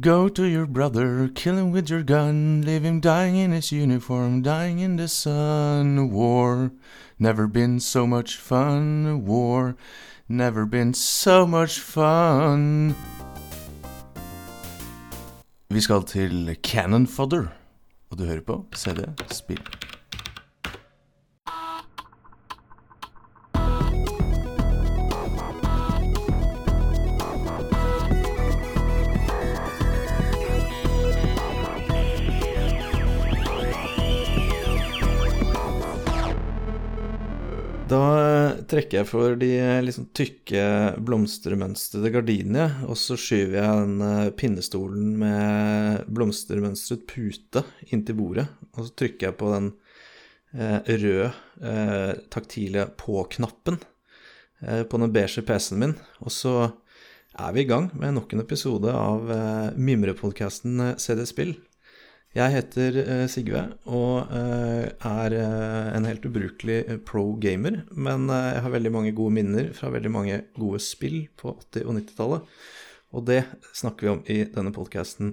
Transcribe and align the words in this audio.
Go 0.00 0.30
to 0.30 0.44
your 0.44 0.66
brother, 0.66 1.28
kill 1.34 1.58
him 1.58 1.72
with 1.72 1.90
your 1.90 2.02
gun, 2.02 2.62
leave 2.62 2.84
him 2.84 3.00
dying 3.00 3.36
in 3.36 3.52
his 3.52 3.70
uniform, 3.70 4.40
dying 4.40 4.78
in 4.78 4.96
the 4.96 5.08
sun. 5.08 6.10
War, 6.10 6.72
never 7.18 7.46
been 7.46 7.80
so 7.80 8.06
much 8.06 8.36
fun. 8.36 9.26
War, 9.26 9.76
never 10.26 10.64
been 10.64 10.94
so 10.94 11.46
much 11.46 11.80
fun. 11.80 12.94
Vi 15.68 15.80
skal 15.80 16.02
til 16.02 16.56
Cannon 16.62 17.06
Fodder, 17.06 17.46
og 18.10 18.18
du 18.18 18.24
hører 18.24 18.40
på 18.46 18.64
CD 18.74 19.04
Spill. 19.30 19.89
Eh, 38.90 38.90
trekker 38.90 39.04
jeg 39.04 39.08
for 39.08 39.36
de 39.38 39.50
eh, 39.58 39.82
liksom 39.84 40.08
tykke 40.12 40.62
blomstermønstrede 40.98 42.10
gardinene, 42.10 42.86
og 42.88 42.96
så 42.98 43.16
skyver 43.16 43.60
jeg 43.60 43.84
den 43.84 44.02
eh, 44.02 44.30
pinnestolen 44.34 45.16
med 45.18 46.08
blomstermønstret 46.10 47.06
pute 47.06 47.62
inntil 47.92 48.16
bordet, 48.18 48.48
og 48.74 48.88
så 48.88 48.94
trykker 48.98 49.28
jeg 49.28 49.38
på 49.38 49.52
den 49.54 49.70
eh, 50.54 50.80
røde 50.90 51.30
eh, 51.62 52.18
taktile 52.30 52.88
på-knappen 52.98 53.78
eh, 54.66 54.82
på 54.82 54.98
den 54.98 55.12
beige 55.14 55.44
PC-en 55.46 55.80
min, 55.80 55.96
og 56.20 56.34
så 56.34 56.54
er 57.38 57.52
vi 57.54 57.62
i 57.62 57.70
gang 57.70 57.90
med 57.94 58.16
nok 58.16 58.34
en 58.34 58.42
episode 58.42 58.90
av 58.90 59.30
eh, 59.30 59.70
mimrepodkasten 59.78 60.96
CD 60.98 61.26
Spill. 61.26 61.54
Jeg 62.30 62.52
heter 62.54 62.94
eh, 63.02 63.24
Sigve 63.26 63.60
og 63.90 64.28
eh, 64.30 64.84
er 64.86 65.34
eh, 65.34 65.88
en 65.96 66.04
helt 66.06 66.26
ubrukelig 66.28 66.76
eh, 66.84 66.98
pro 67.02 67.24
gamer, 67.42 67.80
men 67.90 68.28
jeg 68.30 68.60
har 68.62 68.70
veldig 68.70 68.92
mange 68.94 69.10
gode 69.18 69.34
minner 69.34 69.72
fra 69.74 69.90
veldig 69.90 70.12
mange 70.14 70.36
gode 70.54 70.78
spill 70.84 71.24
på 71.40 71.56
80- 71.74 71.88
og 71.88 71.96
90-tallet, 71.98 72.54
og 73.10 73.24
det 73.26 73.40
snakker 73.74 74.06
vi 74.06 74.12
om 74.12 74.22
i 74.30 74.36
denne 74.54 74.70
podkasten. 74.76 75.32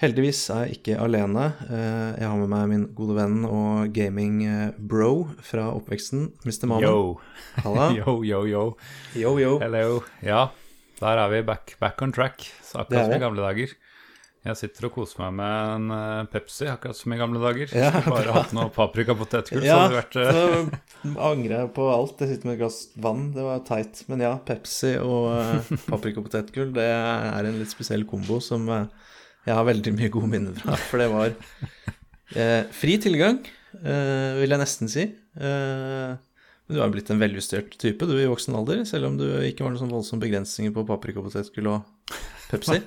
Heldigvis 0.00 0.40
er 0.54 0.62
jeg 0.64 0.78
ikke 0.78 0.96
alene. 1.04 1.50
Eh, 1.68 2.22
jeg 2.22 2.30
har 2.30 2.40
med 2.40 2.48
meg 2.54 2.70
min 2.72 2.88
gode 2.96 3.18
venn 3.18 3.44
og 3.44 3.92
gaming-bro 3.92 5.12
fra 5.44 5.68
oppveksten, 5.76 6.30
Mr. 6.48 6.64
Mamen. 6.72 6.88
Yo. 6.88 7.20
Halla. 7.66 7.90
yo, 8.00 8.16
yo, 8.24 8.40
yo. 8.48 8.64
Yo, 9.12 9.36
yo. 9.42 9.52
Hello. 9.60 10.00
Ja, 10.24 10.46
der 11.04 11.20
er 11.26 11.36
vi 11.36 11.44
back, 11.52 11.76
back 11.84 12.00
on 12.00 12.16
track. 12.16 12.48
Akkurat 12.72 13.10
som 13.10 13.18
i 13.18 13.20
gamle 13.20 13.44
dager. 13.44 13.76
Jeg 14.40 14.56
sitter 14.56 14.86
og 14.88 14.94
koser 14.94 15.20
meg 15.20 15.34
med 15.36 15.70
en 15.74 15.90
eh, 15.92 16.28
Pepsi, 16.32 16.64
akkurat 16.72 16.96
som 16.96 17.12
i 17.12 17.18
gamle 17.20 17.42
dager. 17.42 17.74
Ja, 17.76 17.90
Bare 18.06 18.32
hatt 18.32 18.54
noe 18.56 18.70
paprika 18.72 19.12
ja, 19.12 19.74
så 19.74 19.82
hadde 19.82 19.90
det 19.92 19.98
vært 19.98 20.16
eh, 20.22 20.78
så 21.02 21.26
angrer 21.28 21.54
jeg 21.58 21.72
på 21.76 21.88
alt. 21.92 22.22
Jeg 22.24 22.30
sitter 22.30 22.48
med 22.48 22.56
et 22.56 22.62
glass 22.62 22.78
vann, 23.04 23.26
det 23.36 23.44
var 23.44 23.60
teit. 23.68 24.00
Men 24.08 24.24
ja, 24.24 24.32
Pepsi 24.40 24.94
og 25.04 25.28
paprikapotetgull, 25.90 26.72
paprika 26.72 26.72
og 26.72 26.78
det 26.78 26.88
er 26.88 27.50
en 27.50 27.60
litt 27.60 27.74
spesiell 27.74 28.06
kombo 28.08 28.40
som 28.44 28.64
eh, 28.72 28.88
jeg 29.44 29.56
har 29.56 29.68
veldig 29.68 29.94
mye 29.98 30.12
gode 30.16 30.32
minner 30.32 30.56
fra. 30.56 30.80
For 30.88 31.04
det 31.04 31.10
var 31.12 31.36
eh, 32.32 32.64
fri 32.80 32.96
tilgang, 33.02 33.42
eh, 33.76 34.40
vil 34.40 34.56
jeg 34.56 34.64
nesten 34.64 34.92
si. 34.92 35.04
Eh, 35.36 36.16
men 36.16 36.76
du 36.76 36.80
har 36.80 36.88
jo 36.88 36.96
blitt 36.96 37.12
en 37.12 37.20
veljustert 37.20 37.76
type 37.82 38.08
du 38.08 38.16
i 38.16 38.28
voksen 38.30 38.56
alder, 38.56 38.86
selv 38.88 39.10
om 39.10 39.20
du 39.20 39.26
ikke 39.44 39.66
var 39.66 39.74
noen 39.74 39.84
sånn 39.84 39.92
voldsomme 39.92 40.24
begrensninger 40.24 40.72
på 40.72 40.88
paprika 40.88 41.20
og 41.20 41.28
og 41.28 42.39
Pepsi. 42.50 42.78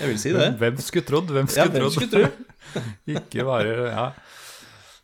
Jeg 0.00 0.08
vil 0.08 0.18
si 0.20 0.32
det. 0.34 0.48
Hvem 0.60 0.78
skulle 0.82 1.06
trodd? 1.08 1.30
Hvem 1.34 1.48
Ja, 1.50 1.66
skulle 1.66 1.88
hvem 1.88 1.90
trodd? 1.92 2.10
tro? 2.12 2.82
ikke 3.16 3.44
bare 3.48 3.74
Ja. 3.90 4.06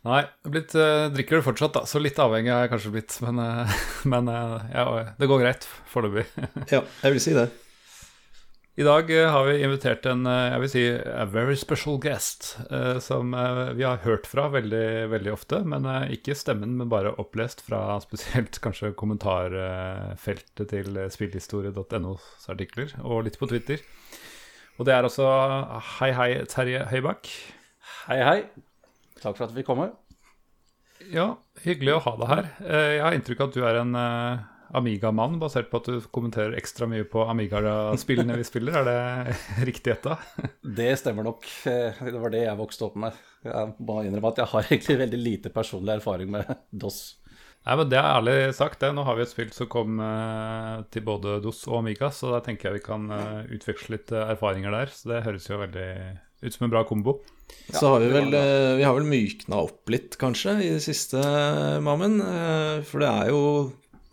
Nei, 0.07 0.21
blitt, 0.47 0.71
eh, 0.79 1.09
drikker 1.11 1.41
det 1.41 1.43
fortsatt, 1.43 1.73
da. 1.75 1.81
Så 1.89 1.99
litt 1.99 2.15
avhengig 2.23 2.53
er 2.55 2.61
jeg 2.63 2.71
kanskje 2.71 2.91
blitt. 2.93 3.17
Men, 3.25 3.41
eh, 3.43 3.73
men 4.13 4.29
eh, 4.31 4.69
ja, 4.73 4.85
det 5.19 5.27
går 5.27 5.41
greit 5.43 5.67
foreløpig. 5.91 6.23
Ja, 6.71 6.79
jeg 7.03 7.15
vil 7.17 7.23
si 7.23 7.33
det. 7.35 7.49
I 8.79 8.83
dag 8.83 9.09
eh, 9.11 9.27
har 9.27 9.43
vi 9.43 9.57
invitert 9.59 10.05
en 10.07 10.21
eh, 10.29 10.53
jeg 10.53 10.59
vil 10.63 10.69
si, 10.71 10.81
a 11.11 11.25
very 11.27 11.55
special 11.59 11.97
guest, 11.99 12.53
eh, 12.71 12.95
som 13.03 13.33
vi 13.75 13.83
har 13.83 13.99
hørt 14.05 14.27
fra 14.29 14.45
veldig, 14.53 15.09
veldig 15.11 15.33
ofte. 15.33 15.57
Men 15.67 15.83
ikke 16.15 16.37
stemmen, 16.37 16.77
men 16.79 16.87
bare 16.91 17.11
opplest 17.19 17.59
fra 17.65 17.97
spesielt 18.05 18.61
kanskje 18.63 18.93
kommentarfeltet 18.95 20.71
til 20.71 20.99
spillhistorie.nos 21.11 22.47
artikler, 22.53 22.93
og 23.03 23.25
litt 23.27 23.35
på 23.41 23.49
Twitter. 23.51 23.83
Og 24.79 24.87
det 24.87 24.95
er 24.95 25.03
altså 25.03 25.27
Hei, 25.97 26.13
hei, 26.15 26.29
Terje 26.47 26.85
Høybakk. 26.87 27.27
Hei, 28.05 28.21
hei. 28.23 28.37
Takk 29.19 29.41
for 29.41 29.49
at 29.49 29.57
vi 29.57 29.65
kommer. 29.67 29.91
Ja, 31.11 31.33
hyggelig 31.65 31.97
å 31.97 32.05
ha 32.07 32.15
deg 32.21 32.31
her. 32.31 32.49
Jeg 32.63 33.03
har 33.03 33.19
inntrykk 33.19 33.43
av 33.43 33.51
at 33.51 33.59
du 33.59 33.67
er 33.67 33.81
en 33.81 33.99
Amiga-mann, 34.77 35.39
basert 35.41 35.69
på 35.71 35.79
at 35.81 35.87
du 35.89 36.01
kommenterer 36.13 36.53
ekstra 36.59 36.85
mye 36.89 37.05
på 37.09 37.23
Amiga-spillene 37.25 38.35
vi 38.37 38.45
spiller. 38.45 38.75
Er 38.81 38.89
det 38.89 39.37
riktig 39.69 39.95
gjetta? 39.95 40.17
Det 40.61 40.91
stemmer 41.01 41.25
nok. 41.25 41.47
Eh, 41.69 41.97
Det 42.05 42.19
var 42.21 42.33
det 42.35 42.43
jeg 42.45 42.59
vokste 42.59 42.85
opp 42.89 42.99
med. 43.01 43.17
Jeg 43.45 43.73
må 43.87 44.01
innrømme 44.05 44.29
at 44.33 44.41
jeg 44.43 44.51
har 44.51 44.67
egentlig 44.67 44.99
veldig 45.05 45.21
lite 45.23 45.51
personlig 45.55 45.95
erfaring 45.97 46.29
med 46.35 46.51
DOS. 46.69 46.99
Nei, 47.65 47.75
men 47.75 47.89
Det 47.91 47.97
er 47.99 48.07
ærlig 48.13 48.37
sagt. 48.55 48.79
det. 48.79 48.93
Nå 48.95 49.03
har 49.07 49.17
vi 49.17 49.25
et 49.25 49.33
spill 49.33 49.49
som 49.55 49.67
kom 49.73 49.97
eh, 50.05 50.77
til 50.93 51.03
både 51.07 51.39
DOS 51.43 51.65
og 51.67 51.81
Amiga, 51.81 52.11
så 52.13 52.35
da 52.35 52.43
tenker 52.45 52.69
jeg 52.69 52.79
vi 52.79 52.85
kan 52.85 53.09
eh, 53.11 53.49
utveksle 53.57 53.97
litt 53.97 54.13
erfaringer 54.15 54.71
der. 54.77 54.93
Så 54.93 55.11
det 55.11 55.23
høres 55.25 55.49
jo 55.49 55.59
veldig 55.59 55.89
ut 56.45 56.55
som 56.55 56.69
en 56.69 56.71
bra 56.77 56.85
kombo. 56.87 57.17
Så 57.73 57.89
har 57.89 57.99
vi 58.05 58.13
vel, 58.13 58.29
vi 58.77 58.85
har 58.85 58.93
vel 58.95 59.07
mykna 59.09 59.57
opp 59.65 59.89
litt, 59.89 60.13
kanskje, 60.21 60.53
i 60.61 60.69
det 60.77 60.83
siste, 60.85 61.17
Mammen. 61.83 62.19
For 62.85 63.01
det 63.01 63.09
er 63.09 63.31
jo 63.33 63.41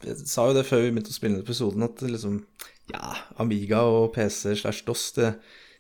Jeg 0.05 0.29
sa 0.29 0.49
jo 0.49 0.57
det 0.57 0.67
før 0.69 0.85
vi 0.85 0.91
begynte 0.93 1.13
å 1.13 1.17
spille 1.17 1.37
inn 1.37 1.45
episoden, 1.45 1.87
at 1.87 2.03
liksom 2.05 2.43
Ja, 2.93 3.15
Amiga 3.43 3.81
og 3.89 4.13
PC 4.15 4.55
slash 4.61 4.85
DOS, 4.87 5.09
det, 5.17 5.33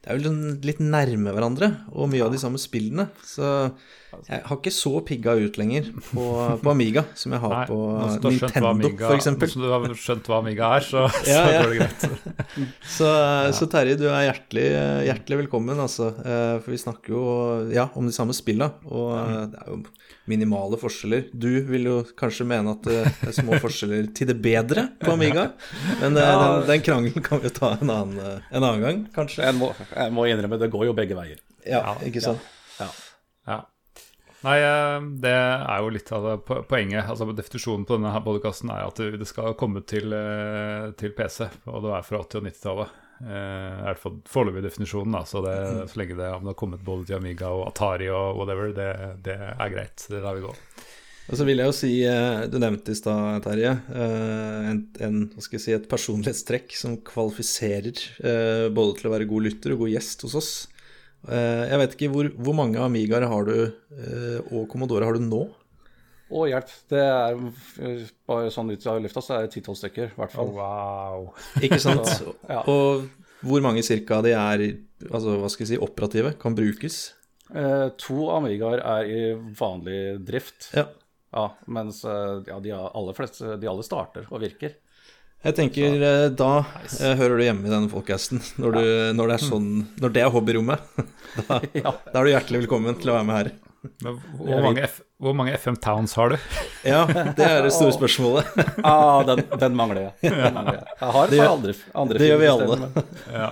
det 0.02 0.10
er 0.10 0.16
jo 0.16 0.24
liksom 0.24 0.64
litt 0.66 0.80
nærme 0.82 1.34
hverandre, 1.36 1.70
og 1.92 2.10
mye 2.10 2.24
av 2.24 2.32
de 2.34 2.40
samme 2.42 2.58
spillene. 2.58 3.08
Så 3.26 3.46
jeg 4.28 4.42
har 4.48 4.58
ikke 4.58 4.72
så 4.74 4.92
pigga 5.06 5.34
ut 5.38 5.58
lenger 5.60 5.90
på, 6.08 6.24
på 6.62 6.72
Amiga 6.72 7.04
som 7.18 7.34
jeg 7.36 7.42
har 7.42 7.54
Nei, 7.54 7.64
på 7.68 7.78
Nintendo, 8.30 8.72
f.eks. 8.80 9.02
for 9.04 9.16
eksempel. 9.18 9.48
Nå 9.48 9.52
som 9.52 9.64
du 9.66 9.68
har 9.74 9.96
skjønt 10.02 10.30
hva 10.30 10.38
Amiga 10.42 10.70
er, 10.78 10.86
så, 10.86 11.04
Ja, 11.28 11.42
så 11.42 11.52
ja. 11.52 11.60
går 11.62 11.74
det 11.74 11.78
greit. 11.82 12.06
Så, 12.96 13.08
så 13.52 13.66
Terje, 13.68 13.96
du 14.00 14.06
er 14.08 14.28
hjertelig, 14.30 14.64
hjertelig 15.08 15.38
velkommen, 15.42 15.78
altså. 15.82 16.08
Eh, 16.24 16.56
For 16.64 16.72
vi 16.72 16.78
snakker 16.80 17.12
jo 17.12 17.22
ja, 17.74 17.88
om 17.98 18.06
de 18.08 18.14
samme 18.16 18.32
spilla, 18.36 18.70
og 18.88 19.10
eh, 19.18 19.42
det 19.52 19.60
er 19.60 19.72
jo 19.74 19.80
minimale 20.30 20.78
forskjeller. 20.80 21.28
Du 21.36 21.48
vil 21.68 21.86
jo 21.90 21.96
kanskje 22.18 22.46
mene 22.48 22.72
at 22.74 22.86
det 22.88 23.02
er 23.04 23.34
små 23.36 23.58
forskjeller 23.64 24.08
til 24.16 24.30
det 24.32 24.38
bedre 24.42 24.88
på 25.02 25.12
Amiga, 25.14 25.50
men 26.00 26.16
eh, 26.16 26.32
den, 26.42 26.64
den 26.72 26.84
krangelen 26.86 27.26
kan 27.26 27.42
vi 27.42 27.50
jo 27.50 27.56
ta 27.60 27.74
en 27.76 27.92
annen, 27.92 28.20
eh, 28.22 28.48
en 28.52 28.62
annen 28.62 28.84
gang, 28.86 29.02
kanskje. 29.16 29.44
Jeg 29.46 29.58
må, 29.58 29.72
jeg 29.92 30.16
må 30.16 30.26
innrømme, 30.30 30.60
det 30.62 30.72
går 30.72 30.88
jo 30.90 30.96
begge 30.96 31.18
veier. 31.18 31.42
Ja, 31.66 31.82
Ja, 31.82 31.96
ikke 32.06 32.22
sant? 32.24 32.42
Ja. 32.78 32.86
Ja. 32.86 32.92
Nei, 34.46 34.60
eh, 34.62 35.06
det 35.24 35.32
er 35.34 35.80
jo 35.82 35.90
litt 35.90 36.12
av 36.14 36.28
det 36.28 36.36
poenget. 36.70 37.08
Altså 37.10 37.26
Definisjonen 37.34 37.86
på 37.86 37.96
denne 37.96 38.12
her 38.14 38.22
podcasten 38.22 38.70
er 38.70 38.84
at 38.86 39.00
det 39.18 39.26
skal 39.26 39.56
komme 39.58 39.82
til, 39.88 40.12
eh, 40.14 40.92
til 41.00 41.14
PC, 41.16 41.48
og 41.66 41.82
det 41.82 41.96
er 41.96 42.06
fra 42.06 42.22
80- 42.22 42.38
og 42.38 42.46
90-tallet. 42.46 43.02
Eh, 43.16 43.72
I 43.80 43.86
hvert 43.88 44.02
fall 44.02 44.20
foreløpig 44.28 44.62
definisjonen, 44.68 45.16
da. 45.16 45.24
Så, 45.26 45.42
det, 45.42 45.56
så 45.90 45.98
lenge 45.98 46.14
det, 46.14 46.28
det 46.28 46.52
har 46.52 46.58
kommet 46.60 46.84
både 46.86 47.08
til 47.08 47.18
Amiga 47.18 47.50
og 47.50 47.72
Atari 47.72 48.10
og 48.12 48.38
whatever, 48.38 48.70
det, 48.76 48.92
det 49.26 49.36
er 49.48 49.72
greit. 49.72 50.06
Det 50.12 50.22
lar 50.22 50.38
vi 50.38 50.46
gå. 50.46 50.54
Og 51.26 51.34
så 51.34 51.42
vil 51.42 51.58
jeg 51.58 51.66
jo 51.66 51.74
si, 51.74 51.90
du 52.46 52.60
nevnte 52.62 52.94
i 52.94 52.98
stad, 53.00 53.40
Terje, 53.42 53.72
en, 53.98 54.84
en, 55.02 55.16
hva 55.32 55.42
skal 55.42 55.56
jeg 55.56 55.64
si, 55.64 55.72
et 55.74 55.88
personlighetstrekk 55.90 56.76
som 56.78 57.00
kvalifiserer 57.02 58.70
både 58.70 58.94
til 59.00 59.08
å 59.08 59.14
være 59.16 59.26
god 59.26 59.48
lytter 59.48 59.74
og 59.74 59.82
god 59.82 59.94
gjest 59.96 60.22
hos 60.22 60.36
oss. 60.38 60.52
Eh, 61.28 61.62
Jeg 61.72 61.78
vet 61.82 61.94
ikke, 61.96 62.10
hvor, 62.12 62.28
hvor 62.38 62.54
mange 62.54 62.78
Amigaer 62.82 63.26
har 63.26 63.46
du, 63.48 63.54
eh, 63.96 64.40
og 64.52 64.68
Commodore 64.72 65.04
har 65.08 65.16
du 65.18 65.24
nå? 65.26 65.42
Å, 66.26 66.42
hjelp. 66.50 66.70
Det 66.90 67.00
er 67.02 67.36
eh, 67.86 68.06
bare 68.26 68.50
sånn 68.54 68.70
ut 68.74 68.86
av 68.90 69.00
lufta, 69.02 69.22
så 69.22 69.36
er 69.36 69.46
det 69.46 69.52
ti-tolv 69.56 69.78
stykker, 69.78 70.12
i 70.12 70.18
hvert 70.20 70.34
fall. 70.34 70.52
wow. 70.56 71.28
Ikke 71.62 71.80
sant? 71.82 72.10
Ja. 72.50 72.62
Og 72.70 73.06
hvor 73.46 73.62
mange 73.62 73.82
cirka 73.86 74.20
de 74.26 74.32
er 74.34 74.64
altså, 75.10 75.36
hva 75.38 75.50
skal 75.52 75.66
jeg 75.66 75.74
si, 75.74 75.82
operative, 75.82 76.34
kan 76.42 76.54
brukes? 76.58 77.00
Eh, 77.54 77.88
to 78.02 78.28
Amigaer 78.34 78.82
er 78.82 79.10
i 79.10 79.20
vanlig 79.58 80.00
drift, 80.26 80.70
Ja. 80.74 80.86
ja, 81.36 81.44
mens 81.70 82.00
ja, 82.06 82.58
de 82.62 82.72
aller 82.74 83.14
fleste 83.18 83.54
de 83.62 83.68
alle 83.70 83.84
starter 83.86 84.26
og 84.30 84.42
virker. 84.42 84.74
Jeg 85.44 85.54
tenker 85.54 86.00
eh, 86.02 86.24
da 86.34 86.50
nice. 86.64 87.12
hører 87.20 87.36
du 87.38 87.44
hjemme 87.44 87.68
i 87.68 87.70
denne 87.72 87.90
podcasten, 87.92 88.40
når, 88.62 88.78
du, 88.78 88.88
når 89.18 89.28
det 89.30 89.36
er 89.36 89.44
sånn 89.46 89.68
Når 90.02 90.14
det 90.16 90.24
er 90.24 90.32
hobbyrommet. 90.34 90.80
Da, 91.36 91.58
Ja. 91.76 91.90
da 92.08 92.20
er 92.22 92.24
du 92.24 92.30
hjertelig 92.32 92.62
velkommen 92.64 92.96
til 92.96 93.10
å 93.12 93.16
være 93.18 93.26
med 93.28 93.36
her. 93.36 93.48
Men 94.02 94.14
hvor 94.40 94.62
mange, 94.64 94.86
F, 94.88 94.94
hvor 95.22 95.34
mange 95.36 95.52
FM 95.60 95.76
Towns 95.84 96.14
har 96.16 96.32
du? 96.32 96.36
Ja, 96.88 97.02
det 97.36 97.44
er 97.44 97.60
det 97.66 97.74
store 97.76 97.92
spørsmålet. 97.94 98.48
Ah, 98.80 99.20
den, 99.28 99.42
den 99.60 99.76
mangler 99.78 100.00
jeg. 100.08 100.14
Den 100.32 100.56
mangler 100.56 100.78
jeg. 100.80 100.86
jeg 101.02 101.12
har 101.18 101.28
Det 101.30 101.38
gjør- 101.38 101.52
andre, 101.52 101.74
andre 102.02 102.22
det 102.22 102.30
gjør 102.30 102.40
vi 102.40 102.48
alle. 102.54 102.78
Ja, 103.36 103.50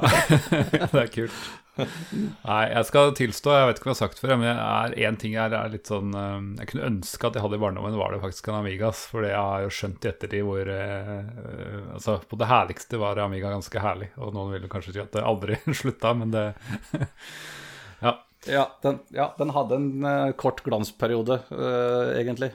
det 0.80 1.02
er 1.04 1.12
kult. 1.18 1.36
Nei, 2.46 2.64
jeg 2.70 2.86
skal 2.86 3.12
tilstå, 3.18 3.50
jeg 3.56 3.68
vet 3.68 3.78
ikke 3.80 3.88
hva 3.88 3.92
jeg 3.92 3.98
har 3.98 4.08
sagt 4.08 4.20
før, 4.22 4.34
men 4.38 4.46
jeg 4.46 4.58
er 4.62 5.08
én 5.08 5.16
ting 5.18 5.34
jeg 5.34 5.56
er 5.58 5.72
litt 5.72 5.90
sånn 5.90 6.14
eh, 6.14 6.36
Jeg 6.60 6.70
kunne 6.70 6.90
ønske 6.92 7.26
at 7.26 7.38
jeg 7.38 7.44
hadde 7.44 7.58
i 7.58 7.62
barndommen, 7.64 7.96
var 7.98 8.14
det 8.14 8.20
faktisk 8.22 8.50
en 8.50 8.58
Amigas. 8.60 9.04
For 9.10 9.26
jeg 9.26 9.34
har 9.34 9.64
jo 9.64 9.72
skjønt 9.74 10.06
i 10.06 10.10
ettertid 10.12 10.46
hvor 10.46 10.70
eh, 10.70 11.10
eh, 11.18 11.80
Altså, 11.96 12.20
på 12.30 12.38
det 12.38 12.50
herligste 12.50 13.00
var 13.02 13.22
Amiga 13.24 13.50
ganske 13.52 13.82
herlig. 13.82 14.12
Og 14.22 14.34
noen 14.36 14.54
ville 14.54 14.70
kanskje 14.70 14.94
si 14.94 15.02
at 15.02 15.14
det 15.16 15.26
aldri 15.26 15.58
slutta, 15.82 16.14
men 16.18 16.34
det 16.34 16.46
Ja. 18.04 18.16
Ja, 18.44 18.64
den, 18.84 18.98
ja, 19.16 19.30
den 19.38 19.54
hadde 19.56 19.76
en 19.80 20.04
uh, 20.04 20.32
kort 20.36 20.58
glansperiode, 20.66 21.38
uh, 21.48 22.10
egentlig. 22.12 22.50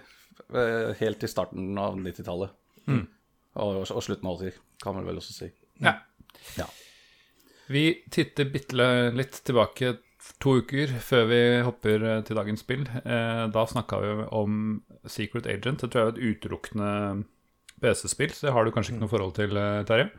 Uh, 0.54 0.94
helt 1.00 1.24
i 1.26 1.30
starten 1.32 1.72
av 1.82 1.98
90-tallet. 1.98 2.54
Og, 3.58 3.80
og 3.82 4.04
slutten 4.06 4.30
av 4.30 4.38
80, 4.38 4.60
kan 4.84 4.96
man 5.00 5.10
vel 5.10 5.18
også 5.18 5.34
si. 5.34 5.50
ja. 5.82 5.98
Ja. 6.60 6.70
Vi 7.70 8.04
titter 8.10 8.50
bitte 8.50 8.86
litt 9.14 9.44
tilbake 9.46 9.98
to 10.42 10.56
uker 10.62 10.92
før 11.04 11.28
vi 11.30 11.42
hopper 11.66 12.06
eh, 12.06 12.22
til 12.26 12.40
dagens 12.40 12.64
spill. 12.66 12.88
Eh, 13.04 13.44
da 13.54 13.66
snakka 13.70 14.00
vi 14.02 14.16
om 14.36 14.56
Secret 15.06 15.48
Agent. 15.50 15.84
Det 15.84 15.92
tror 15.92 16.02
jeg 16.02 16.10
er 16.10 16.16
et 16.16 16.34
utelukkende 16.34 16.90
PC-spill, 17.84 18.34
så 18.36 18.48
det 18.50 18.56
har 18.56 18.66
du 18.66 18.74
kanskje 18.76 18.96
ikke 18.96 19.06
noe 19.06 19.14
forhold 19.14 19.36
til, 19.38 19.56
eh, 19.60 19.84
Terje? 19.88 20.10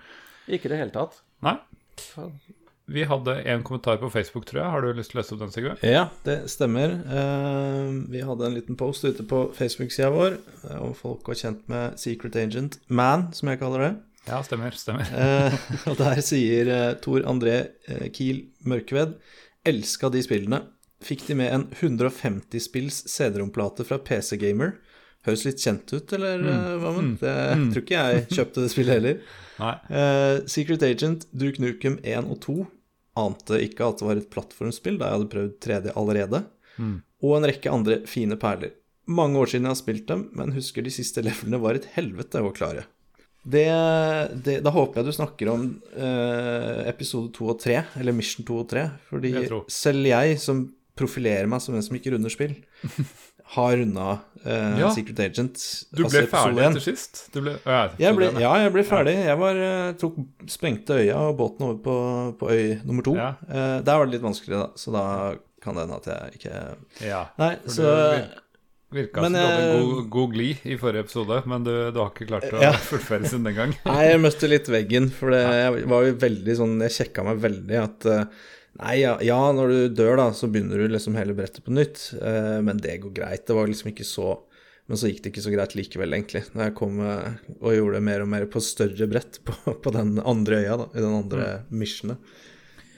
Ikke 0.46 0.70
i 0.70 0.72
det 0.72 0.80
hele 0.80 0.94
tatt. 0.94 1.20
Nei? 1.44 1.58
Vi 2.90 3.04
hadde 3.06 3.36
en 3.46 3.62
kommentar 3.66 4.00
på 4.00 4.08
Facebook, 4.10 4.46
tror 4.48 4.62
jeg. 4.62 4.70
Har 4.74 4.82
du 4.82 4.92
lyst 4.98 5.12
til 5.12 5.18
å 5.18 5.20
lese 5.20 5.34
opp 5.34 5.42
den, 5.44 5.52
Sigurd? 5.54 5.82
Ja, 5.86 6.08
det 6.26 6.38
stemmer. 6.50 6.96
Eh, 7.06 7.90
vi 8.14 8.22
hadde 8.26 8.46
en 8.48 8.56
liten 8.56 8.78
post 8.78 9.06
ute 9.06 9.26
på 9.30 9.44
Facebook-sida 9.58 10.10
vår 10.14 10.38
om 10.80 10.94
folk 10.98 11.28
var 11.30 11.38
kjent 11.38 11.66
med 11.70 11.98
Secret 11.98 12.38
Agent 12.40 12.80
Man, 12.88 13.28
som 13.36 13.50
jeg 13.52 13.62
kaller 13.62 13.86
det. 13.88 13.92
Ja, 14.28 14.42
stemmer. 14.44 14.70
stemmer. 14.76 15.08
Eh, 15.20 15.54
og 15.90 15.96
der 16.00 16.20
sier 16.24 16.68
eh, 16.70 16.92
Tor 17.02 17.24
André 17.28 17.56
eh, 17.88 18.06
Kiel 18.14 18.44
Mørkved 18.68 19.16
Elska 19.66 20.10
de 20.12 20.22
spillene. 20.24 20.62
Fikk 21.04 21.26
de 21.28 21.36
med 21.40 21.52
en 21.54 21.66
150 21.72 22.60
spills 22.60 23.02
CD-romplate 23.08 23.86
fra 23.88 24.00
PC 24.04 24.36
Gamer. 24.40 24.74
Høres 25.24 25.44
litt 25.44 25.60
kjent 25.60 25.88
ut, 25.92 26.12
eller 26.16 26.40
mm. 26.40 26.68
hva 26.80 26.92
med? 26.96 27.16
Det 27.20 27.34
tror 27.72 27.82
ikke 27.82 28.04
jeg 28.04 28.26
kjøpte 28.32 28.64
det 28.64 28.74
spillet 28.74 29.00
heller. 29.00 29.22
Eh, 29.60 30.38
Secret 30.48 30.80
Agent, 30.86 31.26
Duke 31.36 31.60
Nukem 31.60 31.98
1 32.00 32.30
og 32.32 32.38
2 32.46 32.54
ante 33.20 33.58
ikke 33.60 33.90
at 33.90 33.98
det 34.00 34.06
var 34.06 34.16
et 34.16 34.30
plattformspill, 34.32 34.96
da 34.96 35.10
jeg 35.10 35.18
hadde 35.18 35.26
prøvd 35.34 35.50
3D 35.60 35.90
allerede, 36.00 36.40
og 37.20 37.34
en 37.36 37.48
rekke 37.50 37.74
andre 37.74 37.98
fine 38.08 38.38
perler. 38.40 38.72
Mange 39.04 39.36
år 39.36 39.50
siden 39.52 39.68
jeg 39.68 39.74
har 39.74 39.80
spilt 39.82 40.06
dem, 40.08 40.22
men 40.32 40.54
husker 40.56 40.86
de 40.86 40.94
siste 40.94 41.20
levelene 41.26 41.60
var 41.60 41.76
et 41.76 41.90
helvete 41.92 42.40
å 42.40 42.54
klare. 42.56 42.86
Det, 43.42 43.64
det, 44.44 44.58
da 44.64 44.72
håper 44.74 45.00
jeg 45.00 45.08
du 45.08 45.16
snakker 45.16 45.48
om 45.48 45.62
eh, 45.96 46.82
episode 46.90 47.32
2 47.38 47.46
og 47.54 47.56
3, 47.62 47.78
eller 48.02 48.12
Mission 48.12 48.44
2 48.44 48.58
og 48.60 48.68
3, 48.68 48.84
fordi 49.08 49.32
Jeg 49.32 49.62
selv 49.72 50.04
jeg, 50.10 50.36
som 50.42 50.66
profilerer 51.00 51.48
meg 51.48 51.62
som 51.64 51.74
en 51.78 51.84
som 51.84 51.96
ikke 51.96 52.12
runder 52.12 52.32
spill, 52.32 52.52
har 53.56 53.76
runda 53.80 54.10
eh, 54.44 54.76
Ja. 54.82 54.90
Secret 54.94 55.22
Agent. 55.24 55.56
Du 55.90 56.04
altså 56.04 56.12
ble 56.12 56.20
altså 56.26 56.34
ferdig 56.36 56.66
etter 56.68 56.84
sist? 56.84 57.22
Du 57.34 57.40
ble, 57.42 57.56
ja, 57.64 57.80
Jeg 57.98 58.18
ble, 58.18 58.28
ja, 58.38 58.52
jeg 58.66 58.74
ble 58.76 58.84
ferdig. 58.86 59.16
Jeg 59.26 59.40
var, 59.40 59.62
eh, 59.70 59.88
tok, 59.98 60.20
sprengte 60.52 61.00
øya 61.00 61.16
og 61.30 61.38
båten 61.40 61.66
over 61.66 61.80
på, 61.86 61.96
på 62.42 62.52
øy 62.52 62.76
nummer 62.84 63.06
to. 63.08 63.16
Ja. 63.18 63.32
Eh, 63.48 63.78
der 63.86 63.96
var 63.96 64.06
det 64.06 64.18
litt 64.18 64.26
vanskelig, 64.28 64.60
da, 64.60 64.68
så 64.78 64.94
da 64.94 65.06
kan 65.64 65.76
det 65.76 65.86
hende 65.88 65.98
at 65.98 66.12
jeg 66.12 66.38
ikke 66.38 67.08
Ja. 67.08 67.24
Nei, 67.40 67.54
så 67.68 67.88
du 67.88 68.38
Virka 68.90 69.22
som 69.22 69.32
du 69.34 69.38
hadde 69.38 69.66
eh, 69.70 69.80
god, 69.86 70.06
god 70.10 70.32
glid 70.34 70.64
i 70.66 70.76
forrige 70.80 71.04
episode, 71.06 71.36
men 71.46 71.62
du, 71.66 71.72
du 71.94 71.98
har 72.02 72.08
ikke 72.10 72.26
klart 72.30 72.48
å 72.50 72.62
Ja. 72.66 72.72
fullføre 72.74 73.28
siden 73.30 73.44
den 73.46 73.54
gang. 73.58 73.74
Nei, 73.86 74.00
jeg 74.08 74.22
møtte 74.24 74.50
litt 74.50 74.70
veggen, 74.72 75.06
for 75.14 75.30
det, 75.34 75.42
jeg 75.46 75.84
var 75.92 76.08
jo 76.08 76.16
veldig 76.24 76.56
sånn 76.58 76.72
Jeg 76.88 76.96
sjekka 76.96 77.22
meg 77.28 77.38
veldig 77.44 77.78
at 77.84 78.08
eh, 78.10 78.24
Nei, 78.80 78.96
ja, 79.02 79.16
ja, 79.26 79.36
når 79.54 79.72
du 79.74 79.78
dør, 79.98 80.14
da, 80.18 80.26
så 80.34 80.46
begynner 80.50 80.78
du 80.82 80.92
liksom 80.94 81.16
hele 81.18 81.34
brettet 81.36 81.62
på 81.66 81.72
nytt. 81.74 82.04
eh, 82.18 82.58
men 82.64 82.78
det 82.82 82.98
går 83.02 83.12
greit. 83.16 83.42
Det 83.48 83.56
var 83.56 83.66
liksom 83.70 83.90
ikke 83.90 84.06
så 84.06 84.28
Men 84.90 84.98
så 84.98 85.10
gikk 85.10 85.22
det 85.24 85.32
ikke 85.32 85.42
så 85.46 85.52
greit 85.54 85.74
likevel, 85.78 86.14
egentlig. 86.16 86.44
Når 86.54 86.64
jeg 86.68 86.74
kom 86.78 86.98
og 87.02 87.74
gjorde 87.74 87.98
det 87.98 88.04
mer 88.10 88.22
og 88.24 88.30
mer 88.32 88.46
på 88.50 88.62
større 88.64 89.06
brett 89.10 89.38
på, 89.46 89.54
på 89.84 89.92
den 89.94 90.16
andre 90.22 90.62
øya, 90.64 90.76
da, 90.82 90.86
i 90.94 91.02
den 91.02 91.14
andre 91.18 91.50
missionet. 91.70 92.18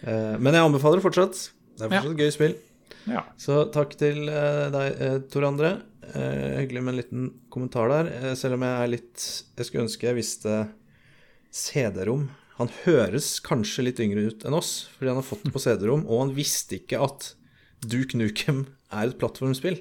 Eh, 0.05 0.37
men 0.41 0.57
jeg 0.57 0.65
anbefaler 0.71 1.01
det 1.03 1.05
fortsatt. 1.09 1.43
Det 1.77 1.85
er 1.89 1.93
fortsatt 1.93 2.15
et 2.15 2.23
gøy 2.25 2.33
spill. 2.37 2.55
Ja. 3.11 3.25
Så 3.41 3.65
takk 3.75 3.97
til 4.01 4.29
eh, 4.31 4.69
deg, 4.73 5.01
eh, 5.03 5.19
Tor 5.33 5.47
André. 5.49 5.73
Eh, 6.13 6.61
hyggelig 6.61 6.83
med 6.83 6.93
en 6.93 7.01
liten 7.01 7.29
kommentar 7.53 7.91
der. 7.93 8.37
Selv 8.39 8.59
om 8.59 8.67
jeg 8.67 8.79
er 8.79 8.91
litt 8.91 9.27
Jeg 9.59 9.69
skulle 9.69 9.87
ønske 9.87 10.09
jeg 10.09 10.19
visste 10.19 10.57
CD-rom. 11.53 12.29
Han 12.59 12.73
høres 12.85 13.35
kanskje 13.45 13.87
litt 13.89 14.03
yngre 14.03 14.27
ut 14.29 14.45
enn 14.47 14.57
oss, 14.57 14.89
fordi 14.97 15.13
han 15.13 15.21
har 15.21 15.27
fått 15.27 15.47
det 15.47 15.55
på 15.55 15.63
CD-rom, 15.67 16.05
og 16.07 16.27
han 16.27 16.37
visste 16.37 16.79
ikke 16.79 17.01
at 17.03 17.33
Duke 17.83 18.19
Nukem 18.19 18.67
er 18.93 19.09
et 19.09 19.19
plattformspill. 19.19 19.81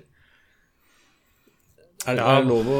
Er 2.08 2.16
det, 2.18 2.22
Ja. 2.22 2.30
er 2.34 2.42
det 2.42 2.50
lov 2.50 2.66
å 2.66 2.80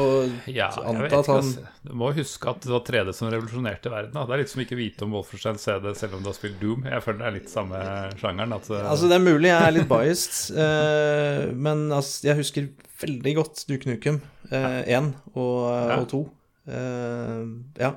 Ja, 0.50 0.68
anta 0.82 1.18
at 1.20 1.26
han 1.30 1.36
altså. 1.36 1.66
Du 1.86 1.92
må 1.94 2.12
huske 2.14 2.50
at 2.50 2.60
det 2.64 2.72
var 2.72 2.82
3D 2.82 3.14
som 3.14 3.30
revolusjonerte 3.30 3.90
verden. 3.90 4.12
Da. 4.16 4.24
Det 4.26 4.34
er 4.34 4.42
litt 4.42 4.50
som 4.50 4.62
ikke 4.64 4.78
vite 4.78 5.06
om 5.06 5.12
Wolfenstein 5.14 5.58
CD 5.62 5.94
selv 5.94 6.16
om 6.18 6.24
du 6.24 6.30
har 6.30 6.34
spilt 6.34 6.58
Doom. 6.60 6.84
Jeg 6.90 7.04
føler 7.04 7.18
det 7.18 7.28
er 7.28 7.36
litt 7.38 7.50
samme 7.52 7.78
sjangeren. 8.18 8.54
At, 8.56 8.70
eh, 8.70 8.90
Altså, 8.90 9.08
det 9.08 9.18
er 9.18 9.26
mulig 9.26 9.52
jeg 9.52 9.62
er 9.62 9.76
litt 9.78 9.88
biased, 9.88 10.56
uh, 10.58 11.52
men 11.66 11.88
altså, 11.92 12.26
jeg 12.26 12.40
husker 12.42 12.68
veldig 13.02 13.34
godt 13.38 13.66
Duke 13.70 13.90
Nukem 13.90 14.22
1 14.50 15.14
og, 15.34 15.70
og 15.70 16.08
2. 16.10 16.24
Uh, 16.66 17.46
ja. 17.78 17.94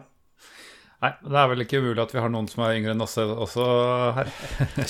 Nei, 1.05 1.11
det 1.21 1.37
er 1.37 1.49
vel 1.51 1.65
ikke 1.65 1.81
umulig 1.83 2.01
at 2.01 2.13
vi 2.15 2.21
har 2.23 2.31
noen 2.33 2.47
som 2.49 2.63
er 2.65 2.77
yngre 2.79 2.93
enn 2.95 3.03
oss 3.03 3.17
også 3.19 3.65
her. 4.15 4.29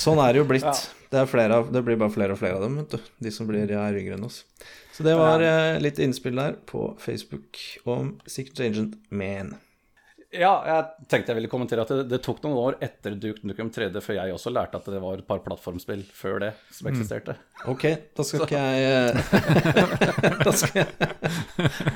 Sånn 0.00 0.20
er 0.22 0.32
det 0.32 0.40
jo 0.44 0.48
blitt. 0.48 0.84
Det, 1.10 1.18
er 1.20 1.28
flere 1.28 1.60
av, 1.60 1.72
det 1.72 1.82
blir 1.84 1.98
bare 2.00 2.12
flere 2.14 2.36
og 2.36 2.40
flere 2.40 2.56
av 2.60 2.64
dem, 2.64 2.78
vet 2.80 2.96
du. 2.96 3.14
De 3.24 3.32
som 3.34 3.48
blir 3.48 3.68
er 3.68 3.98
yngre 4.00 4.16
enn 4.16 4.28
oss. 4.28 4.44
Så 4.96 5.04
det 5.04 5.12
var 5.18 5.42
eh, 5.44 5.76
litt 5.84 5.98
innspill 6.00 6.38
der 6.40 6.54
på 6.64 6.88
Facebook 7.00 7.60
om 7.84 8.14
Secret 8.24 8.60
Agent 8.64 8.94
Man. 9.12 9.50
Ja, 10.32 10.52
jeg 10.66 11.08
tenkte 11.10 11.32
jeg 11.32 11.38
ville 11.38 11.50
kommentere 11.50 11.84
at 11.84 11.90
det, 11.92 12.06
det 12.10 12.18
tok 12.24 12.40
noen 12.44 12.56
år 12.58 12.78
etter 12.82 13.14
Duke 13.20 13.44
Nukem 13.46 13.68
3D 13.72 14.00
før 14.04 14.16
jeg 14.18 14.34
også 14.34 14.50
lærte 14.52 14.80
at 14.80 14.88
det 14.90 15.00
var 15.02 15.20
et 15.20 15.28
par 15.28 15.42
plattformspill 15.44 16.02
før 16.16 16.40
det 16.42 16.50
som 16.74 16.88
eksisterte. 16.90 17.36
Ok, 17.70 17.84
da 18.16 18.26
skal 18.26 18.46
ikke 18.46 18.62
jeg 18.64 18.78
eh, 18.88 19.12
Da 20.46 20.54
skal 20.56 20.80
jeg 20.80 20.88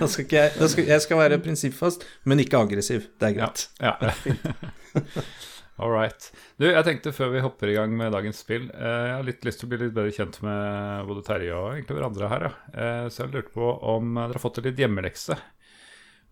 Da 0.01 0.09
skal 0.09 0.25
ikke 0.27 0.45
jeg 0.45 0.55
da 0.61 0.71
skal, 0.75 0.91
Jeg 0.93 1.07
skal 1.07 1.23
være 1.25 1.41
prinsippfast, 1.43 2.05
men 2.29 2.45
ikke 2.45 2.61
aggressiv. 2.61 3.09
Det 3.21 3.33
er 3.33 3.39
greit. 3.41 3.67
Ja. 3.81 3.97
All 5.81 5.93
right. 5.95 6.27
Du, 6.61 6.67
jeg 6.69 6.85
tenkte 6.85 7.13
før 7.17 7.31
vi 7.33 7.41
hopper 7.41 7.71
i 7.73 7.77
gang 7.79 7.95
med 7.97 8.13
dagens 8.13 8.43
spill 8.43 8.67
eh, 8.69 9.05
Jeg 9.07 9.15
har 9.17 9.25
litt 9.25 9.47
lyst 9.47 9.63
til 9.63 9.69
å 9.69 9.71
bli 9.73 9.79
litt 9.81 9.95
bedre 9.97 10.13
kjent 10.13 10.37
med 10.45 11.07
både 11.09 11.25
Terje 11.25 11.55
og 11.57 11.71
egentlig 11.73 11.97
hverandre 11.97 12.29
her. 12.29 12.45
Ja. 12.45 12.51
Eh, 12.75 13.07
så 13.09 13.25
jeg 13.25 13.33
lurte 13.33 13.55
på 13.55 13.71
om 13.95 14.13
eh, 14.13 14.27
dere 14.27 14.37
har 14.37 14.45
fått 14.45 14.61
en 14.61 14.69
litt 14.69 14.83
hjemmelekse. 14.83 15.39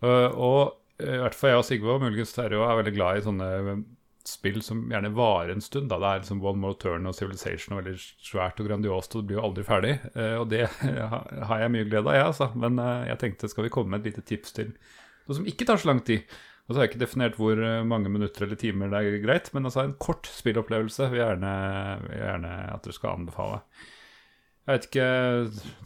Uh, 0.05 0.29
og 0.37 0.61
eh, 1.01 1.17
i 1.17 1.23
hvert 1.25 1.39
fall 1.39 1.55
jeg 1.55 1.63
og 1.63 1.65
Sigve, 1.67 1.95
og 1.95 2.05
muligens 2.05 2.35
Terje 2.37 2.61
er 2.61 2.81
veldig 2.83 2.95
glad 2.95 3.19
i 3.19 3.25
sånne 3.25 3.49
spill 4.29 4.61
som 4.61 4.85
gjerne 4.93 5.15
varer 5.17 5.55
en 5.55 5.65
stund. 5.65 5.89
Da. 5.89 5.97
Det 6.03 6.11
er 6.11 6.23
liksom 6.23 6.45
One 6.45 6.61
More 6.67 6.77
Turn 6.83 7.09
og 7.09 7.17
Civilization 7.17 7.75
og 7.75 7.81
veldig 7.81 7.97
svært 7.97 8.61
og 8.61 8.69
grandiost, 8.69 9.17
og 9.17 9.25
det 9.25 9.31
blir 9.31 9.41
jo 9.41 9.47
aldri 9.49 9.65
ferdig. 9.65 9.95
Eh, 10.13 10.37
og 10.37 10.51
det 10.53 10.67
har 11.49 11.65
jeg 11.65 11.73
mye 11.73 11.89
glede 11.89 12.05
av, 12.05 12.19
jeg, 12.19 12.29
altså. 12.35 12.51
Men 12.53 12.77
jeg 13.09 13.23
tenkte, 13.25 13.49
skal 13.49 13.65
vi 13.65 13.73
komme 13.73 13.97
med 13.97 14.05
et 14.05 14.13
lite 14.13 14.27
tips 14.29 14.59
til 14.61 14.75
noe 14.75 15.41
som 15.41 15.49
ikke 15.49 15.67
tar 15.69 15.81
så 15.81 15.89
lang 15.91 16.05
tid? 16.05 16.29
Og 16.69 16.75
så 16.75 16.79
har 16.79 16.85
jeg 16.85 16.91
ikke 16.93 17.01
definert 17.07 17.37
hvor 17.41 17.57
eh, 17.65 17.83
mange 17.89 18.11
minutter 18.13 18.45
eller 18.45 18.59
timer 18.61 18.91
det 18.93 18.99
er 19.01 19.23
greit, 19.25 19.47
men 19.57 19.65
altså 19.65 19.87
en 19.87 19.95
kort 19.97 20.29
spillopplevelse 20.29 21.07
vil 21.09 21.23
jeg 21.23 21.31
gjerne, 21.31 21.53
vil 22.05 22.19
gjerne 22.21 22.51
at 22.75 22.85
du 22.85 22.93
skal 22.93 23.15
anbefale. 23.17 23.63
Jeg 24.69 24.75
vet 24.77 24.89
ikke 24.91 25.07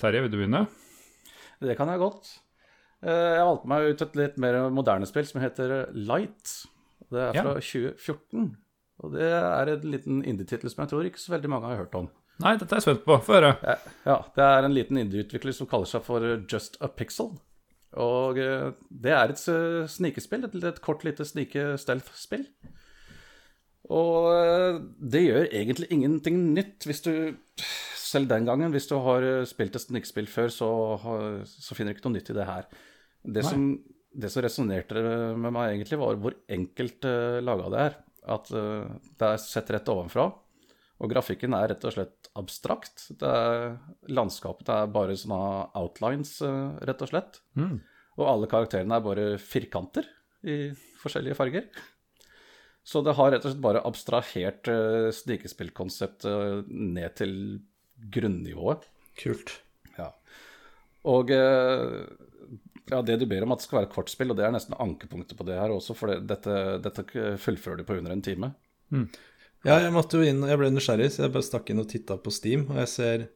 Terje, 0.02 0.22
vil 0.24 0.32
du 0.32 0.38
begynne? 0.40 0.64
Det 1.62 1.76
kan 1.78 1.86
jeg 1.92 2.02
godt. 2.02 2.32
Eh, 3.02 3.36
Jeg 3.38 3.46
valgte 3.46 3.70
meg 3.70 3.86
ut 3.92 4.02
et 4.02 4.16
litt 4.18 4.40
mer 4.42 4.58
moderne 4.74 5.06
spill 5.06 5.26
som 5.28 5.40
heter 5.44 5.92
Light. 5.94 6.56
Det 7.12 7.20
er 7.28 7.34
Ja. 7.38 7.42
fra 7.46 7.54
2014. 7.60 8.56
Og 9.02 9.12
det 9.14 9.22
er 9.30 9.70
en 9.76 9.86
liten 9.90 10.18
indie-tittel 10.24 10.70
som 10.70 10.82
jeg 10.82 10.90
tror 10.90 11.06
ikke 11.06 11.18
så 11.22 11.32
veldig 11.36 11.50
mange 11.50 11.66
har 11.70 11.76
hørt 11.84 11.94
om. 11.94 12.08
Nei, 12.42 12.56
dette 12.56 12.72
er 12.74 12.80
jeg 12.80 12.86
spent 12.88 13.04
på. 13.06 13.16
Få 13.22 13.34
høre. 13.38 13.54
Ja, 14.06 14.18
det 14.34 14.42
er 14.42 14.64
en 14.66 14.74
liten 14.74 14.98
indie-utvikler 14.98 15.54
som 15.54 15.66
kaller 15.70 15.86
seg 15.86 16.02
for 16.02 16.20
Just 16.50 16.78
a 16.82 16.88
Pixel. 16.88 17.36
Og 18.00 18.38
eh, 18.40 18.70
det 18.88 19.12
er 19.12 19.32
et 19.32 19.42
eh, 19.52 19.82
snikespill, 19.90 20.46
et, 20.46 20.54
et 20.64 20.80
kort 20.84 21.04
lite 21.04 21.26
snike-stealth-spill. 21.28 22.46
Og 23.92 24.28
eh, 24.32 24.78
det 25.12 25.24
gjør 25.26 25.48
egentlig 25.50 25.90
ingenting 25.92 26.38
nytt 26.54 26.86
hvis 26.88 27.02
du 27.04 27.12
Selv 28.02 28.28
den 28.28 28.44
gangen, 28.44 28.72
hvis 28.74 28.88
du 28.90 28.98
har 29.00 29.24
spilt 29.48 29.76
et 29.78 29.80
snikespill 29.86 30.26
før, 30.28 30.50
så, 30.52 30.66
så 31.48 31.72
finner 31.72 31.94
du 31.94 31.96
ikke 31.96 32.10
noe 32.10 32.18
nytt 32.18 32.28
i 32.28 32.34
det 32.36 32.44
her. 32.44 32.66
Det 33.24 33.40
Nei. 33.40 33.48
som, 33.48 33.62
det 34.12 34.28
som 34.28 34.44
resonnerte 34.44 35.00
med 35.40 35.54
meg 35.54 35.70
egentlig, 35.70 35.96
var 36.02 36.18
hvor 36.20 36.36
enkelt 36.52 37.08
uh, 37.08 37.38
laga 37.40 37.70
det 37.72 37.80
er. 37.86 37.96
At 38.36 38.50
uh, 38.52 38.90
det 39.16 39.30
er 39.30 39.40
sett 39.40 39.72
rett 39.72 39.88
ovenfra. 39.88 40.26
Og 41.02 41.10
grafikken 41.10 41.54
er 41.58 41.72
rett 41.72 41.84
og 41.88 41.94
slett 41.96 42.28
abstrakt. 42.38 43.08
Det 43.18 43.26
er, 43.26 43.72
landskapet 44.14 44.68
er 44.70 44.92
bare 44.94 45.16
sånne 45.18 45.40
outlines, 45.78 46.36
eh, 46.46 46.76
rett 46.86 47.02
og 47.02 47.10
slett. 47.10 47.40
Og 48.20 48.28
alle 48.28 48.50
karakterene 48.50 48.98
er 48.98 49.04
bare 49.04 49.26
firkanter 49.40 50.06
i 50.46 50.70
forskjellige 51.02 51.38
farger. 51.38 51.66
Så 52.84 53.02
det 53.06 53.14
har 53.18 53.30
rett 53.32 53.44
og 53.44 53.52
slett 53.52 53.62
bare 53.62 53.82
abstrahert 53.86 54.68
uh, 54.70 55.08
snikespillkonseptet 55.14 56.66
ned 56.68 57.14
til 57.18 57.34
grunnivået. 58.12 58.88
Kult. 59.22 59.54
Ja. 59.98 60.08
Og 61.06 61.30
uh, 61.30 62.02
ja, 62.90 63.00
det 63.06 63.20
du 63.22 63.26
ber 63.30 63.46
om 63.46 63.54
at 63.54 63.62
det 63.62 63.68
skal 63.68 63.80
være 63.80 63.90
et 63.90 63.94
kortspill, 63.94 64.34
og 64.34 64.38
det 64.38 64.46
er 64.48 64.54
nesten 64.54 64.76
ankepunktet 64.82 65.38
på 65.38 65.46
det 65.46 65.60
her 65.60 65.72
også, 65.74 65.94
for 65.96 66.10
det, 66.10 66.24
dette, 66.30 66.56
dette 66.82 67.36
fullfører 67.40 67.80
du 67.80 67.86
på 67.86 68.00
under 68.00 68.14
en 68.14 68.24
time. 68.24 68.52
Mm. 68.92 69.06
Ja, 69.62 69.78
jeg 69.78 69.92
måtte 69.94 70.18
jo 70.18 70.26
inn, 70.26 70.42
jeg 70.48 70.58
ble 70.58 70.72
nysgjerrig, 70.74 71.12
så 71.14 71.26
jeg 71.26 71.34
bare 71.36 71.46
stakk 71.46 71.70
inn 71.70 71.82
og 71.82 71.88
titta 71.90 72.16
på 72.18 72.32
Steam, 72.34 72.66
og 72.72 72.80
jeg 72.82 72.90
ser 72.90 73.26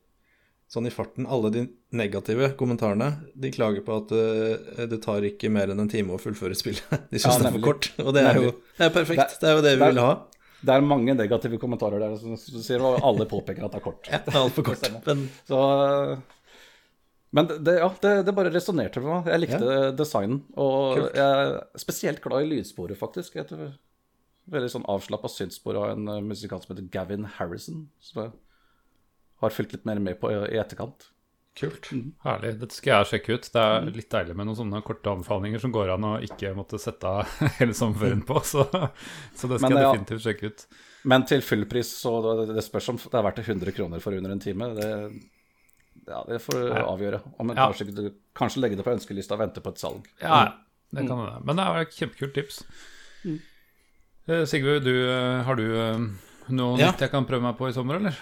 sånn 0.70 0.88
i 0.88 0.90
farten 0.90 1.28
alle 1.30 1.52
de 1.54 1.60
negative 1.94 2.48
kommentarene. 2.58 3.12
De 3.38 3.52
klager 3.54 3.84
på 3.86 4.00
at 4.00 4.14
uh, 4.16 4.86
det 4.90 4.98
tar 5.04 5.26
ikke 5.28 5.50
mer 5.54 5.70
enn 5.70 5.84
en 5.84 5.90
time 5.90 6.16
å 6.16 6.18
fullføre 6.18 6.58
spillet. 6.58 6.86
De 7.12 7.20
syns 7.20 7.36
ja, 7.36 7.44
det 7.44 7.52
er 7.52 7.58
for 7.58 7.66
kort, 7.68 7.90
og 8.02 8.10
det 8.16 8.24
er 8.26 8.40
jo 8.42 8.48
det 8.74 8.88
er 8.88 8.96
perfekt. 8.96 9.36
Det, 9.38 9.50
er 9.50 9.60
jo 9.60 9.62
det 9.62 9.76
vi 9.76 9.84
det 9.84 9.86
er, 9.86 9.94
vil 9.94 10.02
ha. 10.02 10.14
Det 10.66 10.74
er 10.74 10.88
mange 10.88 11.14
negative 11.14 11.60
kommentarer 11.62 12.02
der 12.02 12.16
som 12.18 12.34
sier, 12.40 12.82
og 12.82 13.04
alle 13.06 13.28
påpeker 13.30 13.62
at 13.62 13.76
det 13.76 13.78
er 13.78 13.86
kort. 13.86 14.10
Ja, 14.10 14.24
det 14.26 14.34
er 14.34 14.42
altfor 14.42 14.66
kort. 14.72 14.90
men... 15.06 15.28
Så, 15.46 15.60
men 17.36 17.48
det, 17.50 17.72
ja, 17.82 17.88
det, 18.00 18.12
det 18.24 18.32
bare 18.32 18.50
resonnerte 18.54 19.02
for 19.02 19.12
meg. 19.12 19.26
Jeg 19.28 19.42
likte 19.42 19.58
ja. 19.66 19.88
designen. 19.92 20.38
Og 20.56 20.96
Kult. 20.96 21.18
jeg 21.18 21.40
er 21.42 21.80
spesielt 21.82 22.22
glad 22.24 22.46
i 22.46 22.52
lydsporet, 22.54 22.96
faktisk. 22.96 23.34
Et 23.42 23.50
veldig 24.52 24.70
sånn 24.72 24.88
avslappa 24.90 25.30
synsspor 25.32 25.78
av 25.80 25.92
en 25.94 26.28
musikant 26.28 26.64
som 26.64 26.74
heter 26.74 26.88
Gavin 26.92 27.26
Harrison. 27.38 27.86
Som 28.02 28.22
jeg 28.22 28.34
har 29.42 29.54
fulgt 29.54 29.76
litt 29.76 29.86
mer 29.88 30.00
med 30.02 30.18
på 30.20 30.30
i 30.32 30.58
etterkant. 30.60 31.10
Kult. 31.56 31.88
Mm. 31.92 32.10
Herlig. 32.20 32.50
Dette 32.60 32.76
skal 32.76 32.98
jeg 32.98 33.08
sjekke 33.14 33.36
ut. 33.36 33.46
Det 33.52 33.60
er 33.60 33.86
mm. 33.86 33.94
litt 33.96 34.10
deilig 34.12 34.34
med 34.36 34.48
noen 34.48 34.58
sånne 34.58 34.82
korte 34.84 35.12
anbefalinger 35.12 35.62
som 35.62 35.72
går 35.72 35.94
an 35.94 36.04
å 36.04 36.10
ikke 36.24 36.52
måtte 36.56 36.80
sette 36.80 37.08
av 37.08 37.30
hele 37.60 37.76
sommerferien 37.76 38.20
på, 38.28 38.42
så, 38.44 38.66
så, 38.68 39.48
det 39.48 39.62
skal 39.62 39.72
men, 39.72 39.78
jeg 39.80 39.86
definitivt 39.86 40.26
sjekke 40.26 40.50
ut. 40.50 40.66
Men 41.08 41.24
til 41.30 41.40
fullpris, 41.46 41.94
så 42.02 42.12
det 42.50 42.66
spørs 42.66 42.90
om 42.92 43.00
det 43.00 43.16
er 43.16 43.24
verdt 43.24 43.40
100 43.46 43.76
kroner 43.78 44.04
for 44.04 44.18
under 44.18 44.34
en 44.34 44.42
time. 44.42 44.68
Det, 44.76 44.90
ja, 46.10 46.20
det 46.28 46.42
får 46.44 46.60
du 46.60 46.76
avgjøre. 46.82 47.22
Om 47.40 47.54
ja. 47.54 47.70
kanskje, 47.70 48.12
kanskje, 48.36 48.64
legge 48.64 48.76
det 48.76 48.84
på 48.84 48.92
ønskelista 48.92 49.38
og 49.38 49.46
vente 49.46 49.64
på 49.64 49.72
et 49.72 49.80
salg. 49.80 50.12
Ja, 50.20 50.42
det 50.92 51.08
kan 51.08 51.24
det. 51.24 51.40
Men 51.48 51.56
det 51.56 51.70
er 51.70 51.86
et 51.86 51.96
kjempekult 51.96 52.36
tips. 52.36 52.64
Mm. 53.24 53.40
Eh, 54.26 54.44
Sigve, 54.44 54.80
du, 54.82 54.94
eh, 55.10 55.42
har 55.46 55.56
du 55.56 55.66
eh, 55.78 56.00
noe 56.50 56.78
ja. 56.80 56.90
nytt 56.90 57.04
jeg 57.04 57.12
kan 57.12 57.26
prøve 57.28 57.44
meg 57.44 57.54
på 57.58 57.68
i 57.70 57.74
sommer, 57.74 58.00
eller? 58.00 58.16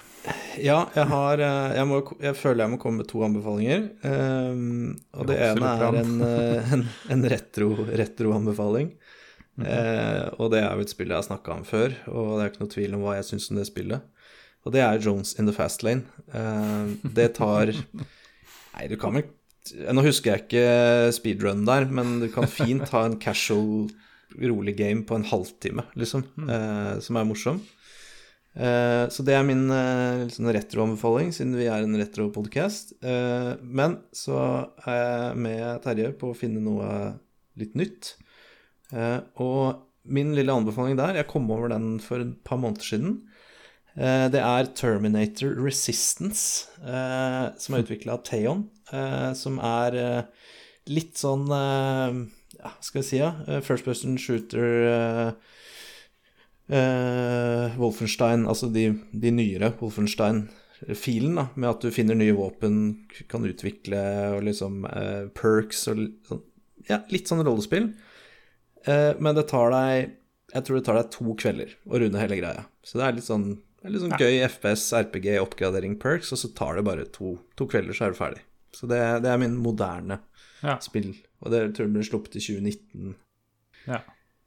Ja, 0.60 0.84
jeg 0.94 1.08
har 1.10 1.40
jeg, 1.40 1.84
må, 1.88 1.98
jeg, 2.20 2.36
føler 2.36 2.64
jeg 2.64 2.72
må 2.74 2.78
komme 2.80 3.02
med 3.02 3.08
to 3.08 3.22
anbefalinger. 3.24 3.86
Um, 4.04 4.94
og 5.16 5.28
det 5.28 5.38
ene 5.48 5.70
er 5.80 5.98
en, 6.00 6.12
en, 6.24 6.84
en 7.12 7.24
retro-anbefaling. 7.32 8.92
Retro 8.94 9.10
mm 9.56 9.64
-hmm. 9.64 9.68
uh, 9.68 10.40
og 10.40 10.50
det 10.52 10.60
er 10.60 10.74
jo 10.74 10.80
et 10.80 10.90
spill 10.90 11.08
jeg 11.08 11.16
har 11.16 11.28
snakka 11.28 11.52
om 11.52 11.64
før, 11.64 11.92
og 12.06 12.28
det 12.36 12.42
er 12.42 12.50
ikke 12.50 12.64
noe 12.64 12.74
tvil 12.76 12.94
om 12.94 13.02
hva 13.04 13.16
jeg 13.16 13.24
syns 13.24 13.50
om 13.50 13.56
det 13.56 13.66
spillet. 13.66 14.00
Og 14.64 14.72
det 14.72 14.80
er 14.80 15.00
Jones 15.00 15.38
in 15.38 15.46
the 15.46 15.52
Fast 15.54 15.82
Lane. 15.82 16.04
Uh, 16.28 16.96
det 17.14 17.34
tar 17.34 17.72
Nei, 18.74 18.88
du 18.88 18.96
kan 18.96 19.14
vel 19.14 19.24
Nå 19.92 20.02
husker 20.02 20.32
jeg 20.32 20.40
ikke 20.44 21.12
speedrun 21.12 21.64
der, 21.64 21.86
men 21.88 22.20
du 22.20 22.28
kan 22.28 22.44
fint 22.46 22.88
ha 22.88 23.06
en 23.06 23.20
casual, 23.20 23.88
rolig 24.40 24.76
game 24.78 25.04
på 25.06 25.18
en 25.18 25.26
halvtime, 25.28 25.86
liksom, 25.98 26.24
mm. 26.36 26.50
eh, 26.50 26.92
som 27.04 27.18
er 27.20 27.28
morsom. 27.28 27.60
Eh, 28.54 29.04
så 29.10 29.24
det 29.26 29.34
er 29.34 29.46
min 29.46 29.66
eh, 29.74 30.24
liksom 30.28 30.50
retroanbefaling, 30.54 31.32
siden 31.34 31.56
vi 31.58 31.66
er 31.66 31.82
en 31.82 31.98
retropodkast. 31.98 32.94
Uh, 33.02 33.54
men 33.62 33.98
så 34.14 34.38
er 34.86 35.00
jeg 35.00 35.40
med 35.46 35.82
Terje 35.84 36.12
på 36.18 36.30
å 36.30 36.38
finne 36.38 36.62
noe 36.62 36.88
litt 37.58 37.74
nytt. 37.78 38.14
Uh, 38.94 39.20
og 39.42 39.82
min 40.04 40.34
lille 40.36 40.54
anbefaling 40.54 40.98
der, 41.00 41.18
jeg 41.18 41.30
kom 41.30 41.48
over 41.50 41.72
den 41.72 41.96
for 42.04 42.22
et 42.22 42.36
par 42.46 42.60
måneder 42.60 42.94
siden, 42.94 43.22
det 43.94 44.40
er 44.42 44.66
Terminator 44.74 45.52
Resistance, 45.54 46.66
som 46.82 47.76
er 47.76 47.82
utvikla 47.84 48.16
av 48.16 48.24
Theon. 48.26 48.64
som 49.38 49.60
er 49.62 49.96
litt 50.90 51.14
sånn 51.22 51.46
skal 52.80 53.02
vi 53.02 53.08
si, 53.08 53.18
ja? 53.20 53.60
First 53.64 53.84
person 53.84 54.18
shooter 54.20 55.34
Uh, 56.64 57.74
Wolfenstein, 57.76 58.46
altså 58.48 58.70
de, 58.72 58.86
de 59.12 59.32
nyere 59.36 59.68
Wolfenstein-filen, 59.82 61.36
da, 61.36 61.44
med 61.60 61.68
at 61.68 61.84
du 61.84 61.92
finner 61.92 62.16
nye 62.16 62.32
våpen, 62.36 62.78
kan 63.28 63.44
utvikle 63.44 64.00
og 64.32 64.46
liksom 64.46 64.86
uh, 64.88 65.28
perks 65.36 65.84
og 65.92 66.06
sånn 66.28 66.42
Ja, 66.88 67.02
litt 67.12 67.28
sånn 67.28 67.44
rollespill. 67.44 67.90
Uh, 68.84 69.12
men 69.20 69.36
det 69.36 69.46
tar 69.48 69.70
deg 69.72 70.16
Jeg 70.52 70.64
tror 70.66 70.76
det 70.76 70.84
tar 70.84 70.98
deg 70.98 71.12
to 71.12 71.36
kvelder 71.40 71.76
å 71.84 72.00
runde 72.00 72.20
hele 72.20 72.40
greia. 72.40 72.64
Så 72.84 73.00
det 73.00 73.06
er 73.06 73.16
litt 73.18 73.28
sånn, 73.28 73.46
er 73.84 73.92
litt 73.92 74.04
sånn 74.04 74.16
gøy 74.20 74.40
FPS, 74.48 74.88
RPG, 75.04 75.30
oppgradering, 75.44 75.98
perks, 76.00 76.32
og 76.32 76.40
så 76.40 76.52
tar 76.56 76.80
det 76.80 76.88
bare 76.88 77.04
to, 77.12 77.36
to 77.60 77.68
kvelder, 77.68 77.96
så 77.96 78.08
er 78.08 78.16
du 78.16 78.20
ferdig. 78.20 78.44
Så 78.74 78.88
det, 78.90 79.00
det 79.24 79.30
er 79.30 79.40
min 79.40 79.56
moderne 79.60 80.22
ja. 80.64 80.78
spill. 80.84 81.12
Og 81.44 81.52
det 81.52 81.62
tror 81.76 81.86
jeg 81.86 81.94
ble 81.94 82.04
sluppet 82.06 82.38
i 82.40 82.42
2019. 82.42 83.14
Ja. 83.88 84.02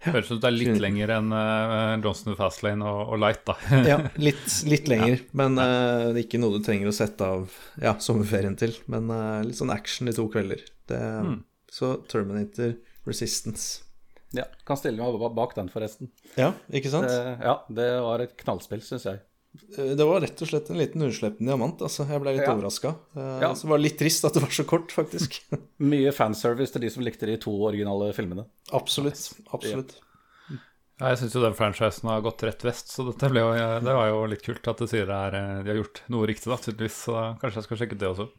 Høres 0.06 0.28
ut 0.28 0.36
som 0.36 0.42
det 0.44 0.50
er 0.50 0.56
litt 0.56 0.82
lenger 0.82 1.12
enn 1.16 1.32
uh, 1.34 1.96
Johnson 2.04 2.36
Fastlane 2.38 2.86
og, 2.86 3.00
og, 3.16 3.18
Light, 3.22 3.42
da. 3.48 3.56
ja, 3.88 3.98
litt, 4.22 4.46
litt 4.70 4.90
lenger, 4.92 5.16
ja. 5.16 5.38
men 5.40 5.58
uh, 5.58 6.12
det 6.12 6.20
er 6.20 6.22
ikke 6.22 6.42
noe 6.42 6.60
du 6.60 6.66
trenger 6.66 6.92
å 6.92 6.94
sette 6.94 7.26
av 7.26 7.56
ja, 7.82 7.96
sommerferien 8.04 8.58
til. 8.60 8.76
Men 8.94 9.10
uh, 9.10 9.42
litt 9.46 9.58
sånn 9.58 9.74
action 9.74 10.10
i 10.10 10.14
to 10.16 10.28
kvelder. 10.34 10.62
Det, 10.90 11.02
mm. 11.02 11.40
Så 11.74 11.96
Terminator 12.12 12.76
Resistance. 13.10 13.88
Ja, 14.36 14.46
kan 14.68 14.78
stille 14.78 15.02
meg 15.02 15.34
bak 15.36 15.56
den, 15.58 15.72
forresten. 15.74 16.12
Ja, 16.38 16.52
ikke 16.70 16.92
sant? 16.94 17.10
Det, 17.10 17.38
ja, 17.42 17.58
det 17.74 17.90
var 18.06 18.22
et 18.24 18.38
knallspill, 18.44 18.84
syns 18.86 19.08
jeg. 19.10 19.24
Eh, 19.78 19.94
det 19.98 20.06
var 20.06 20.22
rett 20.22 20.42
og 20.42 20.50
slett 20.50 20.72
en 20.72 20.80
liten 20.80 21.04
unnsleppen 21.08 21.50
diamant. 21.50 21.82
Altså. 21.86 22.08
Jeg 22.10 22.24
ble 22.24 22.36
litt 22.38 22.46
ja. 22.46 22.56
overraska. 22.56 22.94
Eh, 23.18 23.38
ja. 23.46 23.54
Så 23.54 23.68
det 23.68 23.74
var 23.74 23.84
litt 23.84 24.00
trist 24.00 24.28
at 24.28 24.38
det 24.38 24.44
var 24.46 24.54
så 24.58 24.66
kort, 24.70 24.94
faktisk. 24.96 25.40
Mye 25.94 26.14
fanservice 26.16 26.76
til 26.76 26.86
de 26.86 26.92
som 26.94 27.06
likte 27.06 27.30
de 27.30 27.38
to 27.42 27.54
originale 27.70 28.12
filmene. 28.18 28.48
Absolutt. 28.78 29.30
Absolutt. 29.52 29.98
Ja, 30.98 31.12
jeg 31.12 31.20
syns 31.22 31.36
jo 31.38 31.44
den 31.44 31.54
franchisen 31.54 32.10
har 32.10 32.24
gått 32.26 32.42
rett 32.42 32.64
vest, 32.66 32.90
så 32.90 33.04
dette 33.06 33.30
ble 33.30 33.44
jo, 33.44 33.52
det 33.86 33.94
var 33.94 34.08
jo 34.10 34.24
litt 34.32 34.42
kult 34.42 34.66
at 34.66 34.80
du 34.82 34.88
sier 34.90 35.06
det 35.06 35.18
er, 35.28 35.36
eh, 35.38 35.60
de 35.62 35.70
har 35.70 35.78
gjort 35.84 36.02
noe 36.10 36.26
riktig, 36.30 36.50
da, 36.50 36.58
tydeligvis. 36.58 37.04
Så 37.06 37.16
kanskje 37.42 37.62
jeg 37.62 37.68
skal 37.68 37.82
sjekke 37.84 38.00
det 38.02 38.10
også. 38.10 38.30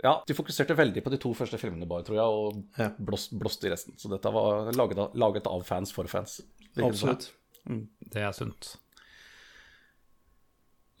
Ja, 0.00 0.14
de 0.26 0.34
fokuserte 0.34 0.74
veldig 0.74 1.04
på 1.04 1.12
de 1.12 1.18
to 1.20 1.30
første 1.36 1.60
filmene, 1.60 1.86
bare, 1.86 2.02
tror 2.06 2.18
jeg, 2.18 2.38
og 2.40 2.80
ja. 2.80 2.88
blåst, 2.98 3.36
blåst 3.38 3.66
i 3.68 3.70
resten. 3.70 3.94
Så 4.00 4.10
dette 4.10 4.32
var 4.32 4.72
laget 4.74 4.98
av, 5.04 5.14
laget 5.22 5.46
av 5.50 5.62
fans 5.68 5.92
for 5.94 6.08
fans. 6.10 6.40
Absolutt. 6.80 7.28
Mm. 7.68 7.84
Det 8.10 8.24
er 8.24 8.32
sunt. 8.34 8.72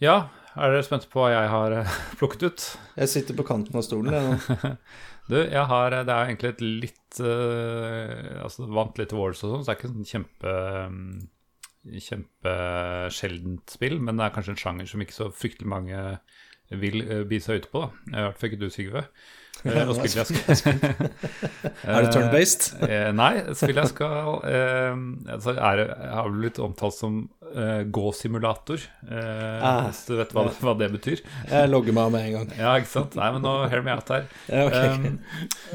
Ja, 0.00 0.30
er 0.56 0.72
dere 0.72 0.84
spente 0.84 1.08
på 1.12 1.20
hva 1.20 1.28
jeg 1.34 1.48
har 1.52 1.74
eh, 1.76 1.96
plukket 2.20 2.44
ut? 2.46 2.66
Jeg 2.96 3.12
sitter 3.12 3.36
på 3.36 3.44
kanten 3.48 3.76
av 3.76 3.84
stolen, 3.84 4.14
jeg 4.16 4.28
nå. 4.30 4.70
du, 5.30 5.36
jeg 5.42 5.64
har 5.72 5.96
eh, 5.96 6.06
Det 6.08 6.14
er 6.14 6.30
egentlig 6.30 6.52
et 6.54 6.62
litt 6.64 7.20
uh, 7.20 8.40
Altså 8.46 8.68
vant 8.72 8.96
litt 9.00 9.12
awards 9.12 9.44
og 9.44 9.52
sånn, 9.52 9.66
så 9.66 9.68
det 9.68 9.74
er 9.74 9.78
ikke 9.78 9.92
sånn 9.92 10.08
kjempe 10.08 10.54
um, 10.88 11.04
Kjempesjeldent 11.80 13.72
spill, 13.76 14.00
men 14.04 14.18
det 14.18 14.26
er 14.26 14.34
kanskje 14.34 14.52
en 14.52 14.62
sjanger 14.62 14.88
som 14.88 15.04
ikke 15.04 15.16
så 15.16 15.28
fryktelig 15.32 15.68
mange 15.72 16.00
vil 16.80 17.04
uh, 17.04 17.22
bi 17.28 17.38
seg 17.40 17.62
ute 17.62 17.70
på. 17.72 17.84
da. 17.84 18.00
I 18.10 18.24
hvert 18.26 18.40
fall 18.40 18.50
ikke 18.50 18.60
du, 18.60 18.66
Sigve. 18.72 19.04
Uh, 19.60 19.90
spiller 19.92 20.22
jeg 20.22 20.56
skal 20.56 20.78
Er 21.90 22.06
det 22.06 22.12
turn-based? 22.14 22.70
Uh, 22.80 23.10
nei, 23.16 23.32
spillet 23.52 23.82
jeg 23.82 23.92
skal 23.92 24.40
Jeg 24.48 24.94
altså 25.36 25.54
er, 25.56 25.82
har 26.14 26.30
blitt 26.32 26.60
omtalt 26.62 26.96
som 26.96 27.20
uh, 27.50 27.82
gå-simulator. 27.92 28.82
Ah. 29.10 29.86
Hvis 29.88 30.04
du 30.08 30.16
vet 30.18 30.34
hva, 30.36 30.46
hva, 30.62 30.74
det 30.80 30.90
betyr? 30.96 31.22
Jeg 31.50 31.70
logger 31.70 31.96
meg 31.96 32.08
av 32.08 32.14
med 32.16 32.26
en 32.26 32.36
gang. 32.38 32.56
ja, 32.58 32.74
ikke 32.80 32.92
sant? 32.94 33.16
Nei, 33.20 33.30
men 33.36 33.44
nå 33.44 33.54
hear 33.72 33.84
me 33.84 33.94
out 33.94 34.12
her. 34.12 34.28
Ja, 34.48 34.66
okay. 34.70 35.14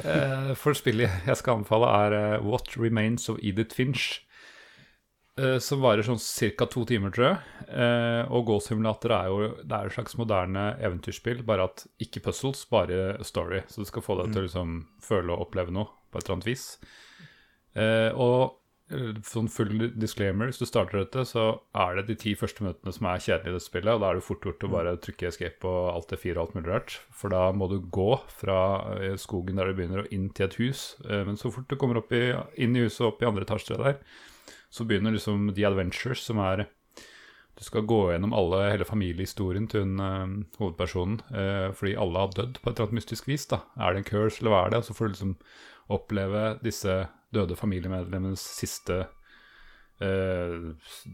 um, 0.04 0.54
for 0.60 0.78
spillet 0.78 1.30
jeg 1.30 1.42
skal 1.42 1.60
anbefale, 1.60 1.92
er 2.06 2.46
What 2.46 2.76
Remains 2.80 3.30
of 3.30 3.42
Edith 3.44 3.78
Finch. 3.78 4.25
Uh, 5.36 5.58
som 5.60 5.82
varer 5.84 6.06
sånn 6.08 6.22
ca. 6.56 6.66
to 6.72 6.86
timer, 6.88 7.12
tror 7.12 7.26
jeg. 7.28 7.40
Uh, 7.68 8.24
og 8.32 8.46
Gå-simulator 8.48 9.12
er 9.12 9.28
jo 9.28 9.40
det 9.68 9.76
er 9.76 9.90
et 9.90 9.96
slags 9.98 10.16
moderne 10.16 10.70
eventyrspill, 10.80 11.42
bare 11.48 11.66
at 11.68 11.84
ikke 12.00 12.22
puzzles, 12.24 12.62
bare 12.72 13.18
story. 13.28 13.66
Så 13.68 13.84
du 13.84 13.90
skal 13.90 14.06
få 14.06 14.16
deg 14.22 14.30
mm. 14.30 14.36
til 14.36 14.42
å 14.42 14.46
liksom, 14.46 14.78
føle 15.04 15.36
og 15.36 15.50
oppleve 15.50 15.76
noe 15.76 15.92
på 16.08 16.22
et 16.22 16.24
eller 16.24 16.38
annet 16.38 16.48
vis. 16.54 16.70
Uh, 17.76 18.16
og 18.16 18.62
sånn 19.26 19.48
full 19.50 19.88
disclaimer, 19.98 20.52
hvis 20.52 20.62
du 20.62 20.68
starter 20.70 21.02
dette, 21.02 21.24
så 21.26 21.48
er 21.74 21.98
det 21.98 22.04
de 22.06 22.16
ti 22.22 22.36
første 22.38 22.62
minuttene 22.62 22.94
som 22.94 23.08
er 23.10 23.24
kjedelige 23.26 23.50
i 23.50 23.56
dette 23.58 23.68
spillet. 23.68 23.92
Og 23.92 24.04
da 24.06 24.12
er 24.12 24.20
det 24.20 24.28
fort 24.28 24.46
gjort 24.48 24.64
å 24.64 24.70
mm. 24.70 24.76
bare 24.78 24.94
trykke 25.04 25.32
escape 25.34 25.68
og 25.68 25.90
alt 25.90 26.14
det 26.14 26.20
fire 26.22 26.38
og 26.38 26.46
alt 26.46 26.56
mulig 26.56 26.72
rart. 26.72 26.96
For 27.12 27.34
da 27.34 27.50
må 27.52 27.68
du 27.74 27.82
gå 27.84 28.14
fra 28.38 28.62
skogen 29.20 29.60
der 29.60 29.68
du 29.68 29.76
begynner, 29.82 30.06
og 30.06 30.16
inn 30.16 30.30
til 30.32 30.48
et 30.48 30.56
hus. 30.62 30.86
men 31.04 31.36
så 31.36 31.52
fort 31.52 31.68
du 31.68 31.76
kommer 31.82 32.00
i, 32.14 32.30
inn 32.62 32.78
i 32.78 32.86
huset 32.86 33.04
og 33.04 33.16
opp 33.16 33.26
i 33.26 33.28
andre 33.34 33.44
etasje 33.44 33.82
der, 33.82 34.00
så 34.70 34.86
begynner 34.88 35.16
liksom 35.16 35.54
The 35.56 35.68
Adventures, 35.70 36.24
som 36.26 36.42
er 36.44 36.68
Du 37.56 37.64
skal 37.64 37.86
gå 37.88 38.12
gjennom 38.12 38.34
alle, 38.36 38.66
hele 38.68 38.84
familiehistorien 38.84 39.70
til 39.72 39.86
hun, 39.86 40.00
uh, 40.04 40.58
hovedpersonen, 40.60 41.22
uh, 41.32 41.70
fordi 41.72 41.94
alle 41.96 42.20
har 42.26 42.34
dødd 42.36 42.58
på 42.60 42.68
et 42.68 42.74
eller 42.74 42.90
annet 42.90 42.98
mystisk 43.00 43.30
vis. 43.30 43.46
da. 43.48 43.62
Er 43.80 43.94
det 43.94 44.02
en 44.02 44.10
curse, 44.10 44.42
eller 44.42 44.52
hva 44.52 44.66
er 44.66 44.74
det? 44.74 44.82
Og 44.82 44.90
så 44.90 44.96
får 44.98 45.08
du 45.08 45.14
liksom 45.14 45.32
oppleve 45.96 46.42
disse 46.66 46.98
døde 47.32 47.56
familiemedlemmenes 47.56 48.44
siste 48.60 49.06
uh, 50.04 50.68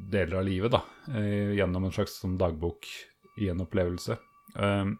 deler 0.10 0.40
av 0.40 0.48
livet, 0.50 0.74
da, 0.74 0.82
gjennom 1.14 1.86
en 1.86 1.94
slags 1.94 2.18
sånn 2.24 2.40
dagbok-gjenopplevelse. 2.42 4.18
en. 4.58 4.98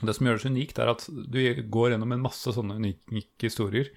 Det 0.00 0.14
som 0.16 0.26
gjør 0.26 0.38
det 0.38 0.42
så 0.44 0.50
unikt, 0.54 0.78
er 0.80 0.90
at 0.94 1.02
du 1.10 1.40
går 1.68 1.92
gjennom 1.92 2.14
en 2.14 2.22
masse 2.24 2.54
sånne 2.56 2.78
unike 2.80 3.42
historier. 3.42 3.90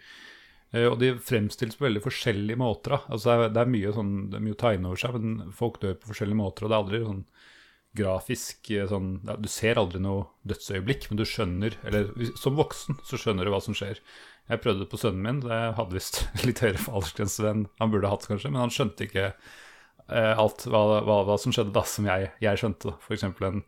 Eh, 0.74 0.88
og 0.90 0.98
de 1.02 1.14
fremstilles 1.22 1.78
på 1.78 1.88
veldig 1.88 2.04
forskjellige 2.04 2.60
måter. 2.60 2.98
Altså 3.06 3.30
det, 3.30 3.36
er, 3.36 3.56
det, 3.56 3.64
er, 3.64 3.74
mye 3.76 3.96
sånn, 3.96 4.14
det 4.32 4.40
er 4.40 4.46
mye 4.48 4.58
å 4.58 4.62
ta 4.64 4.74
inn 4.74 4.88
over 4.90 5.00
seg, 5.00 5.18
men 5.22 5.56
folk 5.56 5.80
dør 5.84 5.98
på 6.02 6.12
forskjellige 6.12 6.40
måter. 6.40 6.66
Og 6.66 6.72
det 6.72 6.78
er 6.78 6.84
aldri 6.84 7.02
sånn 7.06 7.26
grafisk 7.94 8.72
eh, 8.74 8.88
sånn, 8.90 9.16
ja, 9.28 9.38
Du 9.38 9.50
ser 9.52 9.82
aldri 9.82 10.02
noe 10.02 10.28
dødsøyeblikk, 10.50 11.10
men 11.10 11.20
du 11.22 11.26
skjønner 11.30 11.78
Eller 11.86 12.10
som 12.40 12.58
voksen 12.58 12.98
så 13.06 13.20
skjønner 13.22 13.46
du 13.46 13.54
hva 13.54 13.62
som 13.64 13.78
skjer. 13.78 14.02
Jeg 14.52 14.64
prøvde 14.64 14.84
det 14.84 14.92
på 14.92 15.00
sønnen 15.00 15.24
min. 15.24 15.44
Det 15.46 15.60
hadde 15.78 15.96
visst 15.96 16.24
litt 16.48 16.64
høyere 16.64 16.82
aldersgrense 16.90 17.52
enn 17.52 17.68
han 17.80 17.94
burde 17.94 18.12
hatt, 18.12 18.28
kanskje. 18.30 18.52
Men 18.52 18.66
han 18.66 18.74
skjønte 18.74 19.08
ikke 19.08 19.30
eh, 19.30 20.34
alt 20.34 20.66
hva, 20.66 20.86
hva, 21.06 21.22
hva, 21.30 21.38
som 21.40 21.54
skjedde 21.56 21.76
da, 21.76 21.86
som 21.88 22.10
jeg, 22.10 22.32
jeg 22.44 22.64
skjønte. 22.64 22.98
F.eks. 23.06 23.30
en 23.30 23.62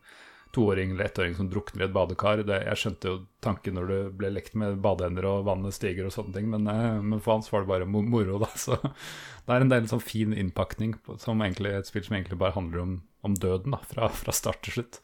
toåring 0.54 0.90
eller 0.90 1.04
ettåring 1.04 1.34
som 1.36 1.48
drukner 1.50 1.82
i 1.82 1.86
et 1.86 1.94
badekar. 1.94 2.42
Det, 2.46 2.58
jeg 2.68 2.80
skjønte 2.80 3.10
jo 3.10 3.16
tanken 3.44 3.76
når 3.76 3.90
det 3.90 4.00
ble 4.20 4.30
lekt 4.32 4.56
med 4.58 4.78
badeender 4.84 5.26
og 5.28 5.46
vannet 5.48 5.76
stiger 5.76 6.08
og 6.08 6.14
sånne 6.14 6.36
ting, 6.36 6.50
men, 6.52 6.68
eh, 6.70 6.98
men 7.02 7.22
for 7.22 7.36
hans 7.36 7.50
var 7.52 7.64
det 7.64 7.72
bare 7.72 7.88
moro, 7.88 8.38
da. 8.42 8.50
Så 8.64 8.78
det 8.80 9.56
er 9.56 9.64
en 9.64 9.72
del 9.72 9.88
sånn 9.90 10.04
fin 10.04 10.36
innpakning 10.36 10.96
som 11.22 11.42
egentlig, 11.44 11.74
et 11.76 11.90
spill 11.90 12.06
som 12.06 12.18
egentlig 12.18 12.40
bare 12.40 12.56
handler 12.56 12.84
om, 12.84 12.94
om 13.26 13.36
døden, 13.36 13.76
da, 13.76 13.82
fra, 13.86 14.10
fra 14.12 14.34
start 14.36 14.62
til 14.66 14.78
slutt. 14.78 15.00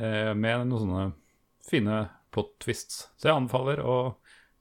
Eh, 0.00 0.32
med 0.34 0.66
noen 0.70 0.84
sånne 0.84 1.06
fine 1.70 2.02
plot 2.34 2.56
twists. 2.62 3.08
Så 3.18 3.30
jeg 3.30 3.36
anbefaler 3.36 3.82
å 3.84 3.98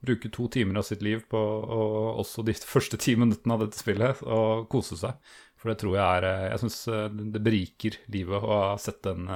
bruke 0.05 0.31
to 0.31 0.47
timer 0.51 0.79
av 0.79 0.87
sitt 0.87 1.01
liv 1.03 1.25
på 1.27 1.39
og 1.39 2.21
også 2.21 2.45
de 2.47 2.55
første 2.55 2.97
ti 3.01 3.17
minuttene 3.19 3.57
av 3.57 3.65
dette 3.65 3.79
spillet 3.79 4.21
og 4.23 4.69
kose 4.71 4.97
seg. 4.99 5.17
For 5.59 5.71
det 5.71 5.81
tror 5.81 5.97
jeg 5.97 6.05
er 6.05 6.27
eh, 6.29 6.47
Jeg 6.53 6.61
syns 6.63 6.79
eh, 6.87 7.07
det 7.35 7.43
beriker 7.43 7.99
livet 8.13 8.39
å 8.39 8.53
ha 8.53 8.77
sett 8.79 9.01
den 9.03 9.27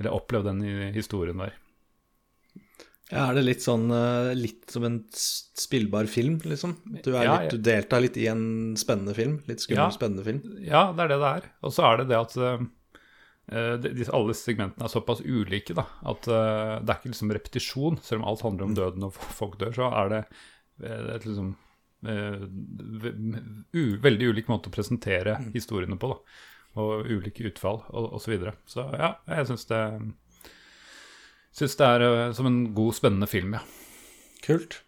Eller 0.00 0.16
opplevd 0.16 0.50
den 0.50 0.62
historien 0.94 1.38
der. 1.38 1.54
Ja, 3.12 3.28
Er 3.28 3.36
det 3.36 3.44
litt 3.44 3.62
sånn 3.62 3.84
litt 4.34 4.72
som 4.72 4.86
en 4.88 4.96
spillbar 5.14 6.08
film, 6.10 6.38
liksom? 6.42 6.72
Du, 7.04 7.12
er 7.12 7.26
ja, 7.28 7.34
litt, 7.42 7.52
du 7.52 7.60
deltar 7.62 8.02
litt 8.02 8.16
i 8.18 8.24
en 8.32 8.72
spennende 8.80 9.14
film? 9.14 9.36
Litt 9.46 9.62
skummel, 9.62 9.84
ja, 9.84 9.94
spennende 9.94 10.24
film? 10.26 10.40
Ja, 10.64 10.86
det 10.96 11.04
er 11.04 11.12
det 11.12 11.20
det 11.20 11.34
er. 11.38 11.50
Og 11.68 11.76
så 11.76 11.84
er 11.86 12.00
det 12.00 12.08
det 12.10 12.18
at 12.18 12.38
Uh, 13.52 13.76
de, 13.76 14.06
alle 14.16 14.32
segmentene 14.32 14.86
er 14.86 14.92
såpass 14.92 15.20
ulike 15.20 15.74
da, 15.76 15.82
at 16.08 16.24
uh, 16.32 16.80
det 16.80 16.88
er 16.88 16.96
ikke 16.96 17.10
liksom 17.10 17.32
repetisjon. 17.36 17.98
Selv 18.04 18.22
om 18.22 18.30
alt 18.30 18.44
handler 18.46 18.64
om 18.64 18.72
mm. 18.72 18.78
døden 18.78 19.04
og 19.04 19.18
folk 19.40 19.58
dør, 19.60 19.74
så 19.76 19.90
er 20.00 20.12
det 20.14 20.22
uh, 20.24 21.14
et 21.18 21.28
liksom 21.28 21.54
veldig 24.04 24.26
ulik 24.28 24.50
måte 24.50 24.68
å 24.68 24.72
presentere 24.74 25.38
mm. 25.40 25.46
historiene 25.54 25.96
på. 25.96 26.10
da, 26.10 26.18
Og 26.80 27.06
ulike 27.06 27.46
utfall 27.46 27.82
osv. 27.94 28.18
Så, 28.18 28.30
videre. 28.32 28.54
så 28.66 28.88
ja, 28.98 29.14
jeg 29.30 29.46
syns 29.52 29.68
det 29.70 29.82
Syns 31.54 31.76
det 31.78 31.86
er 31.86 32.32
som 32.34 32.48
en 32.50 32.74
god, 32.74 32.96
spennende 32.96 33.28
film, 33.30 33.54
ja. 33.54 33.60
Kult. 34.42 34.80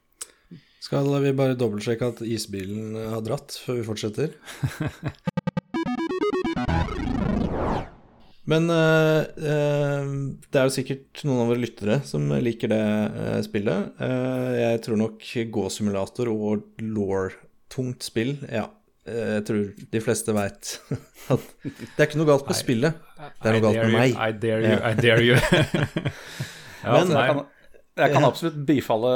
Skal 0.82 1.06
vi 1.22 1.30
bare 1.34 1.54
dobbeltsjekke 1.58 2.08
at 2.10 2.22
isbilen 2.26 2.96
har 3.10 3.22
dratt 3.22 3.54
før 3.62 3.78
vi 3.78 3.86
fortsetter? 3.86 4.34
Men 8.50 8.70
øh, 8.70 9.22
det 10.46 10.58
er 10.60 10.66
jo 10.68 10.74
sikkert 10.74 11.22
noen 11.26 11.42
av 11.42 11.48
våre 11.50 11.62
lyttere 11.64 11.96
som 12.06 12.28
liker 12.30 12.70
det 12.70 12.82
øh, 12.82 13.40
spillet. 13.46 14.02
jeg 14.60 14.82
tror 14.86 15.00
nok 15.00 15.26
gåsimulator 15.54 16.30
og 16.30 16.62
law-tungt 16.82 18.06
spill 18.06 18.36
Ja, 18.46 18.68
jeg 19.06 19.42
tror 19.46 19.66
de 19.92 20.00
fleste 20.02 20.34
veit 20.34 20.72
at 21.34 21.44
det 21.64 21.98
er 21.98 22.08
ikke 22.08 22.20
noe 22.20 22.30
galt 22.30 22.46
på 22.46 22.56
spillet. 22.56 22.96
Det 23.16 23.50
er 23.50 23.58
noe 23.58 23.64
galt 23.64 23.82
med 23.84 23.94
meg. 23.94 24.16
I 24.16 24.32
dare 24.42 24.64
you. 24.64 24.78
I 24.80 24.94
dare 24.98 25.26
you. 25.26 25.36
ja, 26.84 26.96
Men, 26.96 27.12
jeg 27.12 27.28
kan, 27.30 27.44
jeg 28.02 28.14
kan 28.16 28.26
absolutt 28.28 28.58
bifalle 28.68 29.12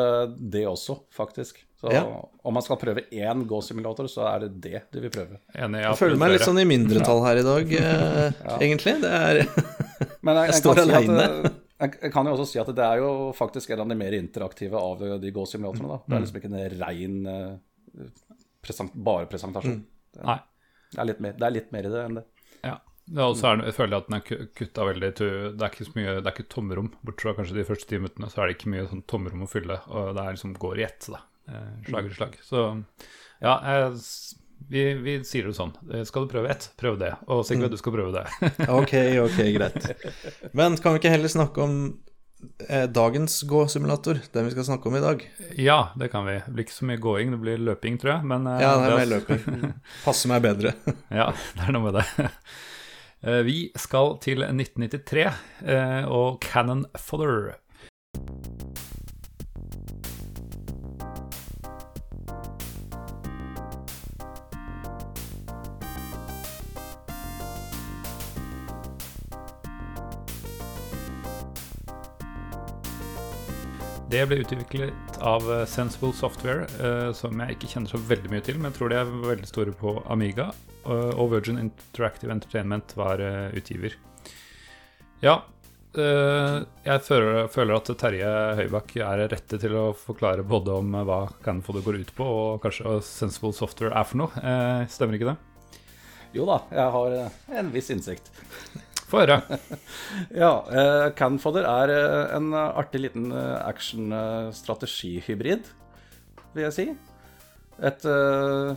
det 0.53 0.65
også, 0.71 1.01
faktisk. 1.15 1.65
Så 1.81 1.89
ja. 1.95 2.03
om 2.45 2.55
man 2.55 2.65
skal 2.65 2.77
prøve 2.81 3.07
én 3.09 3.47
gå-simulator, 3.49 4.09
så 4.13 4.27
er 4.29 4.45
det 4.45 4.51
det 4.67 4.83
du 4.93 4.99
vil 5.01 5.13
prøve. 5.15 5.41
Enig, 5.57 5.81
jeg, 5.81 5.97
føler 5.97 6.21
meg 6.21 6.35
litt 6.35 6.45
sånn 6.45 6.61
i 6.61 6.67
mindretall 6.69 7.23
her 7.25 7.41
i 7.41 7.45
dag, 7.47 7.75
eh, 7.81 8.27
ja. 8.51 8.59
egentlig. 8.59 8.99
Det 9.01 9.11
er 9.17 9.41
Men 10.21 10.37
jeg, 10.37 10.51
jeg, 10.51 10.53
jeg 10.53 10.59
står 10.61 10.83
aleine. 10.85 11.27
Si 11.49 11.57
jeg 11.81 12.11
kan 12.13 12.29
jo 12.29 12.35
også 12.35 12.45
si 12.45 12.59
at 12.61 12.69
det 12.77 12.85
er 12.85 13.01
jo 13.01 13.13
faktisk 13.33 13.71
en 13.73 13.87
av 13.87 13.89
de 13.89 13.97
mer 13.97 14.13
interaktive 14.13 14.77
av 14.77 15.01
de 15.23 15.31
gå-simulatorene. 15.33 16.03
Det 16.05 16.13
er 16.13 16.19
mm. 16.19 16.25
liksom 16.27 16.41
ikke 16.41 16.51
en 16.51 16.75
rein 16.83 17.17
present, 18.71 18.95
bare 19.11 19.27
presentasjon. 19.31 19.81
Mm. 19.83 20.15
Det, 20.15 20.37
det, 20.95 21.01
er 21.03 21.11
litt 21.11 21.25
mer, 21.27 21.35
det 21.39 21.49
er 21.49 21.57
litt 21.59 21.75
mer 21.75 21.89
i 21.89 21.93
det 21.93 22.07
enn 22.07 22.21
det. 22.21 22.25
Ja. 22.63 22.79
Det 23.11 23.19
er 23.19 23.27
også, 23.27 23.57
jeg 23.59 23.75
føler 23.75 23.99
at 23.99 24.07
den 24.07 24.17
er 24.21 24.45
kutta 24.55 24.85
veldig 24.87 25.09
til 25.19 25.31
Det 25.59 25.65
er 25.67 25.73
ikke 25.73 25.87
så 25.89 25.95
mye, 25.97 26.13
det 26.21 26.29
er 26.29 26.35
ikke 26.37 26.53
tomrom. 26.53 26.93
Bortsett 27.03 27.25
fra 27.27 27.33
kanskje 27.41 27.57
de 27.57 27.65
første 27.67 27.91
ti 27.91 27.99
minuttene, 27.99 28.29
så 28.31 28.43
er 28.43 28.51
det 28.51 28.55
ikke 28.55 28.71
mye 28.71 28.85
sånn 28.87 29.03
tomrom 29.11 29.43
å 29.43 29.49
fylle. 29.51 29.81
Og 29.91 30.13
det 30.15 30.23
er 30.23 30.37
liksom 30.37 30.53
går 30.63 30.79
i 30.79 30.87
ett. 30.87 31.09
da 31.11 31.25
Eh, 31.51 31.85
slag 31.87 32.07
i 32.07 32.15
slag. 32.15 32.39
Så 32.43 32.83
ja, 33.41 33.55
jeg, 33.65 33.97
vi, 34.69 34.85
vi, 34.95 35.17
sier 35.27 35.49
det 35.49 35.57
sånn. 35.57 35.73
Eh, 35.91 36.05
skal 36.09 36.27
du 36.27 36.33
prøve 36.33 36.53
ett, 36.53 36.71
prøv 36.81 36.99
det. 37.01 37.15
Og 37.27 37.43
Sigve, 37.47 37.67
mm. 37.67 37.73
du 37.73 37.81
skal 37.81 37.97
prøve 37.97 38.21
det. 38.21 38.53
ok, 38.81 38.95
ok, 39.25 39.41
greit. 39.57 39.91
Men 40.57 40.79
kan 40.79 40.95
vi 40.95 41.03
ikke 41.03 41.15
heller 41.15 41.33
snakke 41.33 41.65
om 41.65 41.81
dagens 42.95 43.43
gå-simulator, 43.49 44.21
den 44.33 44.47
vi 44.47 44.53
skal 44.55 44.65
snakke 44.65 44.89
om 44.89 44.97
i 44.97 45.03
dag? 45.03 45.23
Ja, 45.57 45.93
det 45.97 46.09
kan 46.09 46.27
vi. 46.27 46.39
Det 46.47 46.55
blir 46.55 46.65
ikke 46.67 46.77
så 46.77 46.89
mye 46.89 47.01
gåing, 47.03 47.33
det 47.35 47.41
blir 47.43 47.63
løping, 47.63 47.99
tror 48.01 48.15
jeg. 48.15 48.27
Men, 48.33 48.47
eh, 48.47 48.63
ja, 48.63 48.73
det 48.81 48.91
er 48.91 49.01
mer 49.01 49.11
løping. 49.11 49.73
Passer 50.07 50.33
meg 50.33 50.45
bedre. 50.45 50.75
ja, 51.21 51.31
det 51.57 51.67
er 51.67 51.77
noe 51.77 51.89
med 51.91 52.01
det. 52.01 52.31
Eh, 53.21 53.43
vi 53.45 53.67
skal 53.77 54.15
til 54.25 54.41
1993 54.41 55.27
eh, 55.69 56.07
og 56.09 56.39
Cannon 56.41 56.87
Fodder. 56.97 57.51
Det 74.11 74.25
ble 74.27 74.41
utviklet 74.43 75.19
av 75.23 75.45
eh, 75.55 75.61
Sensible 75.71 76.11
Software, 76.19 76.65
eh, 76.83 77.13
som 77.15 77.39
jeg 77.45 77.55
ikke 77.55 77.69
kjenner 77.71 77.93
så 77.93 78.01
veldig 78.09 78.33
mye 78.33 78.43
til, 78.43 78.57
men 78.59 78.73
jeg 78.73 78.81
tror 78.81 78.91
de 78.91 78.97
er 78.99 79.13
veldig 79.23 79.47
store 79.47 79.75
på 79.79 79.93
Amiga. 80.11 80.49
Og 80.91 81.29
Virgin 81.31 81.61
Interactive 81.61 82.33
Entertainment 82.33 82.95
var 82.99 83.21
eh, 83.23 83.53
utgiver. 83.55 83.95
Ja, 85.23 85.37
eh, 85.95 86.57
jeg 86.89 87.05
føler, 87.07 87.75
at 87.77 87.93
Terje 88.01 88.33
Høybakk 88.59 88.97
er 88.99 89.27
rette 89.31 89.61
til 89.63 89.79
å 89.79 89.87
forklare 89.95 90.43
både 90.43 90.81
om 90.81 90.91
eh, 90.97 91.07
hva 91.07 91.21
Canfodder 91.45 91.87
går 91.87 92.01
ut 92.03 92.15
på, 92.17 92.27
og 92.27 92.65
kanskje 92.65 92.89
hva 92.89 92.99
Sensible 93.07 93.55
Software 93.55 93.95
er 93.95 94.11
for 94.11 94.25
noe. 94.25 94.43
Eh, 94.43 94.89
stemmer 94.91 95.21
ikke 95.21 95.31
det? 95.31 95.39
Jo 96.35 96.51
da, 96.51 96.63
jeg 96.75 96.97
har 96.97 97.61
en 97.63 97.71
viss 97.77 97.95
innsikt. 97.95 98.33
Få 99.11 99.25
høre. 99.25 99.41
ja, 100.43 100.51
uh, 100.71 101.09
Canfodder 101.19 101.67
er 101.67 101.91
uh, 101.91 102.31
en 102.37 102.53
artig 102.55 103.01
liten 103.03 103.33
uh, 103.35 103.59
action-strategihybrid, 103.67 105.67
vil 106.55 106.67
jeg 106.69 106.77
si. 106.77 106.85
Et 107.91 108.07
uh, 108.07 108.71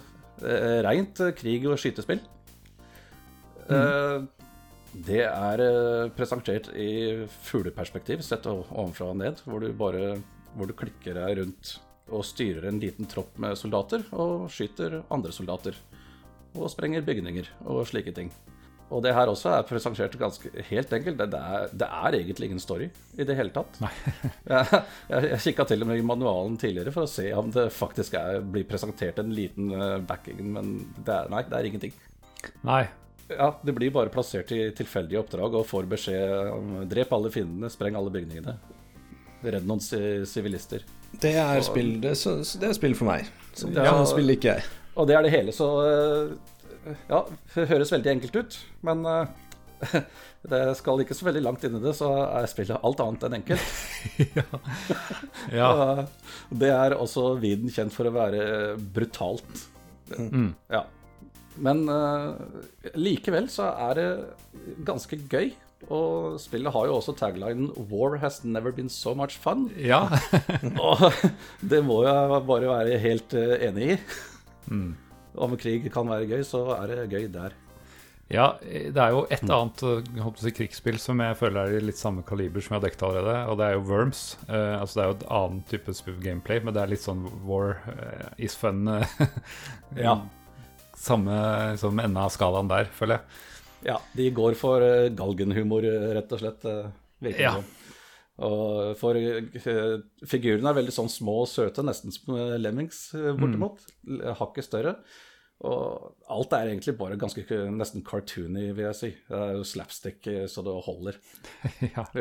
rent 0.88 1.22
krig- 1.38 1.70
og 1.70 1.78
skytespill. 1.82 2.22
Mm. 3.64 4.26
det 5.08 5.22
er 5.24 5.62
presentert 6.18 6.66
i 6.76 7.24
fugleperspektiv, 7.48 8.20
sett 8.28 8.44
ovenfra 8.52 9.08
og 9.14 9.22
ned, 9.22 9.40
hvor 9.48 9.64
du 9.64 9.70
bare 9.72 10.18
hvor 10.58 10.70
du 10.70 10.76
klikker 10.78 11.18
deg 11.18 11.40
rundt 11.40 11.76
og 12.14 12.26
styrer 12.28 12.68
en 12.68 12.80
liten 12.82 13.08
tropp 13.10 13.38
med 13.42 13.58
soldater 13.58 14.04
og 14.12 14.50
skyter 14.54 15.02
andre 15.14 15.34
soldater. 15.34 15.78
Og 16.54 16.70
sprenger 16.70 17.06
bygninger 17.06 17.48
og 17.66 17.88
slike 17.90 18.14
ting. 18.14 18.30
Og 18.92 19.02
det 19.04 19.14
her 19.16 19.30
også 19.32 19.52
er 19.56 19.68
presentert 19.68 20.16
ganske 20.20 20.50
helt 20.70 20.92
enkelt. 20.94 21.22
Det, 21.22 21.40
er, 21.40 21.70
det 21.72 21.88
er, 21.88 22.18
egentlig 22.20 22.50
ingen 22.50 22.62
story 22.62 22.90
i 23.18 23.26
det 23.26 23.38
hele 23.38 23.54
tatt. 23.56 23.80
jeg 24.52 24.82
jeg, 25.10 25.30
jeg 25.32 25.40
kikka 25.48 25.68
til 25.70 25.86
og 25.86 25.90
med 25.90 26.02
i 26.02 26.06
manualen 26.06 26.58
tidligere 26.62 26.94
for 26.94 27.08
å 27.08 27.12
se 27.12 27.30
om 27.38 27.50
det 27.54 27.70
faktisk 27.74 28.18
er, 28.20 28.42
blir 28.44 28.68
presentert 28.70 29.22
en 29.22 29.34
liten 29.34 29.72
uh, 29.74 29.98
backing, 30.04 30.44
men 30.58 30.76
det 31.00 31.16
er, 31.16 31.32
nei, 31.34 31.46
det 31.50 31.58
er 31.58 31.70
ingenting. 31.72 31.96
Nei. 32.68 32.84
Ja, 33.32 33.54
Det 33.64 33.74
blir 33.74 33.92
bare 33.96 34.12
plassert 34.14 34.52
i 34.54 34.68
tilfeldige 34.76 35.24
oppdrag 35.24 35.56
og 35.58 35.68
får 35.70 35.88
beskjed 35.90 36.52
om 36.54 36.74
drep 36.92 37.14
alle 37.16 37.32
fiendene, 37.34 37.72
spreng 37.72 37.98
alle 37.98 38.12
bygningene. 38.14 38.58
Redd 39.44 39.68
noen 39.68 39.82
sivilister. 39.84 40.84
Det 41.22 41.34
er 41.40 41.62
spill, 41.66 41.96
det, 42.04 42.16
så, 42.20 42.38
det 42.60 42.70
er 42.70 42.78
spill 42.78 42.96
for 42.98 43.10
meg. 43.10 43.28
Så, 43.54 43.70
ja, 43.74 43.92
sånn 43.92 44.10
spiller 44.12 44.38
ikke 44.38 44.56
jeg. 44.58 44.68
Og 44.94 45.08
det 45.10 45.16
er 45.18 45.26
det 45.26 45.34
hele, 45.34 45.54
så 45.56 45.68
uh, 45.82 46.53
ja, 47.10 47.24
det 47.54 47.68
høres 47.70 47.92
veldig 47.94 48.12
enkelt 48.18 48.40
ut, 48.40 48.58
men 48.86 49.04
uh, 49.08 49.28
det 50.54 50.62
skal 50.80 51.04
ikke 51.04 51.18
så 51.18 51.28
veldig 51.28 51.44
langt 51.46 51.64
inn 51.68 51.78
i 51.78 51.84
det, 51.84 51.94
så 51.98 52.10
er 52.26 52.50
spillet 52.52 52.84
alt 52.84 53.04
annet 53.04 53.28
enn 53.28 53.38
enkelt. 53.40 53.76
ja. 54.40 54.48
ja. 55.54 55.72
det 56.64 56.74
er 56.74 56.98
også 56.98 57.34
viden 57.44 57.72
kjent 57.74 57.96
for 57.96 58.10
å 58.10 58.16
være 58.16 58.44
brutalt. 58.96 59.68
Mm. 60.18 60.52
Ja. 60.72 60.86
Men 61.64 61.86
eh, 61.90 62.96
likevel 62.98 63.50
så 63.52 63.70
er 63.90 64.00
det 64.00 64.08
ganske 64.86 65.20
gøy. 65.30 65.54
Og 65.92 66.40
spillet 66.40 66.72
har 66.72 66.88
jo 66.88 66.96
også 66.96 67.12
taglinen 67.20 67.74
'War 67.76 68.16
has 68.22 68.44
never 68.44 68.72
been 68.72 68.90
so 68.90 69.14
much 69.14 69.36
fun'. 69.44 69.68
Ja. 69.76 70.08
Og 70.80 71.12
det 71.60 71.84
må 71.84 72.04
jeg 72.08 72.44
bare 72.48 72.72
være 72.72 73.02
helt 73.04 73.36
eh, 73.36 73.68
enig 73.68 73.90
i. 73.92 73.98
Om 75.36 75.58
krig 75.58 75.92
kan 75.94 76.08
være 76.10 76.28
gøy, 76.30 76.44
så 76.46 76.64
er 76.78 76.88
det 76.94 77.10
gøy 77.12 77.28
der. 77.34 77.54
ja, 78.34 78.54
det 78.64 78.98
er 78.98 79.10
jo 79.14 79.26
et 79.30 79.44
annet 79.50 79.82
å 79.84 80.34
si, 80.40 80.52
krigsspill 80.56 80.98
som 81.02 81.20
jeg 81.22 81.36
føler 81.38 81.68
er 81.68 81.78
i 81.78 81.84
litt 81.84 81.98
samme 82.00 82.24
kaliber 82.26 82.62
som 82.62 82.74
jeg 82.76 82.80
har 82.82 82.86
dekket 82.88 83.04
allerede, 83.04 83.36
og 83.52 83.58
det 83.60 83.66
er 83.68 83.74
jo 83.76 83.84
Worms. 83.90 84.22
Uh, 84.48 84.80
altså 84.80 84.94
Det 85.00 85.04
er 85.04 85.10
jo 85.12 85.18
et 85.18 85.26
annen 85.40 85.64
type 85.70 85.96
gameplay, 86.24 86.60
men 86.64 86.74
det 86.74 86.82
er 86.84 86.88
litt 86.94 87.04
sånn 87.04 87.26
war 87.46 87.76
uh, 87.90 88.30
is 88.38 88.56
fun. 88.56 88.88
eh, 88.88 89.06
Ja. 90.08 90.16
Samme 90.98 91.36
som 91.78 92.00
enden 92.00 92.18
av 92.22 92.32
skalaen 92.32 92.70
der, 92.72 92.86
føler 92.96 93.18
jeg. 93.20 93.42
Ja, 93.90 93.98
de 94.16 94.30
går 94.32 94.56
for 94.56 94.82
eh, 94.86 95.10
galgenhumor, 95.12 95.84
eh, 95.84 96.14
rett 96.16 96.32
og 96.32 96.40
slett. 96.40 96.64
eh, 96.66 96.86
virker 97.26 97.42
Ja. 97.44 97.54
som. 97.60 97.66
Og 98.42 98.96
for 98.98 99.18
eh, 99.20 100.00
figurene 100.26 100.72
er 100.72 100.80
veldig 100.80 100.96
sånn 100.96 101.12
små 101.12 101.44
og 101.44 101.52
søte, 101.52 101.86
nesten 101.86 102.14
som 102.14 102.34
eh, 102.34 102.56
lemmings, 102.58 103.06
eh, 103.18 103.30
bortimot. 103.38 103.84
Mm. 104.10 104.24
Hakket 104.40 104.68
større. 104.68 104.96
Og 105.64 106.26
alt 106.34 106.56
er 106.58 106.72
egentlig 106.72 106.96
bare 107.00 107.20
ganske 107.20 107.46
nesten 107.72 108.04
cartoony, 108.04 108.72
vil 108.74 108.88
jeg 108.90 108.98
si. 109.00 109.12
Det 109.30 109.38
er 109.38 109.54
jo 109.60 109.68
slapstick 109.68 110.26
så 110.52 110.64
det 110.66 110.74
holder. 110.88 111.20
ja. 111.94 112.08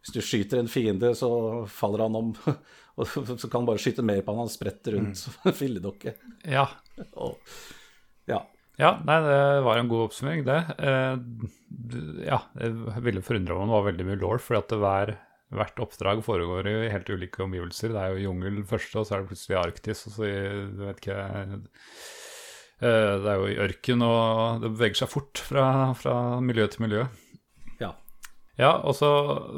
Hvis 0.00 0.14
du 0.14 0.22
skyter 0.24 0.62
en 0.62 0.70
fiende, 0.70 1.10
så 1.18 1.28
faller 1.68 2.06
han 2.06 2.16
om. 2.16 2.30
Og 3.00 3.10
så 3.10 3.50
kan 3.50 3.64
du 3.64 3.72
bare 3.72 3.82
skyte 3.82 4.04
mer 4.06 4.22
på 4.24 4.32
han, 4.32 4.46
han 4.46 4.52
spretter 4.52 4.96
rundt 4.96 5.18
som 5.20 5.36
en 5.48 5.56
filledokke. 5.56 6.14
ja. 6.44 6.68
Og, 7.16 7.36
ja. 8.80 8.92
Nei, 9.06 9.16
det 9.26 9.40
var 9.66 9.78
en 9.80 9.90
god 9.90 10.06
oppsummering, 10.08 10.44
det. 10.48 10.58
Eh, 10.80 11.16
ja, 12.26 12.38
jeg 12.60 13.02
ville 13.04 13.22
forundra 13.24 13.56
meg 13.56 13.64
om 13.64 13.70
det 13.72 13.76
var 13.76 13.88
veldig 13.90 14.06
mye 14.08 14.20
law, 14.22 14.36
fordi 14.40 14.60
at 14.60 14.74
hver, 14.82 15.12
hvert 15.60 15.82
oppdrag 15.84 16.22
foregår 16.26 16.68
i 16.70 16.74
helt 16.92 17.10
ulike 17.12 17.44
omgivelser. 17.44 17.94
Det 17.94 18.02
er 18.02 18.14
jo 18.14 18.24
jungel 18.30 18.60
første, 18.68 19.00
og 19.00 19.06
så 19.08 19.16
er 19.16 19.22
det 19.24 19.32
plutselig 19.32 19.58
Arktis, 19.60 20.04
og 20.08 20.16
så 20.16 20.30
du 20.70 20.84
vet 20.86 21.02
ikke 21.02 21.18
eh, 22.80 23.16
Det 23.20 23.32
er 23.34 23.42
jo 23.42 23.50
i 23.50 23.58
ørken, 23.66 24.06
og 24.06 24.64
det 24.64 24.72
beveger 24.74 25.02
seg 25.02 25.12
fort 25.12 25.42
fra, 25.50 25.66
fra 25.98 26.14
miljø 26.44 26.68
til 26.72 26.86
miljø. 26.86 27.04
ja. 27.82 27.94
Ja, 28.60 28.74
og 28.84 28.92
så 28.98 29.08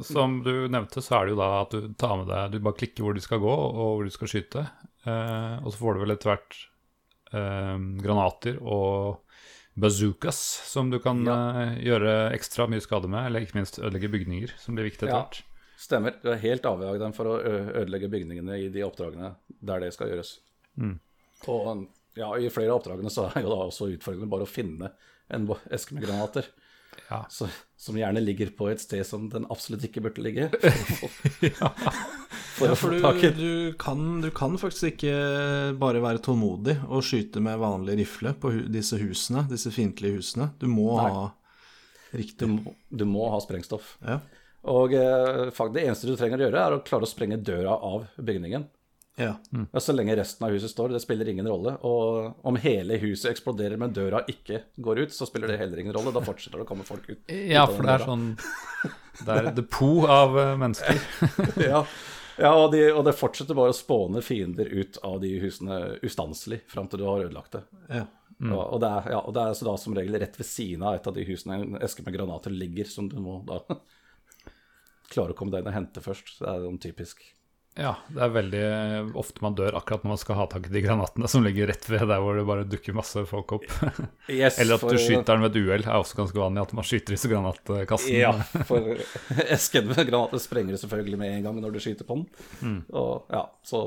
som 0.07 0.41
du 0.47 0.69
nevnte, 0.71 1.03
så 1.03 1.17
er 1.19 1.27
det 1.27 1.33
jo 1.35 1.41
da 1.41 1.49
at 1.65 1.73
du 1.75 1.89
tar 1.99 2.13
med 2.21 2.29
deg 2.31 2.53
Du 2.53 2.61
bare 2.63 2.79
klikker 2.79 3.03
hvor 3.03 3.17
du 3.17 3.23
skal 3.25 3.41
gå, 3.43 3.51
og 3.51 3.97
hvor 3.97 4.07
du 4.07 4.13
skal 4.15 4.31
skyte. 4.31 4.67
Eh, 5.03 5.57
og 5.63 5.73
så 5.73 5.81
får 5.81 5.97
du 5.97 6.05
vel 6.05 6.15
etter 6.15 6.31
hvert 6.31 6.59
granater 7.33 8.59
og 8.61 9.23
bazookas 9.75 10.38
som 10.68 10.90
du 10.90 10.99
kan 11.01 11.23
eh, 11.29 11.79
gjøre 11.87 12.33
ekstra 12.37 12.66
mye 12.68 12.83
skade 12.85 13.09
med, 13.09 13.27
eller 13.27 13.45
ikke 13.45 13.57
minst 13.61 13.81
ødelegge 13.81 14.11
bygninger, 14.12 14.53
som 14.61 14.77
blir 14.77 14.90
viktig 14.90 15.09
etter 15.09 15.42
Ja. 15.42 15.49
Stemmer. 15.83 16.14
Du 16.23 16.29
er 16.31 16.38
helt 16.38 16.66
avhengig 16.68 16.95
av 16.95 17.01
dem 17.01 17.14
for 17.16 17.27
å 17.27 17.38
ødelegge 17.42 18.07
bygningene 18.12 18.55
i 18.61 18.68
de 18.71 18.85
oppdragene 18.87 19.33
der 19.66 19.83
det 19.83 19.88
skal 19.97 20.12
gjøres. 20.12 20.37
Og 21.51 21.88
ja, 22.14 22.29
i 22.38 22.51
flere 22.55 22.71
av 22.71 22.79
oppdragene 22.79 23.11
så 23.11 23.25
er 23.33 23.42
jo 23.42 23.51
da 23.51 23.64
også 23.64 23.88
utfordrende 23.90 24.31
bare 24.31 24.47
å 24.47 24.51
finne 24.51 24.92
en 25.33 25.49
eske 25.75 25.97
med 25.97 26.07
granater. 26.07 26.47
Ja. 27.09 27.25
Så, 27.33 27.49
som 27.75 27.99
gjerne 27.99 28.23
ligger 28.23 28.53
på 28.55 28.68
et 28.71 28.85
sted 28.85 29.03
som 29.09 29.27
den 29.33 29.49
absolutt 29.51 29.88
ikke 29.88 30.05
burde 30.07 30.23
ligge. 30.23 30.53
For 32.62 32.68
Ja, 32.68 32.72
å 32.72 32.79
få 32.79 32.88
for 32.88 32.98
tak 33.03 33.20
du, 33.20 33.27
i 33.27 33.31
du, 33.37 33.72
kan, 33.83 34.03
du 34.22 34.31
kan 34.35 34.55
faktisk 34.61 34.92
ikke 34.94 35.14
bare 35.83 36.03
være 36.05 36.22
tålmodig 36.22 36.77
og 36.88 37.03
skyte 37.07 37.42
med 37.42 37.59
vanlig 37.62 37.98
rifle 38.03 38.33
på 38.38 38.53
hu 38.55 38.61
disse 38.72 38.98
husene, 39.03 39.44
disse 39.51 39.72
fiendtlige 39.75 40.20
husene. 40.20 40.51
Du 40.62 40.68
må 40.70 40.92
Nei. 41.01 41.09
ha 41.11 41.25
du, 42.12 42.18
riktig 42.22 42.48
må- 42.53 42.75
du 42.92 43.05
må 43.09 43.27
ha 43.33 43.40
sprengstoff. 43.42 43.96
Ja. 44.07 44.20
Og 44.70 44.92
eh, 44.94 45.48
fakt- 45.51 45.75
det 45.75 45.88
eneste 45.88 46.07
du 46.07 46.14
trenger 46.14 46.38
å 46.38 46.46
gjøre, 46.46 46.61
er 46.68 46.77
å 46.79 46.85
klare 46.87 47.03
å 47.09 47.11
sprenge 47.11 47.40
døra 47.42 47.75
av 47.83 48.07
bygningen. 48.22 48.68
ja. 49.18 49.35
Ja, 49.53 49.81
så 49.83 49.92
lenge 49.92 50.14
resten 50.16 50.46
av 50.46 50.53
huset 50.55 50.70
står, 50.72 50.92
det 50.94 51.01
spiller 51.03 51.29
ingen 51.29 51.46
rolle. 51.51 51.75
Og 51.85 52.46
om 52.48 52.57
hele 52.62 52.96
huset 53.03 53.33
eksploderer, 53.35 53.77
men 53.81 53.92
døra 53.92 54.22
ikke 54.31 54.62
går 54.81 55.03
ut, 55.03 55.12
så 55.12 55.27
spiller 55.29 55.51
det 55.53 55.59
heller 55.61 55.83
ingen 55.83 55.92
rolle. 55.96 56.12
Da 56.14 56.22
fortsetter 56.25 56.61
det 56.62 56.64
å 56.64 56.68
komme 56.70 56.87
folk 56.87 57.11
ut. 57.11 57.18
Ja, 57.29 57.66
for 57.66 57.83
det 57.83 57.90
er 57.96 57.98
døra. 57.98 58.07
sånn 58.07 58.25
Det 59.27 59.37
er 59.37 59.51
depot 59.59 60.09
av 60.09 60.38
eh, 60.40 60.55
mennesker. 60.62 61.03
ja, 61.72 61.83
ja 62.42 62.52
og, 62.59 62.72
de, 62.74 62.83
og 62.92 63.05
det 63.07 63.14
fortsetter 63.18 63.57
bare 63.59 63.72
å 63.72 63.76
spåne 63.76 64.22
fiender 64.24 64.68
ut 64.68 64.98
av 65.07 65.20
de 65.22 65.37
husene 65.42 65.78
ustanselig 66.05 66.62
fram 66.70 66.90
til 66.90 67.02
du 67.02 67.07
har 67.09 67.28
ødelagt 67.28 67.59
det. 67.59 67.64
ja. 68.00 68.09
Og, 68.42 68.59
og, 68.59 68.78
det 68.83 68.88
er, 68.90 69.05
ja, 69.14 69.20
og 69.22 69.35
det 69.37 69.42
er 69.44 69.55
så 69.55 69.66
da 69.68 69.76
som 69.78 69.94
regel 69.94 70.18
rett 70.18 70.38
ved 70.40 70.48
siden 70.48 70.83
av 70.83 70.96
et 70.96 71.05
av 71.07 71.14
de 71.14 71.22
husene 71.28 71.61
en 71.61 71.76
eske 71.85 72.02
med 72.02 72.16
granater 72.16 72.50
ligger, 72.50 72.88
som 72.90 73.07
du 73.07 73.20
må 73.22 73.37
da 73.46 73.61
klare 75.12 75.35
å 75.35 75.38
komme 75.38 75.55
deg 75.55 75.62
inn 75.62 75.70
og 75.70 75.76
hente 75.76 76.02
først. 76.02 76.40
Det 76.40 76.48
er 76.50 76.64
sånn 76.64 76.81
typisk. 76.83 77.22
Ja, 77.73 77.95
det 78.13 78.21
er 78.21 78.33
veldig 78.35 78.63
ofte 79.17 79.41
man 79.41 79.55
dør 79.57 79.79
akkurat 79.79 80.03
når 80.05 80.11
man 80.13 80.19
skal 80.21 80.37
ha 80.37 80.45
tak 80.53 80.67
i 80.69 80.73
de 80.75 80.83
granatene 80.85 81.29
som 81.33 81.41
ligger 81.47 81.71
rett 81.71 81.87
ved 81.89 82.03
der 82.05 82.21
hvor 82.21 82.37
det 82.37 82.45
bare 82.45 82.67
dukker 82.69 82.93
masse 82.99 83.23
folk 83.31 83.55
opp. 83.57 83.65
Yes, 84.29 84.59
Eller 84.61 84.77
at 84.77 84.83
for- 84.85 84.93
du 84.93 85.01
skyter 85.01 85.25
den 85.33 85.47
ved 85.47 85.57
et 85.57 85.63
uhell, 85.63 85.87
er 85.89 85.97
også 86.03 86.19
ganske 86.21 86.37
vanlig. 86.43 86.67
At 86.67 86.75
man 86.77 86.85
skyter 86.85 87.17
disse 87.17 87.31
granatkassene. 87.33 88.19
Ja, 88.19 88.35
for 88.69 88.93
esken 89.57 89.89
med 89.89 90.03
granater 90.11 90.43
sprenger 90.45 90.77
selvfølgelig 90.83 91.21
med 91.25 91.37
en 91.39 91.47
gang 91.49 91.61
når 91.65 91.73
du 91.73 91.81
skyter 91.81 92.05
på 92.09 92.19
den. 92.21 92.27
Mm. 92.61 92.79
Og 92.93 93.33
ja, 93.33 93.47
så 93.65 93.83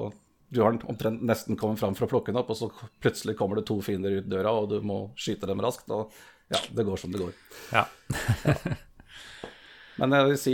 du 0.50 0.62
har 0.63 0.74
den 0.74 0.82
omtrent 0.89 1.21
nesten 1.26 1.58
kommet 1.60 1.82
fram 1.82 1.93
for 1.98 2.08
å 2.08 2.10
plukke 2.10 2.32
den 2.34 2.41
opp, 2.41 2.50
og 2.54 2.58
så 2.58 2.71
plutselig 3.04 3.38
kommer 3.38 3.60
det 3.62 3.67
to 3.69 3.78
fiender 3.86 4.17
ut 4.17 4.28
døra, 4.32 4.54
og 4.56 4.69
du 4.74 4.80
må 4.86 5.00
skyte 5.19 5.45
dem 5.50 5.62
raskt. 5.62 5.89
Og 5.93 6.10
ja, 6.54 6.62
det 6.74 6.86
går 6.89 7.02
som 7.02 7.13
det 7.13 7.21
går. 7.21 7.38
Ja. 7.74 7.86
Men 9.99 10.12
jeg 10.12 10.27
vil 10.27 10.38
si 10.41 10.53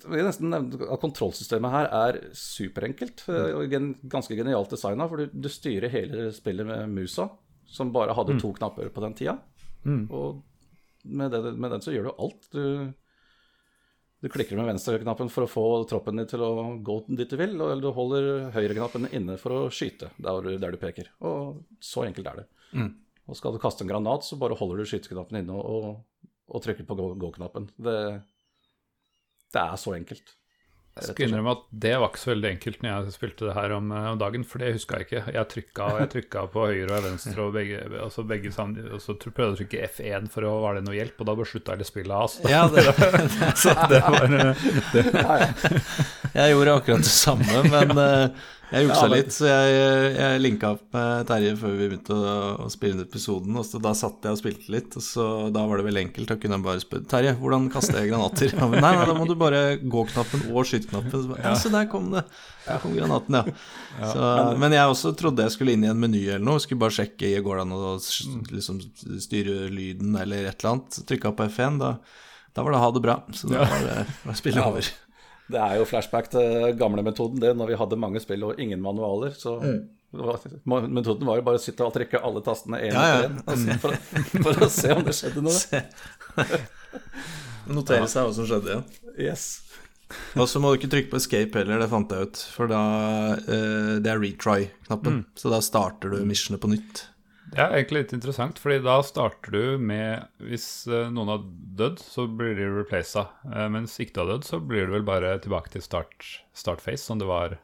jeg 0.00 0.08
vil 0.08 0.24
nesten 0.24 0.48
nevne 0.48 0.86
at 0.94 1.00
kontrollsystemet 1.02 1.70
her 1.74 1.88
er 1.92 2.18
superenkelt. 2.32 3.26
eh, 3.28 3.52
Og 3.58 3.74
ganske 4.08 4.36
genialt 4.38 4.70
designa, 4.72 5.06
for 5.10 5.16
du, 5.20 5.26
du 5.34 5.48
styrer 5.52 5.90
hele 5.92 6.30
spillet 6.32 6.64
med 6.66 6.88
musa, 6.88 7.26
som 7.68 7.92
bare 7.92 8.14
hadde 8.16 8.38
to 8.40 8.52
knapper 8.56 8.88
på 8.88 9.00
den 9.04 9.14
tida. 9.14 9.38
Og 10.10 10.42
med, 11.04 11.30
det, 11.32 11.52
med 11.56 11.70
den 11.70 11.80
så 11.84 11.92
gjør 11.92 12.08
du 12.08 12.14
alt. 12.24 12.48
Du, 12.52 12.64
du 14.20 14.28
klikker 14.28 14.56
med 14.56 14.66
venstreknappen 14.68 15.30
for 15.32 15.44
å 15.46 15.48
få 15.50 15.66
troppen 15.88 16.16
din 16.20 16.26
til 16.28 16.40
å 16.44 16.50
gå 16.84 16.96
dit 17.08 17.28
du 17.30 17.36
vil, 17.40 17.54
eller 17.60 17.80
du 17.80 17.92
holder 17.96 18.50
høyreknappen 18.56 19.06
inne 19.16 19.36
for 19.40 19.50
å 19.52 19.70
skyte 19.72 20.10
der, 20.20 20.40
du- 20.44 20.58
der 20.60 20.72
du 20.72 20.80
peker. 20.80 21.08
Og 21.20 21.62
så 21.80 22.04
enkelt 22.08 22.26
er 22.32 22.42
det. 22.42 22.46
Og 23.28 23.36
skal 23.36 23.52
du 23.52 23.58
kaste 23.62 23.84
en 23.84 23.88
granat, 23.92 24.24
så 24.24 24.36
bare 24.40 24.56
holder 24.58 24.80
du 24.82 24.84
skyteknappen 24.90 25.38
inne 25.40 25.52
og, 25.56 25.64
og, 25.64 26.26
og 26.56 26.62
trykker 26.64 26.84
på 26.88 26.96
gå- 26.98 27.14
gå-knappen. 27.20 27.68
Det, 27.78 27.96
det 29.54 29.64
er 29.64 29.80
så 29.80 29.96
enkelt. 29.96 30.36
Jeg 31.00 31.14
skal 31.14 31.28
innrømme 31.30 31.52
at 31.54 31.60
det 31.82 31.92
var 32.02 32.10
ikke 32.10 32.20
så 32.20 32.30
veldig 32.32 32.48
enkelt 32.50 32.80
når 32.82 32.90
jeg 32.90 33.14
spilte 33.14 33.46
det 33.46 33.54
her 33.56 33.72
om, 33.72 33.92
om 33.94 34.18
dagen, 34.20 34.42
for 34.44 34.60
det 34.60 34.72
huska 34.74 34.98
jeg 34.98 35.06
ikke. 35.06 35.22
Jeg 35.36 35.48
trykka, 35.52 35.86
jeg 36.00 36.10
trykka 36.14 36.42
på 36.52 36.64
høyre 36.66 36.98
og 36.98 37.06
venstre 37.06 37.44
og 37.46 37.54
begge, 37.54 37.84
altså 38.02 38.24
begge 38.28 38.52
sammen, 38.52 38.90
og 38.90 39.00
så 39.00 39.14
prøvde 39.22 39.46
jeg 39.46 39.54
å 39.54 39.60
trykke 39.60 39.86
F1 39.86 40.28
for 40.34 40.48
å 40.50 40.56
var 40.64 40.76
det 40.76 40.84
noe 40.88 40.98
hjelp, 40.98 41.22
og 41.22 41.30
da 41.30 41.36
bare 41.38 41.52
slutta 41.52 41.76
hele 41.76 41.86
spillet 41.88 42.16
av. 42.16 42.26
Altså. 42.26 42.42
ja 42.50 42.66
det, 42.74 42.84
så 43.62 43.76
det 43.92 44.02
var 44.04 44.34
det. 44.34 44.48
jeg 46.40 46.56
gjorde 46.56 46.76
akkurat 46.82 47.06
det 47.06 47.14
samme, 47.14 47.64
men 47.70 48.02
eh, 48.04 48.50
jeg 48.70 48.86
juksa 48.86 49.02
Ja, 49.02 49.08
men- 49.08 49.16
litt. 49.18 49.32
Så 49.34 49.46
jeg, 49.50 50.14
jeg 50.16 50.40
linka 50.40 50.70
opp 50.76 50.84
med 50.94 51.26
Terje 51.28 51.56
før 51.58 51.74
vi 51.76 51.88
begynte 51.90 52.14
å, 52.16 52.34
å 52.64 52.68
spille 52.70 52.94
inn 52.96 53.02
episoden. 53.04 53.56
Og 53.60 53.66
så 53.66 53.80
da 53.82 53.92
satt 53.98 54.22
jeg 54.28 54.36
og 54.36 54.40
spilte 54.40 54.70
litt, 54.74 54.96
og 54.96 55.02
så 55.04 55.26
da 55.54 55.64
var 55.66 55.80
det 55.80 55.86
veldig 55.88 56.04
enkelt. 56.06 56.30
Da 56.30 56.36
kunne 56.42 56.58
jeg 56.58 56.66
bare 56.68 56.84
spørre 56.84 57.08
Terje, 57.10 57.34
hvordan 57.40 57.66
kaster 57.74 57.98
jeg 58.00 58.12
granater? 58.12 58.54
Ja, 58.54 58.68
men 58.70 58.80
nei, 58.84 58.92
nei, 58.96 59.08
da 59.10 59.16
må 59.18 59.26
du 59.28 59.34
bare 59.40 59.62
gå-knappen 59.82 60.46
og 60.54 60.64
skyte-knappen. 60.70 61.26
Så 61.26 61.40
Ja, 61.42 61.54
så 61.58 61.72
der 61.74 61.90
kom 61.90 62.10
det. 62.14 62.24
Der 62.68 62.78
kom 62.82 62.94
granaten, 62.94 63.40
ja. 63.40 63.44
Så, 64.12 64.24
men 64.60 64.72
jeg 64.76 64.86
også 64.92 65.14
trodde 65.18 65.42
jeg 65.46 65.54
skulle 65.56 65.74
inn 65.74 65.84
i 65.84 65.90
en 65.90 65.98
meny 66.00 66.22
eller 66.28 66.44
noe. 66.44 66.60
Skulle 66.62 66.82
bare 66.84 66.94
sjekke 67.00 67.30
går 67.42 67.60
det 67.60 67.66
an 67.66 67.74
å 67.74 67.94
liksom 68.54 68.80
styre 69.20 69.68
lyden 69.72 70.14
eller 70.20 70.46
et 70.50 70.60
eller 70.62 70.76
annet. 70.76 71.00
Trykka 71.08 71.32
på 71.36 71.48
F1, 71.50 71.78
da, 71.82 71.94
da 72.54 72.62
var 72.66 72.74
det 72.76 72.82
ha 72.84 72.90
det 72.94 73.02
bra. 73.08 73.16
Så 73.34 73.50
da 73.50 73.64
var 73.66 73.86
det 73.88 74.02
var 74.28 74.38
spillet 74.38 74.62
over. 74.66 74.90
Det 75.50 75.60
er 75.60 75.78
jo 75.80 75.86
flashback 75.88 76.28
til 76.32 76.76
gamle 76.78 77.02
metoden, 77.06 77.40
det, 77.42 77.54
når 77.58 77.72
vi 77.72 77.78
hadde 77.80 77.98
mange 78.00 78.20
spill 78.22 78.44
og 78.50 78.60
ingen 78.62 78.80
manualer. 78.84 79.32
Så 79.36 79.56
Mm. 79.60 79.88
metoden 80.90 81.26
var 81.26 81.36
jo 81.38 81.42
bare 81.46 81.58
å 81.60 81.62
sitte 81.62 81.84
og 81.86 81.92
trykke 81.94 82.18
alle 82.26 82.40
tastene 82.42 82.80
én 82.82 82.92
Ja, 82.92 83.04
ja. 83.22 83.28
etter 83.28 83.56
én 83.56 83.78
for, 83.78 83.94
for 84.46 84.64
å 84.66 84.68
se 84.70 84.90
om 84.94 85.04
det 85.06 85.14
skjedde 85.14 85.42
noe. 85.46 85.82
Notere 87.70 88.08
seg 88.10 88.26
hva 88.26 88.32
som 88.34 88.46
skjedde, 88.48 88.78
ja. 88.78 89.10
Yes. 89.30 89.44
Og 90.34 90.48
så 90.50 90.58
må 90.58 90.72
du 90.72 90.80
ikke 90.80 90.90
trykke 90.90 91.12
på 91.12 91.18
escape 91.20 91.60
heller, 91.60 91.78
det 91.78 91.90
fant 91.92 92.10
jeg 92.10 92.26
ut. 92.30 92.40
For 92.56 92.66
da 92.70 92.80
eh, 93.38 93.92
Det 94.02 94.10
er 94.10 94.18
retry-knappen. 94.18 95.20
Så 95.38 95.52
da 95.52 95.60
starter 95.62 96.10
du 96.16 96.24
missionet 96.26 96.58
på 96.62 96.70
nytt. 96.72 97.04
Det 97.50 97.58
er 97.58 97.72
egentlig 97.80 98.04
litt 98.04 98.12
interessant, 98.14 98.58
fordi 98.62 98.76
da 98.84 99.00
starter 99.02 99.50
du 99.56 99.78
med 99.82 100.28
Hvis 100.46 100.66
eh, 100.86 101.08
noen 101.10 101.32
har 101.32 101.40
dødd, 101.80 101.98
så 101.98 102.26
blir 102.30 102.54
de 102.58 102.68
replaced. 102.70 103.32
Uh, 103.42 103.64
mens 103.74 103.96
ikke 103.98 104.14
du 104.14 104.20
har 104.22 104.28
dødd, 104.36 104.46
så 104.46 104.60
blir 104.62 104.86
du 104.86 104.94
vel 104.94 105.06
bare 105.08 105.32
tilbake 105.42 105.72
til 105.74 105.82
start, 105.82 106.26
start 106.54 106.80
face, 106.84 107.02
som 107.08 107.18
det 107.18 107.26
var. 107.26 107.58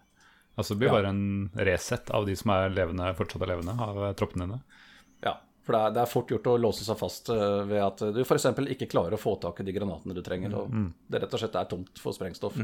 Altså 0.56 0.74
det 0.74 0.80
blir 0.82 0.90
Ja. 0.90 0.96
bare 0.98 1.12
en 1.12 1.50
reset 1.54 2.10
av 2.16 2.26
de 2.26 2.34
som 2.36 2.50
er 2.56 2.70
levende, 2.74 3.12
fortsatt 3.18 3.42
er 3.46 3.52
levende, 3.54 3.76
av 3.78 4.02
eh, 4.08 4.14
troppene 4.18 4.48
dine. 4.48 4.60
Ja, 5.22 5.36
For 5.66 5.76
det 5.76 5.80
er, 5.84 5.94
det 5.96 6.02
er 6.02 6.12
fort 6.16 6.30
gjort 6.34 6.46
å 6.50 6.58
låse 6.58 6.82
seg 6.86 6.98
fast 6.98 7.28
eh, 7.30 7.62
ved 7.70 7.82
at 7.84 8.02
du 8.16 8.20
f.eks. 8.24 8.46
ikke 8.74 8.88
klarer 8.90 9.14
å 9.14 9.20
få 9.20 9.36
tak 9.42 9.60
i 9.60 9.66
de 9.68 9.74
granatene 9.76 10.14
du 10.16 10.22
trenger. 10.26 10.54
Og 10.56 10.72
det 11.12 11.22
rett 11.22 11.34
og 11.36 11.42
slett 11.42 11.58
er 11.62 11.68
tomt 11.70 11.98
for 12.02 12.16
sprengstoff. 12.16 12.56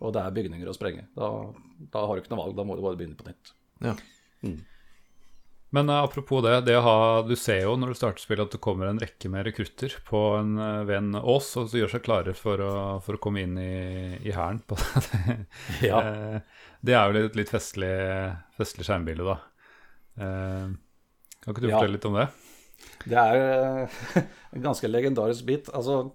Og 0.00 0.12
det 0.12 0.20
er 0.22 0.34
bygninger 0.36 0.68
å 0.68 0.74
sprenge. 0.76 1.06
Da, 1.16 1.28
da 1.94 2.06
har 2.06 2.16
du 2.16 2.22
ikke 2.24 2.34
noe 2.34 2.42
valg, 2.46 2.56
da 2.58 2.64
må 2.68 2.74
du 2.76 2.82
bare 2.84 2.98
begynne 2.98 3.16
på 3.16 3.28
nytt. 3.30 3.52
Ja. 3.86 3.94
Men 5.76 5.90
eh, 5.92 5.98
apropos 6.06 6.40
det, 6.44 6.54
det 6.64 6.76
å 6.78 6.84
ha, 6.86 6.96
du 7.28 7.34
ser 7.36 7.60
jo 7.66 7.74
når 7.76 7.92
du 7.92 7.98
starter 7.98 8.22
spillet 8.24 8.46
at 8.48 8.54
det 8.56 8.62
kommer 8.64 8.88
en 8.88 9.00
rekke 9.02 9.28
med 9.32 9.44
rekrutter 9.44 9.92
på 10.08 10.22
en, 10.38 10.54
eh, 10.56 10.78
ved 10.88 10.96
en 11.02 11.18
ås, 11.20 11.50
og 11.60 11.68
så 11.68 11.82
gjør 11.82 11.92
seg 11.92 12.04
klare 12.06 12.32
for 12.38 12.62
å, 12.64 12.72
for 13.04 13.18
å 13.18 13.20
komme 13.20 13.42
inn 13.44 13.58
i, 13.60 14.16
i 14.24 14.32
hæren. 14.32 14.62
Ja. 15.84 16.00
Eh, 16.00 16.64
Det 16.86 16.94
er 16.96 17.10
jo 17.10 17.16
litt, 17.18 17.36
litt 17.36 17.52
festlig, 17.52 17.92
festlig 18.56 18.86
skjermbilde, 18.88 19.26
da. 19.26 19.36
Kan 20.16 21.52
ikke 21.52 21.64
du 21.64 21.68
Ja. 21.68 21.76
fortelle 21.80 21.96
litt 21.98 22.08
om 22.08 22.16
det? 22.16 22.26
Det 23.04 23.18
er 23.18 23.90
en 24.56 24.64
ganske 24.64 24.88
legendarisk 24.88 25.44
bit. 25.48 25.68
Altså, 25.76 26.12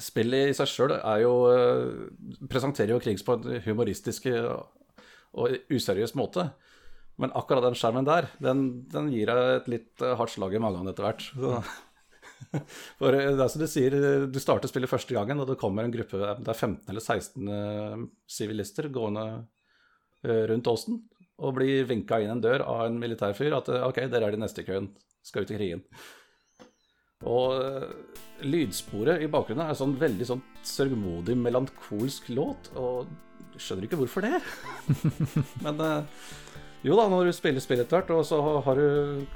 spillet 0.00 0.52
i 0.52 0.56
seg 0.56 0.68
sjøl 0.70 0.94
jo 1.22 1.32
Presenterer 2.52 2.94
jo 2.94 3.00
krigs 3.02 3.24
på 3.26 3.36
en 3.36 3.60
humoristisk 3.66 4.28
og 4.32 5.56
useriøs 5.72 6.14
måte. 6.16 6.48
Men 7.22 7.32
akkurat 7.38 7.64
den 7.64 7.76
skjermen 7.78 8.06
der, 8.06 8.28
den, 8.44 8.66
den 8.92 9.08
gir 9.12 9.30
deg 9.30 9.50
et 9.54 9.68
litt 9.72 10.04
eh, 10.04 10.16
hardt 10.18 10.34
slag 10.34 10.54
i 10.56 10.60
magen 10.60 10.90
etter 10.90 11.06
hvert. 11.06 11.24
Så, 11.32 11.56
for 13.00 13.16
eh, 13.16 13.32
det 13.32 13.42
er 13.42 13.50
som 13.52 13.62
du 13.62 13.66
sier, 13.70 13.96
eh, 13.96 14.26
du 14.30 14.38
starter 14.42 14.70
spillet 14.70 14.90
første 14.90 15.16
gangen, 15.16 15.40
og 15.40 15.48
det 15.50 15.58
kommer 15.60 15.86
en 15.86 15.94
gruppe 15.94 16.18
Det 16.20 16.52
er 16.52 16.58
15 16.58 16.92
eller 16.92 17.04
16 17.04 17.52
eh, 17.56 18.06
sivilister 18.38 18.90
gående 18.92 19.26
rundt 20.26 20.66
åsen 20.66 20.96
og 21.44 21.52
blir 21.54 21.84
vinka 21.86 22.16
inn 22.18 22.32
en 22.32 22.40
dør 22.42 22.64
av 22.64 22.86
en 22.86 22.96
militærfyr 22.98 23.52
at 23.54 23.68
OK, 23.84 24.00
dere 24.10 24.26
er 24.26 24.34
de 24.34 24.40
neste 24.40 24.64
i 24.64 24.66
køen, 24.66 24.88
skal 25.22 25.44
ut 25.44 25.52
i 25.52 25.58
krigen. 25.58 25.82
Og 27.28 28.40
lydsporet 28.42 29.22
i 29.22 29.28
bakgrunnen 29.30 29.68
er 29.68 29.76
sånn 29.78 29.92
veldig 30.00 30.26
sånn 30.26 30.42
sørgmodig, 30.66 31.36
melankolsk 31.38 32.32
låt, 32.32 32.72
og 32.80 33.12
skjønner 33.60 33.86
ikke 33.86 34.00
hvorfor 34.00 34.26
det. 34.26 34.40
Men 35.68 35.84
jo 36.86 36.96
da, 36.98 37.08
når 37.10 37.28
du 37.28 37.34
spiller 37.36 37.62
spill 37.62 37.82
etter 37.82 37.98
hvert, 37.98 38.12
og 38.14 38.22
så 38.28 38.38
har 38.66 38.80
du 38.80 39.26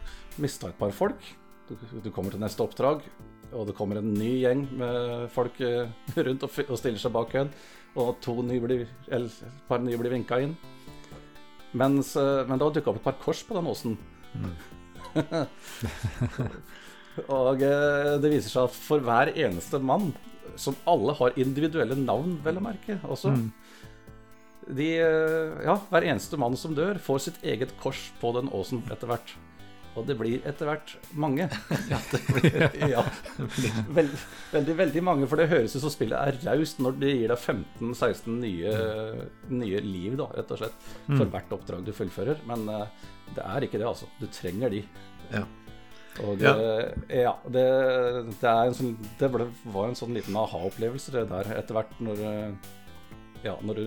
mista 0.41 0.71
et 0.71 0.79
par 0.79 0.95
folk, 0.95 1.21
du, 1.69 1.75
du 2.05 2.11
kommer 2.15 2.35
til 2.35 2.43
neste 2.43 2.63
oppdrag, 2.65 3.05
og 3.51 3.67
det 3.67 3.75
kommer 3.79 3.99
en 3.99 4.13
ny 4.15 4.33
gjeng 4.45 4.65
med 4.79 5.29
folk 5.35 5.59
eh, 5.67 5.91
rundt 6.27 6.47
og, 6.47 6.61
og 6.69 6.79
stiller 6.79 7.03
seg 7.03 7.15
bak 7.15 7.33
køen, 7.35 7.51
og 7.99 8.17
to 8.23 8.37
nye 8.47 8.63
blir, 8.63 8.87
eller, 9.11 9.31
et 9.49 9.65
par 9.69 9.83
nye 9.83 9.99
blir 9.99 10.15
vinka 10.15 10.39
inn. 10.45 10.55
Mens, 11.71 12.17
men 12.19 12.59
det 12.59 12.65
har 12.67 12.75
dukka 12.75 12.91
opp 12.91 12.99
et 12.99 13.05
par 13.05 13.19
kors 13.23 13.43
på 13.47 13.55
den 13.55 13.69
åsen. 13.71 13.93
Og 17.29 17.63
eh, 17.67 18.17
det 18.23 18.31
viser 18.33 18.51
seg 18.53 18.69
at 18.69 18.77
for 18.77 19.03
hver 19.05 19.33
eneste 19.35 19.81
mann, 19.83 20.13
som 20.59 20.77
alle 20.89 21.15
har 21.19 21.39
individuelle 21.41 21.97
navn, 21.99 22.39
vel 22.45 22.59
å 22.61 22.65
merke 22.65 22.99
også 23.07 23.33
de, 24.77 24.89
eh, 25.03 25.61
Ja, 25.67 25.79
hver 25.91 26.07
eneste 26.09 26.39
mann 26.41 26.57
som 26.57 26.75
dør, 26.75 26.99
får 27.03 27.23
sitt 27.27 27.45
eget 27.45 27.75
kors 27.81 28.11
på 28.21 28.35
den 28.37 28.51
åsen 28.55 28.83
etter 28.91 29.11
hvert. 29.11 29.37
Og 29.99 30.07
det 30.07 30.15
blir 30.21 30.45
etter 30.47 30.69
hvert 30.69 30.93
mange. 31.19 31.49
ja, 31.93 31.99
det 32.13 32.21
blir, 32.31 32.67
ja. 32.93 33.03
Veld, 33.91 34.13
veldig, 34.53 34.77
veldig 34.79 35.03
mange. 35.03 35.29
For 35.31 35.41
det 35.41 35.49
høres 35.51 35.75
ut 35.75 35.83
som 35.83 35.93
spillet 35.93 36.19
er 36.19 36.39
raust 36.47 36.79
når 36.83 36.99
det 37.01 37.15
gir 37.17 37.33
deg 37.33 37.41
15-16 37.41 38.37
nye, 38.45 38.75
nye 39.51 39.81
liv, 39.83 40.15
da, 40.21 40.29
rett 40.39 40.53
og 40.55 40.63
slett, 40.63 40.91
for 41.09 41.27
hvert 41.33 41.57
oppdrag 41.59 41.89
du 41.89 41.95
fullfører. 41.97 42.45
Men 42.49 42.69
eh, 42.71 43.09
det 43.35 43.47
er 43.47 43.67
ikke 43.67 43.83
det, 43.83 43.89
altså. 43.91 44.07
Du 44.23 44.29
trenger 44.31 44.71
de. 44.77 44.85
Ja. 45.35 45.43
Og 46.27 46.39
det, 46.41 46.51
ja. 47.15 47.35
det, 47.47 47.67
det, 48.41 48.51
en 48.51 48.75
sånn, 48.77 48.97
det 49.19 49.29
ble, 49.33 49.47
var 49.75 49.91
en 49.91 49.99
sånn 49.99 50.15
liten 50.17 50.37
aha-opplevelse 50.37 51.15
det 51.15 51.29
der 51.31 51.53
etter 51.55 51.77
hvert 51.79 52.01
når 52.03 52.25
eh, 52.27 52.73
Ja, 53.47 53.55
når 53.65 53.79
du 53.79 53.85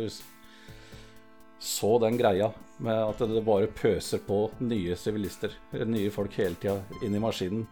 så 1.63 1.95
den 2.03 2.17
greia 2.19 2.51
med 2.83 2.97
at 3.05 3.21
det 3.29 3.45
bare 3.45 3.69
pøser 3.71 4.19
på 4.27 4.45
nye 4.67 4.97
sivilister, 4.99 5.53
nye 5.87 6.11
folk 6.11 6.35
hele 6.35 6.59
tida 6.59 6.81
inn 7.05 7.15
i 7.15 7.21
maskinen, 7.21 7.63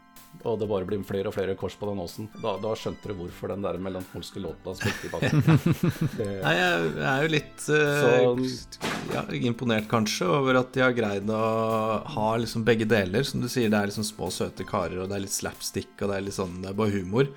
og 0.48 0.56
det 0.62 0.68
bare 0.70 0.88
blir 0.88 1.02
flere 1.06 1.28
og 1.28 1.36
flere 1.36 1.54
kors 1.60 1.76
på 1.78 1.90
den 1.90 2.00
åsen. 2.00 2.30
Da, 2.40 2.54
da 2.62 2.72
skjønte 2.80 3.12
du 3.12 3.18
hvorfor 3.20 3.52
den 3.52 3.66
der 3.66 3.78
melankolske 3.84 4.40
låta 4.42 4.74
spilte 4.80 5.10
i 5.10 5.12
bakgrunnen. 5.12 5.82
Nei, 6.46 6.54
jeg 6.56 6.86
jeg 7.02 7.10
er 7.12 7.26
jo 7.26 7.32
litt 7.34 7.66
eh, 7.76 9.12
ja, 9.12 9.26
imponert 9.52 9.90
kanskje 9.92 10.30
over 10.32 10.62
at 10.62 10.72
de 10.74 10.86
har 10.86 10.96
greid 10.96 11.30
å 11.36 11.42
ha 12.16 12.30
liksom 12.40 12.64
begge 12.68 12.88
deler. 12.90 13.28
Som 13.28 13.44
du 13.44 13.50
sier, 13.52 13.70
det 13.70 13.82
er 13.82 13.92
liksom 13.92 14.08
små, 14.08 14.32
søte 14.34 14.66
karer, 14.68 15.04
og 15.04 15.12
det 15.12 15.20
er 15.20 15.26
litt 15.28 15.36
slapstick, 15.36 15.92
og 16.00 16.08
det 16.14 16.18
er 16.22 16.26
litt 16.30 16.40
sånn 16.40 16.62
det 16.64 16.72
er 16.72 16.80
bare 16.80 16.96
humor. 16.96 17.30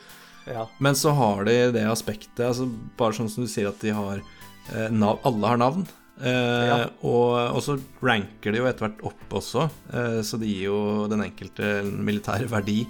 Ja. 0.47 0.69
Men 0.79 0.97
så 0.97 1.13
har 1.19 1.45
de 1.49 1.59
det 1.75 1.85
aspektet, 1.91 2.47
altså 2.47 2.71
bare 3.01 3.19
sånn 3.19 3.33
som 3.33 3.45
du 3.45 3.51
sier 3.51 3.73
at 3.73 3.83
de 3.83 3.93
har 3.97 4.23
eh, 4.23 4.89
nav 4.95 5.19
Alle 5.27 5.51
har 5.51 5.61
navn. 5.61 5.87
Eh, 6.21 6.67
Ja. 6.69 6.77
og, 7.03 7.57
og 7.57 7.63
så 7.65 7.75
ranker 8.03 8.53
de 8.55 8.59
jo 8.61 8.67
etter 8.71 8.87
hvert 8.87 9.01
opp 9.11 9.33
også, 9.41 9.65
eh, 9.93 10.21
så 10.23 10.39
det 10.39 10.47
gir 10.49 10.69
jo 10.69 11.07
den 11.11 11.25
enkelte 11.27 11.81
en 11.83 11.97
militær 12.07 12.45
verdi. 12.49 12.85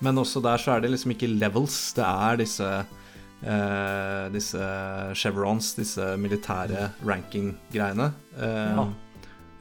Men 0.00 0.16
også 0.20 0.40
der 0.42 0.56
så 0.58 0.72
er 0.76 0.80
det 0.84 0.90
liksom 0.94 1.12
ikke 1.14 1.28
levels, 1.38 1.92
det 1.96 2.04
er 2.04 2.36
disse 2.40 2.68
eh, 3.44 4.28
disse 4.32 4.64
chevrons, 5.18 5.74
disse 5.76 6.14
militære 6.20 6.90
ranking-greiene. 7.04 8.12
Eh, 8.38 8.76
Ja. 8.78 8.86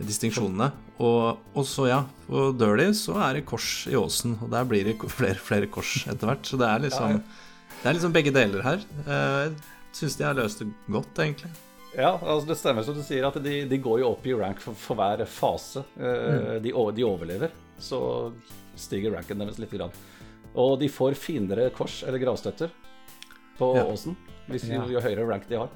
Distinksjonene. 0.04 0.72
Og, 1.04 1.40
og 1.56 1.66
så, 1.68 1.88
ja, 1.90 2.00
dør 2.30 2.78
de, 2.80 2.88
så 2.96 3.16
er 3.24 3.34
det 3.38 3.46
kors 3.50 3.86
i 3.90 3.96
åsen, 3.98 4.38
og 4.42 4.50
der 4.52 4.64
blir 4.70 4.84
det 4.88 4.96
flere, 5.18 5.36
flere 5.40 5.68
kors 5.72 6.06
etter 6.08 6.28
hvert. 6.32 6.46
Så 6.48 6.58
det 6.60 6.68
er 6.70 6.80
liksom 6.88 7.18
Ja, 7.18 7.20
ja. 7.20 7.40
Det 7.84 7.90
er 7.90 7.96
liksom 7.98 8.14
begge 8.16 8.32
deler 8.32 8.62
her. 8.64 8.84
Eh, 9.04 9.52
syns 9.92 10.16
de 10.16 10.24
har 10.24 10.36
løst 10.38 10.62
det 10.64 10.70
godt, 10.88 11.18
egentlig. 11.20 11.50
Ja, 11.98 12.18
altså 12.18 12.48
det 12.50 12.58
stemmer 12.58 12.84
som 12.88 12.96
du 12.98 13.04
sier, 13.06 13.26
at 13.28 13.36
de, 13.44 13.66
de 13.70 13.78
går 13.78 14.00
jo 14.02 14.10
opp 14.16 14.26
i 14.26 14.34
rank 14.34 14.60
for, 14.64 14.74
for 14.74 14.96
hver 14.98 15.26
fase 15.30 15.84
Mm. 15.98 16.62
de, 16.64 16.72
de 16.98 17.04
overlever. 17.06 17.52
Så 17.80 18.00
stiger 18.76 19.12
ranken 19.14 19.38
deres 19.44 19.60
litt. 19.62 19.72
Grann. 19.72 19.92
Og 20.56 20.80
de 20.82 20.88
får 20.90 21.14
finere 21.18 21.70
kors 21.74 22.02
eller 22.08 22.20
gravstøtter 22.22 22.70
på 23.60 23.76
Ja. 23.78 23.84
åsen 23.86 24.16
hvis 24.50 24.66
jo, 24.68 24.82
jo 24.92 25.00
høyere 25.00 25.28
rank 25.30 25.46
de 25.48 25.56
har. 25.62 25.70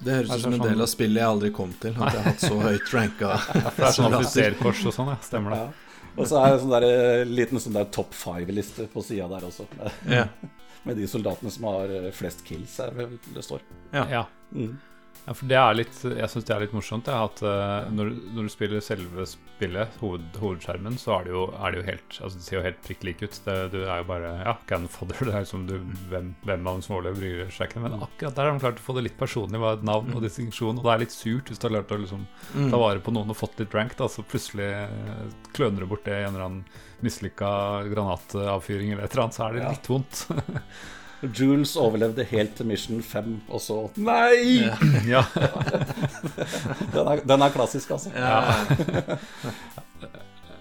Det 0.00 0.14
høres 0.16 0.30
Er 0.30 0.34
ut 0.36 0.40
som 0.46 0.52
en 0.54 0.60
sånn- 0.60 0.68
del 0.72 0.80
av 0.80 0.88
spillet 0.88 1.20
jeg 1.20 1.28
aldri 1.28 1.50
kom 1.52 1.72
til. 1.80 1.90
At 2.00 2.14
jeg 2.14 2.22
har 2.22 2.30
hatt 2.32 2.40
så 2.40 2.56
høyt 2.62 2.92
ranka 2.96 3.34
Det 3.76 3.84
er 3.84 3.92
sånn 3.92 4.14
offiserkors 4.16 4.84
og 4.88 4.94
sånn, 4.96 5.10
ja. 5.12 5.16
Stemmer 5.26 5.50
det. 5.54 5.60
Ja. 5.60 6.08
Og 6.16 6.26
så 6.26 6.40
er 6.40 6.54
det 6.56 6.62
en 6.64 6.72
der, 6.72 6.86
eh, 6.88 7.24
liten 7.28 7.60
sånn 7.60 7.76
der 7.76 7.84
topp 7.92 8.16
five-liste 8.16 8.88
på 8.90 9.04
sida 9.04 9.28
der 9.28 9.44
også. 9.46 9.66
Ja. 10.08 10.24
Med 10.88 10.96
de 10.96 11.04
soldatene 11.06 11.52
som 11.52 11.64
har 11.68 11.92
eh, 11.92 12.10
flest 12.16 12.40
kills, 12.48 12.78
er 12.80 12.90
det 12.96 13.44
står. 13.44 13.60
Ja. 13.92 14.24
Mm. 14.52 14.78
Ja, 15.26 15.34
for 15.36 15.50
det 15.50 15.56
er 15.60 15.76
litt, 15.76 15.98
Jeg 16.02 16.28
syns 16.32 16.46
det 16.48 16.54
er 16.54 16.62
litt 16.64 16.72
morsomt. 16.74 17.06
Det, 17.06 17.14
at 17.14 17.42
uh, 17.44 17.90
når, 17.92 18.12
når 18.34 18.48
du 18.48 18.52
spiller 18.52 18.82
selve 18.82 19.26
spillet, 19.28 19.98
hoved, 20.00 20.24
hovedskjermen, 20.40 20.96
så 21.00 21.18
er 21.18 21.26
det 21.26 21.34
jo, 21.34 21.42
er 21.52 21.74
det 21.74 21.80
jo 21.80 21.86
helt 21.86 22.16
Altså 22.16 22.38
Det 22.38 22.46
ser 22.46 22.56
jo 22.56 22.62
helt 22.64 22.80
prikk 22.86 23.04
lik 23.06 23.24
ut. 23.24 23.40
Det, 23.44 23.56
du 23.74 23.78
er 23.82 24.00
jo 24.00 24.06
bare 24.08 24.32
Ja, 24.40 24.54
cannon 24.70 24.90
fodder. 24.90 25.20
Det 25.28 25.34
er 25.34 25.44
liksom 25.44 25.66
du, 25.68 25.76
hvem, 26.10 26.32
hvem 26.46 26.66
av 26.66 26.78
dem 26.78 26.84
som 26.86 26.96
overlever, 26.96 27.20
bryr 27.20 27.52
seg 27.54 27.70
ikke. 27.70 27.82
Men 27.84 27.98
akkurat 28.00 28.38
der 28.38 28.48
har 28.48 28.56
de 28.56 28.64
klart 28.64 28.80
å 28.80 28.86
få 28.86 28.96
det 28.96 29.06
litt 29.06 29.18
personlig. 29.20 29.60
Hva 29.62 29.74
et 29.76 29.84
navn 29.86 30.16
og 30.16 30.24
distinksjon. 30.24 30.80
Og 30.80 30.88
det 30.88 30.94
er 30.94 31.04
litt 31.04 31.16
surt 31.16 31.52
hvis 31.52 31.60
du 31.60 31.68
har 31.68 31.76
klart 31.76 31.94
å 31.94 32.00
liksom 32.00 32.24
ta 32.72 32.80
vare 32.80 33.04
på 33.04 33.14
noen 33.14 33.34
og 33.34 33.38
fått 33.38 33.60
litt 33.60 33.76
rank, 33.76 33.94
da, 34.00 34.08
så 34.10 34.24
plutselig 34.26 34.70
eh, 34.72 35.26
kløner 35.54 35.84
du 35.84 35.90
bort 35.90 36.06
det 36.08 36.16
i 36.16 36.24
en 36.24 36.32
eller 36.32 36.46
annen 36.48 36.64
mislykka 37.04 37.50
granatavfyring 37.92 38.94
eller 38.94 39.06
et 39.06 39.14
eller 39.14 39.28
annet, 39.28 39.36
så 39.36 39.46
er 39.46 39.56
det 39.56 39.68
litt 39.68 39.92
vondt. 39.92 40.24
Jules 41.22 41.74
overlevde 41.76 42.24
helt 42.30 42.54
til 42.56 42.66
mission 42.70 43.02
5, 43.04 43.34
og 43.52 43.60
så 43.60 43.76
Nei! 44.00 44.64
ja. 45.08 45.20
Den, 46.94 47.06
er, 47.06 47.20
den 47.28 47.44
er 47.44 47.52
klassisk, 47.54 47.90
altså. 47.96 48.12
Ja. 48.16 48.40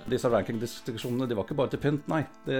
Disse 0.09 0.29
ranking-diskusjonene 0.31 1.27
de 1.29 1.35
var 1.37 1.45
ikke 1.45 1.57
bare 1.59 1.69
til 1.73 1.81
pynt, 1.83 2.07
nei. 2.09 2.23
Det, 2.45 2.59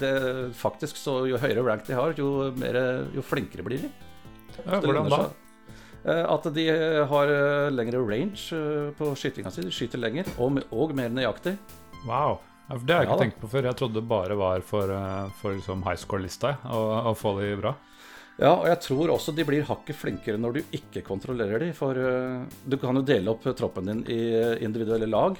det, 0.00 0.12
faktisk 0.60 0.98
så 1.00 1.22
Jo 1.30 1.38
høyere 1.40 1.64
rank 1.64 1.86
de 1.88 1.96
har, 1.96 2.12
jo, 2.18 2.50
mer, 2.60 2.76
jo 3.16 3.24
flinkere 3.24 3.64
blir 3.66 3.86
de. 3.86 3.90
ja, 4.66 4.80
hvordan 4.80 5.08
da? 5.08 5.22
Eh, 6.04 6.24
At 6.32 6.46
de 6.56 6.66
har 7.10 7.26
eh, 7.32 7.70
lengre 7.72 8.00
range 8.04 8.52
eh, 8.56 8.90
på 8.96 9.10
skytinga 9.16 9.52
si. 9.52 9.64
De 9.66 9.72
skyter 9.74 10.00
lenger, 10.00 10.28
og, 10.40 10.60
og 10.72 10.94
mer 10.96 11.08
nøyaktig. 11.12 11.56
Wow. 12.06 12.38
Ja, 12.70 12.76
for 12.78 12.86
det 12.86 12.94
har 12.94 13.02
jeg 13.02 13.08
ikke 13.08 13.16
ja, 13.18 13.22
tenkt 13.24 13.40
på 13.42 13.48
før. 13.50 13.66
Jeg 13.66 13.76
trodde 13.80 13.98
det 13.98 14.06
bare 14.10 14.34
var 14.38 14.60
for, 14.62 14.90
eh, 14.94 15.30
for 15.40 15.56
liksom 15.56 15.80
high 15.82 15.98
score-lista 15.98 16.52
å, 16.70 16.82
å 17.10 17.14
få 17.18 17.32
de 17.40 17.48
bra. 17.58 17.72
Ja, 18.40 18.52
og 18.54 18.68
jeg 18.70 18.78
tror 18.86 19.10
også 19.12 19.34
de 19.36 19.44
blir 19.44 19.66
hakket 19.68 19.98
flinkere 19.98 20.38
når 20.40 20.54
du 20.54 20.76
ikke 20.78 21.02
kontrollerer 21.04 21.60
de, 21.64 21.72
for 21.76 21.98
eh, 21.98 22.44
du 22.64 22.76
kan 22.80 22.96
jo 22.96 23.02
dele 23.04 23.34
opp 23.34 23.42
troppen 23.58 23.90
din 23.90 24.04
i 24.06 24.20
eh, 24.38 24.54
individuelle 24.64 25.10
lag. 25.10 25.34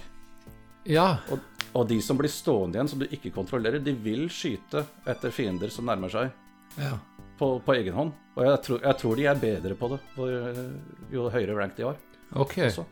Ja. 0.91 1.07
Og, 1.31 1.39
og 1.79 1.87
de 1.89 2.01
som 2.03 2.19
blir 2.19 2.33
stående 2.35 2.77
igjen, 2.81 2.91
som 2.91 3.01
du 3.01 3.07
ikke 3.07 3.31
kontrollerer, 3.39 3.79
de 3.85 3.95
vil 3.95 4.27
skyte 4.33 4.83
etter 5.09 5.31
fiender 5.33 5.71
som 5.71 5.87
nærmer 5.87 6.11
seg 6.13 6.35
Ja. 6.83 6.97
på, 7.39 7.55
på 7.63 7.79
egen 7.79 7.95
hånd. 7.95 8.13
Og 8.35 8.43
jeg 8.49 8.63
tror, 8.67 8.83
jeg 8.91 8.99
tror 9.05 9.17
de 9.23 9.31
er 9.31 9.41
bedre 9.47 9.79
på 9.79 9.95
det 9.95 10.01
for, 10.17 10.35
jo 11.15 11.31
høyere 11.31 11.57
rank 11.63 11.79
de 11.79 11.87
har. 11.87 12.03
Ok. 12.35 12.59
Også. 12.67 12.85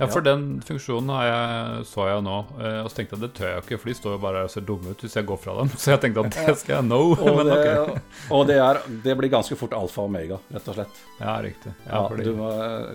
Ja, 0.00 0.06
for 0.08 0.24
den 0.24 0.44
funksjonen 0.64 1.10
har 1.12 1.26
jeg, 1.28 1.84
så 1.90 2.06
jeg 2.08 2.22
nå, 2.24 2.36
eh, 2.58 2.78
og 2.80 2.88
så 2.88 2.96
tenkte 2.96 3.16
jeg 3.18 3.22
det 3.26 3.30
tør 3.36 3.50
jeg 3.52 3.62
ikke, 3.66 3.78
for 3.82 3.90
de 3.90 3.94
står 3.98 4.14
jo 4.16 4.20
bare 4.22 4.44
og 4.46 4.50
ser 4.54 4.64
dumme 4.64 4.94
ut 4.94 5.04
hvis 5.04 5.16
jeg 5.18 5.26
går 5.28 5.40
fra 5.42 5.56
dem. 5.60 5.68
Så 5.82 5.90
jeg 5.92 6.00
tenkte 6.06 6.24
at 6.24 6.38
det 6.48 6.54
skal 6.62 6.74
jeg 6.78 6.86
know. 6.88 7.10
Og, 7.18 7.30
Men 7.38 7.50
det, 7.52 7.58
ok. 7.82 8.16
og 8.38 8.46
det, 8.48 8.56
er, 8.64 8.80
det 9.04 9.16
blir 9.20 9.32
ganske 9.36 9.58
fort 9.60 9.76
alfa 9.76 10.00
og 10.06 10.08
omega, 10.08 10.38
rett 10.56 10.70
og 10.72 10.78
slett. 10.78 11.02
Ja, 11.20 11.34
riktig. 11.44 11.74
Ja, 11.84 11.92
Ja, 11.92 12.02
fordi, 12.08 12.24
du 12.30 12.32
må, 12.40 12.48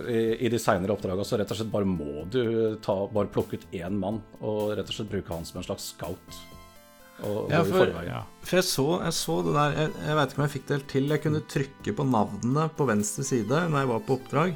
i, 0.09 0.23
I 0.47 0.51
de 0.55 0.59
seinere 0.65 0.97
oppdraga 0.97 1.23
så 1.29 1.37
rett 1.39 1.53
og 1.53 1.61
slett 1.61 1.71
bare 1.77 1.85
må 1.93 2.25
du 2.33 2.41
ta, 2.81 2.97
bare 3.13 3.29
plukke 3.31 3.61
ut 3.61 3.69
én 3.77 4.01
mann 4.01 4.19
og 4.41 4.73
rett 4.75 4.89
og 4.89 4.97
slett 4.97 5.13
bruke 5.13 5.29
han 5.37 5.45
som 5.45 5.61
en 5.61 5.67
slags 5.69 5.91
scout. 5.93 6.41
Og 7.23 7.47
Ja, 7.53 7.61
for- 7.63 7.93
For 8.43 8.57
jeg 8.59 8.65
så, 8.67 8.87
jeg 9.05 9.13
så 9.15 9.35
det 9.45 9.53
der 9.55 9.75
Jeg, 9.77 9.91
jeg 10.03 10.15
veit 10.17 10.31
ikke 10.33 10.39
om 10.41 10.43
jeg 10.49 10.53
fikk 10.57 10.65
det 10.67 10.75
helt 10.75 10.89
til. 10.91 11.05
Jeg 11.13 11.21
kunne 11.23 11.39
trykke 11.53 11.93
på 11.95 12.05
navnene 12.09 12.65
på 12.75 12.87
venstre 12.89 13.23
side 13.23 13.61
når 13.71 13.77
jeg 13.85 13.89
var 13.93 14.01
på 14.09 14.17
oppdrag. 14.19 14.55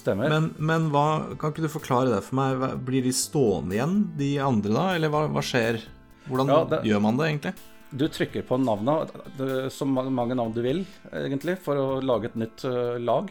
Stemmer. 0.00 0.30
Men, 0.32 0.50
men 0.56 0.86
hva, 0.94 1.06
kan 1.40 1.52
ikke 1.52 1.66
du 1.66 1.72
forklare 1.72 2.14
det 2.14 2.22
for 2.24 2.38
meg? 2.40 2.62
Blir 2.86 3.04
de 3.04 3.12
stående 3.16 3.76
igjen, 3.76 3.98
de 4.16 4.30
andre 4.40 4.72
da? 4.72 4.84
Eller 4.96 5.12
hva, 5.12 5.26
hva 5.28 5.42
skjer? 5.44 5.82
Hvordan 6.30 6.48
Ja, 6.52 6.60
det- 6.70 6.82
gjør 6.88 7.02
man 7.04 7.18
det 7.20 7.26
egentlig? 7.28 7.54
Du 7.90 8.04
trykker 8.06 8.44
på 8.46 8.56
navnet, 8.62 9.10
så 9.74 9.84
mange 9.88 10.36
navn 10.38 10.52
du 10.54 10.60
vil, 10.62 10.84
egentlig, 11.10 11.56
for 11.58 11.74
å 11.74 11.86
lage 12.00 12.30
et 12.30 12.36
nytt 12.38 12.64
eh, 12.64 12.98
lag. 13.02 13.28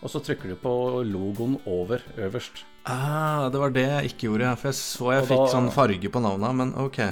Og 0.00 0.08
så 0.08 0.22
trykker 0.24 0.48
du 0.48 0.56
på 0.56 0.72
logoen 1.04 1.58
over 1.68 2.00
øverst. 2.16 2.62
Ah, 2.88 3.50
det 3.52 3.60
var 3.60 3.74
det 3.76 3.84
jeg 3.84 4.12
ikke 4.14 4.30
gjorde. 4.30 4.54
For 4.56 4.70
jeg 4.70 4.78
så 4.80 5.10
jeg 5.12 5.26
da, 5.26 5.28
fikk 5.34 5.52
sånn 5.52 5.68
farge 5.74 6.08
på 6.14 6.22
navna, 6.24 6.54
men 6.56 6.72
ok. 6.80 7.02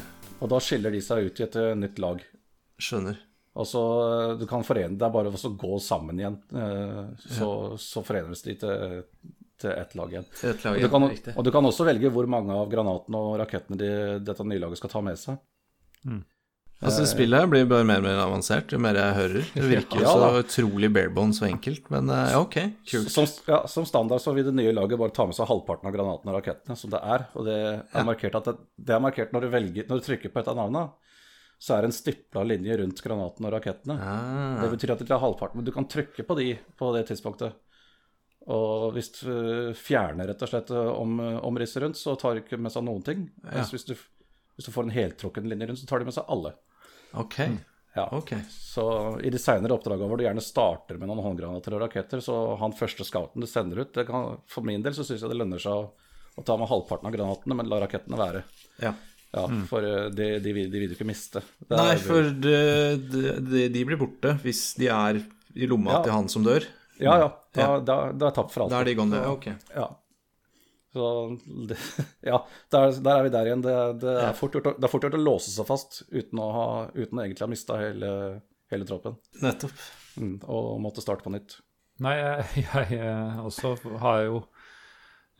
Og 0.41 0.49
da 0.49 0.61
skiller 0.65 0.95
de 0.97 1.03
seg 1.05 1.29
ut 1.29 1.41
i 1.43 1.45
et 1.45 1.57
eh, 1.61 1.75
nytt 1.77 2.01
lag. 2.01 2.25
Skjønner. 2.81 3.21
Og 3.59 3.67
så 3.67 3.83
eh, 4.05 4.37
du 4.39 4.47
kan 4.51 4.63
forene 4.67 4.99
Det 4.99 5.09
er 5.09 5.15
bare 5.15 5.33
å 5.35 5.53
gå 5.65 5.81
sammen 5.83 6.21
igjen. 6.21 6.39
Så, 6.53 7.35
Så, 7.35 7.51
så 7.83 8.05
forenes 8.07 8.43
de 8.47 8.55
til, 8.61 9.05
til 9.59 9.75
ett 9.75 9.95
lag 9.99 10.15
igjen. 10.15 10.27
Et 10.47 10.65
lag, 10.65 10.79
Og 10.79 10.83
du, 10.87 10.89
kan, 10.95 11.11
og 11.35 11.47
du 11.47 11.53
kan 11.55 11.71
også 11.73 11.87
velge 11.89 12.13
hvor 12.15 12.31
mange 12.31 12.55
av 12.55 12.71
granatene 12.73 13.23
og 13.29 13.39
rakettene 13.43 13.81
de, 13.81 13.93
dette 14.23 14.47
nye 14.47 14.63
laget 14.63 14.81
skal 14.83 14.95
ta 14.95 15.05
med 15.05 15.19
seg. 15.21 15.41
Altså, 16.79 17.03
spillet 17.11 17.43
her 17.43 17.49
blir 17.51 17.65
bare 17.67 17.83
mer 17.83 17.99
og 17.99 18.05
mer 18.07 18.21
avansert 18.23 18.71
jo 18.71 18.79
mer 18.79 18.95
jeg 18.95 19.15
hører. 19.17 19.47
Det 19.51 19.71
virker 19.73 20.05
Ja, 20.05 20.13
så 20.15 20.43
utrolig 20.45 20.93
barebones 20.95 21.41
og 21.43 21.49
enkelt, 21.49 21.89
men 21.91 22.13
eh, 22.15 22.29
ja, 22.37 22.43
ok, 22.45 22.59
kult. 22.87 23.11
Som, 23.11 23.27
ja, 23.51 23.65
som 23.71 23.87
standard 23.89 24.23
så 24.23 24.35
vil 24.37 24.47
det 24.47 24.55
nye 24.55 24.75
laget 24.77 25.01
bare 25.01 25.15
ta 25.17 25.27
med 25.27 25.35
seg 25.35 25.51
halvparten 25.51 25.91
av 25.91 25.97
granatene 25.97 26.31
og 26.31 26.39
rakettene 26.39 26.79
som 26.79 26.93
det 26.95 27.01
er. 27.03 27.27
Og 27.35 27.49
det 27.51 27.59
er 27.59 28.07
markert, 28.07 28.39
at 28.39 28.53
det, 28.53 28.57
det 28.79 28.95
er 28.95 29.03
markert 29.03 29.35
når 29.35 29.49
du, 29.49 29.51
velger, 29.57 29.89
når 29.91 29.99
du 29.99 30.07
trykker 30.07 30.31
på 30.31 30.45
et 30.45 30.53
av 30.55 30.59
navnene, 30.61 30.87
så 31.59 31.75
er 31.75 31.83
det 31.83 31.91
en 31.91 31.97
stipla 31.97 32.45
linje 32.47 32.77
rundt 32.79 33.01
granatene 33.03 33.49
og 33.51 33.55
rakettene. 33.57 33.97
Ah, 33.99 34.61
Det 34.63 34.71
betyr 34.77 34.93
at 34.95 35.01
det 35.03 35.11
er 35.11 35.23
halvparten, 35.23 35.59
men 35.59 35.67
du 35.67 35.73
kan 35.75 35.89
trykke 35.91 36.23
på 36.27 36.37
de 36.39 36.53
på 36.79 36.93
det 36.95 37.07
tidspunktet. 37.11 37.57
Og 38.49 38.93
hvis 38.95 39.11
du 39.19 39.75
fjerner 39.77 40.31
rett 40.31 40.45
og 40.47 40.49
slett 40.49 40.71
øh, 40.73 40.93
om, 40.97 41.19
omrisset 41.45 41.83
rundt, 41.83 41.99
så 42.01 42.15
tar 42.17 42.37
du 42.39 42.45
ikke 42.45 42.57
med 42.63 42.73
seg 42.73 42.87
noen 42.87 43.03
ting. 43.05 43.27
Ja. 43.45 43.67
hvis, 43.67 43.85
du, 43.85 43.93
hvis 44.57 44.69
du 44.69 44.73
får 44.73 44.87
en 44.89 44.95
heltrukken 44.95 45.51
linje 45.51 45.69
rundt, 45.69 45.83
så 45.83 45.91
tar 45.91 46.01
de 46.01 46.09
med 46.09 46.17
seg 46.17 46.31
alle. 46.33 46.55
ok. 47.13 47.41
Ja. 47.97 48.05
Ok. 48.15 48.31
Så 48.53 48.85
i 49.27 49.31
de 49.33 49.41
seinere 49.43 49.75
oppdragene 49.75 50.07
hvor 50.07 50.21
du 50.21 50.23
gjerne 50.23 50.43
starter 50.45 51.01
med 51.01 51.09
noen 51.11 51.25
håndgranater 51.25 51.75
og 51.75 51.81
raketter, 51.83 52.21
så 52.23 52.37
han 52.61 52.77
første 52.77 53.03
scouten 53.03 53.43
du 53.43 53.49
sender 53.51 53.81
ut 53.83 53.91
det 53.97 54.05
kan, 54.07 54.37
For 54.47 54.63
min 54.63 54.85
del 54.85 54.95
så 54.95 55.03
syns 55.09 55.25
jeg 55.25 55.33
det 55.33 55.39
lønner 55.41 55.59
seg 55.63 55.75
å, 55.75 55.89
å 56.39 56.45
ta 56.47 56.55
med 56.61 56.71
halvparten 56.71 57.09
av 57.11 57.17
granatene, 57.17 57.57
men 57.59 57.67
la 57.73 57.81
rakettene 57.83 58.21
være. 58.21 58.45
Ja. 58.85 58.93
Ja, 59.35 59.43
For 59.69 59.85
øh, 59.85 60.07
de, 60.17 60.27
de, 60.41 60.53
vil- 60.57 60.71
de 60.73 60.79
vil 60.81 60.89
du 60.89 60.95
ikke 60.97 61.05
miste. 61.09 61.43
Det 61.61 61.77
Nei, 61.77 61.91
er- 61.95 62.01
for 62.01 62.23
de, 62.47 62.55
de, 63.13 63.69
de, 63.75 63.85
blir 63.85 63.99
borte 64.01 64.33
hvis 64.43 64.75
de 64.81 64.89
er 64.89 65.19
i 65.55 65.67
lomma 65.69 65.99
Ja. 65.99 66.03
til 66.07 66.13
han 66.17 66.29
som 66.33 66.45
dør. 66.47 66.65
Ja, 66.99 67.19
ja. 67.21 67.29
Da, 67.55 67.61
Ja. 67.61 67.81
da, 67.81 67.97
da 68.13 68.27
er 68.31 68.35
tapt 68.39 68.53
for 68.55 68.63
alltid. 68.65 68.75
Da 68.77 68.81
er 68.81 68.85
de 68.89 68.95
gone. 68.99 69.21
Ja, 69.21 69.31
ok. 69.33 69.47
Ja. 69.77 69.89
Så 70.93 71.39
det, 71.69 71.77
Ja, 72.31 72.41
der, 72.73 72.91
der 73.05 73.19
er 73.19 73.23
vi 73.29 73.33
der 73.37 73.45
igjen. 73.51 73.63
Det, 73.63 73.77
det, 74.01 74.15
Ja. 74.17 74.29
er 74.31 74.39
fort 74.39 74.53
gjort, 74.57 74.67
å- 74.73 74.77
det 74.81 74.85
er 74.89 74.93
fort 74.97 75.05
gjort 75.05 75.19
å 75.21 75.23
låse 75.23 75.51
seg 75.53 75.67
fast 75.69 76.03
uten 76.11 76.41
å, 76.41 76.49
ha, 76.57 76.67
uten 76.97 77.19
å 77.21 77.25
egentlig 77.27 77.45
ha 77.45 77.53
mista 77.53 77.77
hele, 77.79 78.13
hele 78.73 78.85
troppen. 78.89 79.19
Nettopp. 79.45 79.77
Mm, 80.19 80.39
og 80.49 80.81
måtte 80.83 81.05
starte 81.05 81.23
på 81.23 81.31
nytt. 81.37 81.59
Nei, 82.01 82.17
jeg, 82.17 82.65
jeg 82.73 82.99
eh, 83.03 83.39
også 83.45 83.77
har 84.01 84.25
jo 84.25 84.41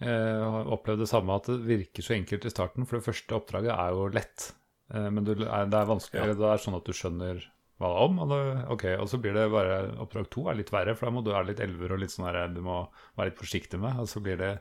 eh, 0.01 0.59
opplevd 0.75 1.05
det 1.05 1.11
samme, 1.11 1.37
at 1.41 1.49
det 1.51 1.59
virker 1.67 2.05
så 2.07 2.15
enkelt 2.17 2.45
i 2.49 2.53
starten. 2.53 2.87
For 2.89 2.99
det 2.99 3.07
første 3.09 3.37
oppdraget 3.39 3.73
er 3.75 3.95
jo 3.97 4.09
lett, 4.15 4.51
eh, 4.95 5.09
men 5.11 5.25
det 5.29 5.39
er 5.47 5.89
vanskelig. 5.93 6.35
Det 6.39 6.51
er 6.53 6.63
sånn 6.65 6.79
at 6.79 6.85
du 6.89 6.93
skjønner 6.97 7.41
hva 7.79 7.89
det 7.93 7.95
er 7.95 8.05
om. 8.09 8.19
Og, 8.25 8.29
det, 8.33 8.43
okay, 8.75 8.97
og 8.99 9.09
så 9.11 9.21
blir 9.23 9.35
det 9.39 9.49
bare 9.55 9.81
Oppdrag 10.03 10.29
to 10.35 10.49
er 10.51 10.59
litt 10.59 10.73
verre, 10.75 10.97
for 10.99 11.07
da 11.07 11.15
må 11.15 11.23
du 11.23 11.31
være 11.35 11.53
litt 11.53 11.61
elver 11.63 11.95
og 11.95 12.01
litt 12.03 12.11
sånn 12.15 12.27
her, 12.27 12.49
du 12.51 12.61
må 12.67 12.81
være 13.19 13.31
litt 13.31 13.39
forsiktig 13.43 13.79
med. 13.83 14.01
Og 14.03 14.09
så 14.11 14.23
blir 14.25 14.39
det 14.41 14.55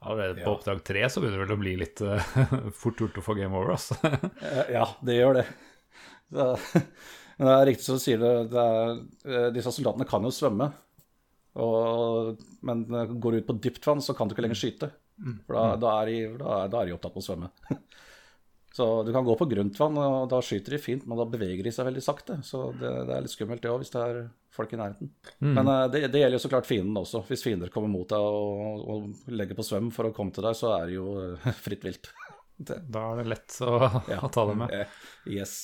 Allerede 0.00 0.38
på 0.40 0.46
Ja. 0.48 0.52
oppdrag 0.56 0.78
tre 0.80 1.02
så 1.12 1.20
begynner 1.20 1.42
det 1.42 1.44
vel 1.44 1.56
å 1.58 1.60
bli 1.60 1.72
litt 1.76 2.00
eh, 2.00 2.28
fort 2.80 2.96
gjort 3.02 3.18
å 3.20 3.24
få 3.24 3.34
game 3.36 3.52
over, 3.52 3.74
altså. 3.74 3.98
Eh, 4.40 4.70
Ja, 4.72 4.86
det 5.04 5.16
gjør 5.18 5.34
det. 5.36 5.42
det 6.32 6.46
er, 6.46 6.62
men 7.36 7.48
det 7.50 7.56
er 7.58 7.66
riktig 7.68 7.84
som 7.84 7.98
du 7.98 8.00
sier 8.00 8.22
det, 8.22 8.30
det 8.54 8.62
er, 8.64 9.50
disse 9.52 9.72
soldatene 9.76 10.06
kan 10.08 10.24
jo 10.24 10.32
svømme. 10.32 10.70
Og, 11.58 12.38
men 12.62 12.84
går 12.86 13.32
du 13.32 13.38
ut 13.40 13.48
på 13.48 13.58
dypt 13.58 13.86
vann, 13.90 14.02
så 14.04 14.14
kan 14.14 14.28
du 14.28 14.36
ikke 14.36 14.44
lenger 14.46 14.60
skyte. 14.60 14.90
For 15.46 15.56
da, 15.56 15.64
da, 15.76 15.94
er 16.00 16.06
de, 16.12 16.18
da, 16.40 16.60
da 16.70 16.80
er 16.80 16.86
de 16.88 16.94
opptatt 16.96 17.16
med 17.16 17.24
å 17.24 17.26
svømme. 17.26 17.50
Så 18.70 18.84
du 19.02 19.08
kan 19.12 19.24
gå 19.26 19.34
på 19.34 19.48
grunt 19.50 19.74
vann, 19.80 19.96
og 19.98 20.28
da 20.30 20.38
skyter 20.46 20.76
de 20.76 20.78
fint, 20.78 21.02
men 21.10 21.18
da 21.18 21.24
beveger 21.26 21.66
de 21.66 21.72
seg 21.74 21.88
veldig 21.88 22.02
sakte. 22.06 22.36
Så 22.46 22.68
det, 22.78 22.92
det 23.08 23.16
er 23.16 23.24
litt 23.24 23.32
skummelt, 23.32 23.58
det 23.64 23.72
òg, 23.72 23.80
hvis 23.82 23.90
det 23.90 24.04
er 24.04 24.20
folk 24.54 24.70
i 24.72 24.78
nærheten. 24.78 25.10
Men 25.42 25.66
eh, 25.66 25.86
det, 25.90 26.04
det 26.14 26.22
gjelder 26.22 26.38
jo 26.38 26.42
så 26.44 26.50
klart 26.52 26.68
fienden 26.68 27.00
også. 27.00 27.24
Hvis 27.26 27.42
fiender 27.42 27.72
kommer 27.74 27.90
mot 27.90 28.06
deg 28.08 28.22
og, 28.22 28.84
og 28.94 29.34
legger 29.34 29.58
på 29.58 29.66
svøm 29.66 29.90
for 29.94 30.06
å 30.06 30.14
komme 30.14 30.30
til 30.36 30.46
deg, 30.46 30.54
så 30.54 30.70
er 30.76 30.86
det 30.86 30.94
jo 31.00 31.08
eh, 31.18 31.50
fritt 31.66 31.82
vilt. 31.88 32.12
Det, 32.60 32.78
Da 32.94 33.08
er 33.10 33.20
det 33.24 33.28
lett 33.34 33.58
å, 33.66 33.74
å 33.82 34.30
ta 34.38 34.46
det 34.52 34.56
med. 34.62 34.78
eh, 34.78 34.96
yes. 35.34 35.56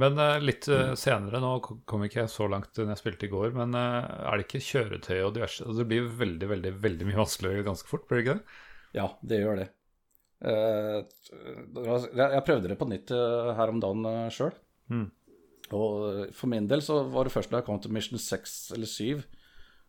Men 0.00 0.18
eh, 0.18 0.38
litt 0.42 0.68
eh, 0.72 0.94
senere, 0.98 1.40
nå 1.42 1.50
kom 1.60 2.04
ikke 2.06 2.22
jeg 2.22 2.30
så 2.32 2.46
langt 2.50 2.78
når 2.78 2.94
jeg 2.94 3.00
spilte 3.02 3.26
i 3.28 3.32
går, 3.32 3.52
men 3.56 3.74
eh, 3.76 4.06
er 4.30 4.38
det 4.38 4.46
ikke 4.46 4.62
kjøretøy 4.64 5.18
og 5.26 5.34
diverse 5.36 5.64
altså, 5.64 5.78
Det 5.82 5.90
blir 5.90 6.16
veldig, 6.22 6.48
veldig 6.54 6.72
veldig 6.80 7.08
mye 7.08 7.20
vanskeligere 7.20 7.66
ganske 7.66 7.90
fort, 7.90 8.06
blir 8.08 8.20
det 8.20 8.24
ikke 8.24 8.38
det? 8.38 8.44
Ja, 8.96 9.06
det 9.20 9.42
gjør 9.42 9.60
det. 9.60 9.68
Jeg 10.40 12.44
prøvde 12.46 12.70
det 12.72 12.78
på 12.80 12.88
nytt 12.88 13.12
her 13.12 13.70
om 13.70 13.82
dagen 13.82 14.30
sjøl. 14.34 14.54
Mm. 14.90 15.08
Og 15.76 16.32
for 16.34 16.50
min 16.50 16.66
del 16.70 16.82
så 16.82 16.96
var 17.12 17.28
det 17.28 17.34
først 17.34 17.52
da 17.52 17.60
jeg 17.60 17.66
kom 17.68 17.78
til 17.84 17.94
mission 17.94 18.18
6 18.18 18.54
eller 18.74 18.90
7 18.90 19.20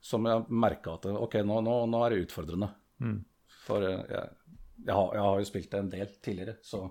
som 0.06 0.28
jeg 0.28 0.44
merka 0.54 1.00
at 1.00 1.08
ok, 1.10 1.40
nå, 1.48 1.56
nå, 1.66 1.76
nå 1.90 2.04
er 2.04 2.14
det 2.14 2.28
utfordrende. 2.28 2.70
Mm. 3.02 3.20
For 3.64 3.88
jeg, 3.88 4.28
jeg, 4.86 4.94
har, 4.96 5.10
jeg 5.16 5.24
har 5.26 5.42
jo 5.42 5.48
spilt 5.48 5.72
det 5.72 5.80
en 5.82 5.92
del 5.92 6.14
tidligere, 6.26 6.56
så, 6.66 6.86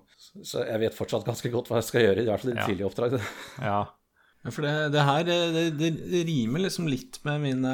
så 0.47 0.65
jeg 0.67 0.83
vet 0.85 0.97
fortsatt 0.97 1.27
ganske 1.27 1.51
godt 1.53 1.71
hva 1.71 1.81
jeg 1.81 1.89
skal 1.89 2.05
gjøre. 2.07 2.23
I 2.23 2.31
hvert 2.31 2.45
fall 2.45 2.53
i 2.53 2.55
de 2.55 2.61
Ja. 2.63 2.69
tidlige 2.69 2.91
oppdrag. 2.91 3.17
Ja. 3.71 3.81
For 4.49 4.65
det, 4.65 4.73
det 4.95 5.03
her 5.05 5.25
det, 5.29 5.37
det, 5.77 5.89
det 6.09 6.21
rimer 6.25 6.63
liksom 6.65 6.87
litt 6.89 7.19
med 7.29 7.43
mine, 7.43 7.73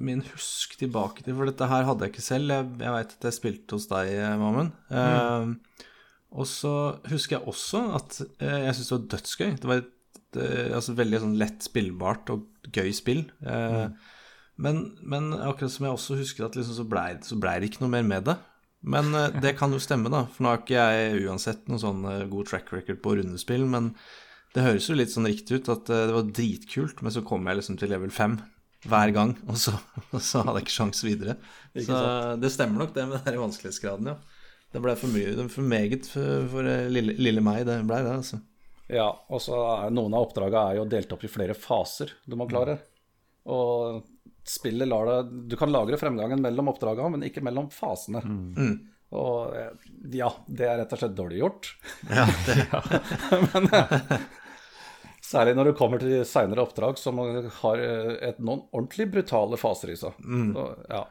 min 0.00 0.22
husk 0.30 0.78
tilbake 0.80 1.26
til 1.26 1.36
For 1.36 1.50
dette 1.50 1.68
her 1.68 1.84
hadde 1.84 2.06
jeg 2.06 2.14
ikke 2.14 2.24
selv. 2.24 2.54
Jeg, 2.54 2.68
jeg 2.80 2.94
veit 2.94 3.12
at 3.18 3.26
jeg 3.28 3.36
spilte 3.36 3.76
hos 3.76 3.88
deg, 3.90 4.14
Mammen. 4.40 4.70
Eh, 4.88 5.82
og 6.30 6.46
så 6.48 6.72
husker 7.10 7.36
jeg 7.36 7.50
også 7.50 7.82
at 7.98 8.20
uh, 8.22 8.60
jeg 8.62 8.78
syntes 8.78 8.88
det 8.88 8.96
var 8.96 9.08
dødsgøy. 9.16 9.50
Det 9.60 9.68
var 9.68 9.82
et 9.82 10.38
eh, 10.40 10.70
altså, 10.78 10.94
veldig 11.02 11.20
sånn 11.24 11.36
lett 11.42 11.66
spillbart 11.66 12.32
og 12.32 12.70
gøy 12.70 12.92
spill. 12.96 13.24
Mm. 13.42 13.98
men, 14.62 14.80
men 15.02 15.32
akkurat 15.34 15.74
som 15.74 15.88
jeg 15.88 15.96
også 15.98 16.20
husker 16.20 16.46
at 16.46 16.56
liksom 16.56 16.76
så 16.78 16.86
blei 16.86 17.10
ble 17.18 17.54
det 17.58 17.72
ikke 17.72 17.82
noe 17.84 17.92
mer 17.98 18.06
med 18.06 18.28
det. 18.30 18.38
Men 18.80 19.14
eh, 19.14 19.40
det 19.42 19.56
kan 19.58 19.72
jo 19.74 19.80
stemme, 19.82 20.12
da. 20.12 20.24
For 20.32 20.44
nå 20.44 20.52
har 20.52 20.62
ikke 20.62 20.80
jeg 20.80 21.26
uansett 21.26 21.68
noen 21.68 21.82
sånn 21.82 22.06
eh, 22.08 22.26
god 22.30 22.48
track 22.50 22.72
record 22.74 23.02
på 23.04 23.16
rundespill. 23.18 23.66
Men 23.68 23.92
det 24.54 24.64
høres 24.66 24.88
jo 24.90 24.96
litt 24.98 25.12
sånn 25.12 25.28
riktig 25.28 25.60
ut 25.60 25.72
at 25.72 25.92
eh, 25.92 26.06
det 26.08 26.16
var 26.16 26.32
dritkult, 26.40 27.04
men 27.04 27.14
så 27.14 27.24
kom 27.26 27.46
jeg 27.48 27.60
liksom 27.60 27.78
til 27.80 27.92
level 27.92 28.12
5 28.14 28.40
hver 28.88 29.10
gang, 29.12 29.34
og 29.44 29.58
så, 29.60 29.74
og 30.14 30.22
så 30.24 30.40
hadde 30.40 30.62
jeg 30.62 30.68
ikke 30.68 30.78
sjans 30.78 31.02
videre. 31.04 31.36
Ikke 31.74 31.90
Så 31.92 32.36
det 32.40 32.52
stemmer 32.54 32.86
nok 32.86 32.94
det 32.96 33.04
med 33.10 33.26
den 33.26 33.42
vanskelighetsgraden, 33.42 34.14
ja. 34.14 34.38
Det 34.70 34.78
ble 34.78 34.94
for 34.94 35.10
mye, 35.10 35.48
for 35.50 35.66
meget 35.66 36.06
for, 36.06 36.46
for 36.52 36.68
lille, 36.94 37.16
lille 37.18 37.42
meg, 37.42 37.64
det 37.66 37.80
blei 37.88 38.04
det, 38.06 38.12
altså. 38.22 38.38
Ja, 38.90 39.08
og 39.30 39.42
så 39.42 39.58
er 39.84 39.92
noen 39.94 40.14
av 40.14 40.28
oppdraga 40.28 40.62
er 40.70 40.78
jo 40.78 40.86
delt 40.90 41.10
opp 41.14 41.26
i 41.26 41.30
flere 41.30 41.54
faser 41.58 42.14
du 42.26 42.36
må 42.38 42.46
klare. 42.50 42.78
Og 43.50 44.00
spillet 44.46 44.88
lar 44.88 45.06
deg 45.08 45.30
Du 45.50 45.56
kan 45.60 45.72
lagre 45.72 45.98
fremgangen 46.00 46.40
mellom 46.42 46.70
oppdragene, 46.72 47.10
men 47.16 47.26
ikke 47.28 47.42
mellom 47.44 47.68
fasene. 47.74 48.22
Og 49.10 49.56
eh, 49.58 49.70
ja, 50.14 50.28
det 50.46 50.68
er 50.70 50.76
rett 50.78 50.92
og 50.94 51.00
slett 51.02 51.16
dårlig 51.18 51.40
gjort. 51.42 51.72
Ja, 52.20 52.26
det, 52.46 52.68
men 53.52 53.66
eh, 53.74 54.20
Særlig 55.30 55.54
når 55.58 55.70
du 55.70 55.76
kommer 55.78 56.02
til 56.02 56.22
seinere 56.26 56.64
oppdrag 56.64 56.98
som 56.98 57.18
har 57.20 57.82
eh, 57.82 58.12
et, 58.30 58.38
noen 58.42 58.64
ordentlig 58.74 59.08
brutale 59.12 59.58
faser 59.60 59.92
i 59.92 59.98
seg. 59.98 60.16
Og, 60.56 60.84
ja. 60.90 61.04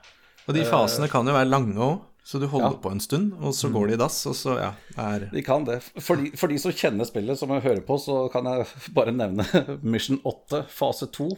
og 0.48 0.56
de 0.58 0.64
fasene 0.68 1.08
kan 1.12 1.28
jo 1.30 1.36
være 1.38 1.48
lange 1.52 1.78
òg, 1.80 2.02
så 2.28 2.40
du 2.42 2.48
holder 2.52 2.76
Ja. 2.76 2.82
på 2.84 2.92
en 2.92 3.00
stund, 3.04 3.32
og 3.40 3.54
så 3.56 3.70
går 3.72 3.88
de 3.88 3.96
i 3.96 4.00
dass, 4.02 4.18
og 4.28 4.36
så, 4.36 4.58
ja, 4.60 4.74
er 5.00 5.30
De 5.32 5.44
kan 5.46 5.64
det. 5.68 5.80
For 6.04 6.20
de, 6.20 6.34
for 6.38 6.52
de 6.52 6.60
som 6.62 6.76
kjenner 6.76 7.08
spillet, 7.08 7.40
som 7.40 7.50
jeg 7.56 7.64
hører 7.64 7.84
på, 7.88 7.96
så 8.02 8.26
kan 8.34 8.46
jeg 8.52 8.68
bare 8.94 9.16
nevne 9.16 9.46
Mission 9.96 10.20
8, 10.28 10.66
fase 10.72 11.08
2, 11.16 11.30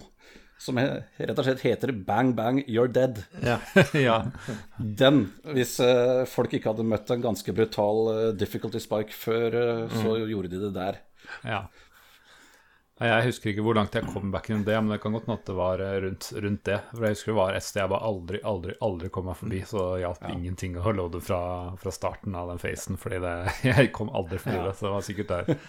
som 0.61 0.77
rett 0.77 1.39
og 1.39 1.45
slett 1.45 1.63
heter 1.65 1.93
Bang 2.05 2.35
Bang 2.37 2.61
You're 2.67 2.91
Dead. 2.91 3.23
Ja. 3.41 3.57
ja. 3.97 4.17
Den, 4.77 5.23
hvis 5.55 5.79
eh, 5.81 6.23
folk 6.29 6.53
ikke 6.53 6.73
hadde 6.73 6.85
møtt 6.85 7.09
en 7.09 7.23
ganske 7.23 7.55
brutal 7.57 8.11
eh, 8.13 8.27
difficulty 8.37 8.81
spike 8.83 9.15
før, 9.15 9.57
eh, 9.57 9.95
så 10.03 10.19
gjorde 10.21 10.51
de 10.53 10.65
det 10.67 10.75
der. 10.77 11.01
ja. 11.47 11.63
Jeg 13.01 13.25
husker 13.25 13.49
ikke 13.49 13.63
hvor 13.65 13.73
langt 13.73 13.95
jeg 13.97 14.05
kom 14.13 14.29
back 14.29 14.51
in 14.53 14.59
det, 14.61 14.75
men 14.77 14.93
det 14.93 14.99
kan 15.01 15.15
godt 15.15 15.25
hende 15.25 15.39
at 15.39 15.47
det 15.47 15.53
var 15.57 15.81
rundt, 16.03 16.27
rundt 16.43 16.61
det. 16.69 16.75
For 16.91 17.05
jeg 17.07 17.15
husker 17.15 17.31
det 17.31 17.37
var 17.39 17.55
et 17.57 17.65
sted 17.65 17.81
jeg 17.81 17.89
bare 17.89 18.09
aldri, 18.11 18.41
aldri, 18.45 18.75
aldri 18.85 19.09
kom 19.15 19.25
meg 19.25 19.39
forbi, 19.39 19.61
så 19.65 19.85
det 19.95 20.03
hjalp 20.03 20.27
ingenting 20.29 20.75
å 20.77 20.93
loade 20.93 21.21
fra, 21.25 21.39
fra 21.81 21.93
starten 21.95 22.37
av 22.37 22.51
den 22.51 22.61
facen, 22.61 22.99
fordi 23.01 23.23
det, 23.23 23.33
jeg 23.71 23.89
kom 23.97 24.13
aldri 24.13 24.37
forbi 24.43 24.61
det, 24.67 24.75
så 24.77 24.85
det 24.85 24.93
var 24.93 25.07
sikkert 25.07 25.33
der. 25.33 25.65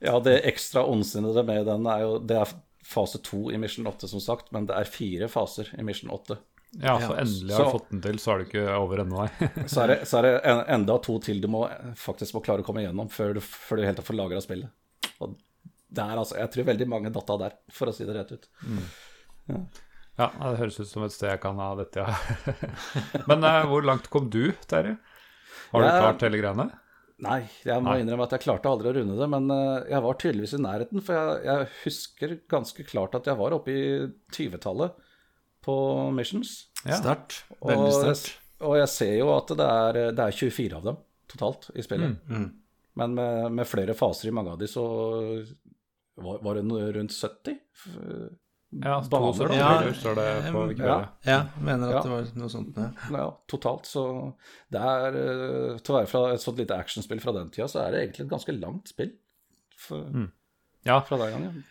Ja, 0.00 0.16
det 0.24 0.38
ekstra 0.48 0.86
ondsinnede 0.88 1.44
med 1.44 1.66
den 1.68 1.84
er 1.92 2.06
jo 2.06 2.12
Det 2.24 2.38
er 2.40 2.54
fase 2.86 3.18
to 3.24 3.50
i 3.52 3.58
Mission 3.60 3.86
8, 3.86 4.08
som 4.08 4.20
sagt, 4.20 4.52
men 4.52 4.66
det 4.68 4.76
er 4.78 4.88
fire 4.88 5.28
faser 5.28 5.68
i 5.78 5.82
Mission 5.86 6.10
8. 6.14 6.38
Ja, 6.80 6.94
så 7.02 7.14
endelig 7.18 7.54
har 7.56 7.64
du 7.66 7.70
fått 7.74 7.88
den 7.90 8.02
til, 8.04 8.18
så 8.22 8.32
er 8.32 8.38
det 8.38 8.46
ikke 8.46 8.64
over 8.78 9.00
ennå, 9.02 9.24
nei. 9.24 9.48
Så 9.72 9.80
er 9.82 9.90
det, 9.90 9.96
så 10.06 10.20
er 10.20 10.26
det 10.28 10.32
en, 10.46 10.60
enda 10.76 10.98
to 11.02 11.16
til 11.18 11.40
du 11.42 11.48
må 11.50 11.64
faktisk 11.98 12.36
må 12.36 12.42
klare 12.46 12.62
å 12.62 12.66
komme 12.66 12.84
igjennom 12.84 13.10
før 13.10 13.34
du, 13.34 13.40
før 13.42 13.80
du 13.80 13.86
helt 13.88 14.02
får 14.06 14.18
lagra 14.18 14.42
spillet. 14.44 14.70
Og 15.18 15.34
der, 15.90 16.12
er 16.12 16.20
altså, 16.22 16.36
Jeg 16.38 16.52
tror 16.54 16.68
veldig 16.70 16.86
mange 16.92 17.10
datt 17.10 17.32
av 17.34 17.40
der, 17.42 17.56
for 17.74 17.90
å 17.90 17.94
si 17.96 18.06
det 18.06 18.14
rett 18.14 18.30
ut. 18.36 18.46
Ja, 19.50 20.28
det 20.30 20.60
høres 20.60 20.78
ut 20.78 20.86
som 20.92 21.02
et 21.06 21.14
sted 21.16 21.32
jeg 21.32 21.40
kan 21.42 21.58
ha 21.58 21.72
dette, 21.80 22.04
ja. 22.06 22.54
Men 23.30 23.42
uh, 23.42 23.64
hvor 23.66 23.82
langt 23.86 24.06
kom 24.12 24.30
du, 24.30 24.52
Terje? 24.70 24.94
Har 25.72 25.82
du 25.82 25.88
Jeg- 25.88 26.02
klart 26.04 26.24
hele 26.28 26.38
greiene? 26.42 26.68
Nei, 27.20 27.40
jeg 27.66 27.82
må 27.84 27.92
Nei. 27.92 28.00
innrømme 28.02 28.24
at 28.26 28.34
jeg 28.36 28.44
klarte 28.46 28.70
aldri 28.70 28.90
å 28.90 28.94
runde 28.96 29.16
det, 29.18 29.28
men 29.32 29.52
eh, 29.52 29.90
jeg 29.92 30.04
var 30.06 30.18
tydeligvis 30.22 30.56
i 30.56 30.62
nærheten. 30.64 31.02
For 31.04 31.16
jeg, 31.16 31.40
jeg 31.48 31.70
husker 31.84 32.34
ganske 32.50 32.86
klart 32.88 33.16
at 33.18 33.28
jeg 33.28 33.40
var 33.40 33.56
oppe 33.56 33.74
i 33.74 33.82
20-tallet 34.36 34.96
på 35.64 35.76
Missions. 36.16 36.54
Ja. 36.86 37.00
Sterkt. 37.02 37.42
Veldig 37.60 37.92
sterkt. 37.92 38.38
og 38.64 38.78
jeg 38.80 38.92
ser 38.92 39.14
jo 39.18 39.32
at 39.34 39.52
det 39.60 39.68
er, 39.68 40.00
det 40.16 40.26
er 40.26 40.38
24 40.40 40.78
av 40.78 40.88
dem 40.88 41.00
totalt 41.30 41.68
i 41.76 41.84
spillet. 41.84 42.16
Mm. 42.30 42.46
Men 43.00 43.16
med, 43.16 43.50
med 43.60 43.68
flere 43.68 43.94
faser 43.96 44.30
i 44.30 44.34
mange 44.34 44.54
av 44.54 44.60
de, 44.60 44.68
så 44.70 44.84
var, 46.20 46.40
var 46.42 46.58
det 46.58 46.64
rundt 46.96 47.14
70 47.14 47.60
Ja, 48.70 49.00
baner. 49.10 49.52
Ja. 49.56 49.92
står 49.98 50.14
det 50.14 50.26
på 50.52 50.60
Ja. 50.60 50.66
Wikipedia. 50.70 51.08
Ja, 51.26 51.38
mener 51.58 51.88
at 51.88 51.94
Ja. 51.94 52.02
det 52.04 52.10
var 52.10 52.28
noe 52.38 52.48
sånt. 52.52 52.76
Ja. 52.78 52.90
Ja, 53.10 53.24
totalt. 53.50 53.88
Så 53.90 54.04
det 54.70 54.78
er 54.80 55.16
eh, 55.18 55.78
Til 55.82 55.94
å 55.94 55.98
være 55.98 56.06
fra 56.12 56.20
et 56.34 56.40
sånt 56.44 56.58
lite 56.62 56.76
actionspill 56.78 57.20
fra 57.20 57.32
den 57.34 57.50
tida, 57.50 57.66
så 57.66 57.80
er 57.82 57.90
det 57.96 58.02
egentlig 58.04 58.26
et 58.28 58.30
ganske 58.36 58.54
langt 58.60 58.88
spill. 58.92 59.10
For, 59.76 60.06
Ja, 60.86 61.00
Fra 61.00 61.16
den 61.18 61.32
gangen. 61.34 61.64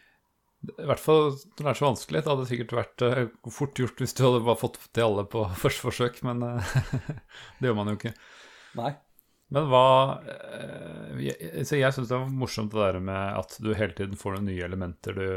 i 0.77 0.85
hvert 0.85 0.99
fall 0.99 1.31
når 1.31 1.63
det 1.63 1.67
er 1.71 1.79
så 1.79 1.87
vanskelig. 1.87 2.23
Det 2.23 2.31
hadde 2.33 2.47
sikkert 2.49 2.75
vært 2.75 3.01
uh, 3.07 3.49
fort 3.49 3.79
gjort 3.79 3.95
hvis 4.03 4.13
du 4.13 4.23
hadde 4.25 4.43
bare 4.43 4.59
fått 4.59 4.75
til 4.91 5.03
alle 5.05 5.23
på 5.23 5.45
første 5.63 5.81
forsøk, 5.87 6.19
men 6.27 6.43
uh, 6.43 6.73
det 7.61 7.69
gjør 7.69 7.75
man 7.79 7.87
jo 7.87 7.95
ikke. 7.95 8.11
Nei. 8.75 8.91
Men 9.49 9.65
hva 9.71 10.19
uh, 10.19 11.15
Jeg, 11.17 11.63
så 11.65 11.79
jeg 11.79 11.93
syns 11.95 12.09
det 12.11 12.19
var 12.19 12.27
morsomt 12.27 12.71
det 12.75 12.83
der 12.91 12.99
med 12.99 13.39
at 13.39 13.55
du 13.63 13.71
hele 13.73 13.95
tiden 13.95 14.19
får 14.19 14.35
noen 14.35 14.45
nye 14.51 14.65
elementer 14.67 15.15
du 15.15 15.29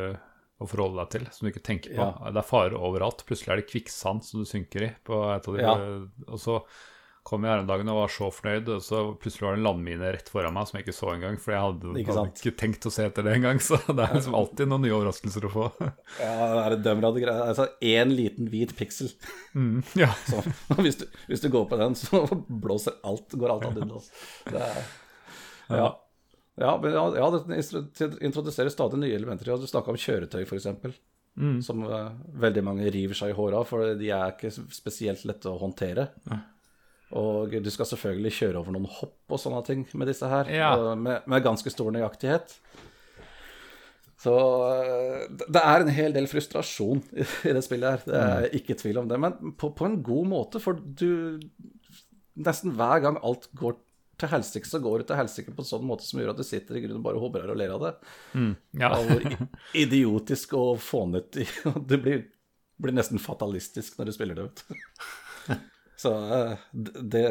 å 0.63 0.71
forholde 0.71 1.03
deg 1.03 1.13
til, 1.17 1.27
som 1.35 1.47
du 1.47 1.53
ikke 1.53 1.67
tenker 1.67 1.97
på. 1.97 2.07
Ja. 2.07 2.33
Det 2.33 2.41
er 2.43 2.49
farer 2.49 2.79
overalt. 2.79 3.27
Plutselig 3.29 3.53
er 3.53 3.61
det 3.63 3.69
kvikksand 3.73 4.25
som 4.27 4.43
du 4.43 4.49
synker 4.49 4.89
i. 4.89 4.95
De, 5.09 5.61
Ja. 5.63 5.77
Og 6.29 6.41
så 6.41 6.63
kom 7.23 7.45
jeg 7.47 7.53
her 7.53 7.61
en 7.63 7.69
dag 7.69 7.83
og 7.87 7.95
var 8.01 8.11
så 8.11 8.29
fornøyd, 8.35 8.69
og 8.75 8.81
så 8.83 9.01
plutselig 9.15 9.45
var 9.47 9.55
det 9.55 9.61
en 9.61 9.67
landmine 9.69 10.09
rett 10.17 10.31
foran 10.33 10.57
meg 10.57 10.67
som 10.67 10.79
jeg 10.79 10.87
ikke 10.89 10.97
så 10.97 11.11
engang, 11.13 11.37
for 11.39 11.55
jeg 11.55 11.63
hadde, 11.63 11.93
Ikke 12.01 12.17
hadde 12.17 12.33
ikke 12.43 12.55
tenkt 12.59 12.89
å 12.89 12.93
se 12.95 13.05
etter 13.07 13.27
det 13.27 13.37
engang. 13.37 13.61
Så 13.69 13.79
det 13.87 14.03
er 14.03 14.17
liksom 14.17 14.35
alltid 14.35 14.71
noen 14.73 14.83
nye 14.83 14.97
overraskelser 14.97 15.47
å 15.47 15.53
få. 15.53 15.69
Ja, 16.19 16.33
det 16.51 16.65
er 16.65 16.77
et 16.77 16.85
dømrad 16.89 17.21
greie. 17.23 17.47
Altså 17.47 17.69
én 17.79 18.11
liten 18.17 18.51
hvit 18.51 18.75
piksel. 18.79 19.13
Mm, 19.55 19.85
ja. 20.03 20.11
Så 20.33 20.43
hvis 20.83 20.99
du, 20.99 21.07
hvis 21.31 21.45
du 21.45 21.49
går 21.55 21.69
på 21.71 21.79
den, 21.79 21.95
så 21.99 22.25
blåser 22.49 22.99
alt, 23.07 23.39
går 23.39 23.55
alt. 23.55 23.71
Det 24.51 24.65
er 24.67 24.83
Ja. 25.71 25.93
Ja, 26.61 26.75
men 26.83 26.93
ja, 26.93 27.03
ja, 27.17 27.29
det 27.33 28.09
introduserer 28.27 28.69
stadig 28.73 28.99
nye 29.01 29.15
elementer. 29.17 29.49
Ja, 29.49 29.57
du 29.57 29.65
snakka 29.67 29.89
om 29.95 29.97
kjøretøy, 30.01 30.43
f.eks. 30.45 30.67
Mm. 31.41 31.63
Som 31.65 31.87
uh, 31.89 32.11
veldig 32.37 32.63
mange 32.67 32.91
river 32.93 33.17
seg 33.17 33.33
i 33.33 33.37
håret 33.39 33.57
av, 33.63 33.65
for 33.71 33.95
de 33.97 34.11
er 34.13 34.35
ikke 34.35 34.51
spesielt 34.77 35.25
lette 35.25 35.49
å 35.49 35.57
håndtere. 35.63 36.11
Og 37.17 37.53
du 37.65 37.71
skal 37.73 37.89
selvfølgelig 37.89 38.35
kjøre 38.37 38.61
over 38.61 38.73
noen 38.77 38.89
hopp 38.99 39.33
og 39.33 39.41
sånne 39.41 39.63
ting 39.65 39.87
med 39.97 40.09
disse 40.13 40.29
her, 40.29 40.49
Ja. 40.53 40.75
og 40.77 40.99
med, 41.01 41.25
med 41.29 41.45
ganske 41.45 41.73
stor 41.73 41.89
nøyaktighet. 41.93 42.53
Så 44.23 44.33
uh, 44.37 45.25
det- 45.49 45.63
er 45.65 45.81
en 45.83 45.89
hel 45.97 46.13
del 46.15 46.29
frustrasjon 46.31 47.01
i 47.17 47.25
i 47.49 47.55
det 47.57 47.65
spillet 47.65 47.97
her, 47.97 48.05
det 48.13 48.21
er 48.23 48.59
ikke 48.61 48.77
tvil 48.79 49.01
om 49.03 49.09
det. 49.11 49.19
Men 49.25 49.55
på, 49.59 49.73
på 49.75 49.89
en 49.89 50.03
god 50.05 50.29
måte, 50.37 50.61
for 50.63 50.77
du 50.77 51.41
Nesten 52.33 52.73
hver 52.73 53.03
gang 53.05 53.19
alt 53.21 53.51
går 53.61 53.75
til 53.77 53.89
helsike, 54.31 54.69
så 54.69 54.79
går 54.83 54.99
det 55.03 55.07
til 55.09 55.17
helsike 55.19 55.55
på 55.57 55.63
en 55.65 55.69
sånn 55.69 55.87
måte 55.89 56.05
som 56.07 56.21
gjør 56.21 56.31
at 56.35 56.39
du 56.39 56.45
sitter 56.47 56.77
i 56.79 56.83
grunnen 56.85 57.03
bare 57.03 57.19
og 57.19 57.25
håper 57.27 57.51
og 57.51 57.59
ler 57.59 57.73
av 57.75 57.81
det. 57.87 57.93
ja. 58.79 58.91
og 58.95 59.09
hvor 59.11 59.49
idiotisk 59.75 60.55
og 60.55 60.79
fånete 60.81 61.47
Du 61.91 61.97
blir, 61.99 62.27
blir 62.79 62.95
nesten 62.97 63.19
fatalistisk 63.23 63.99
når 63.99 64.11
du 64.11 64.13
spiller 64.13 64.39
det, 64.39 64.49
vet 64.51 64.65
du. 64.69 65.57
Så 66.03 66.13
eh, 66.35 66.55
det, 66.73 67.27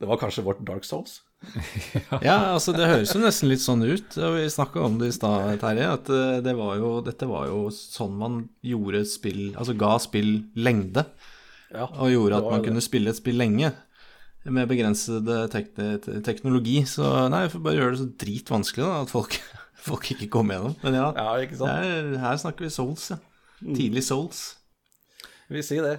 det 0.00 0.08
var 0.08 0.18
kanskje 0.20 0.44
vårt 0.46 0.64
Dark 0.68 0.84
Souls. 0.88 1.20
Ja, 2.20 2.52
altså 2.52 2.74
det 2.76 2.84
høres 2.84 3.14
jo 3.14 3.20
nesten 3.22 3.48
litt 3.48 3.62
sånn 3.64 3.80
ut. 3.86 4.12
Vi 4.16 4.42
snakka 4.52 4.82
om 4.84 4.98
det 5.00 5.08
i 5.08 5.14
stad, 5.16 5.54
Terje, 5.62 5.86
at 5.88 6.10
eh, 6.12 6.40
det 6.44 6.52
var 6.58 6.74
jo, 6.76 6.90
dette 7.06 7.28
var 7.30 7.46
jo 7.48 7.62
sånn 7.72 8.16
man 8.20 8.42
gjorde 8.60 9.04
spill 9.08 9.54
Altså 9.54 9.72
ga 9.80 9.94
spill 10.02 10.34
lengde, 10.60 11.06
Ja, 11.72 11.86
og 11.86 12.10
gjorde 12.12 12.42
at 12.42 12.48
man 12.50 12.60
det. 12.60 12.66
kunne 12.68 12.82
spille 12.84 13.14
et 13.14 13.16
spill 13.20 13.38
lenge. 13.40 13.70
Med 14.48 14.68
begrensede 14.70 15.42
tek 15.52 15.74
teknologi. 16.24 16.78
Så 16.88 17.04
nei, 17.30 17.42
jeg 17.44 17.52
får 17.56 17.64
bare 17.66 17.76
gjøre 17.76 17.90
det 17.96 18.00
så 18.00 18.10
dritvanskelig, 18.24 18.84
da, 18.86 19.00
at 19.04 19.10
folk, 19.12 19.36
folk 19.88 20.06
ikke 20.14 20.30
kommer 20.32 20.56
gjennom. 20.56 20.76
Men 20.84 20.96
ja, 20.96 21.08
Ja, 21.18 21.32
ikke 21.44 21.58
sant? 21.60 21.90
er, 21.90 22.14
her 22.22 22.38
snakker 22.40 22.64
vi 22.64 22.70
Souls, 22.72 23.10
ja. 23.12 23.18
Tidlig 23.60 24.04
Souls. 24.06 24.44
Vi 25.52 25.60
sier 25.66 25.84
det. 25.84 25.96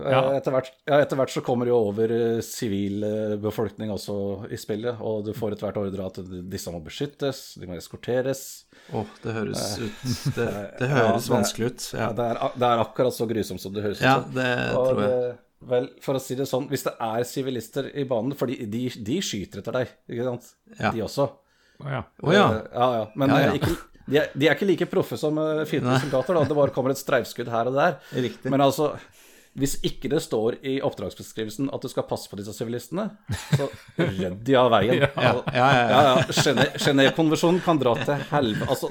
Eh, 0.00 0.08
Ja. 0.10 0.22
Etter, 0.34 0.50
hvert, 0.50 0.70
ja, 0.88 0.96
etter 1.04 1.18
hvert 1.20 1.30
så 1.30 1.42
kommer 1.44 1.68
jo 1.68 1.76
over 1.92 2.10
eh, 2.10 2.40
sivil 2.42 3.04
eh, 3.06 3.34
befolkning 3.38 3.92
også 3.92 4.16
i 4.50 4.56
spillet, 4.58 4.98
og 5.04 5.26
du 5.28 5.30
får 5.36 5.54
etter 5.54 5.68
hvert 5.68 5.78
ordre 5.84 6.06
at 6.08 6.18
disse 6.50 6.72
må 6.74 6.80
beskyttes, 6.82 7.42
de 7.60 7.68
må 7.70 7.76
eskorteres. 7.78 8.64
Å, 8.90 9.04
det 9.22 9.34
høres 9.36 9.62
ut 9.78 10.02
Det, 10.38 10.48
det 10.80 10.88
Ja, 10.88 10.96
høres 11.12 11.28
det- 11.28 11.34
vanskelig 11.36 11.70
ut. 11.70 11.86
Ja, 11.94 12.08
Ja, 12.08 12.10
det, 12.18 12.26
er, 12.32 12.58
det 12.58 12.70
er 12.72 12.82
akkurat 12.88 13.14
så 13.14 13.28
grusomt 13.30 13.62
som 13.62 13.76
det 13.76 13.84
høres 13.84 14.00
ut 14.02 14.08
ja 14.08 14.16
det 14.34 14.48
Og 14.74 14.88
tror 14.88 15.02
jeg. 15.04 15.12
det- 15.12 15.38
Vel, 15.68 15.86
for 16.02 16.18
å 16.18 16.22
si 16.22 16.34
det 16.38 16.48
sånn, 16.50 16.66
hvis 16.70 16.84
det 16.88 16.92
er 17.06 17.24
sivilister 17.28 17.88
i 17.94 18.04
banen, 18.08 18.34
for 18.38 18.50
de, 18.50 18.66
de, 18.70 18.82
de 19.06 19.18
skyter 19.22 19.62
etter 19.62 19.76
deg, 19.78 19.94
ikke 20.10 20.26
sant? 20.26 20.50
Ja. 20.78 20.90
De 20.90 21.04
også. 21.06 21.28
Å, 21.82 21.88
ja. 21.90 22.02
Oh, 22.22 22.32
ja. 22.34 22.46
Eh, 22.56 22.68
ja, 22.74 22.88
ja. 22.98 23.04
Men 23.18 23.34
Ja, 23.34 23.38
eh, 23.38 23.46
ja. 23.46 23.54
Ikke, 23.60 23.72
de, 24.02 24.18
er, 24.18 24.32
de 24.34 24.48
er 24.48 24.56
ikke 24.56 24.68
like 24.68 24.88
proffe 24.90 25.18
som 25.20 25.38
uh, 25.38 25.62
fiendtlige 25.68 26.08
soldater, 26.08 26.38
da. 26.38 26.44
Det 26.50 26.58
bare 26.58 26.74
kommer 26.74 26.94
et 26.94 27.00
streifskudd 27.00 27.50
her 27.52 27.70
og 27.70 27.78
der. 27.78 27.98
Riktig. 28.16 28.50
Men 28.52 28.64
altså, 28.66 28.92
hvis 29.58 29.74
ikke 29.84 30.08
det 30.08 30.22
står 30.24 30.54
i 30.64 30.78
oppdragsbeskrivelsen 30.84 31.66
at 31.76 31.82
du 31.84 31.88
skal 31.92 32.06
passe 32.08 32.30
på 32.30 32.38
disse 32.38 32.54
sivilistene, 32.56 33.04
så 33.52 33.66
redd 33.98 34.38
de 34.46 34.54
av 34.56 34.70
veien. 34.72 35.02
Ja, 35.02 35.10
ja, 35.18 35.34
ja, 35.52 35.66
ja. 35.76 35.82
ja, 35.92 36.14
ja. 36.22 36.64
Genévekonvensjonen 36.80 37.60
kan 37.64 37.80
dra 37.80 37.92
til 38.00 38.22
helvete. 38.30 38.70
Altså, 38.72 38.88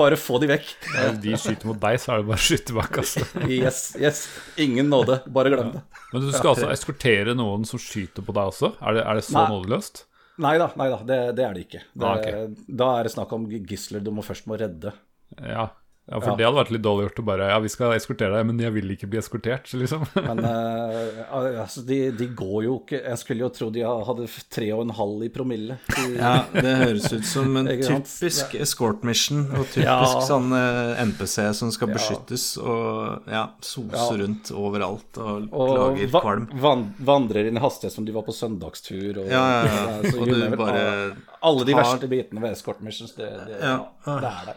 bare 0.00 0.18
få 0.18 0.40
de 0.42 0.50
vekk. 0.50 0.72
Hvis 0.96 1.20
de 1.22 1.36
skyter 1.38 1.70
mot 1.70 1.78
deg, 1.86 2.00
så 2.02 2.16
er 2.16 2.24
det 2.24 2.28
bare 2.32 2.40
å 2.42 2.46
skyte 2.48 2.76
bak, 2.76 2.98
altså. 3.04 3.22
Yes, 3.46 3.80
yes. 4.00 4.24
Ingen 4.66 4.90
nåde. 4.90 5.20
Bare 5.30 5.54
glem 5.54 5.72
det. 5.78 5.84
Men 6.12 6.26
du 6.26 6.32
skal 6.34 6.52
altså 6.56 6.72
eskortere 6.74 7.36
noen 7.38 7.64
som 7.68 7.80
skyter 7.82 8.26
på 8.26 8.34
deg 8.36 8.50
også? 8.52 8.74
Er 8.82 8.98
det, 8.98 9.06
er 9.06 9.20
det 9.20 9.24
så 9.30 9.38
Nei. 9.38 9.46
nådeløst? 9.54 10.04
Nei 10.42 10.54
da, 10.60 10.66
nei 10.76 10.90
da 10.92 10.98
det, 11.08 11.16
det 11.38 11.44
er 11.46 11.54
det 11.56 11.62
ikke. 11.68 11.84
Det, 11.94 12.06
Ah, 12.10 12.46
Da 12.82 12.88
er 12.98 13.06
det 13.08 13.14
snakk 13.14 13.30
om 13.38 13.46
gisler 13.70 14.02
du 14.04 14.10
må 14.12 14.24
først 14.26 14.50
må 14.50 14.58
redde. 14.60 14.92
Ja. 15.40 15.70
Ja, 16.08 16.20
for 16.20 16.30
Ja. 16.30 16.36
det 16.38 16.44
hadde 16.46 16.58
vært 16.60 16.70
litt 16.70 16.82
dårlig 16.82 17.08
gjort 17.08 17.18
å 17.18 17.24
bare 17.26 17.46
Ja, 17.50 17.58
vi 17.58 17.68
skal 17.68 17.92
eskortere 17.96 18.36
deg, 18.36 18.46
men 18.46 18.58
jeg 18.62 18.72
vil 18.76 18.90
ikke 18.94 19.08
bli 19.10 19.18
eskortert, 19.18 19.66
liksom. 19.74 20.04
Men 20.28 20.38
uh, 20.44 21.58
altså, 21.58 21.82
de, 21.86 22.10
de 22.14 22.28
går 22.28 22.62
jo 22.64 22.76
ikke 22.84 23.00
Jeg 23.02 23.18
skulle 23.18 23.40
jo 23.42 23.48
tro 23.50 23.70
de 23.74 23.82
hadde 23.82 24.28
tre 24.54 24.68
og 24.76 24.84
en 24.86 24.94
halv 24.94 25.24
i 25.26 25.28
promille. 25.34 25.78
De, 25.90 26.04
Ja, 26.16 26.44
det 26.54 26.76
høres 26.84 27.08
ut 27.12 27.24
som 27.26 27.56
en 27.58 27.66
typisk 27.90 28.54
escort 28.54 29.02
mission, 29.02 29.46
og 29.50 29.66
typisk 29.74 29.84
Ja. 29.88 29.98
sånn 30.28 30.52
uh, 30.54 30.94
NPC 31.02 31.50
som 31.58 31.70
skal 31.74 31.90
Ja. 31.90 31.94
beskyttes 31.98 32.46
og 32.62 33.26
ja, 33.26 33.44
sose 33.60 33.92
Ja. 33.98 34.08
rundt 34.22 34.52
overalt 34.54 35.18
og, 35.18 35.48
og 35.52 35.74
lager 35.76 36.10
va 36.14 36.20
kvalm. 36.22 36.46
van 36.62 36.86
vandrer 37.02 37.48
inn 37.50 37.58
i 37.58 37.60
hastighet 37.66 37.92
som 37.98 38.04
de 38.06 38.12
var 38.14 38.22
på 38.22 38.32
søndagstur. 38.34 39.24
Og, 39.24 39.30
Ja, 39.30 39.42
ja, 39.66 39.74
ja. 39.74 40.18
Og 40.20 40.26
du 40.30 40.36
never- 40.38 40.56
bare 40.56 41.16
Alle 41.42 41.64
de 41.66 41.72
tar- 41.74 41.82
verste 41.82 42.08
bitene 42.08 42.40
ved 42.46 42.52
escort 42.54 42.80
missions, 42.80 43.12
det, 43.18 43.26
det, 43.46 43.58
Ja. 43.60 43.80
det 44.06 44.30
er 44.30 44.52
det. 44.54 44.56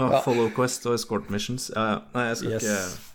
Ah, 0.00 0.20
Follow 0.24 0.50
Quest 0.54 0.86
og 0.88 0.94
escort 0.96 1.30
missions. 1.32 1.70
Ja, 1.74 1.86
ja. 1.94 1.98
Nei, 2.14 2.26
jeg 2.30 2.36
skal 2.42 2.52
Yes. 2.56 2.68
ikke 2.68 3.08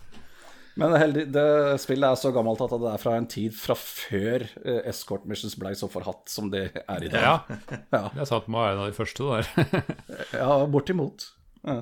Men 0.78 0.92
heldig, 0.94 1.24
det 1.34 1.46
spillet 1.82 2.06
er 2.06 2.18
så 2.20 2.30
gammelt 2.30 2.60
at 2.62 2.70
det 2.70 2.90
er 2.92 3.00
fra 3.02 3.16
en 3.18 3.26
tid 3.26 3.50
fra 3.58 3.74
før 3.74 4.44
eh, 4.62 4.76
escort 4.86 5.24
missions 5.26 5.56
ble 5.58 5.72
så 5.74 5.88
forhatt 5.90 6.30
som 6.30 6.52
det 6.52 6.68
er 6.84 7.02
i 7.02 7.10
dag. 7.10 7.24
Ja, 7.24 7.80
Ja, 7.90 8.04
jeg 8.20 8.28
satt 8.30 8.46
være 8.46 8.76
en 8.76 8.84
av 8.84 8.92
de 8.92 8.94
første 8.94 9.26
der. 9.26 9.82
ja 10.42 10.52
bortimot. 10.70 11.32
Ja. 11.66 11.80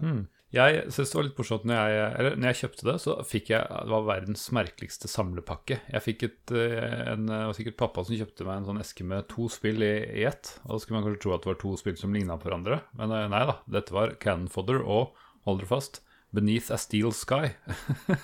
Jeg 0.56 0.86
syns 0.94 1.12
det 1.12 1.18
var 1.18 1.26
litt 1.26 1.40
morsomt 1.40 1.66
når 1.68 1.90
jeg, 1.92 2.06
eller 2.20 2.36
når 2.38 2.50
jeg 2.50 2.58
kjøpte 2.62 2.86
det, 2.88 2.94
så 3.02 3.16
fikk 3.26 3.50
jeg 3.52 3.66
Det 3.68 3.92
var 3.92 4.06
verdens 4.08 4.44
merkeligste 4.56 5.10
samlepakke. 5.10 5.78
Jeg 5.92 6.04
fikk 6.04 6.24
et, 6.28 6.54
eh, 6.56 6.96
en, 7.12 7.28
det 7.28 7.42
var 7.50 7.58
sikkert 7.58 7.78
pappa 7.82 8.06
som 8.06 8.16
kjøpte 8.16 8.46
meg 8.48 8.60
en 8.60 8.68
sånn 8.70 8.82
eske 8.82 9.06
med 9.08 9.28
to 9.32 9.50
spill 9.52 9.84
i, 9.84 9.94
i 10.22 10.26
ett. 10.28 10.54
Og 10.64 10.74
da 10.74 10.80
skulle 10.82 10.98
man 10.98 11.06
kanskje 11.08 11.22
tro 11.26 11.36
at 11.36 11.44
det 11.44 11.52
var 11.52 11.60
to 11.62 11.74
spill 11.80 11.98
som 12.00 12.16
ligna 12.16 12.38
på 12.40 12.48
hverandre, 12.48 12.80
men 12.98 13.14
eh, 13.14 13.28
nei 13.32 13.44
da. 13.52 13.58
Dette 13.78 13.96
var 13.96 14.16
Cannon 14.22 14.50
Fodder 14.52 14.82
og, 14.82 15.16
hold 15.46 15.62
dere 15.62 15.70
fast, 15.70 16.00
Beneath 16.36 16.72
a 16.74 16.78
Steel 16.80 17.12
Sky. 17.16 17.52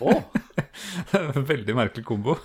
Oh. 0.01 0.25
Veldig 1.53 1.77
merkelig 1.77 2.05
kombo. 2.05 2.37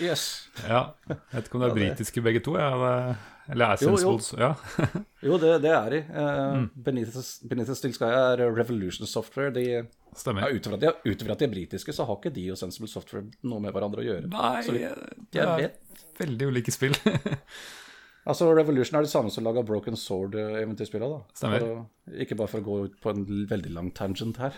yes. 0.00 0.48
ja. 0.64 0.94
Jeg 1.08 1.18
vet 1.34 1.50
ikke 1.50 1.58
om 1.58 1.62
det 1.62 1.68
er 1.68 1.74
Ja, 1.74 1.80
britiske 1.82 2.24
begge 2.24 2.42
to, 2.42 2.56
det, 2.58 3.18
eller 3.50 3.72
er 3.74 3.82
Jo, 3.82 3.90
jo. 3.96 4.12
Ja. 4.38 4.50
Jo, 5.28 5.38
det, 5.42 5.52
det 5.64 5.70
er 5.74 5.90
de. 5.90 6.00
Eh, 6.06 6.56
Mm. 6.58 6.68
Benitez, 6.76 7.30
the 7.42 8.08
er 8.08 8.42
Revolution 8.54 9.06
Software. 9.06 9.50
De, 9.54 9.62
ja, 9.68 9.82
Stemmer. 10.16 10.48
Utover 10.54 10.74
at, 10.76 10.80
de, 10.80 10.86
er- 10.86 11.12
utover 11.12 11.32
at 11.32 11.38
de 11.38 11.44
er 11.44 11.52
britiske, 11.52 11.92
så 11.94 12.04
har 12.08 12.16
ikke 12.18 12.32
de 12.34 12.46
og 12.50 12.58
Sensible 12.58 12.88
Software 12.88 13.24
noe 13.44 13.60
med 13.60 13.72
hverandre 13.74 14.00
å 14.02 14.06
gjøre. 14.06 14.30
Nei, 14.32 14.62
Så 14.66 14.72
det 14.72 14.92
de 15.32 15.38
er 15.38 15.66
er 15.66 15.74
veldig 16.18 16.48
ulike 16.52 16.72
spill. 16.74 16.96
Altså, 18.28 18.44
Revolution 18.52 18.98
er 18.98 19.06
det 19.06 19.08
samme 19.08 19.30
som 19.32 19.44
laga 19.46 19.62
Broken 19.64 19.94
Sword-eventyrspillene. 19.96 21.08
da. 21.14 21.36
Stemmer. 21.38 21.62
For 21.62 21.78
å- 21.78 22.18
Ikke 22.20 22.36
bare 22.36 22.50
for 22.52 22.60
å 22.60 22.64
gå 22.66 22.74
ut 22.84 22.98
på 23.00 23.12
en 23.14 23.22
veldig 23.48 23.70
lang 23.72 23.88
tangent 23.96 24.36
her. 24.36 24.52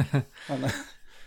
Men, 0.48 0.64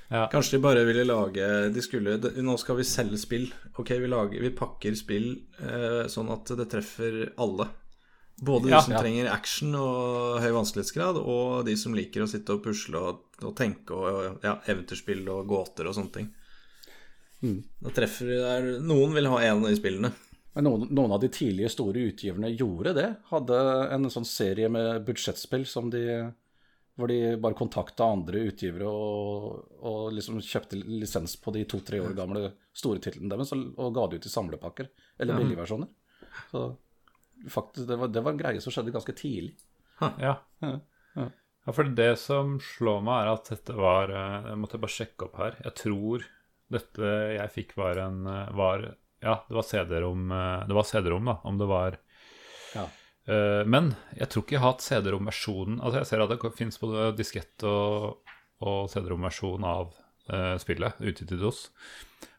eh, 0.10 0.26
Kanskje 0.32 0.58
de 0.58 0.62
bare 0.64 0.84
ville 0.86 1.04
lage 1.06 1.48
De 1.74 1.82
skulle 1.82 2.18
Nå 2.42 2.58
skal 2.60 2.76
vi 2.78 2.84
selge 2.84 3.18
spill. 3.22 3.48
Ok, 3.78 3.90
vi, 3.90 4.08
lager, 4.08 4.42
vi 4.42 4.50
pakker 4.52 4.96
spill 4.96 5.32
eh, 5.62 6.04
sånn 6.12 6.30
at 6.34 6.46
det 6.58 6.68
treffer 6.72 7.34
alle. 7.38 7.70
Både 8.42 8.66
de 8.68 8.72
Ja. 8.74 8.82
som 8.82 8.94
Ja. 8.94 9.00
trenger 9.02 9.30
action 9.32 9.76
og 9.76 10.42
høy 10.42 10.52
vanskelighetsgrad, 10.52 11.18
og 11.22 11.66
de 11.66 11.76
som 11.78 11.94
liker 11.94 12.24
å 12.24 12.28
sitte 12.28 12.50
og 12.56 12.64
pusle 12.64 12.98
og, 12.98 13.20
og 13.44 13.56
tenke 13.56 13.92
og 13.94 14.40
ja, 14.44 14.56
eventyrspill 14.68 15.28
og 15.30 15.48
gåter 15.48 15.88
og 15.88 15.94
sånne 15.96 16.12
ting. 16.14 16.32
Da 17.44 17.90
treffer 17.92 18.26
de 18.32 18.38
der 18.40 18.68
Noen 18.80 19.14
vil 19.14 19.28
ha 19.28 19.40
en 19.44 19.64
av 19.66 19.70
de 19.70 19.76
spillene. 19.76 20.14
Men 20.56 20.64
noen, 20.68 20.88
noen 20.94 21.12
av 21.12 21.20
de 21.20 21.28
tidlige 21.34 21.70
store 21.74 22.06
utgiverne 22.12 22.52
gjorde 22.56 22.94
det. 22.96 23.08
Hadde 23.32 23.58
en 23.92 24.06
sånn 24.14 24.26
serie 24.26 24.70
med 24.70 25.04
budsjettspill 25.06 25.66
som 25.68 25.90
de 25.90 26.04
hvor 27.00 27.10
de 27.10 27.36
bare 27.42 27.58
kontakta 27.58 28.06
andre 28.06 28.44
utgivere 28.52 28.86
og, 28.86 29.60
og 29.82 30.14
liksom 30.14 30.38
kjøpte 30.46 30.78
lisens 30.78 31.36
på 31.42 31.54
de 31.56 31.64
to-tre 31.70 32.00
år 32.04 32.14
gamle 32.18 32.52
store 32.76 33.02
titlene 33.02 33.32
deres 33.34 33.54
og, 33.56 33.64
og 33.82 33.96
ga 33.96 34.08
det 34.10 34.22
ut 34.22 34.28
i 34.30 34.34
samlepakker, 34.34 34.90
eller 35.18 35.42
billigversjoner. 35.42 35.90
Så 36.52 36.68
faktisk, 37.50 37.88
det 37.90 37.98
var, 37.98 38.12
det 38.14 38.22
var 38.26 38.36
en 38.36 38.42
greie 38.44 38.62
som 38.62 38.74
skjedde 38.74 38.94
ganske 38.94 39.16
tidlig. 39.18 39.56
Ja. 40.22 40.38
Ja, 41.64 41.72
for 41.72 41.88
det 41.96 42.16
som 42.20 42.58
slår 42.60 43.04
meg, 43.06 43.24
er 43.24 43.38
at 43.38 43.52
dette 43.54 43.76
var 43.78 44.12
eh, 44.12 44.50
Jeg 44.52 44.60
måtte 44.60 44.80
bare 44.84 44.92
sjekke 44.92 45.28
opp 45.30 45.38
her. 45.40 45.56
Jeg 45.64 45.76
tror 45.80 46.26
dette 46.74 47.12
jeg 47.38 47.54
fikk, 47.54 47.78
var 47.80 48.02
en 48.04 48.26
eh, 48.28 48.50
var, 48.58 48.90
Ja, 49.24 49.38
det 49.48 49.56
var 49.56 49.68
CD-rom, 49.68 50.26
eh, 50.34 50.66
det 50.68 50.76
var 50.76 50.90
CD-rom, 50.90 51.30
da, 51.32 51.38
om 51.48 51.62
det 51.62 51.70
var 51.72 52.00
Ja. 52.74 52.88
Eh, 53.28 53.64
Men 53.66 53.94
jeg 54.18 54.30
tror 54.30 54.44
ikke 54.44 54.58
jeg 54.58 54.64
har 54.64 54.74
hatt 54.74 54.84
CD-rom-versjonen 54.84 55.78
Altså, 55.80 56.02
jeg 56.02 56.10
ser 56.10 56.24
at 56.26 56.34
det 56.34 56.56
fins 56.58 56.80
både 56.82 57.12
diskett 57.16 57.68
og, 57.68 58.24
og 58.64 58.90
CD-rom-versjon 58.92 59.64
av 59.68 59.94
uh, 60.32 60.56
spillet 60.60 61.00
ute 61.00 61.28
til 61.28 61.40
DOS. 61.40 61.70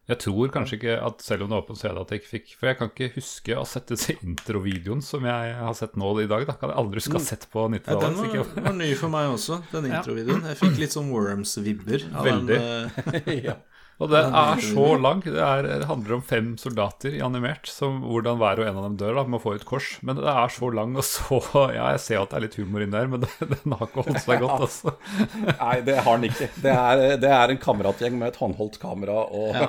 Jeg 0.05 0.20
tror 0.20 0.51
kanskje 0.53 0.76
ikke 0.76 0.95
at 1.01 1.22
selv 1.24 1.47
om 1.47 1.53
det 1.53 1.57
var 1.57 1.64
på 1.64 1.76
CD 1.80 1.97
at 1.97 2.11
jeg 2.12 2.20
ikke 2.20 2.30
fikk 2.35 2.51
For 2.59 2.68
jeg 2.68 2.76
kan 2.76 2.91
ikke 2.91 3.14
huske 3.14 3.55
å 3.55 3.62
ha 3.62 3.68
sett 3.68 3.89
disse 3.89 4.16
introvideoen 4.20 5.01
som 5.05 5.24
jeg 5.24 5.55
har 5.57 5.76
sett 5.78 5.97
nå 6.01 6.11
i 6.20 6.28
dag. 6.28 6.45
Da 6.49 6.57
kan 6.61 6.72
jeg 6.72 6.80
aldri 6.82 7.01
huske 7.01 7.16
å 7.16 7.22
ha 7.22 7.28
sett 7.30 7.47
på 7.53 7.64
90-tallet. 7.72 8.05
Ja, 8.05 8.11
den 8.12 8.51
var, 8.53 8.66
var 8.68 8.76
ny 8.82 8.91
for 9.01 9.14
meg 9.14 9.32
også, 9.32 9.62
den 9.72 9.89
introvideoen. 9.89 10.45
Jeg 10.53 10.61
fikk 10.61 10.82
litt 10.82 10.97
sånn 10.97 11.09
Worms-vibber. 11.14 12.05
Veldig. 12.28 12.61
Den, 12.61 13.01
uh... 13.01 13.32
ja. 13.49 13.57
Og 14.03 14.11
det 14.11 14.20
er 14.26 14.61
så 14.64 14.86
lang. 14.99 15.20
Det, 15.22 15.38
er, 15.38 15.66
det 15.68 15.86
handler 15.86 16.16
om 16.16 16.22
fem 16.26 16.49
soldater 16.59 17.14
i 17.14 17.20
animert. 17.22 17.68
Som, 17.70 18.01
hvordan 18.03 18.40
hver 18.40 18.61
og 18.61 18.66
en 18.66 18.78
av 18.80 18.86
dem 18.88 18.97
dør 18.99 19.20
da, 19.20 19.24
med 19.28 19.38
å 19.38 19.42
få 19.45 19.55
ut 19.55 19.66
kors. 19.68 19.92
Men 20.03 20.18
det 20.18 20.26
er 20.30 20.51
så 20.53 20.70
lang 20.74 20.97
og 20.99 21.07
så 21.07 21.40
Ja, 21.76 21.92
jeg 21.95 22.03
ser 22.03 22.22
at 22.24 22.32
det 22.32 22.38
er 22.38 22.47
litt 22.49 22.59
humor 22.59 22.84
inni 22.84 22.97
der, 22.97 23.11
men 23.11 23.22
det, 23.22 23.30
den 23.53 23.76
har 23.76 23.86
ikke 23.86 24.07
holdt 24.09 24.22
seg 24.24 24.42
godt, 24.42 24.66
altså. 24.66 24.95
Nei, 25.62 25.76
det 25.86 25.99
har 26.07 26.18
den 26.18 26.28
ikke. 26.30 26.51
Det 26.64 26.74
er, 26.74 27.05
det 27.22 27.34
er 27.36 27.55
en 27.55 27.62
kameratgjeng 27.62 28.18
med 28.18 28.32
et 28.32 28.40
håndholdt 28.40 28.80
kamera 28.82 29.20
og 29.30 29.61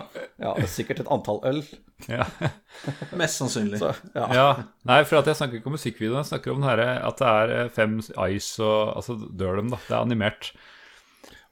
ja. 0.41 0.55
sikkert 0.69 1.03
et 1.05 1.11
antall 1.13 1.43
øl. 1.45 1.61
Ja. 2.09 2.25
mest 3.15 3.39
sannsynlig. 3.39 3.79
Så, 3.79 3.93
ja. 4.17 4.25
ja. 4.35 4.47
Nei, 4.89 4.99
for 5.07 5.21
at 5.21 5.29
jeg 5.29 5.39
snakker 5.39 5.61
ikke 5.61 5.71
om 5.71 5.77
musikkvideoen. 5.77 6.23
Jeg 6.23 6.31
snakker 6.33 6.55
om 6.55 6.65
den 6.65 6.69
her, 6.69 6.81
at 7.05 7.21
det 7.21 7.29
er 7.29 7.55
eh, 7.59 7.71
fem 7.73 8.01
ice 8.01 8.65
og 8.65 8.95
Altså 8.95 9.15
dør 9.15 9.61
dem, 9.61 9.71
da. 9.73 9.79
Det 9.85 9.93
er 9.93 10.01
animert. 10.01 10.51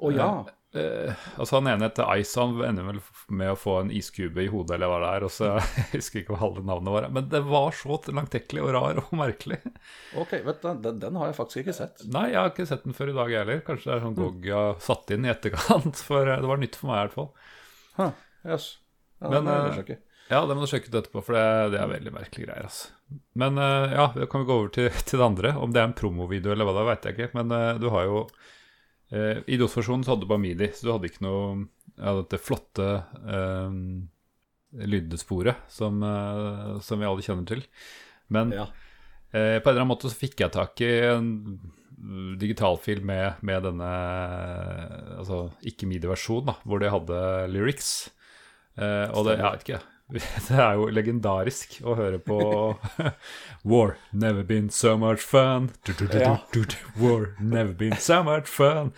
Å 0.03 0.11
ja. 0.13 0.29
Eh, 0.73 1.13
altså 1.37 1.59
Han 1.59 1.67
ene 1.69 1.85
heter 1.85 2.07
Ice, 2.17 2.33
han 2.39 2.57
ender 2.65 2.87
vel 2.87 2.99
med 3.29 3.51
å 3.53 3.57
få 3.59 3.75
en 3.83 3.91
iskube 3.93 4.41
i 4.41 4.49
hodet, 4.49 4.75
eller 4.75 4.89
hva 4.89 4.99
det 5.03 5.09
er. 5.17 5.25
Og 5.27 5.33
så 5.33 5.49
Jeg 5.77 5.89
husker 5.93 6.21
ikke 6.21 6.35
hva 6.35 6.41
halve 6.43 6.63
navnet 6.65 6.95
var. 6.95 7.09
Men 7.13 7.27
det 7.33 7.43
var 7.47 7.75
så 7.77 7.99
langtekkelig 8.09 8.63
og 8.65 8.71
rar 8.77 9.01
og 9.03 9.11
merkelig. 9.23 9.59
Ok, 10.19 10.39
vet 10.47 10.63
du, 10.63 10.71
den, 10.87 11.01
den 11.03 11.19
har 11.21 11.29
jeg 11.29 11.37
faktisk 11.39 11.63
ikke 11.63 11.77
sett. 11.77 12.05
Nei, 12.13 12.29
jeg 12.33 12.39
har 12.41 12.53
ikke 12.53 12.69
sett 12.69 12.87
den 12.87 12.97
før 12.97 13.13
i 13.13 13.17
dag, 13.19 13.35
heller. 13.41 13.61
Kanskje 13.67 13.91
det 13.91 13.97
er 13.97 14.07
sånn 14.07 14.17
GOG 14.17 14.49
har 14.53 14.81
satt 14.83 15.13
inn 15.13 15.27
i 15.27 15.33
etterkant. 15.33 16.01
For 16.07 16.25
eh, 16.25 16.41
det 16.41 16.49
var 16.49 16.63
nytt 16.63 16.79
for 16.79 16.89
meg, 16.89 16.97
i 16.97 17.05
hvert 17.05 17.19
fall. 17.19 17.29
Huh, 17.99 18.25
yes. 18.49 18.73
ja, 19.21 19.29
Men, 19.29 19.45
det 19.45 19.59
eh, 19.59 19.83
er. 19.83 20.01
Ja, 20.31 20.39
det 20.47 20.55
må 20.55 20.63
du 20.63 20.71
sjekke 20.71 20.89
ut 20.89 20.95
etterpå, 20.97 21.21
for 21.21 21.35
det, 21.35 21.73
det 21.73 21.79
er 21.83 21.89
veldig 21.91 22.13
merkelige 22.15 22.47
greier. 22.47 22.65
altså. 22.65 22.93
Men 23.37 23.59
eh, 23.61 23.93
ja, 23.93 24.07
da 24.15 24.25
kan 24.29 24.41
vi 24.41 24.49
gå 24.49 24.55
over 24.55 24.71
til, 24.73 24.89
til 25.05 25.19
det 25.19 25.25
andre. 25.25 25.53
Om 25.59 25.75
det 25.75 25.81
er 25.81 25.89
en 25.89 25.95
promovideo 25.97 26.53
eller 26.53 26.65
hva 26.65 26.75
det 26.79 26.85
veit 26.87 27.07
jeg 27.07 27.17
ikke. 27.17 27.29
Men 27.37 27.53
eh, 27.53 27.69
du 27.81 27.89
har 27.93 28.07
jo 28.09 28.23
eh, 29.13 29.43
I 29.47 29.59
DOS-versjonen 29.61 30.03
så 30.05 30.13
hadde 30.13 30.25
du 30.25 30.31
bare 30.33 30.43
midi, 30.43 30.71
så 30.73 30.87
du 30.87 30.91
hadde 30.95 31.11
ikke 31.11 31.25
noe 31.25 31.45
ja, 31.93 32.15
dette 32.17 32.41
flotte 32.41 32.89
uh, 33.29 33.69
lydsporet 34.73 35.55
som, 35.69 36.03
eh, 36.03 36.79
som 36.81 36.99
vi 36.99 37.05
alle 37.05 37.21
kjenner 37.21 37.45
til. 37.45 37.63
Men 38.27 38.51
Ja. 38.51 38.67
Eh, 39.33 39.59
på 39.59 39.69
en 39.69 39.73
eller 39.73 39.81
annen 39.81 39.93
måte 39.95 40.09
så 40.09 40.17
fikk 40.17 40.41
jeg 40.41 40.53
tak 40.53 40.81
i 40.81 40.91
en 41.09 41.59
digitalfil 42.37 43.01
med, 43.01 43.39
med 43.41 43.63
denne 43.63 43.89
Altså 45.17 45.53
ikke 45.63 45.87
midi-versjonen, 45.87 46.53
hvor 46.65 46.79
de 46.79 46.91
hadde 46.91 47.47
lyrics. 47.49 48.11
Eh, 48.77 49.09
og 49.13 49.25
det, 49.25 49.37
jeg 49.39 49.45
vet 49.45 49.65
ikke 49.67 49.81
Det 50.47 50.57
er 50.59 50.73
jo 50.77 50.89
legendarisk 50.93 51.79
å 51.87 51.95
høre 51.97 52.19
på 52.21 52.37
War 53.63 53.95
never 54.11 54.43
been 54.43 54.69
so 54.69 54.97
much 54.97 55.19
fun. 55.23 55.71
Du, 55.85 55.93
du, 55.93 56.07
du, 56.07 56.17
Ja. 56.19 56.35
du, 56.51 56.61
du, 56.65 56.75
du. 56.75 56.77
War 57.01 57.29
never 57.39 57.73
been 57.73 57.95
so 57.97 58.21
much 58.23 58.47
fun. 58.47 58.91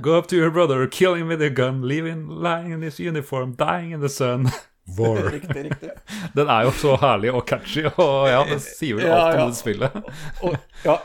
Go 0.00 0.16
up 0.18 0.26
to 0.28 0.36
your 0.36 0.50
brother, 0.50 0.86
kill 0.86 1.14
him 1.14 1.28
with 1.28 1.40
a 1.42 1.50
gun, 1.50 1.82
leave 1.86 2.04
him 2.06 2.28
lying 2.28 2.72
in 2.72 2.82
his 2.82 2.98
uniform, 3.00 3.52
dying 3.54 3.92
in 3.92 4.00
the 4.00 4.08
sun. 4.08 4.50
War. 4.98 5.16
Riktig, 5.32 5.64
riktig. 5.64 5.90
Den 6.34 6.48
er 6.48 6.62
jo 6.68 6.70
så 6.78 6.96
herlig 7.02 7.32
og 7.34 7.42
catchy, 7.48 7.82
og 7.98 8.28
ja, 8.30 8.42
det 8.46 8.60
sier 8.62 9.00
vel 9.00 9.08
Ja, 9.08 9.16
alt 9.24 9.40
om 9.42 9.50
det 9.50 9.58
spillet. 9.58 9.96
Og, 10.46 10.54
ja. 10.84 10.98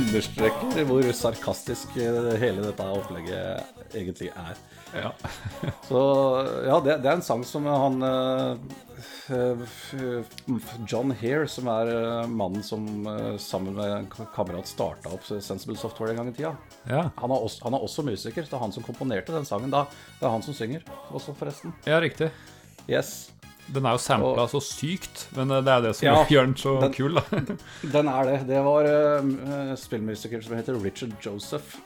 Understreker 0.00 0.84
hvor 0.88 1.06
sarkastisk 1.12 1.96
eh, 2.00 2.18
hele 2.40 2.62
dette 2.64 2.84
opplegget 2.88 3.96
egentlig 3.96 4.30
er. 4.32 4.60
Ja. 4.96 5.10
Så 5.88 6.00
ja, 6.64 6.78
det, 6.84 6.96
det 7.04 7.10
er 7.10 7.18
en 7.18 7.24
sang 7.24 7.42
som 7.46 7.66
han 7.68 7.98
eh, 8.06 8.62
eh, 9.36 10.30
John 10.88 11.12
Hare, 11.20 11.48
som 11.52 11.68
er 11.72 11.92
mannen 12.30 12.64
som 12.66 12.86
sammen 13.42 13.76
med 13.76 13.96
en 13.98 14.08
kamerat 14.34 14.70
starta 14.70 15.12
opp 15.14 15.26
Sensible 15.28 15.76
Software 15.80 16.14
en 16.14 16.22
gang 16.22 16.32
i 16.32 16.36
tida. 16.38 16.54
Ja. 16.88 17.04
Han 17.20 17.34
er, 17.34 17.44
også, 17.50 17.64
han 17.66 17.76
er 17.76 17.84
også 17.84 18.06
musiker. 18.06 18.46
Det 18.48 18.56
er 18.56 18.64
han 18.64 18.74
som 18.74 18.86
komponerte 18.86 19.36
den 19.36 19.48
sangen. 19.48 19.74
da 19.74 19.84
Det 20.16 20.24
er 20.24 20.32
han 20.32 20.46
som 20.46 20.56
synger 20.56 20.86
også, 21.10 21.36
forresten. 21.38 21.76
ja, 21.86 22.00
riktig. 22.00 22.32
Yes. 22.88 23.28
Den 23.70 23.86
er 23.86 23.94
jo 23.94 24.00
sampla 24.02 24.44
så 24.50 24.60
sykt, 24.64 25.28
men 25.36 25.50
eh, 25.54 25.60
det 25.62 25.72
er 25.76 25.84
det 25.84 25.92
som 25.98 26.06
Ja, 26.08 26.24
gjør 26.26 26.48
den 26.48 26.56
så 26.58 26.72
den- 26.82 26.92
kul, 26.96 27.14
da. 27.20 27.22
Den 27.96 28.08
er 28.10 28.24
det. 28.30 28.38
Det 28.48 28.60
var 28.66 28.88
uh, 28.90 29.74
spillmusiker 29.78 30.42
som 30.42 30.56
heter 30.58 30.78
Richard 30.82 31.12
Joseph, 31.22 31.76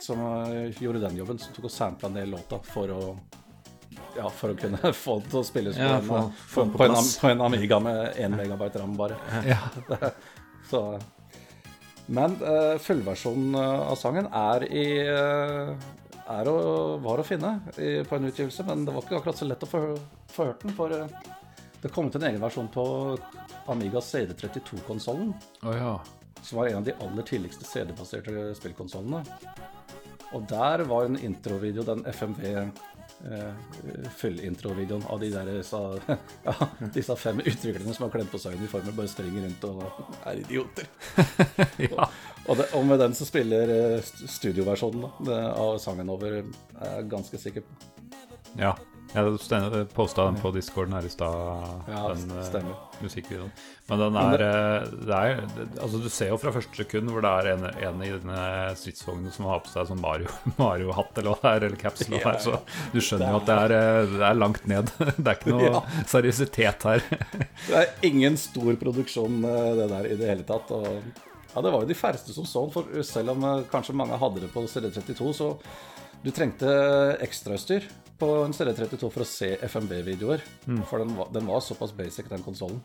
som 0.00 0.20
uh, 0.24 0.70
gjorde 0.80 1.02
den 1.04 1.16
jobben. 1.20 1.38
Som 1.42 1.52
tok 1.56 1.68
og 1.68 1.74
sampla 1.74 2.08
ned 2.14 2.30
låta 2.32 2.60
for 2.72 2.88
å 2.94 3.02
ja, 4.14 4.28
for 4.30 4.52
å 4.54 4.56
kunne 4.58 4.92
få 5.04 5.18
den 5.20 5.30
til 5.32 5.40
å 5.40 5.44
spilles 5.46 5.76
Ja, 5.78 5.96
på, 6.02 6.16
en, 6.16 6.30
på, 6.54 6.64
på 6.70 6.78
på, 6.78 6.86
en, 6.86 7.10
på 7.20 7.28
en 7.32 7.40
Amiga 7.48 7.80
med 7.82 8.14
1 8.16 8.36
megabyte 8.38 8.78
ram, 8.80 8.94
bare. 8.98 9.16
Ja. 9.46 9.58
Så 10.70 10.80
Men 12.06 12.36
uh, 12.40 12.76
fullversjonen 12.80 13.56
av 13.58 13.94
sangen 14.00 14.26
er 14.32 14.64
i 14.68 14.86
eh, 15.08 15.70
er 16.30 16.48
å, 16.48 16.56
var 17.04 17.20
å 17.20 17.26
finne 17.26 17.56
i, 17.76 18.02
på 18.06 18.16
en 18.16 18.28
utgivelse, 18.30 18.64
men 18.68 18.84
det 18.86 18.94
var 18.94 19.04
ikke 19.04 19.18
akkurat 19.20 19.40
så 19.40 19.48
lett 19.48 19.66
å 19.66 19.70
få, 19.70 19.82
få 20.32 20.48
hørt 20.50 20.64
den. 20.64 20.74
For 20.76 20.94
eh, 20.96 21.32
det 21.82 21.92
kom 21.92 22.08
ut 22.08 22.16
en 22.18 22.28
egen 22.30 22.42
versjon 22.42 22.70
på 22.72 22.86
Amiga 23.72 24.00
CD32-konsollen, 24.04 25.34
Oh, 25.64 25.76
ja. 25.76 25.94
som 26.40 26.60
var 26.60 26.70
en 26.70 26.80
av 26.80 26.88
de 26.88 26.96
aller 27.04 27.28
tidligste 27.28 27.68
CD-baserte 27.68 28.50
spillkonsollene. 28.56 29.24
Og 30.34 30.48
der 30.50 30.82
var 30.88 31.06
en 31.06 31.20
introvideo, 31.20 31.86
den 31.86 32.04
FMV 32.10 32.50
Uh, 33.24 33.54
full-introvideoen 34.18 35.04
av 35.08 35.20
de 35.22 35.30
der 35.32 35.62
sa, 35.64 35.78
ja, 36.44 36.54
disse 36.92 37.14
fem 37.16 37.38
utviklerne 37.40 37.94
som 37.94 38.04
har 38.04 38.10
klemt 38.12 38.28
på 38.28 38.40
seg 38.42 38.58
uniformer, 38.58 38.92
bare 38.92 39.08
springer 39.08 39.46
rundt 39.46 39.64
og 39.64 40.26
er 40.28 40.42
idioter. 40.42 40.90
ja. 41.86 42.04
Og, 42.04 42.33
det, 42.60 42.66
og 42.76 42.84
med 42.88 42.98
den 43.00 43.14
så 43.16 43.24
spiller 43.28 43.70
eh, 43.72 44.00
studioversjonen 44.28 45.06
da, 45.06 45.12
det, 45.30 45.38
av 45.64 45.78
sangen 45.80 46.10
over, 46.12 46.42
er 46.44 46.98
jeg 46.98 47.08
ganske 47.14 47.40
sikker 47.46 47.64
på. 47.68 47.94
ja. 48.60 48.74
Jeg 49.14 49.84
posta 49.94 50.24
den 50.26 50.40
på 50.42 50.50
discorden 50.50 50.96
her 50.96 51.04
i 51.06 51.10
stad, 51.12 51.34
Ja, 51.86 52.00
den 52.10 52.32
eh, 52.34 52.40
stemmer. 52.48 52.80
musikkvideoen. 52.98 53.52
Men 53.86 54.00
den 54.00 54.12
Men 54.16 54.32
er, 54.34 54.42
eh, 54.42 54.86
det 55.06 55.14
er 55.14 55.42
Altså, 55.84 56.00
du 56.02 56.08
ser 56.10 56.32
jo 56.32 56.38
fra 56.42 56.50
første 56.50 56.74
sekund 56.80 57.12
hvor 57.12 57.22
det 57.22 57.30
er 57.30 57.50
en, 57.52 57.62
en 57.92 58.02
i 58.02 58.08
denne 58.10 58.40
stridsvognen 58.80 59.30
som 59.30 59.46
har 59.46 59.60
på 59.62 59.70
seg 59.70 59.86
sånn 59.92 60.02
Mario- 60.02 60.34
Mario-hatt 60.58 61.20
eller 61.22 61.30
hva 61.30 61.38
det 61.44 61.52
er, 61.52 61.66
eller 61.68 61.78
caps 61.84 62.02
eller 62.08 62.24
hva 62.26 62.32
så 62.42 62.56
du 62.90 62.98
skjønner 62.98 63.30
jo 63.36 63.38
at 63.38 63.46
det 63.52 63.58
er, 63.68 64.08
det 64.16 64.26
er 64.32 64.40
langt 64.40 64.66
ned. 64.72 64.90
Det 65.20 65.28
er 65.30 65.38
ikke 65.38 65.54
noe 65.54 65.68
Ja. 65.70 65.84
seriøsitet 66.10 66.88
her. 66.90 67.06
Det 67.68 67.84
er 67.84 67.94
ingen 68.10 68.40
stor 68.40 68.74
produksjon 68.82 69.38
det 69.46 69.86
der 69.94 70.10
i 70.10 70.18
det 70.18 70.32
hele 70.32 70.48
tatt. 70.50 70.74
Og, 70.74 70.90
ja, 71.54 71.62
det 71.62 71.70
var 71.74 71.84
jo 71.84 71.88
de 71.90 71.94
færreste 71.98 72.34
som 72.34 72.46
så 72.48 72.64
den, 72.66 72.72
for 72.74 73.02
selv 73.06 73.30
om 73.34 73.44
eh, 73.48 73.64
kanskje 73.70 73.94
mange 73.96 74.18
hadde 74.20 74.42
det 74.44 74.50
på 74.54 74.64
CD32, 74.68 75.32
så 75.38 75.52
du 76.24 76.30
trengte 76.34 76.68
ekstrautstyr 77.24 77.86
på 78.18 78.28
en 78.46 78.54
CD32 78.56 79.08
for 79.12 79.24
å 79.24 79.28
se 79.28 79.52
FMB-videoer. 79.68 80.42
For 80.88 81.02
den 81.02 81.14
var, 81.18 81.28
den 81.34 81.46
var 81.50 81.60
såpass 81.64 81.92
basic, 81.96 82.28
den 82.30 82.42
konsollen. 82.46 82.80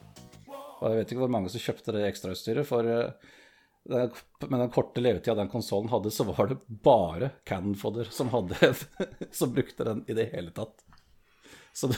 Og 0.80 0.86
jeg 0.90 0.98
vet 1.02 1.12
ikke 1.14 1.22
hvor 1.26 1.32
mange 1.34 1.52
som 1.54 1.62
kjøpte 1.64 1.94
det 1.96 2.06
ekstrautstyret, 2.10 2.68
for 2.68 2.88
den, 2.88 4.12
med 4.50 4.60
den 4.60 4.72
korte 4.76 5.02
levetida 5.02 5.36
den 5.40 5.50
konsollen 5.52 5.90
hadde, 5.92 6.12
så 6.12 6.26
var 6.28 6.52
det 6.52 6.60
bare 6.86 7.32
Cannon-fodder 7.48 8.12
som, 8.14 8.30
hadde- 8.34 8.74
som 9.40 9.54
brukte 9.56 9.88
den 9.88 10.04
i 10.08 10.16
det 10.18 10.30
hele 10.34 10.52
tatt. 10.56 10.84
Så 11.74 11.90
du, 11.94 11.98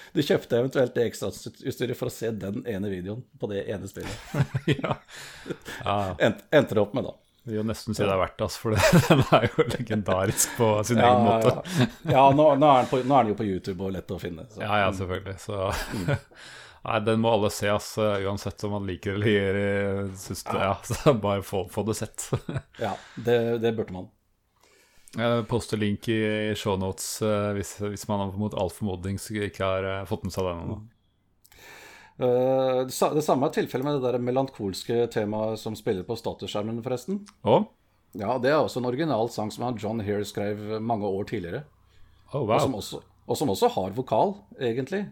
du 0.14 0.22
kjøpte 0.22 0.60
eventuelt 0.60 0.94
det 0.96 1.06
ekstrautstyret 1.10 1.98
for 1.98 2.10
å 2.10 2.14
se 2.14 2.30
den 2.30 2.62
ene 2.68 2.92
videoen 2.92 3.24
på 3.40 3.50
det 3.50 3.64
ene 3.70 3.90
spillet. 3.90 4.14
ja. 4.76 4.94
ja. 5.84 5.98
End, 6.26 6.44
endte 6.50 6.78
det 6.78 6.84
opp 6.84 6.94
med, 6.96 7.08
da. 7.08 7.16
Det 7.40 7.54
vil 7.54 7.62
jo 7.62 7.66
nesten 7.70 7.96
si 7.96 8.04
det 8.04 8.12
er 8.12 8.20
verdt 8.20 8.36
det, 8.36 8.46
altså, 8.46 8.60
for 8.60 8.74
den 8.76 9.22
er 9.32 9.46
jo 9.48 9.64
legendarisk 9.72 10.56
på 10.58 10.70
sin 10.84 11.00
Ja, 11.00 11.08
egen 11.08 11.24
måte. 11.24 11.86
ja, 12.04 12.12
ja 12.12 12.24
nå, 12.36 12.48
nå, 12.60 12.68
er 12.68 12.82
den 12.82 12.90
på, 12.90 13.00
nå 13.00 13.16
er 13.16 13.24
den 13.24 13.32
jo 13.32 13.38
på 13.38 13.46
YouTube 13.48 13.86
og 13.86 13.94
lett 13.96 14.12
å 14.12 14.18
finne. 14.20 14.44
Så. 14.52 14.60
Ja, 14.60 14.82
ja, 14.84 14.90
selvfølgelig. 14.96 15.38
Så 15.40 15.72
Nei, 16.80 17.00
den 17.04 17.20
må 17.20 17.32
alle 17.36 17.50
se, 17.52 17.68
ass, 17.68 17.90
uansett 17.98 18.64
om 18.64 18.72
man 18.76 18.86
liker 18.88 19.18
eller 19.18 19.58
eh, 19.60 20.04
syns 20.16 20.44
det. 20.46 20.56
Ja, 20.56 20.76
så 20.84 21.12
bare 21.12 21.42
få, 21.44 21.66
få 21.68 21.84
det 21.88 21.96
sett. 21.98 22.30
Ja, 22.80 22.94
det, 23.16 23.36
det 23.64 23.74
burde 23.76 23.96
man. 23.96 24.08
Jeg 25.18 25.46
poster 25.50 25.80
link 25.80 26.06
i 26.12 26.20
shownotes 26.54 27.16
uh, 27.26 27.50
hvis, 27.56 27.74
hvis 27.82 28.06
man 28.06 28.30
mot 28.38 28.54
all 28.54 28.70
formodning 28.70 29.16
ikke 29.18 29.64
har 29.66 29.86
eh, 29.88 30.04
fått 30.06 30.22
med 30.22 30.34
seg 30.34 30.46
den 30.46 30.60
ennå. 30.62 30.76
Eh, 32.20 32.84
det 32.86 32.94
sa- 32.94 33.10
det 33.14 33.24
samme 33.26 33.48
er 33.48 33.54
tilfellet 33.56 33.88
med 33.88 33.96
det 33.98 34.04
der 34.12 34.22
melankolske 34.22 35.08
temaet 35.10 35.58
som 35.58 35.74
spiller 35.74 36.06
på 36.06 36.14
statusskjermen, 36.20 36.78
forresten. 36.84 37.24
Å? 37.42 37.56
Ja, 38.20 38.36
det 38.42 38.52
er 38.52 38.60
også 38.60 38.78
en 38.82 38.86
original 38.90 39.30
sang 39.34 39.50
som 39.54 39.66
John 39.78 40.02
Hare 40.04 40.26
skrev 40.28 40.80
mange 40.82 41.06
år 41.10 41.26
tidligere. 41.30 41.64
Oh, 42.32 42.44
Og, 42.44 42.60
som 42.60 42.74
wow. 42.76 42.78
også, 42.82 43.00
og 43.26 43.38
som 43.40 43.50
også 43.50 43.70
har 43.74 43.96
vokal, 43.96 44.36
egentlig. 44.60 45.08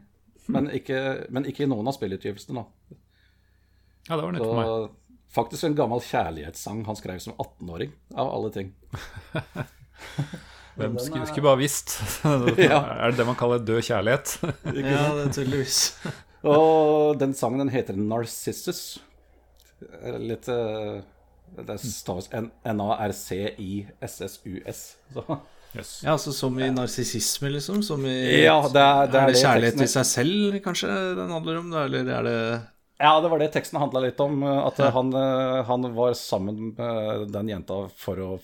Men 0.49 0.71
ikke, 0.73 1.27
men 1.35 1.45
ikke 1.51 1.67
i 1.67 1.71
noen 1.71 1.91
av 1.91 1.97
spillutgivelsene, 1.99 2.63
da. 2.63 2.97
Ja, 4.09 4.15
det 4.17 4.23
var 4.23 4.33
nytt 4.33 4.45
for 4.47 4.61
meg. 4.63 4.95
Faktisk 5.35 5.67
en 5.69 5.75
gammel 5.77 6.01
kjærlighetssang 6.07 6.87
han 6.87 6.97
skrev 6.97 7.19
som 7.21 7.35
18-åring, 7.35 7.91
av 8.15 8.31
alle 8.33 8.53
ting. 8.55 8.71
Hvem 10.79 10.95
skulle, 11.03 11.27
skulle 11.27 11.43
bare 11.49 11.59
visst? 11.59 11.97
Ja. 12.71 12.79
Er 13.03 13.11
det 13.11 13.17
det 13.19 13.27
man 13.27 13.37
kaller 13.39 13.59
død 13.59 13.83
kjærlighet? 13.83 14.37
Ja, 14.79 15.05
det 15.19 15.33
tydeligvis. 15.35 15.79
Og 16.47 17.19
den 17.19 17.35
sangen 17.35 17.59
den 17.65 17.73
heter 17.75 17.97
Narcissus. 17.99 18.99
Er 20.03 20.19
Litt 20.23 20.47
eh, 20.51 21.01
Det 21.67 21.79
staves 21.83 22.29
N- 22.35 22.51
N-A-R-C-I-S-S-U-S. 23.59 24.81
Yes. 25.77 25.91
Ja, 26.05 26.15
altså 26.15 26.33
som 26.33 26.57
i 26.63 26.71
narsissisme, 26.73 27.51
liksom? 27.53 27.83
Som 27.85 28.07
i 28.09 28.45
Ja, 28.45 28.63
det 28.73 28.81
er- 28.81 29.07
det 29.13 29.15
er 29.21 29.23
Er 29.23 29.27
det 29.33 29.43
kjærlighet 29.43 29.77
til 29.79 29.89
seg 29.89 30.07
selv, 30.07 30.61
kanskje, 30.65 30.89
den 31.19 31.31
handler 31.31 31.59
om? 31.61 31.73
Eller 31.73 31.99
er 32.09 32.23
det 32.23 32.61
Ja, 33.01 33.21
det 33.21 33.31
var 33.31 33.39
det 33.39 33.53
teksten 33.53 33.79
handla 33.79 34.01
litt 34.03 34.19
om. 34.21 34.43
At 34.43 34.77
han, 34.79 35.13
eh, 35.15 35.63
han 35.65 35.83
var 35.95 36.13
sammen 36.15 36.75
med 36.77 37.31
den 37.33 37.49
jenta 37.49 37.89
for, 37.95 38.17
å, 38.17 38.41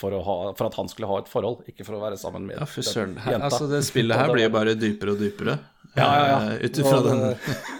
for, 0.00 0.16
ha, 0.24 0.36
for 0.56 0.70
at 0.70 0.78
han 0.80 0.88
skulle 0.90 1.10
ha 1.10 1.18
et 1.20 1.28
forhold, 1.30 1.60
ikke 1.70 1.84
for 1.86 1.98
å 1.98 2.02
være 2.02 2.18
sammen 2.20 2.48
med 2.48 2.56
Ja, 2.58 2.66
for 2.68 2.86
søren. 2.86 3.18
Jenta. 3.20 3.50
Altså, 3.50 3.68
det 3.70 3.82
spillet 3.86 4.16
her 4.16 4.32
blir 4.32 4.46
jo 4.48 4.54
bare 4.56 4.74
dypere 4.78 5.14
og 5.14 5.20
dypere. 5.20 5.58
Ja, 5.98 6.06
ja, 6.06 6.26
ja. 6.30 6.40
Eh, 6.54 6.64
Ut 6.66 6.80
ifra 6.80 7.00
den, 7.04 7.22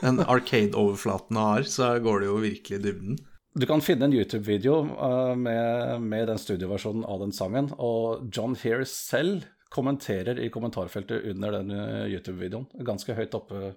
den 0.03 0.23
Arcade-overflaten 0.27 1.39
har, 1.41 1.66
så 1.71 1.95
går 2.03 2.23
det 2.25 2.31
jo 2.31 2.39
virkelig 2.43 2.81
i 2.81 2.85
dybden. 2.89 3.21
Du 3.59 3.66
kan 3.66 3.83
finne 3.83 4.07
en 4.07 4.14
YouTube-video 4.14 4.81
eh, 4.95 5.33
med, 5.39 6.03
med 6.07 6.29
den 6.31 6.39
studioversjonen 6.39 7.07
av 7.07 7.23
den 7.25 7.33
sangen, 7.35 7.73
og 7.79 8.29
John 8.35 8.57
Hare 8.62 8.87
selv 8.87 9.47
kommenterer 9.71 10.39
i 10.43 10.51
kommentarfeltet 10.51 11.27
under 11.31 11.57
den 11.61 11.73
eh, 11.75 12.05
YouTube-videoen, 12.14 12.68
ganske 12.87 13.14
høyt 13.18 13.35
oppe, 13.39 13.73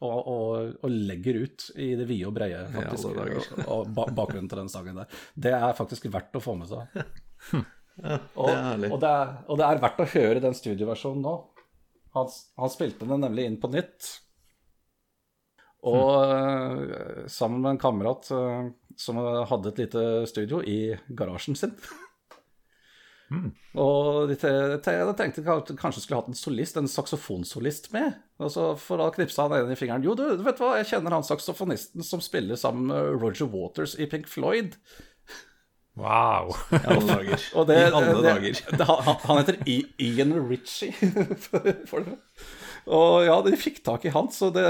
og, 0.00 0.18
og, 0.32 0.76
og 0.80 0.92
legger 0.92 1.42
ut 1.44 1.66
i 1.76 1.90
det 2.00 2.06
vide 2.08 2.28
og 2.28 2.36
breie, 2.36 2.60
faktisk, 2.72 3.10
ja, 3.12 3.26
og, 3.66 3.90
og 3.92 4.14
bakgrunnen 4.16 4.48
til 4.48 4.62
den 4.62 4.72
sangen 4.72 5.02
der. 5.02 5.18
Det 5.36 5.52
er 5.52 5.76
faktisk 5.76 6.08
verdt 6.12 6.40
å 6.40 6.44
få 6.44 6.56
med 6.60 6.72
seg. 6.72 7.02
og, 7.54 8.46
det 8.46 8.54
er 8.54 8.66
herlig. 8.66 8.90
og, 8.90 8.98
det 9.02 9.12
er, 9.12 9.32
og 9.46 9.60
det 9.60 9.68
er 9.68 9.82
verdt 9.84 10.02
å 10.02 10.10
høre 10.14 10.42
den 10.44 10.56
studioversjonen 10.56 11.24
nå. 11.24 11.36
Han, 12.16 12.34
han 12.58 12.72
spilte 12.72 13.06
den 13.06 13.22
nemlig 13.22 13.46
inn 13.46 13.60
på 13.62 13.70
nytt. 13.70 14.10
Og 15.86 16.12
mm. 16.28 17.28
sammen 17.32 17.62
med 17.64 17.74
en 17.74 17.80
kamerat 17.80 18.28
eh, 18.36 18.70
som 19.00 19.20
hadde 19.20 19.72
et 19.72 19.82
lite 19.86 20.06
studio 20.28 20.60
i 20.60 20.80
garasjen 21.16 21.56
sin. 21.56 21.76
Og 23.78 24.26
de 24.26 24.34
tenkte 24.34 25.44
kanskje 25.78 26.02
skulle 26.02 26.18
hatt 26.18 26.30
en 26.32 26.38
solist, 26.38 26.76
en 26.76 26.90
saksofonsolist 26.90 27.92
med. 27.94 28.18
Og 28.42 28.50
så 28.50 28.64
For 28.80 28.98
da 28.98 29.10
knipsa 29.14 29.46
han 29.46 29.54
ene 29.60 29.76
i 29.76 29.78
fingeren. 29.78 30.04
Jo, 30.04 30.16
du, 30.18 30.24
vet 30.42 30.58
hva, 30.60 30.74
jeg 30.80 30.90
kjenner 30.90 31.14
han 31.14 31.26
saksofonisten 31.26 32.04
som 32.06 32.22
spiller 32.24 32.58
sammen 32.58 32.90
med 32.90 33.22
Roger 33.22 33.48
Waters 33.52 33.94
i 34.00 34.08
Pink 34.10 34.26
Floyd. 34.30 34.74
Wow. 35.98 36.54
I 36.70 36.80
alle 36.84 37.06
dager. 37.08 37.44
Og 37.58 37.66
det, 37.68 37.76
I 37.80 37.90
alle 37.90 38.14
det, 38.14 38.24
dager. 38.28 38.62
Det, 38.78 38.88
han, 38.88 39.20
han 39.26 39.42
heter 39.42 39.60
Ian 39.98 40.34
Ritchie. 40.48 40.92
for, 41.44 41.70
for 41.90 42.08
det. 42.08 42.18
Og 42.90 43.26
ja, 43.26 43.34
de 43.44 43.52
fikk 43.60 43.82
tak 43.84 44.06
i 44.08 44.12
han, 44.14 44.30
så 44.32 44.48
det, 44.54 44.64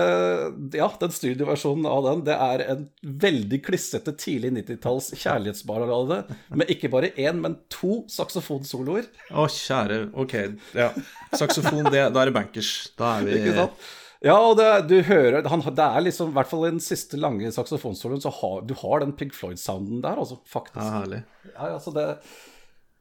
ja, 0.75 0.89
den 1.01 1.13
studioversjonen 1.15 1.87
av 1.87 2.03
den, 2.09 2.25
det 2.27 2.35
er 2.35 2.65
en 2.73 2.83
veldig 3.23 3.61
klissete 3.65 4.17
tidlig 4.19 4.51
90-talls 4.57 5.13
kjærlighetsballade 5.15 6.19
med 6.59 6.73
ikke 6.75 6.91
bare 6.93 7.13
én, 7.15 7.39
men 7.45 7.57
to 7.73 8.03
saksofonsoloer. 8.11 9.07
Å, 9.31 9.47
kjære. 9.47 10.03
Ok, 10.19 10.37
ja. 10.77 10.91
Saksofon, 11.31 11.87
det, 11.87 12.09
da 12.11 12.25
er 12.25 12.33
det 12.33 12.37
bankers. 12.37 12.75
Da 12.99 13.15
er 13.21 13.29
vi 13.29 13.39
Ikke 13.39 13.57
sant? 13.63 13.89
Ja, 14.21 14.37
og 14.37 14.59
det, 14.59 14.67
du 14.91 14.99
hører 15.09 15.47
han, 15.49 15.63
Det 15.65 15.85
er 15.85 16.01
liksom, 16.05 16.33
i 16.33 16.35
hvert 16.37 16.51
fall 16.51 16.67
den 16.67 16.81
siste 16.85 17.17
lange 17.17 17.49
saksofonsoloen, 17.57 18.21
så 18.21 18.29
har 18.41 18.67
du 18.69 18.75
har 18.83 19.01
den 19.01 19.15
Pig 19.17 19.33
Floyd-sounden 19.33 20.03
der, 20.05 20.21
altså, 20.21 20.37
faktisk. 20.45 20.85
Ja, 20.85 20.91
herlig. 20.99 21.23
Ja, 21.55 21.73
altså 21.73 21.91
det 21.97 22.07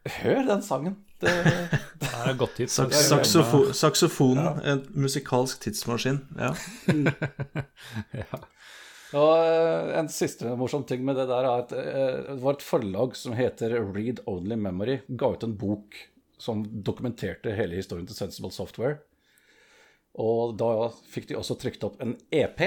Hør 0.10 0.46
den 0.48 0.62
sangen. 0.64 0.96
Det, 1.20 1.34
Det 2.00 2.08
er 2.08 2.38
godt 2.40 2.56
tips. 2.56 2.78
Saks, 2.80 3.36
saksofo, 3.76 4.30
ja. 4.38 4.54
en 4.72 4.86
musikalsk 4.96 5.60
tidsmaskin. 5.66 6.22
Ja. 6.40 6.54
Og 9.18 9.32
eh, 9.42 9.96
en 9.98 10.10
siste 10.14 10.52
morsom 10.58 10.84
ting 10.86 11.02
med 11.06 11.18
det 11.18 11.26
der 11.32 11.42
er 11.42 11.64
at 11.64 11.72
eh, 11.74 12.18
det 12.28 12.42
var 12.44 12.54
et 12.56 12.66
forlag 12.66 13.16
som 13.18 13.34
heter 13.34 13.74
Read 13.90 14.22
Only 14.30 14.56
Memory, 14.56 15.00
ga 15.18 15.32
ut 15.34 15.46
en 15.48 15.58
bok 15.58 15.98
som 16.40 16.62
dokumenterte 16.64 17.56
hele 17.58 17.76
historien 17.82 18.08
til 18.08 18.16
Sensible 18.20 18.52
Software. 18.54 19.00
Og 20.20 20.56
da 20.60 20.70
fikk 21.14 21.30
de 21.32 21.38
også 21.40 21.56
trykt 21.62 21.84
opp 21.88 22.00
en 22.04 22.16
EP 22.36 22.66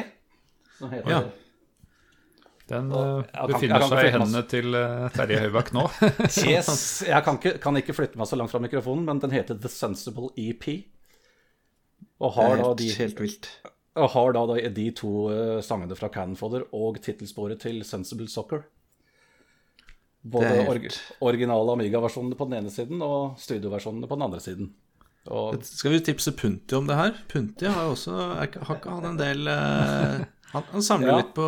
som 0.78 0.90
heter 0.94 1.11
Ja. 1.12 1.22
Den 2.72 2.92
Og- 2.94 3.24
eh, 3.26 3.30
kan- 3.34 3.50
befinner 3.50 3.78
kan 3.82 3.88
seg 3.90 4.07
i 4.07 4.11
hendene 4.14 4.42
til 4.48 4.74
uh, 4.78 5.09
Terje 5.12 5.40
Høibakk 5.42 5.72
nå. 5.76 5.82
Yes. 6.48 7.03
Jeg 7.05 7.24
kan 7.26 7.36
ikke, 7.36 7.59
kan 7.61 7.76
ikke 7.76 7.92
flytte 7.96 8.16
meg 8.16 8.26
så 8.30 8.38
langt 8.38 8.50
fra 8.55 8.61
mikrofonen, 8.62 9.05
men 9.05 9.18
den 9.20 9.30
heter 9.34 9.59
The 9.61 9.68
Sensible 9.68 10.30
EP. 10.40 10.84
Og 12.22 12.32
har 12.38 12.53
er 12.55 12.62
da 12.62 12.68
helt, 12.70 12.78
de, 12.78 12.88
helt 12.96 13.20
vilt. 13.20 13.48
og 13.98 14.09
har 14.14 14.32
da, 14.32 14.46
de 14.70 14.86
to 14.96 15.11
uh, 15.28 15.61
sangene 15.61 15.96
fra 15.98 16.09
Cannonfodder 16.09 16.64
og 16.72 17.00
tittelsporet 17.03 17.61
til 17.61 17.82
Sensible 17.84 18.28
Soccer. 18.30 18.62
Både 20.22 20.46
helt- 20.55 20.70
org 20.70 20.86
originale 21.20 21.72
Amiga-versjonene 21.76 22.38
på 22.38 22.46
den 22.48 22.61
ene 22.62 22.70
siden 22.72 23.03
og 23.03 23.36
studioversjonene 23.42 24.07
på 24.09 24.16
den 24.16 24.22
andre 24.30 24.40
siden. 24.40 24.70
Og 25.31 25.61
Skal 25.62 25.93
vi 25.95 26.01
tipse 26.03 26.33
Punti 26.35 26.75
om 26.75 26.87
det 26.89 26.97
her? 26.99 27.12
Punti 27.31 27.68
har 27.70 27.85
jo 27.87 27.93
også 27.95 28.14
er, 28.43 28.49
Har 28.66 28.77
ikke 28.81 28.91
han 28.97 29.05
en 29.12 29.18
del 29.20 29.47
eh, 29.47 30.25
han, 30.53 30.64
han 30.73 30.83
samler 30.83 31.12
Ja. 31.12 31.16
litt 31.20 31.31
på, 31.37 31.47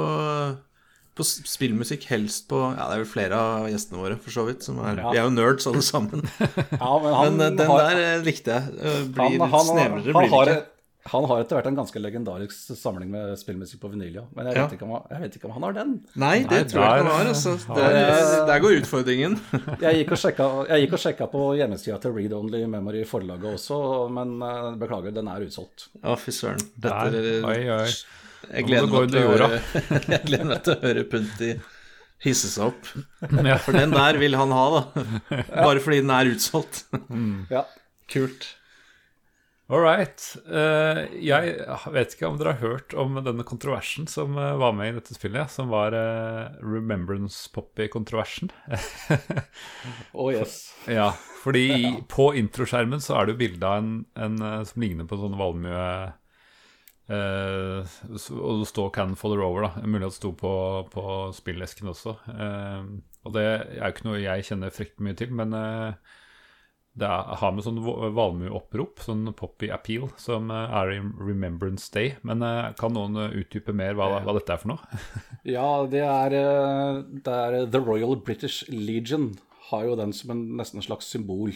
på 1.18 1.26
spillmusikk, 1.26 2.06
helst 2.10 2.46
på 2.50 2.60
Ja, 2.76 2.86
det 2.90 2.94
er 3.00 3.02
vel 3.02 3.10
flere 3.10 3.40
av 3.40 3.66
gjestene 3.70 4.00
våre, 4.00 4.16
for 4.22 4.30
så 4.34 4.44
vidt. 4.46 4.62
Som 4.66 4.78
er, 4.82 4.96
Ja. 5.02 5.10
Vi 5.10 5.18
er 5.18 5.26
jo 5.26 5.34
nerds 5.34 5.66
alle 5.70 5.82
sammen. 5.84 6.22
ja, 6.40 6.92
men 7.02 7.14
han 7.18 7.36
Men 7.36 7.40
eh, 7.48 7.56
den 7.58 7.66
har, 7.72 7.82
der 7.90 8.04
eh, 8.04 8.22
likte 8.24 8.54
jeg. 8.56 8.78
Eh, 8.78 9.02
Blir 9.10 9.26
han, 9.26 9.50
litt 9.50 9.68
snevrere, 9.68 10.14
blir 10.14 10.32
har, 10.36 10.44
det 10.52 10.56
ikke. 10.60 10.70
Han 11.12 11.24
har 11.28 11.42
etter 11.42 11.58
hvert 11.58 11.66
en 11.68 11.76
ganske 11.76 12.00
legendarisk 12.00 12.70
samling 12.80 13.10
med 13.12 13.34
spillmusikk 13.36 13.80
på 13.82 13.90
vinyl, 13.92 14.14
ja. 14.16 14.22
Men 14.36 14.46
jeg 14.48 14.56
Ja. 14.56 14.62
vet, 14.66 14.72
ikke 14.78 14.86
om, 14.86 14.92
han- 14.96 15.06
jeg 15.10 15.20
vet 15.24 15.36
ikke 15.36 15.44
om 15.50 15.52
han 15.56 15.62
har 15.66 15.72
den. 15.76 15.90
Nei, 16.16 16.38
det 16.42 16.50
Nei, 16.50 16.62
tror 16.70 16.80
jeg 16.80 16.90
ikke 16.90 17.04
han 17.04 17.10
har. 17.12 17.26
Altså. 17.34 17.52
Der, 17.76 18.46
der 18.48 18.58
går 18.64 18.76
utfordringen. 18.80 19.36
Jeg 19.84 19.94
gikk 20.00 20.12
og 20.16 20.18
sjekka, 20.22 20.46
jeg 20.70 20.86
gikk 20.86 20.96
og 20.96 21.02
sjekka 21.04 21.26
på 21.34 21.42
hjemmesida 21.58 21.98
til 22.00 22.12
Read 22.16 22.32
Only 22.32 22.64
Memory 22.66 23.04
forlaget 23.04 23.44
også, 23.58 23.78
men 24.16 24.34
eh, 24.42 24.70
beklager, 24.80 25.12
den 25.14 25.28
er 25.28 25.44
utsolgt. 25.44 25.88
Å, 26.02 26.16
fy 26.18 26.30
søren. 26.32 26.64
Dette 26.80 27.44
Oi, 27.44 27.60
oi. 27.68 27.92
Jeg 28.54 28.66
gleder 28.68 28.88
meg 28.92 29.08
til 29.12 29.22
å 29.24 29.30
høre, 29.32 29.46
jeg 30.12 30.20
gleder 30.26 30.44
meg 30.44 30.58
til 30.66 30.74
å 30.74 30.80
høre 30.82 31.04
Punti 31.08 31.52
hisse 32.24 32.48
seg 32.52 32.66
opp. 32.72 32.90
For 33.64 33.72
den 33.72 33.92
der 33.94 34.18
vil 34.20 34.36
han 34.36 34.52
ha, 34.52 34.64
da. 34.74 35.06
Bare 35.64 35.80
fordi 35.80 36.02
den 36.02 36.12
er 36.12 36.28
utsolgt. 36.32 36.82
Ja. 37.50 37.62
Kult. 38.12 38.44
All 39.72 39.80
right. 39.80 40.20
Eh, 40.44 40.98
jeg 41.24 41.54
vet 41.94 42.12
ikke 42.12 42.28
om 42.28 42.34
dere 42.36 42.52
har 42.52 42.60
hørt 42.60 42.92
om 43.00 43.16
denne 43.24 43.46
kontroversen 43.48 44.04
som 44.10 44.36
eh, 44.36 44.58
var 44.60 44.74
med 44.76 44.90
i 44.90 44.96
dette 44.98 45.16
spillet, 45.16 45.48
som 45.48 45.70
var 45.72 45.96
uh, 45.96 46.52
Remembrance 46.60 47.48
Poppy-kontroversen. 47.54 48.52
Oh 50.12 50.28
yes. 50.32 50.74
ja, 50.88 51.10
fordi 51.42 51.64
på 52.12 52.28
introskjermen 52.36 53.00
så 53.02 53.16
er 53.16 53.26
det 53.26 53.34
jo 53.34 53.40
bilde 53.40 53.70
av 53.70 53.80
en, 53.80 53.94
en 54.20 54.36
eh, 54.50 54.60
som 54.68 54.84
ligner 54.84 55.08
på 55.08 55.16
en 55.16 55.24
sånn 55.24 55.40
valmue 55.40 55.86
eh, 57.08 57.96
Og 58.36 58.60
det 58.60 58.68
står 58.68 58.92
'Can 58.92 59.16
Follow 59.16 59.40
Over', 59.48 59.64
da. 59.64 59.86
Mulig 59.88 60.10
at 60.10 60.12
det 60.12 60.20
sto 60.20 60.34
på, 60.36 60.52
på 60.92 61.06
spillesken 61.36 61.88
også. 61.92 62.18
Eh, 62.36 62.84
og 63.24 63.32
det 63.32 63.46
er 63.48 63.80
jo 63.80 63.94
ikke 63.94 64.08
noe 64.10 64.20
jeg 64.20 64.44
kjenner 64.50 64.76
fryktelig 64.76 65.08
mye 65.08 65.18
til, 65.24 65.32
men 65.40 65.56
eh, 65.56 66.20
det 66.94 67.06
er, 67.10 67.30
har 67.40 67.54
med 67.54 67.64
sånn 67.66 67.80
valmueopprop, 67.82 69.00
sånn 69.02 69.26
poppy 69.34 69.66
appeal, 69.74 70.06
som 70.20 70.52
eh, 70.54 70.76
er 70.78 70.92
i 70.92 71.00
Remembrance 71.02 71.88
Day. 71.94 72.12
Men 72.26 72.44
eh, 72.46 72.70
kan 72.78 72.94
noen 72.94 73.18
eh, 73.18 73.34
utdype 73.42 73.74
mer 73.74 73.96
hva, 73.98 74.20
hva 74.22 74.36
dette 74.36 74.54
er 74.54 74.62
for 74.62 74.74
noe? 74.74 75.00
Ja, 75.56 75.84
det 75.90 76.04
er, 76.06 76.34
det 77.26 77.34
er 77.34 77.66
The 77.68 77.82
Royal 77.82 78.14
British 78.24 78.62
Legion 78.70 79.32
har 79.72 79.88
jo 79.88 79.98
den 79.98 80.14
som 80.16 80.32
en, 80.32 80.46
nesten 80.56 80.80
en 80.80 80.86
slags 80.86 81.10
symbol. 81.10 81.52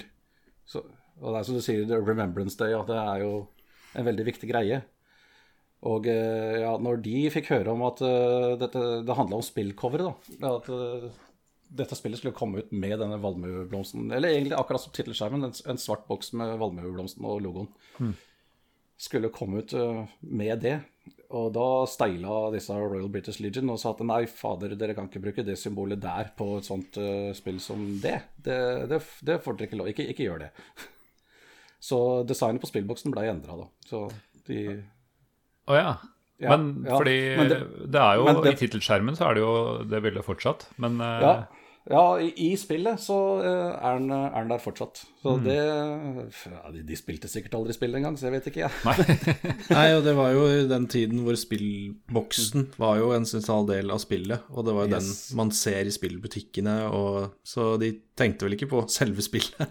Så, 0.69 0.83
og 1.23 1.31
det 1.31 1.39
er 1.39 1.47
som 1.47 1.57
du 1.57 1.65
sier, 1.65 1.95
Remembrance 2.03 2.59
Day, 2.59 2.75
at 2.77 2.91
det 2.91 2.99
er 2.99 3.25
jo 3.25 3.33
en 3.97 4.09
veldig 4.11 4.27
viktig 4.27 4.51
greie. 4.51 4.83
Og 5.89 6.09
ja, 6.11 6.73
når 6.83 6.99
de 7.05 7.29
fikk 7.31 7.53
høre 7.53 7.71
om 7.71 7.85
at 7.87 8.01
uh, 8.03 8.57
dette, 8.59 8.81
det 9.07 9.15
handla 9.15 9.39
om 9.39 9.45
spillcoveret, 9.47 10.09
da 10.43 10.51
At 10.57 10.67
eh, 10.75 11.05
dette 11.69 11.97
spillet 11.99 12.21
skulle 12.21 12.37
komme 12.37 12.63
ut 12.63 12.73
med 12.73 12.97
denne 13.01 13.19
valmueblomsten, 13.21 14.11
eller 14.15 14.33
egentlig 14.33 14.57
akkurat 14.57 14.83
som 14.83 14.93
tittelskjermen, 14.97 15.45
en, 15.45 15.55
en 15.69 15.81
svart 15.81 16.07
boks 16.09 16.33
med 16.39 16.57
valmueblomsten 16.61 17.27
og 17.29 17.43
logoen, 17.45 17.69
skulle 18.99 19.31
komme 19.35 19.63
ut 19.63 19.75
eh, 19.79 20.05
med 20.21 20.65
det. 20.65 20.79
Og 21.29 21.51
da 21.53 21.67
steila 21.89 22.49
disse 22.55 22.73
Royal 22.75 23.09
British 23.13 23.41
Legion 23.45 23.69
og 23.71 23.79
sa 23.81 23.93
at 23.93 24.01
nei, 24.07 24.23
fader, 24.27 24.75
dere 24.81 24.97
kan 24.97 25.11
ikke 25.11 25.23
bruke 25.23 25.45
det 25.45 25.59
symbolet 25.61 26.01
der 26.01 26.31
på 26.37 26.55
et 26.59 26.69
sånt 26.69 26.97
uh, 27.01 27.31
spill 27.37 27.59
som 27.61 27.83
det. 28.03 28.17
Det, 28.37 28.57
det. 28.89 29.03
det 29.29 29.37
får 29.45 29.59
dere 29.59 29.69
ikke 29.69 29.81
lov 29.81 29.91
Ikke, 29.93 30.07
ikke 30.09 30.25
gjør 30.25 30.47
det. 30.47 30.51
Så 31.89 31.99
designet 32.27 32.65
på 32.65 32.71
spillboksen 32.71 33.13
ble 33.15 33.27
endra, 33.29 33.59
da. 33.61 33.69
Så 33.87 34.07
de 34.49 34.63
Å 35.69 35.77
ja. 35.77 35.93
Ja, 36.39 36.55
men 36.55 36.87
ja, 36.87 36.97
fordi 36.97 37.17
men 37.37 37.49
det, 37.51 37.59
det- 37.91 38.03
er 38.03 38.19
jo 38.21 38.43
det- 38.43 38.53
I 38.55 38.59
tittelskjermen 38.61 39.17
så 39.19 39.29
er 39.29 39.35
det 39.37 39.41
jo 39.43 39.55
det 39.91 40.01
bildet 40.05 40.25
fortsatt, 40.27 40.69
men 40.79 41.01
eh, 41.03 41.25
Ja, 41.25 41.33
ja 41.91 42.03
i, 42.21 42.29
i 42.49 42.57
spillet 42.61 43.01
så 43.01 43.17
eh, 43.41 43.71
er, 43.81 43.99
den, 43.99 44.11
er 44.13 44.35
han 44.37 44.51
der 44.53 44.61
fortsatt. 44.61 45.01
Så 45.23 45.37
Mm. 45.39 45.45
det 45.45 45.57
ja, 45.59 46.71
de, 46.73 46.83
de 46.87 46.97
spilte 46.97 47.29
sikkert 47.31 47.55
aldri 47.59 47.75
spill 47.77 47.95
engang, 47.99 48.17
så 48.21 48.29
jeg 48.29 48.35
vet 48.37 48.47
ikke, 48.51 48.69
jeg. 48.69 48.73
Nei, 49.73 49.87
og 49.97 50.05
det 50.07 50.15
var 50.19 50.31
jo 50.37 50.45
den 50.71 50.87
tiden 50.93 51.23
hvor 51.27 51.37
spillboksen 51.41 52.69
var 52.79 52.99
jo 53.01 53.11
en 53.17 53.27
sentral 53.29 53.67
del 53.69 53.91
av 53.95 54.01
spillet, 54.03 54.45
og 54.53 54.67
det 54.69 54.75
var 54.77 54.87
jo 54.89 54.95
Yes. 54.99 55.09
den 55.31 55.37
man 55.41 55.51
ser 55.55 55.89
i 55.89 55.95
spillbutikkene, 55.95 56.77
og 56.93 57.33
så 57.47 57.75
de 57.81 57.93
tenkte 58.19 58.47
vel 58.47 58.57
ikke 58.59 58.71
på 58.71 58.85
selve 58.93 59.25
spillet. 59.25 59.69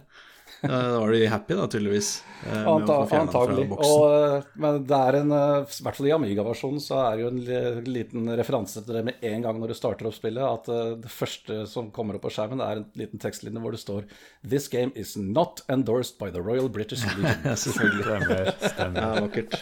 Da 0.67 0.99
var 0.99 1.11
de 1.13 1.27
happy, 1.29 1.53
da, 1.53 1.67
tydeligvis. 1.69 2.09
eh, 2.47 2.67
Anta, 2.67 2.95
få 3.03 3.07
fjernet 3.11 3.31
fra 3.33 3.41
antagelig. 3.45 3.65
Og, 3.77 4.05
eh, 4.09 4.47
men 4.63 4.79
det 4.89 4.99
er 5.09 5.17
en, 5.19 5.33
eh, 5.37 5.75
i 5.77 5.85
hvert 5.85 5.99
fall 5.99 6.09
i 6.09 6.13
Amiga-versjonen, 6.15 6.81
så 6.81 6.99
er 7.03 7.17
det 7.19 7.25
jo 7.25 7.31
en 7.31 7.87
liten 7.87 8.31
referanse 8.39 8.81
til 8.81 8.97
det 8.97 9.03
med 9.09 9.25
en 9.29 9.45
gang 9.45 9.59
når 9.61 9.73
du 9.73 9.77
starter 9.77 10.09
opp 10.09 10.17
spillet, 10.17 10.41
at 10.41 10.69
det 11.03 11.13
første 11.13 11.59
som 11.69 11.91
kommer 11.93 12.17
opp 12.17 12.25
på 12.25 12.33
skjermen, 12.33 12.63
er 12.63 12.81
en 12.81 12.87
liten 12.97 13.21
tekstlinje 13.21 13.61
hvor 13.61 13.75
det 13.75 13.81
står 13.83 14.07
This 14.41 14.67
game 14.73 14.91
is 14.95 15.15
not 15.17 15.61
endorsed 15.69 16.17
by 16.17 16.31
the 16.33 16.41
Royal 16.41 16.69
British 16.69 17.05
Legion. 17.07 17.37
Ja, 17.45 17.53
selvfølgelig. 17.53 18.07
stemmer. 18.07 18.53
stemmer. 18.71 19.01
Ja, 19.03 19.25
vakkert. 19.27 19.59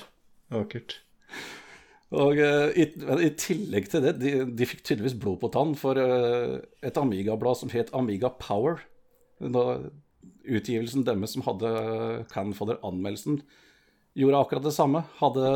Vakkert. 0.56 0.98
Og 2.16 2.38
uh, 2.40 2.70
i, 2.78 2.86
i 3.26 3.30
tillegg 3.36 3.90
til 3.92 4.04
det, 4.06 4.12
de, 4.22 4.32
de 4.56 4.68
fikk 4.70 4.84
tydeligvis 4.86 5.18
blod 5.20 5.40
på 5.42 5.50
tann 5.52 5.74
for 5.76 5.98
uh, 6.00 6.60
et 6.86 7.00
Amiga-blad 7.02 7.58
som 7.60 7.72
het 7.74 7.90
Amiga 7.98 8.30
Power. 8.40 8.86
Da, 9.42 9.64
utgivelsen 10.46 11.06
deres 11.08 11.36
som 11.36 11.46
hadde 11.46 11.72
Cannon 12.32 12.56
Fodder-anmeldelsen, 12.58 13.42
gjorde 14.16 14.40
akkurat 14.40 14.64
det 14.64 14.76
samme. 14.76 15.04
Hadde 15.20 15.50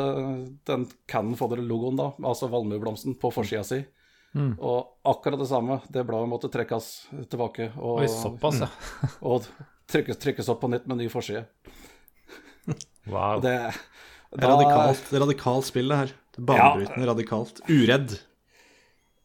den 0.67 0.87
Cannon 1.09 1.37
Fodder-logoen, 1.39 1.99
da, 1.99 2.11
altså 2.23 2.49
valmueblomsten, 2.51 3.15
på 3.21 3.31
forsida 3.33 3.63
si. 3.67 3.83
Og 4.37 5.09
akkurat 5.09 5.39
det 5.41 5.49
samme. 5.49 5.79
Det 5.89 6.05
bladet 6.05 6.29
måtte 6.29 6.51
trekkes 6.53 6.89
tilbake 7.31 7.71
og, 7.77 8.03
Oi, 8.03 8.09
såpass, 8.11 8.61
ja. 8.61 8.69
og 9.31 9.47
trykkes, 9.89 10.19
trykkes 10.21 10.51
opp 10.53 10.61
på 10.63 10.69
nytt 10.71 10.89
med 10.89 11.01
ny 11.01 11.09
forside. 11.11 11.47
Wow. 13.09 13.39
Det, 13.41 13.55
Det 14.29 14.45
er 14.45 14.51
radikalt, 14.51 15.05
det 15.09 15.17
er 15.17 15.23
radikalt 15.25 15.65
spill, 15.65 15.89
det 15.89 16.01
her. 16.03 16.17
Banebrytende 16.37 17.05
ja. 17.05 17.09
Radikalt. 17.09 17.61
Uredd. 17.69 18.19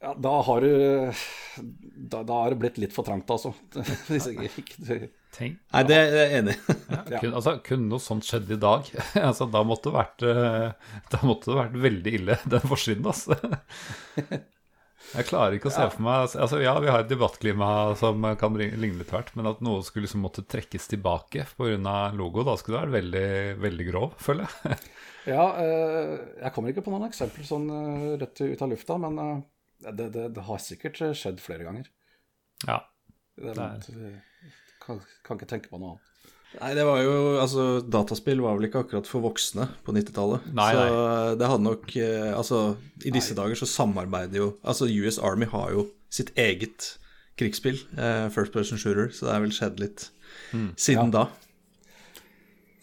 Ja, 0.05 0.15
da 0.21 0.33
har 0.45 0.65
du 0.65 1.13
da, 1.97 2.23
da 2.23 2.39
har 2.43 2.53
det 2.53 2.61
blitt 2.61 2.81
litt 2.81 2.95
for 2.97 3.07
trangt, 3.07 3.29
altså. 3.31 3.53
Hvis 4.09 4.31
jeg 4.31 4.49
ikke 4.49 4.99
Tenk. 5.35 5.59
Nei, 5.73 5.83
det 5.89 5.97
er 5.99 6.13
jeg 6.15 6.39
enig 6.39 6.55
i. 6.55 6.75
Ja. 6.95 7.19
Kun, 7.19 7.33
altså, 7.35 7.57
kunne 7.67 7.91
noe 7.91 8.03
sånt 8.03 8.27
skjedd 8.27 8.53
i 8.55 8.59
dag? 8.61 8.87
altså, 9.29 9.49
da 9.51 9.65
måtte 9.67 9.91
det 9.91 9.97
vært 9.97 10.27
eh, 10.31 10.91
Da 11.11 11.23
måtte 11.27 11.51
det 11.51 11.57
vært 11.59 11.79
veldig 11.85 12.13
ille, 12.21 12.37
den 12.55 12.69
forsiden, 12.71 13.09
altså. 13.11 13.39
Jeg 15.15 15.29
klarer 15.29 15.57
ikke 15.57 15.69
å 15.71 15.75
se 15.75 15.85
for 15.93 16.03
meg 16.07 16.37
altså, 16.41 16.59
Ja, 16.63 16.75
vi 16.83 16.91
har 16.91 17.05
et 17.05 17.11
debattklima 17.11 17.69
som 17.99 18.25
kan 18.41 18.57
ligne 18.57 19.03
litt 19.03 19.13
hvert, 19.13 19.35
men 19.39 19.51
at 19.51 19.63
noe 19.65 19.83
skulle 19.87 20.09
liksom 20.09 20.25
måtte 20.25 20.47
trekkes 20.49 20.89
tilbake 20.95 21.47
pga. 21.59 21.97
logo, 22.17 22.47
da 22.47 22.57
skulle 22.59 22.79
det 22.79 22.85
vært 22.87 22.97
veldig, 22.99 23.29
veldig 23.67 23.89
grov, 23.91 24.15
føler 24.23 24.47
jeg. 24.47 24.79
Ja, 25.25 25.45
eh, 25.57 26.19
jeg 26.43 26.53
kommer 26.53 26.69
ikke 26.69 26.83
på 26.85 26.93
noen 26.93 27.07
eksempler 27.07 27.47
sånn 27.49 27.63
eh, 27.73 28.09
rett 28.21 28.43
ut 28.45 28.61
av 28.61 28.69
lufta, 28.69 28.99
men 29.01 29.15
eh, 29.23 29.39
det, 29.87 30.11
det, 30.13 30.27
det 30.37 30.43
har 30.45 30.61
sikkert 30.61 31.01
skjedd 31.17 31.41
flere 31.41 31.65
ganger. 31.65 31.89
Ja. 32.69 32.83
Det, 33.41 33.55
er, 33.55 33.81
Det 33.89 34.11
kan, 34.85 35.01
kan 35.27 35.41
ikke 35.41 35.51
tenke 35.51 35.73
på 35.73 35.81
noe 35.81 35.95
annet. 35.95 36.11
Nei, 36.55 36.71
det 36.79 36.85
var 36.87 37.01
jo 37.03 37.15
Altså, 37.43 37.63
dataspill 37.83 38.43
var 38.45 38.55
vel 38.59 38.69
ikke 38.69 38.85
akkurat 38.85 39.09
for 39.11 39.25
voksne 39.25 39.67
på 39.87 39.95
90-tallet. 39.97 40.45
Nei, 40.55 40.71
så 40.77 40.99
det 41.41 41.49
hadde 41.51 41.67
nok 41.67 41.97
eh, 41.99 42.31
Altså, 42.31 42.61
i 43.03 43.11
disse 43.15 43.35
dager 43.35 43.59
så 43.59 43.67
samarbeider 43.67 44.39
jo 44.39 44.51
Altså, 44.63 44.87
US 44.87 45.19
Army 45.19 45.49
har 45.51 45.73
jo 45.75 45.89
sitt 46.15 46.31
eget 46.39 46.93
krigsspill, 47.35 47.81
eh, 47.99 48.29
First 48.31 48.55
Person 48.55 48.79
Shooter, 48.79 49.09
så 49.11 49.27
det 49.27 49.33
er 49.35 49.43
vel 49.43 49.55
skjedd 49.57 49.81
litt 49.83 50.05
siden 50.79 51.11
da. 51.11 51.25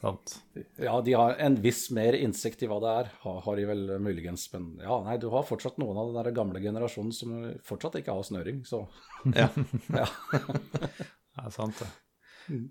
Sant. 0.01 0.33
Ja, 0.81 0.97
de 1.05 1.13
har 1.15 1.37
en 1.39 1.55
viss 1.63 1.85
mer 1.95 2.17
innsikt 2.17 2.65
i 2.65 2.67
hva 2.67 2.81
det 2.83 2.91
er, 3.03 3.11
har, 3.21 3.39
har 3.45 3.59
de 3.59 3.67
vel 3.69 3.85
muligens. 4.03 4.47
Men 4.51 4.73
ja, 4.81 4.97
nei, 5.05 5.15
du 5.21 5.29
har 5.31 5.45
fortsatt 5.47 5.79
noen 5.79 5.99
av 6.01 6.09
den 6.09 6.19
der 6.19 6.35
gamle 6.35 6.59
generasjonen 6.63 7.13
som 7.15 7.37
fortsatt 7.63 7.99
ikke 8.01 8.17
har 8.17 8.27
snøring, 8.27 8.63
så 8.67 8.83
Ja. 9.31 9.47
ja. 10.01 10.09
Det 11.32 11.45
er 11.47 11.53
sant, 11.55 11.77
det. 11.79 11.89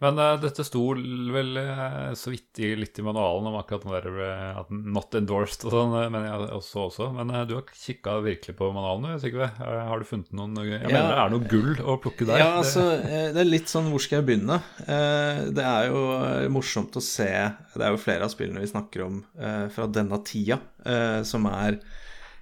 Men 0.02 0.18
uh, 0.18 0.34
dette 0.42 0.64
sto 0.66 0.80
vel 0.92 1.54
uh, 1.56 2.10
så 2.18 2.32
vidt 2.34 2.58
i, 2.60 2.72
litt 2.76 2.98
i 3.00 3.04
manualen 3.06 3.46
om 3.48 3.54
akkurat 3.56 3.84
den 3.86 3.94
der 3.94 4.18
eh, 4.26 4.58
at 4.60 4.72
not 4.74 5.14
endorsed 5.16 5.62
og 5.64 5.72
sånn, 5.72 5.94
eh, 6.02 6.08
men 6.12 6.26
jeg 6.26 6.48
også, 6.58 6.82
også. 6.90 7.06
Men 7.16 7.30
uh, 7.32 7.44
du 7.48 7.54
har 7.56 7.70
kikka 7.70 8.16
virkelig 8.26 8.56
på 8.58 8.68
manualen, 8.74 9.14
du, 9.14 9.22
Sigve? 9.22 9.46
Har 9.62 10.02
du 10.02 10.08
funnet 10.10 10.34
noen 10.36 10.58
Jeg 10.66 10.82
Ja. 10.82 10.90
mener 10.90 11.14
det 11.14 11.22
er 11.22 11.32
noe 11.36 11.48
gull 11.54 11.80
å 11.80 11.96
plukke 12.02 12.28
der. 12.28 12.42
Ja, 12.42 12.50
altså, 12.58 12.84
det 12.98 13.40
er 13.40 13.48
litt 13.48 13.72
sånn 13.72 13.88
hvor 13.94 14.02
skal 14.04 14.20
jeg 14.20 14.28
begynne? 14.32 14.58
Eh, 14.84 15.46
Det 15.56 15.64
er 15.70 15.88
jo 15.94 16.04
morsomt 16.52 16.98
å 16.98 17.04
se 17.06 17.30
Det 17.30 17.80
er 17.86 17.94
jo 17.94 18.02
flere 18.04 18.26
av 18.26 18.34
spillene 18.34 18.60
vi 18.66 18.74
snakker 18.74 19.06
om 19.06 19.22
eh, 19.38 19.68
fra 19.72 19.86
denne 19.88 20.18
tida, 20.26 20.60
eh, 20.84 21.22
som 21.24 21.46
er 21.48 21.78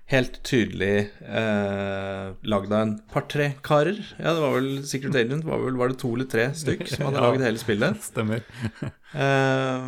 helt 0.09 0.39
tydelig 0.49 1.11
eh, 1.21 2.29
lagd 2.49 2.73
av 2.73 2.81
en 2.81 2.95
par-tre 3.13 3.51
karer. 3.67 3.99
Ja, 4.17 4.33
det 4.33 4.41
var 4.45 4.55
vel 4.57 4.71
Secret 4.89 5.19
Agent 5.21 5.45
var, 5.45 5.61
vel, 5.67 5.77
var 5.77 5.93
det 5.93 5.99
to 6.01 6.15
eller 6.17 6.29
tre 6.33 6.47
stykk 6.57 6.87
som 6.89 7.09
hadde 7.11 7.19
Ja. 7.21 7.27
lagd 7.29 7.45
hele 7.45 7.61
spillet. 7.65 8.01
Stemmer. 8.13 8.45
Eh, 9.09 9.85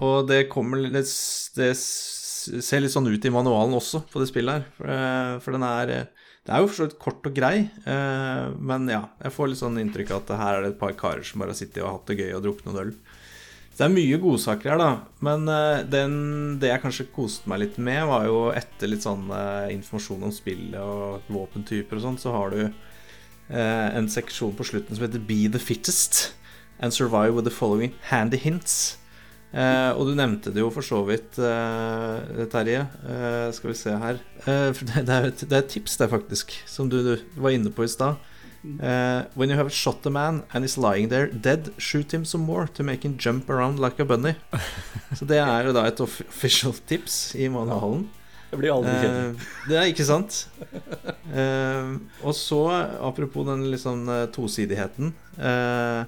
og 0.00 0.22
det 0.30 0.46
kommer 0.48 0.80
det, 0.88 1.02
det 1.04 1.66
ser 1.76 2.80
litt 2.80 2.94
sånn 2.94 3.04
ut 3.12 3.26
i 3.28 3.32
manualen 3.34 3.76
også 3.76 4.00
på 4.08 4.22
det 4.22 4.30
spillet 4.30 4.54
her. 4.62 4.64
For, 4.78 4.88
eh, 4.94 5.34
for 5.44 5.52
den 5.58 5.66
er 5.68 5.92
Det 6.42 6.50
er 6.56 6.62
jo 6.64 6.70
for 6.70 6.78
så 6.78 6.86
vidt 6.88 6.96
kort 6.98 7.28
og 7.28 7.34
grei, 7.36 7.68
eh, 7.84 8.46
men 8.58 8.88
ja, 8.90 9.02
jeg 9.22 9.34
får 9.36 9.50
litt 9.52 9.60
sånn 9.60 9.76
inntrykk 9.78 10.14
av 10.16 10.22
at 10.24 10.32
her 10.40 10.56
er 10.56 10.64
det 10.64 10.70
et 10.72 10.80
par 10.80 10.96
karer 10.98 11.20
som 11.28 11.44
bare 11.44 11.52
har 11.52 11.60
sittet 11.60 11.84
og 11.84 11.92
hatt 11.98 12.08
det 12.08 12.16
gøy 12.18 12.32
og 12.38 12.42
drukket 12.48 12.66
noen 12.70 12.80
øl. 12.86 12.94
Det 13.72 13.86
er 13.86 13.92
mye 13.92 14.18
godsaker 14.20 14.74
her, 14.74 14.80
da. 14.80 14.90
Men 15.24 15.48
eh, 15.48 15.82
den, 15.88 16.14
det 16.60 16.68
jeg 16.68 16.82
kanskje 16.82 17.08
koste 17.14 17.48
meg 17.50 17.62
litt 17.64 17.78
med, 17.80 18.04
var 18.10 18.26
jo 18.28 18.50
etter 18.52 18.90
litt 18.90 19.04
sånn 19.06 19.30
eh, 19.32 19.72
informasjon 19.78 20.26
om 20.28 20.34
spillet 20.34 20.78
og 20.80 21.30
våpentyper 21.32 21.98
og 21.98 22.04
sånn, 22.04 22.18
så 22.20 22.34
har 22.36 22.52
du 22.52 22.60
eh, 22.66 23.88
en 23.96 24.10
seksjon 24.12 24.52
på 24.58 24.66
slutten 24.68 24.98
som 24.98 25.06
heter 25.06 25.24
Be 25.24 25.46
the 25.48 25.62
fittest 25.62 26.34
and 26.82 26.92
survive 26.92 27.32
with 27.34 27.48
the 27.48 27.54
following 27.54 27.94
handy 28.10 28.36
hints. 28.36 28.98
Eh, 29.52 29.90
og 29.92 30.08
du 30.08 30.14
nevnte 30.16 30.52
det 30.52 30.62
jo 30.62 30.70
for 30.72 30.84
så 30.84 31.02
vidt, 31.08 31.36
eh, 31.40 32.44
Terje. 32.52 32.84
Eh, 33.08 33.48
skal 33.56 33.72
vi 33.72 33.78
se 33.78 33.96
her. 34.04 34.20
Det, 34.44 35.08
er 35.08 35.28
et, 35.28 35.44
det 35.48 35.56
er 35.56 35.64
et 35.64 35.72
tips, 35.72 35.96
der, 36.00 36.12
faktisk, 36.12 36.54
som 36.68 36.88
du, 36.92 37.00
du 37.04 37.40
var 37.40 37.56
inne 37.56 37.72
på 37.72 37.84
i 37.84 37.90
stad. 37.92 38.20
Eh, 38.64 39.24
when 39.34 39.50
you 39.50 39.56
have 39.56 39.72
shot 39.72 40.06
a 40.06 40.10
man 40.10 40.44
and 40.54 40.62
he's 40.64 40.78
lying 40.78 41.08
there 41.08 41.26
dead, 41.26 41.72
shoot 41.78 42.14
him 42.14 42.24
some 42.24 42.44
more 42.44 42.68
to 42.68 42.82
make 42.82 43.04
him 43.04 43.18
jump 43.18 43.50
around 43.50 43.78
like 43.78 43.98
a 43.98 44.04
bunny. 44.04 44.34
Så 45.18 45.26
det 45.26 45.38
er 45.38 45.66
jo 45.66 45.72
da 45.74 45.86
et 45.86 46.00
off 46.00 46.20
official 46.20 46.74
tips 46.86 47.34
i 47.34 47.48
manualen. 47.50 48.08
Det 48.52 48.60
blir 48.60 48.74
aldri 48.74 48.92
kjent. 49.00 49.40
Eh, 49.40 49.52
det 49.68 49.76
er 49.80 49.90
ikke 49.90 50.06
sant. 50.06 50.42
Uh, 51.32 51.96
og 52.20 52.34
så, 52.36 52.58
apropos 53.00 53.46
den 53.48 53.70
liksom 53.72 54.04
eh, 54.12 54.26
tosidigheten 54.28 55.14
uh, 55.38 56.04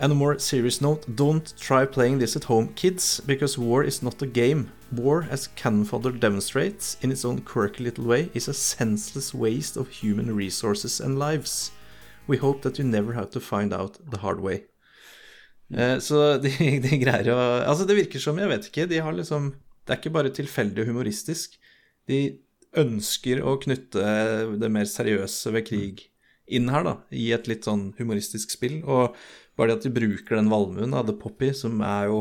And 0.00 0.12
a 0.12 0.14
more 0.14 0.38
serious 0.38 0.80
note, 0.80 1.04
don't 1.14 1.52
try 1.60 1.84
playing 1.84 2.18
this 2.18 2.34
at 2.34 2.44
home, 2.44 2.68
kids, 2.74 3.20
because 3.26 3.58
war 3.58 3.84
is 3.84 4.02
not 4.02 4.22
a 4.22 4.26
game. 4.26 4.70
War, 4.92 5.26
as 5.30 5.48
Cannonfodder 5.54 6.18
demonstrates 6.18 6.96
in 7.00 7.12
its 7.12 7.24
own 7.24 7.42
quirky 7.42 7.84
little 7.84 8.04
way, 8.04 8.30
is 8.34 8.48
a 8.48 8.54
senseless 8.54 9.32
waste 9.32 9.76
of 9.76 9.88
human 9.88 10.34
resources 10.34 11.00
and 11.00 11.18
lives. 11.18 11.70
We 12.26 12.38
hope 12.38 12.62
that 12.62 12.78
you 12.78 12.84
never 12.84 13.12
have 13.12 13.30
to 13.30 13.40
find 13.40 13.72
out 13.72 13.98
the 14.10 14.18
hard 14.18 14.40
way. 14.40 14.64
Eh, 15.72 15.98
så 15.98 16.38
de, 16.38 16.50
de 16.82 16.98
greier 16.98 17.30
å 17.30 17.40
Altså, 17.62 17.86
det 17.86 17.98
virker 18.00 18.22
som, 18.22 18.38
jeg 18.38 18.50
vet 18.50 18.66
ikke, 18.66 18.88
de 18.90 18.98
har 18.98 19.14
liksom 19.14 19.52
Det 19.86 19.94
er 19.94 20.00
ikke 20.00 20.14
bare 20.14 20.32
tilfeldig 20.34 20.82
og 20.82 20.90
humoristisk. 20.90 21.54
De 22.10 22.40
ønsker 22.78 23.40
å 23.42 23.56
knytte 23.62 24.02
det 24.60 24.70
mer 24.70 24.86
seriøse 24.86 25.50
ved 25.54 25.66
krig 25.66 26.04
inn 26.50 26.68
her, 26.70 26.84
da, 26.86 26.96
i 27.14 27.30
et 27.34 27.48
litt 27.50 27.66
sånn 27.66 27.92
humoristisk 27.98 28.52
spill. 28.54 28.80
Og 28.82 29.16
bare 29.58 29.72
det 29.72 29.80
at 29.80 29.86
de 29.86 29.94
bruker 29.94 30.36
den 30.36 30.50
valmuen, 30.50 30.94
da, 30.94 31.02
The 31.06 31.16
Poppy, 31.18 31.50
som 31.56 31.80
er 31.86 32.10
jo 32.10 32.20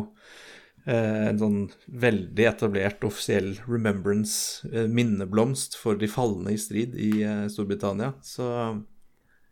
en 0.93 1.39
sånn 1.41 1.57
veldig 2.01 2.45
etablert 2.49 3.03
offisiell 3.07 3.51
remembrance, 3.67 4.65
eh, 4.73 4.87
minneblomst 4.87 5.75
for 5.77 5.95
de 5.99 6.07
falne 6.09 6.53
i 6.55 6.57
strid 6.61 6.95
i 6.97 7.11
eh, 7.23 7.47
Storbritannia. 7.51 8.13
Så 8.25 8.47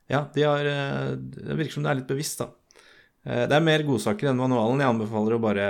ja, 0.09 0.23
de 0.33 0.43
har 0.47 0.65
eh, 0.65 1.15
Det 1.19 1.57
virker 1.59 1.73
som 1.77 1.83
det 1.83 1.91
er 1.91 1.99
litt 2.01 2.07
bevisst, 2.13 2.39
da. 2.39 2.49
Eh, 3.27 3.43
Det 3.47 3.55
er 3.57 3.65
mer 3.67 3.83
godsaker 3.83 4.29
enn 4.31 4.39
manualen. 4.39 4.79
Jeg 4.81 4.93
anbefaler 4.95 5.35
å 5.35 5.41
bare 5.43 5.67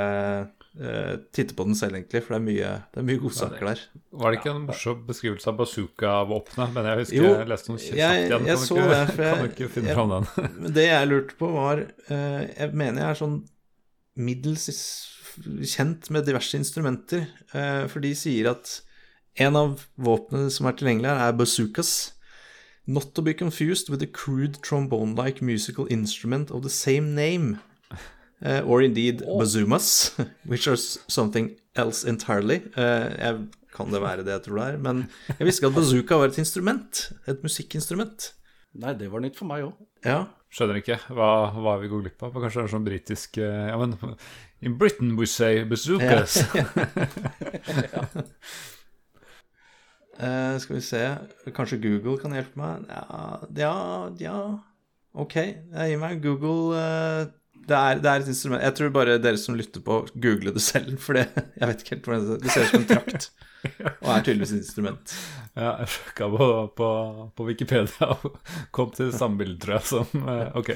eh, 0.78 1.16
titte 1.34 1.56
på 1.58 1.66
den 1.66 1.76
selv, 1.80 1.98
egentlig, 1.98 2.22
for 2.24 2.36
det 2.36 2.40
er 2.40 2.46
mye, 2.52 2.72
det 2.94 3.02
er 3.02 3.08
mye 3.10 3.24
godsaker 3.26 3.66
der. 3.72 3.82
Var 4.22 4.32
det 4.32 4.40
ikke 4.40 4.54
en 4.54 4.68
morsom 4.70 5.02
beskrivelse 5.10 5.50
av 5.50 5.58
bazooka-våpenet? 5.64 6.74
Men 6.78 6.92
jeg 6.92 7.02
husker 7.02 7.18
Jo, 7.18 7.34
jeg 7.42 7.50
leste 7.50 7.74
noe 7.74 7.82
kjapt 7.82 7.98
igjen. 7.98 8.46
jeg 8.52 8.62
så 8.62 8.78
ikke, 8.78 8.88
det, 8.94 9.04
for 9.16 9.24
jeg- 9.28 9.42
kan 9.42 9.52
ikke 9.52 9.70
finne 9.74 9.92
jeg- 9.92 9.98
fram 9.98 10.16
den? 10.16 10.72
Det 10.78 10.88
jeg 10.92 11.10
lurte 11.12 11.40
på, 11.42 11.52
var 11.58 11.82
eh, 11.88 12.42
Jeg 12.54 12.74
mener 12.78 13.02
jeg 13.08 13.10
er 13.16 13.22
sånn 13.26 13.38
middels 14.18 14.70
kjent 15.66 16.10
med 16.14 16.26
diverse 16.28 16.58
instrumenter, 16.58 17.28
eh, 17.54 17.86
for 17.88 18.04
de 18.04 18.14
sier 18.18 18.50
at 18.52 18.82
en 19.38 19.56
av 19.56 19.86
våpnene 20.02 20.50
som 20.54 20.68
er 20.68 20.78
tilgjengelig 20.78 21.12
her, 21.12 21.28
er 21.28 21.38
bazookas. 21.38 22.14
Not 22.88 23.14
to 23.16 23.22
be 23.22 23.34
confused 23.34 23.90
with 23.90 24.02
a 24.02 24.08
crude 24.08 24.62
trombone-like 24.64 25.42
musical 25.42 25.88
instrument 25.92 26.52
of 26.52 26.64
the 26.64 26.70
same 26.70 27.14
name. 27.14 27.60
Uh, 28.40 28.62
or 28.66 28.82
indeed 28.82 29.22
bazoomas, 29.22 30.14
which 30.46 30.68
are 30.68 30.78
something 30.78 31.56
else 31.76 32.06
entirely. 32.06 32.62
Uh, 32.78 33.10
jeg, 33.18 33.48
kan 33.76 33.92
det 33.94 34.02
være 34.02 34.24
det 34.26 34.34
jeg 34.34 34.44
tror 34.46 34.58
det 34.58 34.68
er? 34.68 34.78
Men 34.78 35.04
jeg 35.38 35.48
visste 35.48 35.62
ikke 35.62 35.74
at 35.74 35.78
bazooka 35.82 36.18
var 36.22 36.32
et 36.32 36.38
instrument. 36.38 37.12
Et 37.28 37.44
musikkinstrument. 37.44 38.32
Nei, 38.78 38.94
det 38.98 39.12
var 39.12 39.22
nytt 39.26 39.38
for 39.38 39.50
meg 39.50 39.66
òg. 39.68 39.78
Ja. 40.06 40.24
Skjønner 40.54 40.80
ikke. 40.80 40.96
Hva, 41.12 41.30
hva 41.58 41.76
vi 41.82 41.90
går 41.92 42.06
glipp 42.06 42.24
av? 42.24 42.38
Kanskje 42.38 42.62
det 42.62 42.66
er 42.68 42.72
sånn 42.72 42.86
britisk 42.86 43.40
Ja, 43.42 43.76
men 43.82 43.98
In 44.62 44.78
Britain 44.78 45.16
we 45.18 45.26
say 45.26 45.64
bazookas. 45.64 46.44
Eh, 50.18 50.58
skal 50.58 50.76
vi 50.76 50.82
se 50.82 51.00
Kanskje 51.54 51.78
Google 51.78 52.18
kan 52.18 52.34
hjelpe 52.34 52.58
meg? 52.58 52.88
Ja, 52.90 53.38
ja, 53.54 53.74
ja. 54.18 54.38
Ok, 55.14 55.36
jeg 55.36 55.92
gir 55.92 56.00
meg 56.02 56.24
Google 56.24 56.74
eh, 56.74 57.28
det, 57.68 57.76
er, 57.78 58.00
det 58.04 58.10
er 58.12 58.24
et 58.24 58.30
instrument. 58.32 58.64
Jeg 58.64 58.76
tror 58.78 58.94
bare 58.96 59.18
dere 59.22 59.40
som 59.42 59.56
lytter 59.60 59.84
på, 59.84 60.02
googler 60.16 60.56
det 60.56 60.64
selv. 60.64 60.96
For 61.04 61.18
det, 61.20 61.26
jeg 61.58 61.68
vet 61.72 61.84
ikke 61.84 61.96
helt 61.98 62.08
hvordan 62.10 62.30
det 62.30 62.38
Det 62.46 62.54
ser 62.56 62.64
ut 62.68 62.72
som 62.72 62.84
en 62.86 62.90
trakt. 62.94 63.30
Og 64.06 64.10
er 64.14 64.24
tydeligvis 64.24 64.54
et 64.54 64.62
instrument. 64.62 65.14
Ja, 65.58 65.72
jeg 65.82 65.90
sjekka 65.90 66.28
på, 66.30 66.48
på, 66.78 66.88
på 67.36 67.46
Wikipedia 67.48 68.08
og 68.14 68.36
kom 68.78 68.92
til 68.94 69.10
samme 69.18 69.40
bilde, 69.40 69.58
tror 69.64 69.74
jeg, 69.80 69.88
som 69.90 70.28
eh, 70.30 70.52
Ok. 70.60 70.70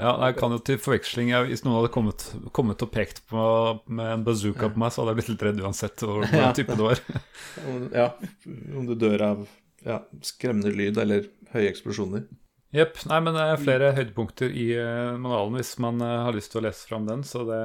Ja, 0.00 0.10
jeg 0.26 0.34
kan 0.40 0.50
jo 0.56 0.58
til 0.66 0.80
forveksling 0.82 1.30
jeg, 1.30 1.46
Hvis 1.52 1.62
noen 1.62 1.76
hadde 1.78 1.92
kommet, 1.94 2.24
kommet 2.58 2.82
og 2.82 2.90
pekt 2.90 3.22
på 3.30 3.44
med 3.86 4.10
en 4.16 4.24
bazooka 4.26 4.72
på 4.74 4.82
meg, 4.82 4.90
så 4.90 5.04
hadde 5.04 5.14
jeg 5.14 5.20
blitt 5.20 5.30
litt 5.36 5.44
redd 5.46 5.62
uansett 5.62 6.02
hvor- 6.08 6.26
Ja. 6.34 6.50
type 6.58 6.74
det 6.74 6.88
var. 6.90 7.04
Ja, 7.94 8.08
om 8.74 8.90
du 8.90 8.96
dør 8.98 9.22
av 9.30 9.46
ja, 9.86 10.00
skremmende 10.26 10.74
lyd 10.74 10.98
eller 10.98 11.30
høye 11.54 11.70
eksplosjoner. 11.70 12.26
Jepp. 12.74 12.96
Nei, 13.06 13.18
men 13.22 13.36
det 13.36 13.42
er 13.46 13.60
flere 13.62 13.88
høydepunkter 13.94 14.50
i 14.58 14.64
eh, 14.74 15.12
manualen 15.14 15.54
hvis 15.60 15.68
man 15.82 16.00
eh, 16.02 16.14
har 16.26 16.34
lyst 16.34 16.50
til 16.50 16.58
å 16.58 16.64
lese 16.66 16.88
fram 16.88 17.04
den. 17.06 17.20
Så 17.26 17.44
det 17.46 17.60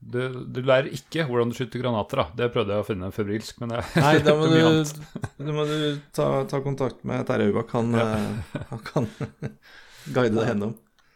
du, 0.00 0.20
du 0.48 0.60
lærer 0.64 0.88
ikke 0.96 1.26
hvordan 1.28 1.52
du 1.52 1.56
skyter 1.58 1.82
granater, 1.82 2.22
da. 2.22 2.26
Det 2.38 2.48
prøvde 2.54 2.72
jeg 2.72 2.84
å 2.84 2.88
finne 2.88 3.10
febrilsk, 3.12 3.60
men 3.60 3.74
det 3.74 3.82
Nei, 4.00 4.14
da 4.24 4.34
må 4.38 4.46
det 4.48 4.54
mye 4.56 4.62
du, 4.64 4.70
annet. 4.70 5.28
da 5.44 5.56
må 5.58 5.66
du 5.68 5.76
ta, 6.16 6.28
ta 6.48 6.62
kontakt 6.64 7.04
med 7.04 7.26
Terje 7.28 7.50
Aubak. 7.52 7.74
Han, 7.76 7.92
ja. 8.00 8.08
han 8.72 8.82
kan 8.88 9.10
guide 10.16 10.32
deg 10.38 10.48
gjennom. 10.54 10.72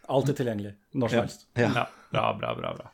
Alltid 0.09 0.39
tilgjengelig. 0.43 0.75
Når 0.97 1.09
som 1.15 1.19
Ja. 1.19 1.25
helst. 1.25 1.49
Ja. 1.61 1.73
Ja, 1.79 1.89
bra, 2.13 2.29
bra, 2.37 2.55
bra. 2.61 2.75
bra. 2.83 2.93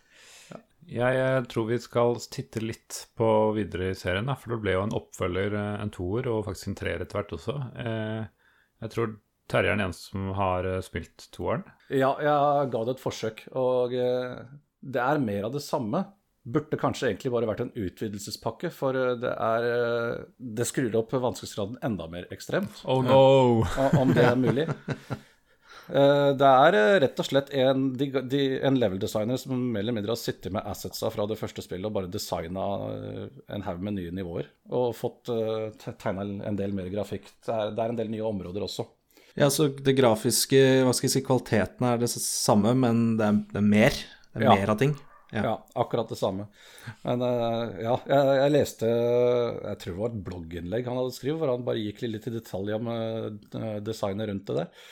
Jeg 0.94 1.16
eh, 1.16 1.40
tror 1.48 1.66
vi 1.72 1.78
skal 1.80 2.18
titte 2.30 2.60
litt 2.60 3.02
på 3.16 3.26
videre 3.56 3.90
i 3.90 3.98
serien, 3.98 4.26
da, 4.28 4.34
for 4.36 4.52
det 4.54 4.62
ble 4.62 4.74
jo 4.78 4.82
en 4.84 4.94
oppfølger, 4.98 5.54
eh, 5.56 5.76
en 5.82 5.90
toer, 5.94 6.26
og 6.28 6.42
faktisk 6.46 6.70
en 6.70 6.78
treer 6.84 7.02
etter 7.02 7.18
hvert 7.22 7.32
også. 7.38 7.54
Eh, 7.82 8.24
Jeg 8.84 8.90
tror 8.92 9.14
Terje 9.50 9.74
er 9.74 9.76
den 9.76 9.86
eneste 9.86 10.08
som 10.14 10.30
har 10.38 10.66
eh, 10.68 10.82
spilt 10.84 11.26
toeren. 11.34 11.64
Ja, 11.92 12.14
jeg 12.22 12.70
ga 12.72 12.84
det 12.86 12.96
et 12.96 13.02
forsøk, 13.02 13.44
og 13.60 13.92
eh, 13.92 14.38
det 14.80 15.02
er 15.02 15.20
mer 15.20 15.50
av 15.50 15.56
det 15.56 15.64
samme. 15.64 16.06
Burde 16.44 16.76
kanskje 16.80 17.10
egentlig 17.10 17.32
bare 17.32 17.48
vært 17.48 17.62
en 17.64 17.74
utvidelsespakke, 17.76 18.70
for 18.72 18.96
eh, 18.96 19.12
det 19.20 19.34
er 19.34 19.68
Det 20.36 20.68
skrur 20.68 20.96
opp 21.00 21.12
vanskelighetsgraden 21.12 21.76
enda 21.84 22.08
mer 22.12 22.26
ekstremt, 22.32 22.82
Oh 22.88 23.04
no! 23.04 23.68
om 24.00 24.16
det 24.16 24.26
er 24.30 24.40
mulig. 24.40 24.68
Det 25.84 26.48
er 26.48 26.74
rett 27.02 27.18
og 27.20 27.26
slett 27.26 27.50
en, 27.60 27.90
en 28.00 28.76
level-designer 28.80 29.36
som 29.36 29.58
mer 29.74 29.82
eller 29.82 29.92
mindre 29.92 30.14
har 30.14 30.16
sittet 30.16 30.54
med 30.54 30.64
assetsa 30.64 31.10
fra 31.12 31.26
det 31.28 31.36
første 31.36 31.60
spillet 31.60 31.84
og 31.84 31.92
bare 31.92 32.08
designa 32.08 32.64
en 33.52 33.66
haug 33.66 33.82
med 33.84 33.98
nye 33.98 34.14
nivåer. 34.16 34.48
Og 34.72 34.94
fått 34.96 35.28
tegna 36.00 36.24
en 36.24 36.56
del 36.56 36.72
mer 36.72 36.88
grafikk. 36.88 37.28
Det 37.44 37.52
er 37.52 37.84
en 37.84 38.00
del 38.00 38.08
nye 38.14 38.24
områder 38.24 38.64
også. 38.64 38.86
Ja, 39.34 39.48
så 39.50 39.66
det 39.68 39.96
grafiske, 39.98 40.60
hva 40.86 40.92
skal 40.94 41.08
jeg 41.08 41.16
si, 41.16 41.24
kvaliteten 41.26 41.88
er 41.88 41.98
det 41.98 42.10
samme, 42.12 42.74
men 42.78 43.16
det 43.18 43.26
er, 43.26 43.40
det 43.50 43.60
er 43.60 43.66
mer. 43.66 43.96
Det 44.30 44.42
er 44.42 44.46
Ja. 44.46 44.54
mer 44.54 44.70
av 44.74 44.78
ting. 44.78 44.94
Ja. 45.34 45.42
Ja, 45.42 45.54
akkurat 45.74 46.08
det 46.08 46.18
samme. 46.20 46.46
Men 47.02 47.22
uh, 47.22 47.70
ja, 47.82 47.94
jeg, 48.06 48.34
jeg 48.38 48.52
leste 48.54 48.86
Jeg 48.86 49.78
tror 49.80 49.94
det 49.94 49.98
var 49.98 50.12
et 50.12 50.20
blogginnlegg 50.28 50.86
han 50.86 51.00
hadde 51.00 51.16
skrevet, 51.16 51.40
hvor 51.40 51.50
han 51.50 51.64
bare 51.66 51.82
gikk 51.82 52.04
litt 52.06 52.28
i 52.30 52.34
detalj 52.36 52.76
om 52.76 52.90
uh, 52.92 53.80
designet 53.82 54.30
rundt 54.30 54.46
det 54.46 54.58
der. 54.60 54.84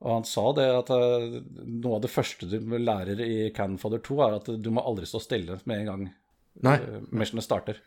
Og 0.00 0.12
han 0.14 0.26
sa 0.28 0.46
det 0.56 0.66
at 0.78 0.92
uh, 0.96 1.36
noe 1.66 1.98
av 1.98 2.06
det 2.06 2.12
første 2.12 2.48
du 2.48 2.56
lærer 2.78 3.20
i 3.20 3.50
Canfather 3.56 4.00
Fodder 4.00 4.06
2, 4.08 4.22
er 4.24 4.38
at 4.38 4.50
du 4.64 4.72
må 4.72 4.84
aldri 4.84 5.08
stå 5.08 5.20
stille 5.20 5.60
med 5.64 5.82
en 5.82 5.90
gang 5.92 6.08
Nei, 6.64 6.78
uh, 6.80 7.44
starter. 7.44 7.82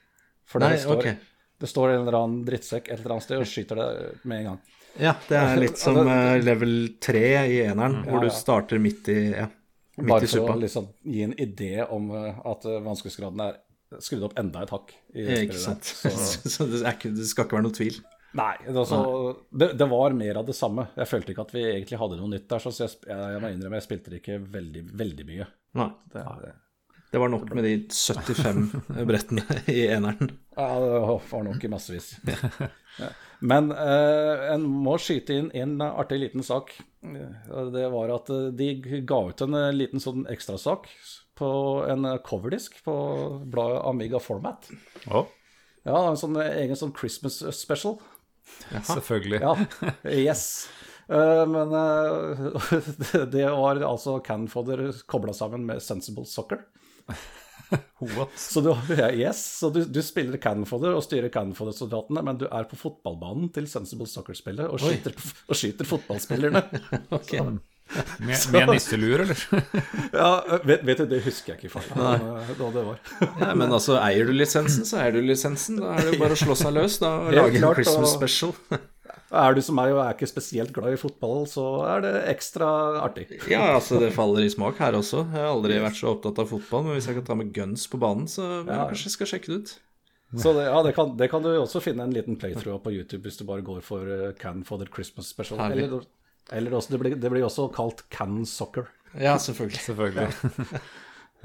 For 0.45 0.61
Nei 0.61 0.75
det 0.75 0.83
står, 0.85 1.01
okay. 1.01 1.17
det 1.57 1.73
står 1.73 1.95
en 1.95 2.03
eller 2.03 2.19
annen 2.21 2.45
drittsekk 2.45 2.89
et 2.91 2.99
eller 2.99 3.17
annet 3.17 3.25
sted 3.25 3.41
og 3.41 3.49
skyter 3.49 3.81
deg 3.81 4.29
med 4.29 4.43
en 4.43 4.51
gang. 4.51 4.61
Ja, 4.97 5.13
det 5.29 5.37
er 5.37 5.59
litt 5.61 5.79
som 5.79 5.99
eh, 6.07 6.39
level 6.43 6.75
3 6.99 7.23
i 7.47 7.61
eneren, 7.67 8.01
hvor 8.07 8.23
Ja, 8.23 8.27
du 8.29 8.35
starter 8.35 8.81
midt 8.81 9.07
i, 9.13 9.17
ja, 9.31 9.47
midt 9.99 10.09
Bare 10.09 10.27
i 10.27 10.31
for 10.31 10.53
å 10.55 10.59
liksom 10.59 10.87
gi 11.05 11.23
en 11.27 11.35
idé 11.39 11.73
om 11.85 12.09
eh, 12.15 12.39
at 12.49 12.65
eh, 12.65 12.79
vanskelighetsgraden 12.85 13.43
er 13.45 13.59
skrudd 14.05 14.27
opp 14.27 14.37
enda 14.39 14.63
et 14.65 14.73
hakk. 14.73 14.93
i 15.15 15.23
det 15.25 15.35
Eh, 15.37 15.43
Ikke 15.47 15.59
sant. 15.61 15.83
Så, 15.83 16.11
Så 16.55 16.67
det, 16.69 16.83
er 16.85 16.93
ikke, 16.97 17.13
det 17.15 17.27
skal 17.29 17.47
ikke 17.47 17.57
være 17.59 17.67
noe 17.69 17.77
tvil. 17.77 17.99
nei, 18.37 18.53
det, 18.67 18.75
altså, 18.77 18.99
det, 19.49 19.71
det 19.79 19.87
var 19.89 20.13
mer 20.13 20.41
av 20.41 20.45
det 20.45 20.55
samme. 20.57 20.87
Jeg 20.97 21.09
følte 21.09 21.33
ikke 21.33 21.47
at 21.47 21.53
vi 21.55 21.63
egentlig 21.65 21.97
hadde 22.01 22.19
noe 22.19 22.29
nytt 22.35 22.49
der, 22.49 22.59
så 22.61 22.73
jeg, 22.75 22.99
jeg, 23.07 23.29
jeg 23.35 23.41
må 23.41 23.53
innrømme 23.53 23.79
jeg 23.79 23.87
spilte 23.87 24.13
det 24.13 24.19
ikke 24.21 24.39
veldig, 24.57 24.83
veldig 24.99 25.25
mye. 25.31 25.47
Nei. 25.79 25.89
Det 27.09 27.17
var 27.17 27.31
nok 27.33 27.49
med 27.57 27.65
de 27.65 27.71
75 27.89 28.67
brettene 29.09 29.61
i 29.73 29.87
eneren. 29.89 30.29
Ja, 30.59 30.79
det 30.83 30.99
var 31.31 31.43
nok 31.47 31.63
i 31.63 31.71
massevis. 31.71 32.13
Men 33.39 33.71
eh, 33.71 34.41
en 34.53 34.65
må 34.67 34.97
skyte 34.99 35.37
inn 35.39 35.49
en 35.55 35.77
artig 35.85 36.17
liten 36.19 36.43
sak. 36.43 36.73
Eh, 37.07 37.69
Det 37.71 37.85
var 37.93 38.11
at 38.11 38.29
eh, 38.35 38.49
de 38.59 38.67
ga 39.07 39.19
ut 39.29 39.43
en 39.45 39.55
eh, 39.55 39.69
liten 39.75 40.03
sånn 40.03 40.25
ekstrasak 40.31 40.89
på 41.39 41.49
en 41.87 42.03
coverdisk 42.25 42.81
på 42.83 42.93
bladet 43.47 43.85
Amiga 43.87 44.19
Format. 44.19 44.67
Oh. 45.07 45.23
Ja, 45.87 46.01
en 46.09 46.19
sånn 46.19 46.35
egen 46.43 46.75
sånn 46.75 46.91
Christmas 46.97 47.39
special. 47.55 48.01
Ja, 48.73 48.81
selvfølgelig. 48.83 49.39
Ja, 49.39 49.55
yes. 50.11 50.43
Men 51.07 51.71
eh, 51.79 52.43
det 53.33 53.47
var 53.55 53.79
altså 53.87 54.17
Canfodder 54.25 54.89
kobla 55.09 55.33
sammen 55.33 55.63
med 55.69 55.79
Sensible 55.81 56.27
Soccer. 56.27 56.65
What? 58.15 58.35
Så 58.39 58.61
du, 58.65 58.71
yes, 59.13 59.41
så 59.59 59.69
du, 59.73 59.83
du 59.85 59.99
spiller 60.05 60.39
Canfodder 60.41 60.95
og 60.97 61.03
styrer 61.05 61.29
Canfodder-soldatene, 61.33 62.23
men 62.25 62.39
du 62.41 62.47
er 62.49 62.67
på 62.69 62.79
fotballbanen 62.79 63.51
til 63.55 63.67
Sensible 63.69 64.07
Soccer-spillet 64.09 64.65
og, 64.69 64.79
og 64.79 65.57
skyter 65.59 65.89
fotballspillerne. 65.89 66.63
Så, 67.89 68.03
Med, 68.21 68.37
med 68.53 68.67
nisselur, 68.69 69.23
eller? 69.23 69.39
ja, 70.13 70.59
vet, 70.61 70.83
vet 70.85 70.99
du, 71.01 71.05
det 71.09 71.23
husker 71.25 71.55
jeg 71.55 71.63
ikke 71.63 71.71
faktisk 71.73 71.95
eh, 71.97 72.51
da 72.59 72.67
det 72.75 72.83
var. 72.85 72.99
Ja, 73.41 73.55
men 73.57 73.73
altså, 73.73 73.95
eier 73.97 74.29
du 74.29 74.33
lisensen, 74.37 74.85
så 74.85 74.99
eier 75.01 75.15
du 75.17 75.23
lisensen. 75.25 75.79
Da 75.81 75.95
er 75.95 76.05
det 76.05 76.13
jo 76.13 76.19
bare 76.21 76.37
å 76.37 76.41
slå 76.43 76.57
seg 76.59 76.75
løs 76.77 76.99
da, 77.01 77.15
lager 77.33 77.57
klart, 77.57 77.81
Christmas 77.81 78.13
og- 78.13 78.19
special. 78.19 78.53
Er 79.29 79.53
du 79.53 79.61
som 79.61 79.77
meg 79.77 79.91
og 79.93 79.99
er 80.01 80.15
ikke 80.15 80.29
spesielt 80.29 80.71
glad 80.73 80.95
i 80.95 80.99
fotball, 80.99 81.43
så 81.49 81.65
er 81.85 82.01
det 82.05 82.13
ekstra 82.31 82.69
artig. 83.03 83.27
Ja, 83.51 83.75
altså, 83.75 83.99
det 84.01 84.09
faller 84.15 84.45
i 84.45 84.49
smak 84.49 84.79
her 84.81 84.97
også. 84.97 85.21
Jeg 85.27 85.43
har 85.43 85.51
aldri 85.51 85.77
vært 85.83 85.99
så 85.99 86.15
opptatt 86.15 86.41
av 86.41 86.49
fotball, 86.49 86.87
men 86.87 86.97
hvis 86.97 87.09
jeg 87.11 87.19
kan 87.19 87.27
ta 87.27 87.37
med 87.37 87.51
guns 87.53 87.85
på 87.91 87.99
banen, 88.01 88.25
så 88.31 88.47
ja, 88.63 88.87
kanskje 88.89 89.11
jeg 89.11 89.15
skal 89.17 89.31
sjekke 89.33 89.51
det 89.51 89.59
ut. 89.59 89.75
Så 90.37 90.53
det, 90.53 90.67
ja, 90.67 90.81
det 90.85 90.93
kan, 90.93 91.15
det 91.17 91.29
kan 91.31 91.41
du 91.41 91.49
også 91.55 91.81
finne 91.81 92.05
en 92.05 92.13
liten 92.13 92.37
playthrough 92.37 92.77
av 92.77 92.83
på 92.83 92.93
YouTube 92.93 93.25
hvis 93.25 93.39
du 93.39 93.47
bare 93.49 93.65
går 93.65 93.81
for 93.85 94.05
uh, 94.05 94.29
Can 94.37 94.61
for 94.65 94.81
the 94.81 94.85
Christmas 94.85 95.31
Special. 95.33 95.57
Herlig. 95.61 95.87
Eller, 95.87 96.05
eller 96.53 96.75
også, 96.77 96.93
det, 96.93 96.99
blir, 97.01 97.15
det 97.17 97.31
blir 97.33 97.45
også 97.47 97.65
kalt 97.73 98.03
Can 98.13 98.43
Soccer. 98.45 98.91
Ja, 99.17 99.37
selvfølgelig. 99.37 99.85
Selvfølgelig. 99.89 100.29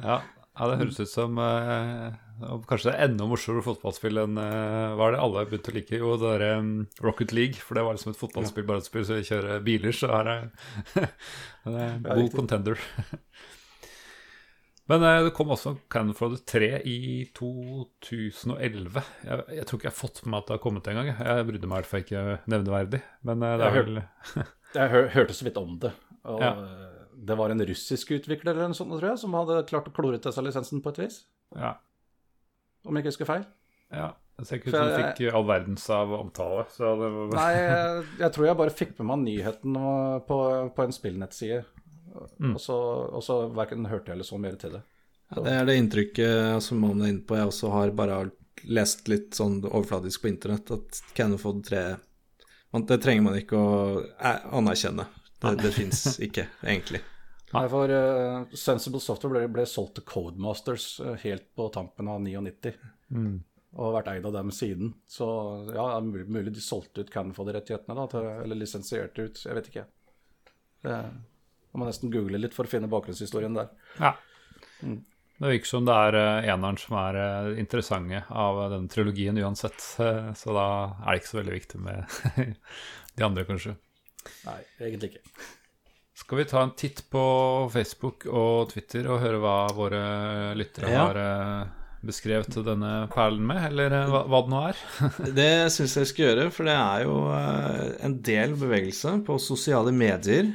Ja, 0.03 0.17
ja 0.59 0.67
det 0.67 0.81
høres 0.81 0.97
ut 0.99 1.07
som 1.07 1.37
eh, 1.39 2.17
og 2.43 2.65
Kanskje 2.67 2.91
det 2.91 2.95
er 2.99 3.05
enda 3.09 3.27
morsommere 3.31 3.63
fotballspill 3.67 4.19
enn 4.25 4.39
eh, 4.43 4.95
Hva 4.99 5.07
er 5.07 5.15
det 5.15 5.21
alle 5.23 5.45
begynte 5.51 5.71
å 5.71 5.77
like? 5.77 5.99
Jo, 6.01 6.15
det 6.19 6.33
derre 6.33 6.49
um, 6.59 6.73
Rocket 7.07 7.33
League, 7.37 7.61
for 7.63 7.79
det 7.79 7.85
var 7.87 7.95
liksom 7.95 8.11
et 8.15 8.19
fotballspill 8.21 8.67
bare 8.67 8.83
et 8.83 8.89
spill, 8.89 9.05
så 9.07 9.19
vi 9.21 9.29
kjører 9.29 9.63
biler, 9.67 9.95
så 9.95 10.11
her 10.11 10.31
er 10.33 10.49
det 10.97 11.09
en 11.71 12.03
god 12.09 12.33
contender. 12.35 12.81
Men 14.91 15.01
eh, 15.09 15.23
det 15.25 15.33
kom 15.37 15.49
også 15.55 15.77
Cannon 15.89 16.17
for 16.17 16.35
3 16.37 16.67
i 16.85 16.97
2011. 17.33 18.99
Jeg, 19.25 19.45
jeg 19.57 19.65
tror 19.69 19.79
ikke 19.81 19.89
jeg 19.89 19.95
har 19.95 19.97
fått 19.97 20.19
med 20.27 20.35
meg 20.35 20.43
at 20.43 20.51
det 20.51 20.57
har 20.59 20.63
kommet 20.67 20.91
engang. 20.93 21.09
Jeg 21.15 21.47
brydde 21.49 21.71
meg 21.71 21.79
i 21.79 21.81
hvert 21.81 21.89
fall 21.93 22.03
ikke 22.05 22.25
nevneverdig. 22.53 23.01
Men 23.25 23.47
eh, 23.49 23.55
det 23.63 23.69
er 23.71 23.79
vel 23.79 24.03
Jeg 24.75 24.93
hør, 24.93 25.09
hørte 25.17 25.39
så 25.39 25.47
vidt 25.49 25.61
om 25.63 25.79
det. 25.87 25.95
Og 26.29 26.45
Ja. 26.45 26.51
eh, 26.53 26.91
Det 27.25 27.37
var 27.39 27.49
en 27.55 27.65
russisk 27.65 28.11
utvikler 28.19 28.53
eller 28.53 28.69
noe 28.69 28.77
sånt, 28.77 28.93
tror 28.99 29.15
jeg, 29.15 29.23
som 29.23 29.33
hadde 29.39 29.63
klart 29.71 29.89
å 29.89 29.95
klore 29.97 30.19
til 30.21 30.35
seg 30.37 30.45
lisensen 30.45 30.83
på 30.85 30.93
et 30.93 30.99
vis. 31.07 31.23
Ja. 31.57 31.77
Om 32.85 32.97
jeg 32.97 33.05
ikke 33.05 33.15
husker 33.15 33.33
feil. 33.33 33.49
ja. 33.95 34.13
Det 34.35 34.49
ser 34.49 34.59
ikke 34.59 34.73
ut 34.73 34.75
som 34.75 34.89
du 34.91 34.95
fikk 34.99 35.35
all 35.39 35.45
verdens 35.47 35.85
av 35.95 36.13
omtale. 36.17 36.65
Så 36.75 36.89
det 36.99 37.11
var 37.15 37.37
Nei, 37.37 37.51
jeg, 37.55 38.07
jeg 38.19 38.35
tror 38.35 38.47
jeg 38.49 38.59
bare 38.59 38.73
fikk 38.75 38.97
med 38.99 39.07
meg 39.07 39.21
nyheten 39.29 39.77
på, 40.27 40.39
på 40.75 40.87
en 40.89 40.95
spillnettside. 40.97 41.61
Og 42.15 42.59
så, 42.63 42.79
og 43.15 43.23
så 43.23 43.37
verken 43.55 43.87
hørte 43.87 44.11
jeg 44.11 44.19
eller 44.19 44.27
så 44.27 44.39
mer 44.43 44.59
til 44.59 44.75
det. 44.75 44.83
Ja, 45.31 45.45
det 45.47 45.55
er 45.55 45.69
det 45.69 45.77
inntrykket 45.79 46.67
som 46.67 46.83
man 46.83 47.03
er 47.03 47.13
inne 47.15 47.23
på. 47.27 47.39
Jeg 47.39 47.53
også 47.53 47.71
har 47.77 47.95
bare 47.95 48.19
lest 48.67 49.07
litt 49.11 49.39
sånn 49.39 49.61
overfladisk 49.65 50.25
på 50.25 50.33
internett 50.33 50.71
at 50.75 51.01
Canofod 51.15 51.63
3 51.67 51.85
Det 52.91 52.99
trenger 53.03 53.27
man 53.29 53.39
ikke 53.39 53.59
å 53.59 53.73
eh, 54.03 54.47
anerkjenne. 54.51 55.07
Det, 55.39 55.57
det 55.63 55.75
fins 55.79 56.07
ikke, 56.19 56.49
egentlig. 56.67 57.05
Nei, 57.55 57.65
for 57.71 57.91
uh, 57.91 58.55
Sensible 58.59 59.01
Software 59.03 59.33
ble, 59.35 59.49
ble 59.55 59.67
solgt 59.69 59.99
til 59.99 60.07
Codemasters 60.09 60.89
uh, 61.05 61.13
helt 61.23 61.47
på 61.55 61.69
tampen 61.75 62.11
av 62.11 62.23
99. 62.25 62.75
Og 63.75 63.89
har 63.89 63.95
vært 63.97 64.11
eid 64.13 64.27
av 64.29 64.35
dem 64.37 64.51
siden. 64.55 64.93
Så 65.11 65.27
ja, 65.75 65.87
mulig, 66.03 66.53
de 66.55 66.63
solgte 66.63 67.03
ut 67.03 67.13
Canfod-rettighetene, 67.15 67.95
da, 67.99 68.25
eller 68.45 68.59
lisensierte 68.59 69.27
ut. 69.27 69.41
Jeg 69.47 69.59
vet 69.59 69.71
ikke. 69.71 69.87
Det 70.85 70.99
man 71.75 71.83
må 71.83 71.89
nesten 71.89 72.13
google 72.15 72.39
litt 72.39 72.55
for 72.55 72.69
å 72.69 72.71
finne 72.71 72.87
bakgrunnshistorien 72.87 73.57
der. 73.57 73.73
Ja. 73.99 74.13
Det 74.79 75.49
virker 75.51 75.67
som 75.67 75.89
det 75.89 75.97
er 76.07 76.17
uh, 76.21 76.47
eneren 76.53 76.79
som 76.79 76.95
er 77.01 77.17
uh, 77.19 77.49
interessante 77.59 78.21
av 78.31 78.61
eh, 78.63 78.69
denne 78.77 78.93
trilogien 78.93 79.41
uansett. 79.43 79.83
Uh, 79.99 80.31
Så 80.39 80.55
da 80.55 80.69
er 81.03 81.09
det 81.09 81.17
ikke 81.19 81.33
så 81.33 81.41
veldig 81.41 81.57
viktig 81.57 81.81
med 81.83 82.15
de 83.19 83.27
andre, 83.27 83.47
kanskje. 83.49 83.75
Nei, 84.47 84.61
egentlig 84.79 85.17
ikke. 85.17 85.25
Skal 86.15 86.39
vi 86.39 86.45
ta 86.47 86.61
en 86.63 86.75
titt 86.79 87.01
på 87.11 87.21
Facebook 87.75 88.27
og 88.31 88.69
Twitter 88.71 89.09
og 89.11 89.19
høre 89.25 89.41
hva 89.43 89.55
våre 89.75 90.03
lyttere 90.55 90.93
Ja. 90.93 91.09
har 91.09 91.19
eh, 91.19 91.73
beskrevet 92.07 92.55
denne 92.67 93.09
perlen 93.11 93.43
med, 93.49 93.65
eller 93.73 93.91
eh, 93.99 94.11
hva, 94.13 94.21
hva 94.31 94.41
det 94.45 94.53
nå 94.53 94.61
er? 94.69 94.83
Det 95.41 95.49
syns 95.75 95.97
jeg 95.99 96.11
skal 96.13 96.29
gjøre, 96.29 96.45
for 96.55 96.71
det 96.71 96.77
er 96.79 97.07
jo 97.09 97.17
eh, 97.35 97.89
en 98.07 98.15
del 98.31 98.55
bevegelse 98.61 99.17
på 99.27 99.41
sosiale 99.43 99.91
medier. 99.91 100.53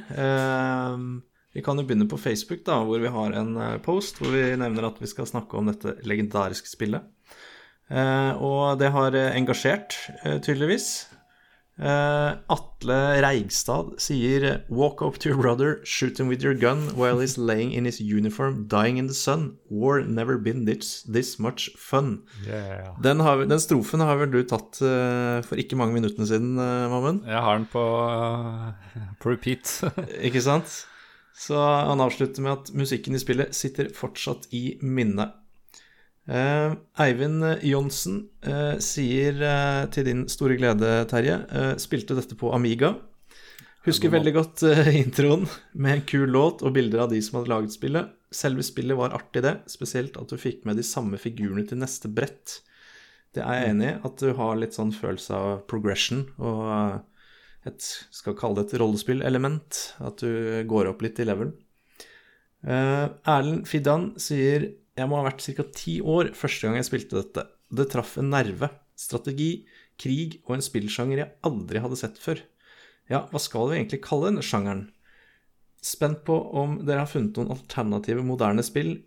Vi 1.50 1.64
kan 1.66 1.76
jo 1.76 1.84
begynne 1.84 2.08
på 2.08 2.16
Facebook, 2.22 2.64
da, 2.64 2.78
hvor 2.86 3.02
vi 3.02 3.10
har 3.12 3.36
en 3.36 3.52
post 3.84 4.20
hvor 4.22 4.30
vi 4.32 4.44
nevner 4.56 4.86
at 4.86 5.00
vi 5.02 5.08
skal 5.10 5.26
snakke 5.28 5.58
om 5.58 5.66
dette 5.66 5.96
legendariske 6.06 6.70
spillet. 6.70 7.02
Og 8.38 8.78
det 8.78 8.92
har 8.94 9.16
engasjert, 9.34 9.96
tydeligvis. 10.46 11.09
Eh, 11.80 12.32
Atle 12.52 13.22
Reigstad 13.24 13.94
sier 13.96 14.64
Walk 14.68 15.00
up 15.00 15.16
to 15.18 15.30
your 15.30 15.38
brother, 15.40 15.80
shoot 15.82 16.20
him 16.20 16.28
with 16.28 16.42
your 16.42 16.54
gun 16.54 16.90
while 16.94 17.20
he's 17.20 17.38
laying 17.38 17.72
in 17.72 17.86
his 17.86 18.00
uniform, 18.00 18.66
dying 18.68 18.98
in 18.98 19.06
the 19.06 19.14
sun. 19.14 19.56
War 19.70 20.02
never 20.02 20.36
been 20.36 20.66
this, 20.66 21.02
this 21.04 21.38
much 21.38 21.70
fun. 21.78 22.22
Den, 23.02 23.20
har, 23.20 23.46
den 23.46 23.60
strofen 23.60 24.04
har 24.04 24.20
vel 24.20 24.30
du 24.30 24.42
tatt 24.44 24.82
uh, 24.84 25.40
for 25.46 25.56
ikke 25.56 25.78
mange 25.80 25.96
minuttene 25.96 26.28
siden, 26.28 26.52
uh, 26.60 26.90
Mammen? 26.92 27.22
Jeg 27.24 27.40
har 27.48 27.56
den 27.56 27.68
på, 27.72 27.84
på 29.22 29.32
repeat. 29.32 29.72
Ikke 30.26 30.44
sant? 30.44 30.82
Så 31.32 31.56
han 31.56 32.02
avslutter 32.04 32.44
med 32.44 32.58
at 32.58 32.74
musikken 32.76 33.16
i 33.16 33.22
spillet 33.22 33.56
sitter 33.56 33.88
fortsatt 33.96 34.50
i 34.52 34.76
minnet. 34.84 35.32
Eh, 36.30 36.72
Eivind 37.02 37.42
Johnsen 37.66 38.20
uh, 38.46 38.76
sier 38.78 39.40
uh, 39.42 39.86
til 39.90 40.06
din 40.06 40.26
store 40.30 40.54
glede, 40.60 40.92
Terje, 41.10 41.40
eh, 41.50 41.72
spilte 41.82 42.14
dette 42.14 42.38
på 42.38 42.52
Amiga. 42.54 42.94
Husker 43.86 44.12
veldig 44.12 44.32
godt 44.36 44.62
eh, 44.68 44.90
introen 45.00 45.46
med 45.72 45.94
en 45.94 46.02
kul 46.08 46.28
låt 46.34 46.64
og 46.66 46.74
bilder 46.76 47.06
av 47.06 47.12
de 47.14 47.20
som 47.24 47.38
hadde 47.38 47.52
laget 47.52 47.76
spillet. 47.76 48.10
Selve 48.30 48.64
spillet 48.64 48.98
var 48.98 49.14
artig, 49.16 49.42
det. 49.46 49.54
Spesielt 49.72 50.18
at 50.20 50.28
du 50.28 50.36
fikk 50.40 50.66
med 50.68 50.76
de 50.76 50.84
samme 50.86 51.18
figurene 51.20 51.64
til 51.68 51.80
neste 51.80 52.10
brett. 52.12 52.60
Det 53.34 53.40
er 53.40 53.56
jeg 53.56 53.70
enig 53.72 53.88
i, 53.88 53.96
at 54.04 54.20
du 54.20 54.34
har 54.36 54.58
litt 54.58 54.76
sånn 54.76 54.92
følelse 54.92 55.38
av 55.38 55.62
progression 55.70 56.26
og 56.42 56.60
eh, 56.74 56.98
et 57.70 57.86
skal 58.16 58.36
kalle 58.36 58.60
det 58.60 58.68
et 58.68 58.78
rollespillelement. 58.82 59.80
At 60.04 60.20
du 60.20 60.60
går 60.68 60.92
opp 60.92 61.04
litt 61.04 61.20
i 61.22 61.28
level. 61.28 61.54
Eh, 62.60 63.06
Erlend 63.32 63.64
Fidan 63.70 64.10
sier 64.20 64.68
jeg 65.00 65.10
må 65.10 65.18
ha 65.18 65.26
vært 65.26 65.42
ca. 65.42 65.66
ti 65.74 65.98
år 66.00 66.32
første 66.36 66.68
gang 66.68 66.78
jeg 66.78 66.88
spilte 66.90 67.18
dette. 67.18 67.46
Det 67.70 67.88
traff 67.92 68.16
en 68.20 68.30
nerve, 68.32 68.70
strategi, 68.98 69.66
krig 70.00 70.40
og 70.46 70.56
en 70.56 70.64
spillsjanger 70.64 71.22
jeg 71.22 71.32
aldri 71.46 71.82
hadde 71.82 71.98
sett 72.00 72.18
før. 72.20 72.40
Ja, 73.10 73.24
hva 73.32 73.42
skal 73.42 73.70
vi 73.70 73.78
egentlig 73.80 74.02
kalle 74.04 74.30
denne 74.30 74.44
sjangeren? 74.46 74.88
Spent 75.82 76.22
på 76.26 76.36
om 76.60 76.80
dere 76.84 77.04
har 77.04 77.10
funnet 77.10 77.38
noen 77.38 77.54
alternative 77.56 78.24
moderne 78.26 78.64
spill. 78.66 78.98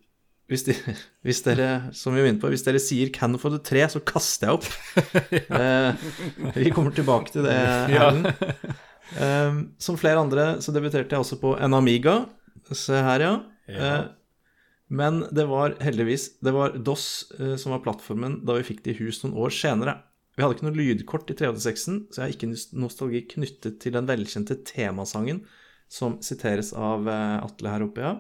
Hvis, 0.52 0.66
de, 0.68 0.76
hvis 1.26 1.44
dere, 1.46 1.70
som 1.96 2.16
vi 2.16 2.24
var 2.24 2.32
inne 2.32 2.42
på, 2.42 2.52
hvis 2.52 2.66
dere 2.66 2.82
sier 2.84 3.12
'Can 3.14 3.38
for 3.40 3.54
the 3.54 3.62
3', 3.62 3.94
så 3.96 4.04
kaster 4.04 4.50
jeg 4.50 4.58
opp. 4.60 4.68
eh, 5.60 6.58
vi 6.58 6.74
kommer 6.74 6.96
tilbake 6.96 7.32
til 7.32 7.48
det, 7.48 7.56
Erlend. 7.94 8.28
Eh, 9.14 9.62
som 9.80 10.00
flere 10.00 10.20
andre 10.24 10.58
så 10.64 10.74
debuterte 10.76 11.16
jeg 11.16 11.24
også 11.24 11.40
på 11.42 11.56
en 11.60 11.78
Amiga. 11.78 12.24
Se 12.74 12.96
her, 12.96 13.24
ja. 13.24 13.34
Eh, 13.70 14.04
men 14.94 15.24
det 15.34 15.48
var 15.50 15.74
heldigvis 15.82 16.28
Det 16.46 16.52
var 16.54 16.76
DOS 16.78 17.06
eh, 17.40 17.56
som 17.58 17.74
var 17.74 17.82
plattformen 17.86 18.40
da 18.46 18.60
vi 18.60 18.66
fikk 18.68 18.84
det 18.86 18.94
i 18.94 19.00
hus 19.02 19.24
noen 19.24 19.34
år 19.42 19.54
senere. 19.56 19.96
Vi 20.38 20.42
hadde 20.44 20.56
ikke 20.58 20.66
noe 20.68 20.78
lydkort 20.78 21.30
i 21.34 21.36
386-en, 21.40 21.98
så 22.10 22.20
jeg 22.22 22.26
har 22.28 22.36
ikke 22.36 22.50
nos- 22.52 22.72
nostalgi 22.74 23.24
knyttet 23.36 23.80
til 23.84 23.94
den 23.98 24.08
velkjente 24.10 24.58
temasangen 24.66 25.44
som 25.94 26.20
siteres 26.26 26.72
av 26.74 27.06
eh, 27.10 27.40
Atle 27.46 27.74
her 27.74 27.86
oppe, 27.86 28.02
ja. 28.06 28.14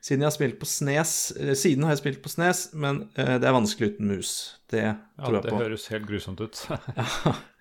Siden 0.00 0.22
jeg 0.22 0.28
har 0.30 0.36
spilt 0.36 0.58
på 0.60 0.66
Snes 0.70 1.12
eh, 1.36 1.52
Siden 1.58 1.84
har 1.84 1.92
jeg 1.96 2.00
spilt 2.04 2.20
på 2.24 2.30
Snes, 2.32 2.68
men 2.72 3.02
det 3.18 3.42
er 3.44 3.56
vanskelig 3.56 3.94
uten 3.96 4.08
mus. 4.12 4.34
Det 4.70 4.84
Ja, 4.84 4.94
tror 5.24 5.40
jeg 5.40 5.48
det 5.48 5.52
på. 5.56 5.62
høres 5.64 5.88
helt 5.92 6.06
grusomt 6.08 6.40
ut. 6.44 6.64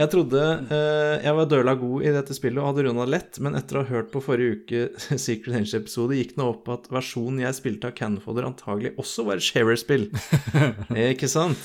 Jeg 0.00 0.08
trodde 0.14 0.40
eh, 0.72 1.20
jeg 1.26 1.36
var 1.36 1.48
døla 1.50 1.74
god 1.76 2.04
i 2.06 2.12
dette 2.14 2.32
spillet 2.32 2.60
og 2.62 2.70
hadde 2.70 2.86
runda 2.86 3.04
lett, 3.04 3.36
men 3.44 3.56
etter 3.58 3.76
å 3.76 3.82
ha 3.84 3.98
hørt 3.98 4.08
på 4.14 4.22
forrige 4.24 4.56
uke 4.56 5.18
Secret 5.26 5.58
Angel-episode, 5.58 6.16
gikk 6.16 6.32
det 6.38 6.46
opp 6.46 6.70
at 6.72 6.88
versjonen 6.94 7.42
jeg 7.42 7.58
spilte 7.58 7.90
av 7.90 7.96
Canfoder, 7.98 8.48
antagelig 8.48 8.94
også 9.00 9.26
var 9.28 9.40
et 9.40 9.44
Sharer-spill. 9.44 10.08
ikke 11.12 11.28
sant? 11.28 11.60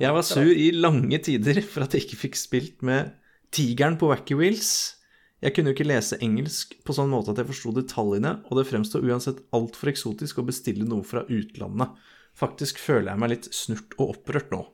Jeg 0.00 0.12
var 0.12 0.24
sur 0.24 0.48
i 0.48 0.70
lange 0.76 1.20
tider 1.24 1.60
for 1.64 1.84
at 1.84 1.96
jeg 1.96 2.06
ikke 2.06 2.22
fikk 2.26 2.40
spilt 2.40 2.84
med 2.84 3.12
tigeren 3.52 3.98
på 4.00 4.08
Wacky 4.10 4.36
Wheels. 4.36 4.70
Jeg 5.44 5.52
kunne 5.52 5.72
jo 5.72 5.76
ikke 5.76 5.88
lese 5.88 6.16
engelsk 6.24 6.72
på 6.84 6.96
sånn 6.96 7.12
måte 7.12 7.34
at 7.34 7.42
jeg 7.42 7.50
forsto 7.50 7.74
detaljene, 7.76 8.38
og 8.48 8.56
det 8.56 8.66
fremstår 8.70 9.04
uansett 9.04 9.44
altfor 9.56 9.92
eksotisk 9.92 10.40
å 10.40 10.46
bestille 10.48 10.88
noe 10.88 11.04
fra 11.04 11.26
utlandet. 11.28 11.92
Faktisk 12.36 12.80
føler 12.80 13.12
jeg 13.12 13.20
meg 13.20 13.32
litt 13.34 13.52
snurt 13.52 13.96
og 13.98 14.16
opprørt 14.16 14.52
nå. 14.52 14.64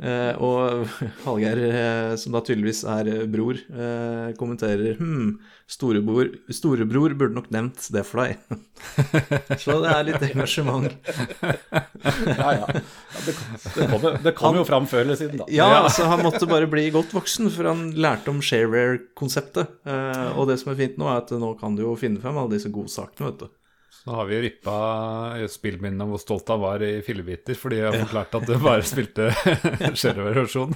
Eh, 0.00 0.32
og 0.40 0.88
Hallgeir, 1.26 1.58
eh, 1.68 2.12
som 2.20 2.32
da 2.32 2.40
tydeligvis 2.44 2.82
er 2.88 3.08
eh, 3.12 3.24
bror, 3.28 3.58
eh, 3.68 4.30
kommenterer 4.40 4.96
Hm, 4.96 5.34
storebror, 5.68 6.30
storebror 6.48 7.12
burde 7.18 7.36
nok 7.36 7.50
nevnt 7.52 7.90
det 7.92 8.04
for 8.08 8.24
deg. 8.24 8.40
Så 9.62 9.76
det 9.84 9.92
er 9.92 10.06
litt 10.08 10.26
engasjement. 10.30 10.88
Ja, 12.30 12.52
ja. 12.56 12.66
det, 13.26 13.34
det 13.76 14.10
det 14.24 14.32
kom 14.38 14.56
jo 14.56 14.62
fram 14.64 14.86
før 14.88 15.02
eller 15.02 15.18
siden, 15.20 15.42
da. 15.42 15.46
Ja, 15.52 15.66
altså 15.82 16.06
han 16.08 16.22
måtte 16.24 16.48
bare 16.48 16.68
bli 16.70 16.86
godt 16.94 17.12
voksen, 17.12 17.50
for 17.52 17.68
han 17.68 17.90
lærte 17.92 18.32
om 18.32 18.40
shareware-konseptet. 18.44 19.74
Eh, 19.84 20.28
og 20.32 20.48
det 20.48 20.56
som 20.62 20.72
er 20.72 20.78
fint 20.80 20.96
nå, 21.00 21.10
er 21.10 21.20
at 21.20 21.34
nå 21.36 21.52
kan 21.60 21.76
du 21.76 21.84
jo 21.84 21.96
finne 22.00 22.22
frem 22.22 22.40
alle 22.40 22.54
disse 22.56 22.72
godsakene, 22.72 23.28
vet 23.28 23.44
du. 23.44 23.59
Så 24.00 24.14
har 24.16 24.28
vi 24.30 24.40
rippa 24.46 24.76
spillminnene 25.52 26.06
om 26.06 26.14
hvor 26.14 26.22
stolt 26.22 26.48
han 26.48 26.62
var 26.62 26.82
i 26.84 27.02
fillebiter, 27.04 27.58
fordi 27.58 27.82
jeg 27.82 27.90
har 27.90 28.00
forklart 28.06 28.38
at 28.38 28.48
du 28.48 28.54
bare 28.62 28.86
spilte 28.88 29.28
shareware-versjon. 30.00 30.72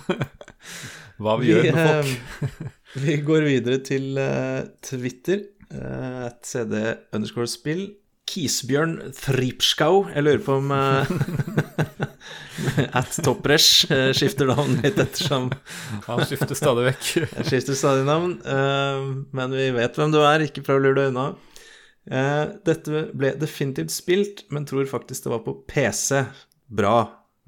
Hva 1.25 1.37
vi, 1.41 1.53
gjør 1.55 1.69
med 1.71 1.81
folk. 1.81 2.39
eh, 2.45 3.03
vi 3.07 3.19
går 3.25 3.49
videre 3.49 3.81
til 3.87 4.21
eh, 4.21 4.63
Twitter. 4.85 5.47
Uh, 5.75 6.29
et 6.29 6.45
CD 6.47 6.77
underscore 7.17 7.49
spill. 7.51 7.87
Kisbjørn 8.29 8.99
Thripskau. 9.17 10.05
Jeg 10.13 10.25
lurer 10.25 10.45
på 10.45 10.59
om 10.61 10.71
uh, 10.73 11.05
at 13.01 13.19
Toppresh 13.25 13.91
eh, 13.93 14.11
skifter 14.17 14.49
navn 14.49 14.79
litt 14.81 14.99
ettersom 15.01 15.51
Han 16.07 16.23
skifter 16.25 16.57
stadig 16.57 16.87
vekk. 16.89 17.11
Skifter 17.45 17.77
stadig 17.79 18.07
navn, 18.09 18.39
eh, 18.41 19.11
men 19.37 19.57
vi 19.57 19.69
vet 19.77 19.99
hvem 20.01 20.15
du 20.15 20.23
er, 20.25 20.47
ikke 20.47 20.65
prøv 20.65 20.81
å 20.81 20.85
lure 20.87 20.99
deg 21.03 21.13
unna. 21.13 21.27
Eh, 22.05 22.47
dette 22.67 23.05
ble 23.17 23.33
definitivt 23.41 23.93
spilt, 23.95 24.45
men 24.53 24.67
tror 24.69 24.89
faktisk 24.89 25.27
det 25.27 25.33
var 25.33 25.45
på 25.47 25.57
PC. 25.71 26.25
Bra. 26.69 26.97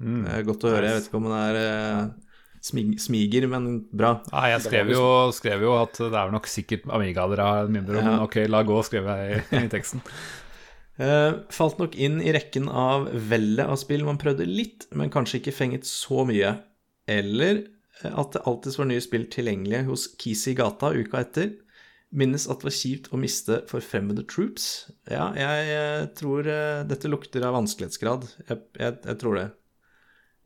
Eh, 0.01 0.39
godt 0.47 0.65
å 0.65 0.71
høre. 0.73 0.89
Jeg 0.89 1.01
vet 1.01 1.09
ikke 1.09 1.19
om 1.19 1.29
det 1.29 1.43
er 1.51 1.59
eh, 1.61 2.01
smig 2.65 2.97
smiger, 3.01 3.47
men 3.51 3.69
bra. 3.93 4.15
Nei, 4.33 4.49
jeg 4.55 4.65
skrev 4.65 4.91
jo, 4.95 5.05
skrev 5.35 5.63
jo 5.67 5.77
at 5.77 6.01
det 6.01 6.17
er 6.17 6.33
nok 6.33 6.49
sikkert 6.49 6.89
Amiga 6.93 7.27
dere 7.31 7.47
har 7.47 7.71
mindre 7.71 8.01
om, 8.01 8.11
Ja. 8.11 8.17
ok, 8.25 8.41
la 8.49 8.63
gå, 8.67 8.81
skrev 8.85 9.09
jeg 9.13 9.39
i, 9.39 9.61
i 9.61 9.71
teksten. 9.71 10.03
Uh, 10.97 11.45
falt 11.59 11.77
nok 11.77 11.93
inn 11.93 12.17
i 12.25 12.33
rekken 12.33 12.69
av 12.73 13.11
vellet 13.29 13.69
av 13.69 13.77
spill 13.77 14.05
man 14.07 14.19
prøvde 14.21 14.47
litt, 14.49 14.87
men 14.97 15.13
kanskje 15.13 15.41
ikke 15.41 15.55
fenget 15.55 15.85
så 15.89 16.25
mye. 16.27 16.55
Eller 17.07 17.67
at 18.05 18.33
det 18.35 18.43
alltid 18.45 18.75
var 18.77 18.89
nye 18.89 19.01
spill 19.01 19.25
tilgjengelige 19.31 19.85
hos 19.87 20.09
Kisi 20.21 20.51
i 20.53 20.57
gata 20.57 20.91
uka 20.93 21.21
etter. 21.23 21.53
Minnes 22.15 22.45
at 22.47 22.61
det 22.61 22.69
var 22.69 22.75
kjipt 22.77 23.09
å 23.11 23.19
miste 23.19 23.61
forfremmede 23.67 24.23
troops. 24.31 24.87
Ja, 25.11 25.27
jeg, 25.35 25.71
eh, 25.75 26.05
tror 26.15 26.47
eh, 26.47 26.83
dette 26.87 27.11
lukter 27.11 27.43
av 27.43 27.57
vanskelighetsgrad. 27.57 28.29
Jeg, 28.47 28.61
jeg, 28.79 28.99
jeg 29.03 29.19
tror 29.19 29.35
det. 29.35 29.47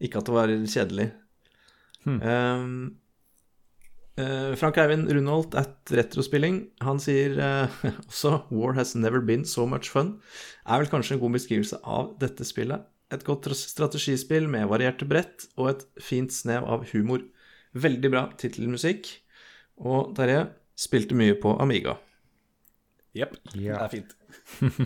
Ikke 0.02 0.22
at 0.22 0.30
det 0.30 0.34
var 0.34 0.54
kjedelig. 0.74 1.12
Um, 2.10 2.98
eh, 4.18 4.56
Frank 4.58 4.80
Eivind 4.82 5.12
Rundholt 5.14 5.54
at 5.60 5.94
Retrospilling, 5.94 6.64
han 6.82 6.98
sier 7.04 7.38
uh, 7.38 7.84
også 8.10 8.40
War 8.50 8.74
has 8.80 8.96
never 8.98 9.22
been 9.22 9.46
so 9.46 9.68
much 9.70 9.92
fun. 9.94 10.16
Er 10.66 10.82
vel 10.82 10.90
kanskje 10.90 11.20
en 11.20 11.22
god 11.22 11.38
beskrivelse 11.38 11.78
av 11.86 12.16
dette 12.24 12.48
spillet. 12.48 12.88
Et 13.14 13.28
godt 13.28 13.52
strategispill 13.60 14.48
med 14.50 14.70
varierte 14.72 15.06
brett 15.06 15.46
og 15.60 15.76
et 15.76 15.86
fint 16.02 16.34
snev 16.34 16.66
av 16.66 16.88
humor. 16.96 17.22
Veldig 17.78 18.10
bra 18.10 18.26
tittelmusikk. 18.40 19.12
Og 19.82 20.16
Terje 20.18 20.48
spilte 20.82 21.18
mye 21.18 21.36
på 21.40 21.54
Amiga. 21.62 21.98
Jepp. 23.18 23.36
Det 23.52 23.74
er 23.76 23.90
fint. 23.92 24.14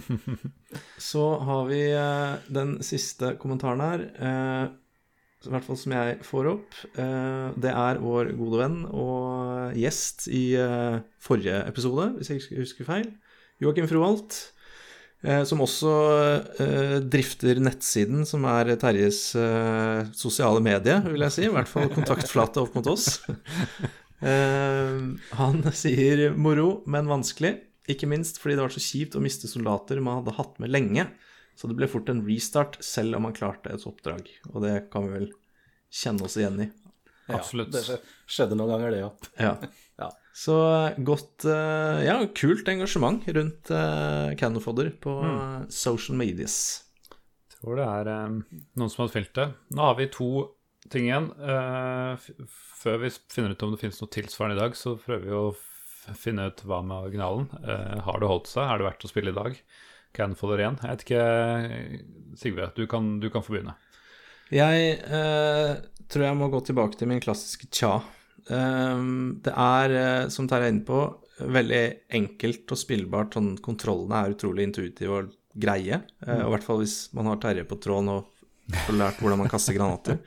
Så 1.10 1.26
har 1.46 1.68
vi 1.70 1.84
eh, 1.94 2.40
den 2.54 2.80
siste 2.86 3.36
kommentaren 3.42 3.84
her, 3.86 4.08
eh, 4.18 4.64
i 5.46 5.52
hvert 5.54 5.68
fall 5.68 5.78
som 5.78 5.94
jeg 5.94 6.18
får 6.26 6.50
opp. 6.56 6.80
Eh, 6.98 7.54
det 7.62 7.70
er 7.70 8.02
vår 8.02 8.34
gode 8.40 8.64
venn 8.64 8.80
og 8.90 9.78
gjest 9.78 10.26
i 10.34 10.48
forrige 11.22 11.62
episode, 11.70 12.10
hvis 12.18 12.32
jeg 12.32 12.42
ikke 12.42 12.64
husker 12.64 12.90
feil, 12.90 13.14
Joakim 13.62 13.88
Froholt. 13.90 14.42
Eh, 15.26 15.42
som 15.48 15.62
også 15.64 15.92
eh, 16.62 16.98
drifter 17.02 17.58
nettsiden 17.64 18.26
som 18.30 18.44
er 18.50 18.76
Terjes 18.82 19.22
sosiale 20.18 20.62
medie, 20.66 21.00
vil 21.08 21.26
jeg 21.26 21.34
si. 21.34 21.46
I 21.48 21.54
hvert 21.54 21.70
fall 21.72 21.90
kontaktflate 21.94 22.62
opp 22.66 22.78
mot 22.78 22.90
oss. 22.94 23.20
Eh, 24.24 25.02
han 25.40 25.64
sier 25.76 26.30
moro, 26.38 26.82
men 26.88 27.10
vanskelig. 27.12 27.58
Ikke 27.92 28.10
minst 28.10 28.40
fordi 28.42 28.58
det 28.58 28.66
var 28.66 28.74
så 28.74 28.82
kjipt 28.82 29.18
å 29.18 29.24
miste 29.24 29.50
soldater 29.50 30.02
man 30.02 30.22
hadde 30.22 30.38
hatt 30.40 30.58
med 30.62 30.74
lenge. 30.74 31.08
Så 31.56 31.70
det 31.72 31.78
ble 31.80 31.88
fort 31.88 32.10
en 32.12 32.24
restart, 32.26 32.80
selv 32.84 33.16
om 33.18 33.28
man 33.28 33.36
klarte 33.36 33.72
et 33.72 33.86
oppdrag. 33.88 34.28
Og 34.52 34.64
det 34.66 34.76
kan 34.92 35.08
vi 35.08 35.20
vel 35.20 35.30
kjenne 35.94 36.26
oss 36.28 36.36
igjen 36.40 36.66
i. 36.66 36.70
Absolutt. 37.32 37.72
Det 37.74 38.00
skjedde 38.30 38.58
noen 38.58 38.76
ganger, 38.76 38.96
det, 38.96 39.04
òg. 39.10 39.32
Ja. 39.48 39.58
Ja. 39.96 40.10
Så 40.36 40.58
godt 41.08 41.46
eh, 41.48 42.02
Ja, 42.04 42.18
kult 42.36 42.68
engasjement 42.68 43.24
rundt 43.32 43.70
Canofodder 44.36 44.90
på 45.00 45.14
mm. 45.24 45.70
social 45.72 46.20
medias. 46.20 46.58
tror 47.54 47.80
det 47.80 47.86
er 47.88 48.10
eh, 48.12 48.34
noen 48.76 48.92
som 48.92 49.06
har 49.06 49.14
felt 49.14 49.32
det. 49.40 49.46
Nå 49.72 49.88
har 49.88 49.96
vi 49.96 50.10
to 50.12 50.28
ting 50.94 51.08
igjen. 51.08 51.30
Eh, 51.40 52.28
før 52.82 53.02
vi 53.04 53.12
finner 53.32 53.56
ut 53.56 53.66
om 53.66 53.74
det 53.74 53.82
finnes 53.82 54.02
noe 54.02 54.14
tilsvarende 54.14 54.58
i 54.58 54.62
dag, 54.62 54.78
så 54.78 54.96
prøver 55.02 55.26
vi 55.26 55.38
å 55.38 55.56
finne 56.18 56.50
ut 56.52 56.62
hva 56.68 56.82
med 56.86 57.10
originalen. 57.10 57.48
Eh, 57.64 57.98
har 58.06 58.22
det 58.22 58.30
holdt 58.30 58.52
seg? 58.52 58.66
Er 58.68 58.82
det 58.82 58.90
verdt 58.90 59.08
å 59.08 59.12
spille 59.12 59.34
i 59.34 59.38
dag? 59.38 59.58
Canfolder 60.16 60.64
igjen. 60.64 60.80
Jeg 60.82 60.94
vet 60.94 61.06
ikke, 61.06 61.24
Sigve, 62.40 62.70
du 62.78 62.86
kan, 62.92 63.16
du 63.24 63.30
kan 63.34 63.46
få 63.46 63.56
begynne. 63.56 63.76
Jeg 64.54 65.00
eh, 65.02 65.72
tror 66.12 66.28
jeg 66.28 66.38
må 66.38 66.52
gå 66.54 66.62
tilbake 66.68 67.00
til 67.00 67.10
min 67.10 67.24
klassiske 67.24 67.72
tja. 67.74 67.98
Ehm, 68.54 69.40
det 69.44 69.56
er, 69.58 70.30
som 70.30 70.46
Terje 70.48 70.70
er 70.70 70.76
inne 70.76 70.86
på, 70.86 71.00
veldig 71.42 71.84
enkelt 72.16 72.72
og 72.72 72.80
spillbart. 72.80 73.36
Sånn, 73.36 73.56
kontrollene 73.64 74.22
er 74.22 74.36
utrolig 74.38 74.70
intuitive 74.70 75.18
og 75.18 75.34
greie. 75.56 76.02
eh, 76.26 76.42
og 76.44 76.50
I 76.50 76.54
hvert 76.56 76.68
fall 76.68 76.82
hvis 76.84 76.98
man 77.16 77.32
har 77.32 77.40
Terje 77.42 77.66
på 77.68 77.80
tråden 77.82 78.12
og 78.12 78.32
får 78.74 78.98
lært 78.98 79.20
hvordan 79.22 79.42
man 79.44 79.52
kaster 79.52 79.76
granater. 79.78 80.18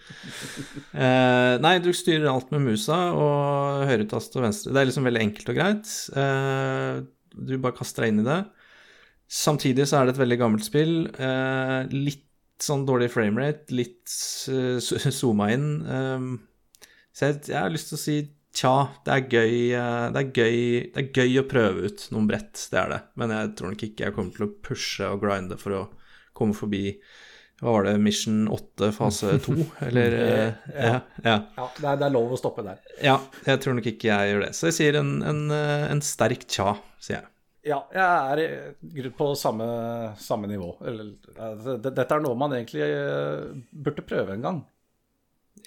Eh, 0.93 1.55
nei, 1.65 1.75
du 1.83 1.91
styrer 1.97 2.29
alt 2.31 2.53
med 2.55 2.67
musa 2.69 2.99
og 3.17 3.89
høyretast 3.89 4.37
og 4.39 4.47
venstre. 4.47 4.75
Det 4.75 4.83
er 4.83 4.91
liksom 4.91 5.09
veldig 5.09 5.25
enkelt 5.25 5.53
og 5.53 5.59
greit. 5.59 5.93
Eh, 6.23 7.03
du 7.49 7.59
bare 7.59 7.79
kaster 7.79 8.07
deg 8.07 8.15
inn 8.15 8.23
i 8.23 8.29
det. 8.29 8.41
Samtidig 9.29 9.89
så 9.89 9.99
er 9.99 10.09
det 10.09 10.17
et 10.17 10.23
veldig 10.23 10.41
gammelt 10.41 10.67
spill. 10.67 10.97
Eh, 11.19 11.81
litt 11.93 12.25
sånn 12.63 12.87
dårlig 12.89 13.13
framerate, 13.15 13.71
litt 13.71 14.11
uh, 14.51 14.83
zooma 15.21 15.53
inn. 15.55 15.69
Um, 15.87 16.33
så 17.15 17.29
jeg, 17.29 17.43
jeg 17.53 17.61
har 17.61 17.71
lyst 17.71 17.93
til 17.93 17.99
å 17.99 18.03
si 18.03 18.17
tja, 18.59 18.75
det 19.07 19.15
er 19.15 19.27
gøy 19.29 19.55
eh, 19.77 20.05
det, 20.15 20.21
er 20.21 20.31
gøy 20.33 20.59
det 20.95 21.03
er 21.03 21.09
gøy 21.15 21.41
å 21.41 21.47
prøve 21.51 21.89
ut 21.89 22.07
noen 22.15 22.29
brett, 22.31 22.65
det 22.73 22.81
er 22.81 22.93
det. 22.95 23.01
Men 23.21 23.35
jeg 23.35 23.55
tror 23.59 23.73
nok 23.73 23.85
ikke 23.87 24.07
jeg 24.07 24.17
kommer 24.17 24.35
til 24.35 24.47
å 24.47 24.53
pushe 24.69 25.11
og 25.13 25.23
grinde 25.23 25.59
for 25.61 25.77
å 25.77 25.83
komme 26.39 26.57
forbi 26.57 26.83
Hva 27.59 27.73
var 27.75 27.89
det, 27.89 27.97
Mission 27.99 28.45
8 28.55 28.93
fase 28.95 29.33
2? 29.47 29.55
Eller 29.89 30.15
eh, 30.15 30.53
ja, 30.77 31.01
ja. 31.25 31.39
Ja, 31.57 31.67
det 31.81 32.07
er, 32.07 32.13
lov 32.15 32.37
å 32.37 32.39
stoppe 32.39 32.63
der. 32.67 32.79
ja, 33.03 33.17
jeg 33.49 33.63
tror 33.65 33.75
nok 33.79 33.89
ikke 33.91 34.13
jeg 34.13 34.31
gjør 34.33 34.45
det. 34.47 34.53
Så 34.55 34.71
jeg 34.71 34.77
sier 34.79 35.01
en, 35.01 35.17
en, 35.27 35.43
eh, 35.55 35.89
en 35.91 36.03
sterk 36.05 36.47
tja, 36.47 36.77
sier 37.03 37.19
jeg. 37.21 37.29
Ja, 37.69 37.83
jeg 37.93 38.47
er 38.47 39.11
på 39.19 39.33
samme, 39.37 39.67
samme 40.23 40.49
nivå. 40.49 40.71
Eller, 40.87 41.11
eh, 41.35 41.73
dette 41.83 42.07
er 42.15 42.23
noe 42.25 42.39
man 42.39 42.55
egentlig 42.57 42.87
eh, 42.87 43.49
burde 43.75 44.07
prøve 44.07 44.39
en 44.39 44.47
gang. 44.47 44.61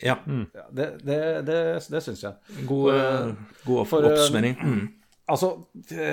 Ja, 0.02 0.16
Ja, 0.56 0.64
det 0.72 0.86
det, 1.04 1.20
det, 1.46 1.60
det 1.92 2.00
syns 2.02 2.24
jeg. 2.24 2.34
god, 2.66 2.88
for, 2.96 3.36
god 3.68 3.82
opp, 3.84 3.94
oppsummering. 4.14 4.56
Mm. 4.64 4.86
Altså, 5.30 5.49
det, 5.73 6.06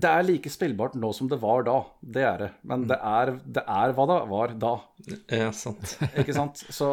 det 0.00 0.10
er 0.10 0.24
like 0.26 0.50
spillbart 0.50 0.94
nå 0.98 1.10
som 1.14 1.28
det 1.30 1.38
var 1.42 1.66
da. 1.66 1.76
Det 2.00 2.22
er 2.26 2.38
det. 2.40 2.50
Men 2.66 2.86
det 2.90 2.96
er, 2.96 3.34
det 3.44 3.64
er 3.70 3.92
hva 3.94 4.06
det 4.10 4.20
var 4.30 4.54
da. 4.60 4.72
Ja, 5.28 5.50
sant. 5.54 5.96
Ikke 6.20 6.36
sant? 6.36 6.64
Så 6.74 6.88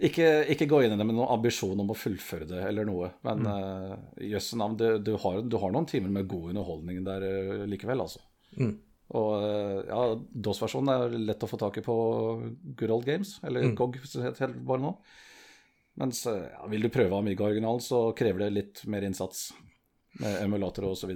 ikke, 0.00 0.28
ikke 0.48 0.68
gå 0.68 0.78
inn 0.84 0.94
i 0.94 0.96
det 0.96 1.04
med 1.04 1.16
noen 1.18 1.28
ambisjon 1.34 1.80
om 1.82 1.90
å 1.92 1.96
fullføre 1.98 2.46
det 2.48 2.60
eller 2.70 2.86
noe. 2.88 3.10
Men 3.26 3.44
uh, 3.44 3.96
jøsse 4.24 4.56
navn, 4.56 4.78
du, 4.80 4.86
du, 5.04 5.12
har, 5.20 5.42
du 5.44 5.56
har 5.60 5.74
noen 5.74 5.88
timer 5.90 6.14
med 6.14 6.28
god 6.30 6.54
underholdning 6.54 7.02
der 7.04 7.26
eh, 7.26 7.66
likevel, 7.68 8.06
altså. 8.06 8.22
Og 9.10 9.30
eh, 9.42 9.80
ja, 9.90 10.04
DOS-versjonen 10.46 10.92
er 10.94 11.16
lett 11.28 11.42
å 11.44 11.50
få 11.50 11.58
tak 11.60 11.80
i 11.80 11.84
på 11.84 11.96
Good 12.78 12.94
Old 12.94 13.08
Games, 13.08 13.34
eller 13.46 13.72
GOG 13.76 13.98
hvis 14.00 14.14
det 14.16 14.28
heter 14.28 14.54
bare 14.66 14.84
nå. 14.84 14.94
Mens 16.00 16.22
eh, 16.30 16.46
ja, 16.46 16.62
vil 16.70 16.86
du 16.86 16.92
prøve 16.94 17.18
Amiga-originalen, 17.18 17.82
så 17.82 18.04
krever 18.16 18.46
det 18.46 18.54
litt 18.54 18.84
mer 18.90 19.04
innsats 19.06 19.50
med 20.18 20.42
emulatorer 20.42 20.90
osv. 20.90 21.12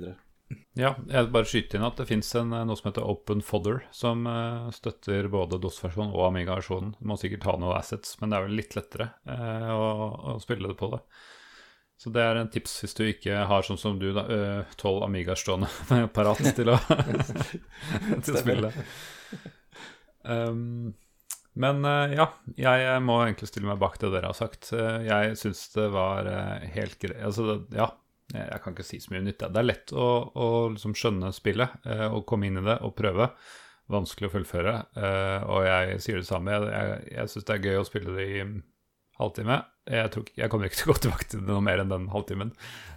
Ja, 0.76 0.92
jeg 1.08 1.30
bare 1.34 1.48
skyter 1.48 1.78
inn 1.78 1.86
at 1.86 1.98
det 1.98 2.06
fins 2.08 2.30
noe 2.36 2.76
som 2.76 2.88
heter 2.90 3.06
Open 3.06 3.40
Fodder, 3.42 3.82
som 3.94 4.26
eh, 4.28 4.66
støtter 4.76 5.28
både 5.32 5.58
DOS-versjonen 5.62 6.12
og 6.14 6.26
Amiga-versjonen. 6.28 6.96
Du 6.98 7.08
må 7.08 7.16
sikkert 7.18 7.46
ha 7.48 7.54
noe 7.60 7.78
assets, 7.78 8.18
men 8.20 8.30
det 8.30 8.38
er 8.38 8.46
vel 8.48 8.58
litt 8.60 8.76
lettere 8.76 9.08
eh, 9.24 9.70
å, 9.72 10.34
å 10.34 10.36
spille 10.42 10.70
det 10.70 10.78
på 10.78 10.90
det. 10.94 11.00
Så 11.98 12.10
det 12.12 12.24
er 12.26 12.36
en 12.36 12.50
tips 12.50 12.74
hvis 12.82 12.96
du 12.98 13.04
ikke 13.06 13.44
har 13.48 13.64
sånn 13.64 13.78
som 13.80 14.00
du, 14.00 14.08
da, 14.16 14.26
tolv 14.76 15.06
Amigaer 15.06 15.38
stående 15.38 15.70
parat 16.16 16.42
til 16.56 16.74
å, 16.74 16.78
til 18.26 18.34
å 18.34 18.42
spille. 18.42 18.72
Um, 20.24 20.92
men 21.54 21.84
eh, 21.86 22.16
ja, 22.18 22.26
jeg 22.58 23.02
må 23.06 23.20
egentlig 23.22 23.48
stille 23.50 23.68
meg 23.68 23.78
bak 23.82 24.00
det 24.02 24.10
dere 24.10 24.32
har 24.32 24.38
sagt. 24.38 24.72
Eh, 24.74 25.04
jeg 25.06 25.36
syns 25.38 25.68
det 25.76 25.86
var 25.94 26.26
eh, 26.26 26.66
helt 26.74 26.98
greit 27.02 27.20
Altså, 27.22 27.60
ja, 27.74 27.92
jeg 28.32 28.46
jeg 28.50 28.62
kan 28.64 28.72
ikke 28.74 28.86
si 28.86 29.00
så 29.02 29.12
mye 29.12 29.24
nytt. 29.26 29.42
Det 29.52 29.60
er 29.60 29.66
lett 29.68 29.92
å, 29.92 30.06
å 30.34 30.46
liksom 30.72 30.94
skjønne 30.96 31.32
spillet 31.36 31.74
eh, 31.86 32.06
og 32.08 32.24
komme 32.26 32.48
inn 32.48 32.60
i 32.62 32.64
det 32.64 32.78
og 32.86 32.94
prøve. 32.96 33.28
Vanskelig 33.92 34.30
å 34.30 34.32
fullføre. 34.38 34.76
eh, 34.96 35.42
og 35.44 35.66
jeg 35.66 35.98
sier 36.00 36.16
det 36.22 36.28
samme. 36.28 36.54
Jeg, 36.54 36.70
jeg, 36.72 37.02
jeg 37.18 37.32
syns 37.34 37.44
det 37.50 37.54
er 37.58 37.66
gøy 37.68 37.80
å 37.82 37.84
spille 37.88 38.14
det 38.16 38.24
i 38.32 38.44
halvtime. 39.20 39.58
Jeg, 39.86 40.10
tror, 40.14 40.30
jeg 40.40 40.50
kommer 40.50 40.66
ikke 40.70 40.78
til 40.80 40.88
å 40.88 40.94
gå 40.94 41.00
tilbake 41.04 41.26
til 41.30 41.42
noe 41.44 41.60
mer 41.62 41.82
enn 41.82 41.92
den 41.92 42.06
halvtimen. 42.14 42.54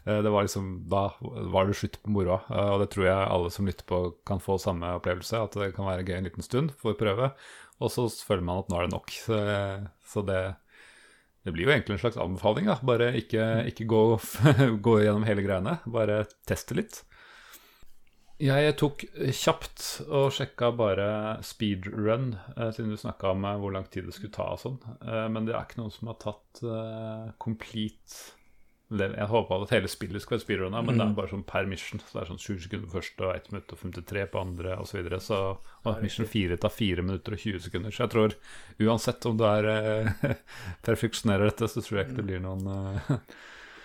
Eh, 0.08 0.22
det 0.24 0.32
var 0.34 0.48
liksom, 0.48 0.70
Da 0.90 1.04
var 1.52 1.68
det 1.68 1.76
slutt 1.78 2.00
på 2.02 2.14
moroa. 2.16 2.40
eh, 2.48 2.70
og 2.74 2.82
det 2.86 2.90
tror 2.96 3.10
jeg 3.10 3.28
alle 3.36 3.52
som 3.54 3.68
lytter 3.68 3.86
på, 3.90 4.00
kan 4.26 4.40
få 4.42 4.56
samme 4.64 4.96
opplevelse. 4.98 5.44
At 5.44 5.60
det 5.60 5.74
kan 5.76 5.90
være 5.90 6.08
gøy 6.08 6.16
en 6.22 6.30
liten 6.32 6.46
stund 6.46 6.72
for 6.80 6.96
å 6.96 7.00
prøve. 7.04 7.34
Og 7.84 7.92
så 7.94 8.08
føler 8.26 8.48
man 8.48 8.64
at 8.64 8.72
nå 8.72 8.80
er 8.80 8.88
det 8.88 8.96
nok. 8.96 9.12
Så, 9.28 9.42
så 10.08 10.24
det, 10.26 10.40
det 11.48 11.54
blir 11.56 11.70
jo 11.70 11.72
egentlig 11.72 11.96
en 11.96 12.02
slags 12.04 12.20
anbefaling. 12.20 12.68
da 12.68 12.78
Bare 12.84 13.14
ikke, 13.16 13.44
ikke 13.72 13.88
gå, 13.88 14.02
gå 14.88 14.98
gjennom 15.06 15.28
hele 15.28 15.46
greiene. 15.46 15.78
Bare 15.88 16.26
teste 16.50 16.76
litt. 16.76 17.06
Jeg 18.38 18.76
tok 18.78 19.02
kjapt 19.34 19.84
og 20.14 20.28
sjekka 20.36 20.70
bare 20.78 21.08
speedrun, 21.46 22.36
eh, 22.54 22.70
siden 22.70 22.92
du 22.94 23.00
snakka 23.02 23.32
om 23.32 23.48
eh, 23.50 23.56
hvor 23.58 23.74
lang 23.74 23.88
tid 23.90 24.06
det 24.06 24.14
skulle 24.14 24.36
ta 24.36 24.52
og 24.54 24.62
sånn. 24.62 24.78
Eh, 25.02 25.26
men 25.34 25.48
det 25.48 25.56
er 25.56 25.64
ikke 25.66 25.80
noen 25.80 25.96
som 25.96 26.12
har 26.12 26.20
tatt 26.22 26.62
complete. 27.42 28.37
Jeg 28.88 29.28
håpa 29.28 29.58
at 29.66 29.72
hele 29.76 29.90
spillet 29.92 30.24
skulle 30.24 30.38
være 30.38 30.46
speedrunna, 30.46 30.80
men 30.86 30.96
det 30.96 31.04
er 31.04 31.16
bare 31.18 31.28
sånn 31.34 31.44
per 31.48 31.66
mission. 31.68 32.00
Så 32.00 32.14
det 32.14 32.22
er 32.22 32.30
sånn 32.30 32.40
20 32.40 32.62
sekunder 32.64 32.86
på 32.88 32.96
første 33.02 33.26
og 33.26 33.34
1 33.36 33.50
minutt 33.52 33.74
og 33.76 33.82
53 33.82 34.24
på 34.32 34.40
andre 34.40 34.78
osv. 34.80 34.88
Så, 34.94 34.98
videre. 35.02 35.20
så 35.26 35.40
og 35.84 36.00
mission 36.06 36.30
4 36.32 36.58
tar 36.64 36.72
4 36.72 37.04
minutter 37.04 37.36
og 37.36 37.44
20 37.44 37.66
sekunder. 37.66 37.92
Så 37.92 38.06
jeg 38.06 38.14
tror 38.16 38.38
uansett 38.88 39.28
om 39.28 39.36
du 39.42 39.44
er 39.50 39.68
eh, 39.74 40.32
perfeksjonerer 40.88 41.52
dette, 41.52 41.68
så 41.74 41.84
tror 41.84 42.00
jeg 42.00 42.08
ikke 42.08 42.20
det 42.22 42.28
blir 42.30 42.44
noen 42.48 42.64
eh, 42.72 43.12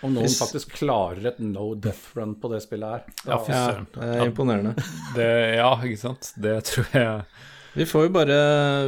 Om 0.03 0.15
noen 0.15 0.31
faktisk 0.39 0.71
klarer 0.79 1.33
et 1.33 1.37
no 1.43 1.73
death 1.79 2.15
run 2.15 2.37
på 2.39 2.51
det 2.51 2.63
spillet 2.63 2.95
her. 2.95 3.03
Ja, 3.27 3.37
fy 3.43 3.51
Ja, 3.51 3.61
søren. 3.71 3.89
det 3.95 4.07
er 4.15 4.25
imponerende. 4.31 4.73
Det, 5.15 5.29
ja, 5.59 5.69
ikke 5.83 5.99
sant. 6.01 6.31
Det 6.43 6.57
tror 6.71 6.95
jeg 6.95 7.21
Vi 7.73 7.85
får 7.85 8.03
jo 8.03 8.09
bare, 8.13 8.35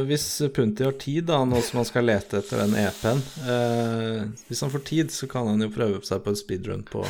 hvis 0.06 0.42
Punti 0.54 0.84
har 0.86 0.92
tid, 0.92 1.24
da, 1.26 1.40
nå 1.44 1.58
som 1.64 1.80
han 1.80 1.86
skal 1.88 2.04
lete 2.06 2.38
etter 2.38 2.60
den 2.62 2.74
EP-en 2.78 3.18
eh, 3.50 4.20
Hvis 4.46 4.62
han 4.62 4.70
får 4.70 4.78
tid, 4.86 5.10
så 5.10 5.26
kan 5.30 5.48
han 5.50 5.62
jo 5.64 5.72
prøve 5.74 5.98
seg 6.06 6.22
på 6.22 6.30
en 6.30 6.38
speedrun 6.38 6.84
på, 6.86 7.02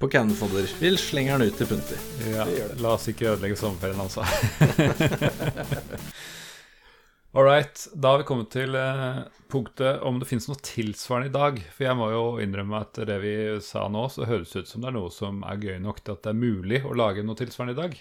på 0.00 0.08
Cannon 0.08 0.36
Fodder. 0.38 0.64
Vi 0.80 0.96
slenger 0.96 1.36
den 1.36 1.52
ut 1.52 1.56
til 1.60 1.68
Punti. 1.68 1.96
Ja, 2.32 2.46
la 2.80 2.94
oss 2.96 3.04
ikke 3.12 3.28
ødelegge 3.34 3.60
sommerferien, 3.60 4.00
altså. 4.00 4.24
All 7.36 7.44
right, 7.44 7.76
da 7.92 8.08
har 8.14 8.18
vi 8.22 8.28
kommet 8.30 8.48
til 8.56 8.72
eh, 8.80 9.20
punktet 9.52 10.00
om 10.08 10.16
det 10.16 10.24
finnes 10.30 10.48
noe 10.48 10.56
tilsvarende 10.64 11.28
i 11.28 11.36
dag. 11.36 11.60
For 11.74 11.84
jeg 11.84 12.00
må 12.00 12.08
jo 12.14 12.24
innrømme 12.40 12.80
at 12.80 12.96
det 13.12 13.18
vi 13.20 13.60
sa 13.60 13.84
nå, 13.92 14.08
så 14.08 14.24
høres 14.24 14.56
ut 14.56 14.72
som 14.72 14.80
det 14.80 14.88
er 14.88 14.96
noe 14.96 15.12
som 15.12 15.44
er 15.44 15.60
gøy 15.60 15.76
nok 15.84 16.00
til 16.00 16.16
at 16.16 16.24
det 16.24 16.32
er 16.32 16.40
mulig 16.40 16.80
å 16.88 16.96
lage 16.96 17.20
noe 17.28 17.36
tilsvarende 17.36 17.76
i 17.76 17.82
dag. 17.82 17.92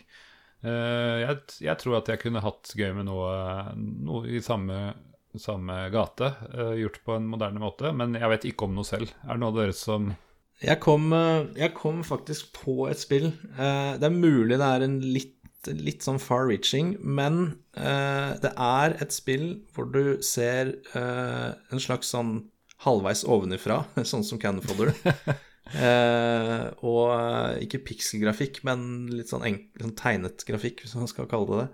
Eh, 0.65 1.17
jeg, 1.21 1.41
jeg 1.67 1.79
tror 1.81 1.99
at 1.99 2.09
jeg 2.11 2.21
kunne 2.23 2.43
hatt 2.43 2.73
gøy 2.77 2.93
med 2.97 3.07
noe, 3.09 3.31
noe 3.77 4.23
i 4.29 4.41
samme, 4.43 4.95
samme 5.37 5.83
gate, 5.93 6.31
eh, 6.53 6.73
gjort 6.81 7.01
på 7.05 7.17
en 7.17 7.29
moderne 7.29 7.61
måte. 7.61 7.93
Men 7.95 8.17
jeg 8.17 8.31
vet 8.33 8.49
ikke 8.49 8.67
om 8.67 8.77
noe 8.77 8.87
selv. 8.87 9.13
Er 9.25 9.35
det 9.35 9.43
noe 9.43 9.53
av 9.53 9.61
dere 9.61 9.77
som 9.77 10.13
Jeg 10.63 10.79
kom, 10.81 11.11
eh, 11.13 11.47
jeg 11.59 11.75
kom 11.77 12.03
faktisk 12.07 12.53
på 12.57 12.87
et 12.89 13.01
spill. 13.01 13.31
Det 13.57 14.07
er 14.07 14.13
mulig 14.13 14.57
det 14.57 14.67
er 14.67 14.85
en 14.87 14.99
litt, 15.01 15.35
litt 15.67 16.05
sånn 16.05 16.21
far-reaching, 16.21 16.95
men 17.03 17.57
det 17.75 18.53
er 18.55 18.95
et 19.03 19.11
spill 19.13 19.59
hvor 19.75 19.89
du 19.91 20.21
ser 20.25 20.71
en 20.95 21.81
slags 21.81 22.13
sånn 22.13 22.47
halvveis 22.85 23.25
ovenifra, 23.27 23.83
sånn 24.11 24.25
som 24.25 24.39
Cannon 24.41 24.65
Fodder. 24.65 24.93
Eh, 25.75 26.67
og 26.87 27.01
eh, 27.11 27.63
ikke 27.65 27.83
pikselgrafikk, 27.89 28.61
men 28.67 29.07
litt 29.11 29.31
sånn, 29.31 29.43
sånn 29.81 29.97
tegnet 29.99 30.45
grafikk, 30.47 30.83
hvis 30.83 30.95
man 30.97 31.09
skal 31.11 31.27
kalle 31.31 31.49
det 31.49 31.65
det. 31.65 31.69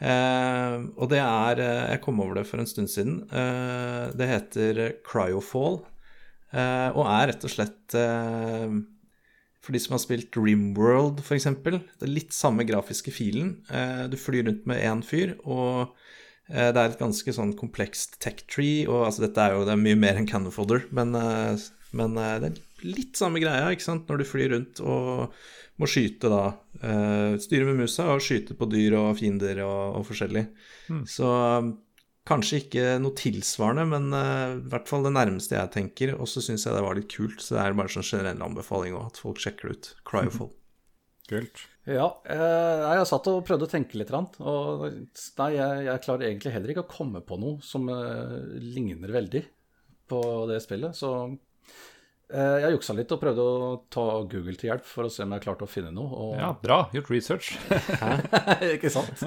Eh, 0.00 0.76
og 0.96 1.10
det 1.12 1.18
er 1.20 1.60
eh, 1.60 1.90
Jeg 1.92 2.00
kom 2.06 2.22
over 2.24 2.38
det 2.38 2.46
for 2.48 2.60
en 2.60 2.68
stund 2.68 2.90
siden. 2.92 3.22
Eh, 3.28 4.10
det 4.16 4.30
heter 4.30 4.80
Cryofall. 5.06 5.82
Eh, 6.50 6.88
og 6.96 7.04
er 7.06 7.30
rett 7.30 7.44
og 7.46 7.52
slett 7.52 7.94
For 9.60 9.76
de 9.76 9.82
som 9.82 9.94
har 9.94 10.02
spilt 10.02 10.38
Rimworld, 10.40 11.20
f.eks. 11.20 11.50
Det 11.60 12.06
er 12.06 12.14
litt 12.14 12.32
samme 12.34 12.64
grafiske 12.66 13.12
filen. 13.12 13.58
Du 14.10 14.16
flyr 14.16 14.48
rundt 14.48 14.64
med 14.66 14.80
én 14.80 15.02
fyr, 15.04 15.36
og 15.44 15.92
det 16.48 16.72
er 16.80 16.88
et 16.88 16.98
ganske 16.98 17.34
sånn 17.36 17.52
komplekst 17.58 18.16
tech 18.24 18.40
tree. 18.48 18.88
Og 18.88 19.04
altså, 19.04 19.26
dette 19.26 19.44
er 19.44 19.52
jo 19.54 19.66
det 19.68 19.76
er 19.76 19.82
mye 19.84 20.00
mer 20.00 20.16
enn 20.16 20.26
Cannon 20.26 20.54
Fodder, 20.54 20.88
men, 20.96 21.12
men 21.92 22.16
det 22.16 22.48
er 22.48 22.56
litt 22.86 23.18
samme 23.20 23.42
greia, 23.42 23.70
ikke 23.72 23.86
sant, 23.86 24.08
når 24.10 24.22
du 24.22 24.28
flyr 24.28 24.54
rundt 24.54 24.82
og 24.84 25.34
må 25.80 25.88
skyte 25.88 26.28
da 26.32 26.44
Uh, 26.80 27.36
Styre 27.36 27.66
med 27.68 27.82
musa 27.82 28.06
og 28.14 28.22
skyte 28.24 28.54
på 28.56 28.68
dyr 28.70 28.94
og 28.96 29.10
fiender 29.18 29.58
og, 29.66 29.98
og 29.98 30.04
forskjellig. 30.08 30.46
Så 31.08 31.26
eh, 31.28 31.66
kanskje 32.30 32.60
ikke 32.62 32.84
noe 33.02 33.16
tilsvarende, 33.18 33.84
men 33.90 34.06
uh, 34.16 34.54
i 34.56 34.70
hvert 34.72 34.88
fall 34.88 35.04
det 35.04 35.12
nærmeste 35.12 35.58
jeg 35.58 35.72
tenker. 35.74 36.14
Og 36.16 36.30
så 36.30 36.42
syns 36.44 36.64
jeg 36.64 36.76
det 36.76 36.84
var 36.86 36.96
litt 36.96 37.10
kult, 37.12 37.42
så 37.44 37.58
det 37.58 37.66
er 37.66 37.76
bare 37.76 37.92
sånn 37.92 38.06
generell 38.06 38.46
anbefaling 38.46 38.96
òg, 38.96 39.10
at 39.10 39.20
folk 39.20 39.42
sjekker 39.42 39.68
det 39.68 39.76
ut. 39.76 39.90
Cryofall. 40.08 40.54
Kult. 41.30 41.60
Ja, 41.86 42.08
eh, 42.26 42.80
jeg 42.96 43.06
satt 43.06 43.28
og 43.30 43.44
prøvde 43.46 43.68
å 43.68 43.70
tenke 43.70 43.98
litt, 44.00 44.10
og 44.10 44.82
nei, 44.88 45.50
jeg, 45.54 45.84
jeg 45.86 46.02
klarer 46.02 46.26
egentlig 46.26 46.52
heller 46.56 46.72
ikke 46.72 46.82
å 46.82 46.90
komme 46.90 47.22
på 47.22 47.38
noe 47.38 47.60
som 47.62 47.86
eh, 47.92 48.34
ligner 48.60 49.12
veldig 49.14 49.44
på 50.10 50.20
det 50.50 50.58
spillet. 50.64 50.96
Så 50.98 51.12
jeg 52.30 52.76
juksa 52.76 52.94
litt 52.94 53.10
og 53.14 53.20
prøvde 53.22 53.44
å 53.44 53.74
ta 53.90 54.06
Google 54.30 54.54
til 54.58 54.70
hjelp 54.70 54.86
for 54.86 55.08
å 55.08 55.12
se 55.12 55.24
om 55.26 55.34
jeg 55.34 55.44
klarte 55.44 55.66
å 55.66 55.70
finne 55.70 55.90
noe. 55.94 56.10
Og, 56.10 56.32
Ja, 56.38 56.52
bra. 56.62 56.84
Gjort 56.94 57.10
research. 57.10 57.52
ikke 58.76 58.92
sant? 58.92 59.24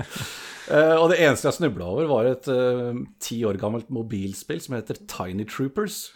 Eh, 0.72 0.96
og 0.96 1.10
det 1.12 1.18
eneste 1.20 1.50
jeg 1.50 1.58
snubla 1.58 1.88
over, 1.92 2.08
var 2.08 2.28
et 2.30 2.48
eh, 2.52 3.00
ti 3.24 3.42
år 3.44 3.60
gammelt 3.60 3.90
mobilspill 3.92 4.62
som 4.64 4.78
heter 4.78 5.02
Tiny 5.12 5.44
Troopers. 5.50 6.14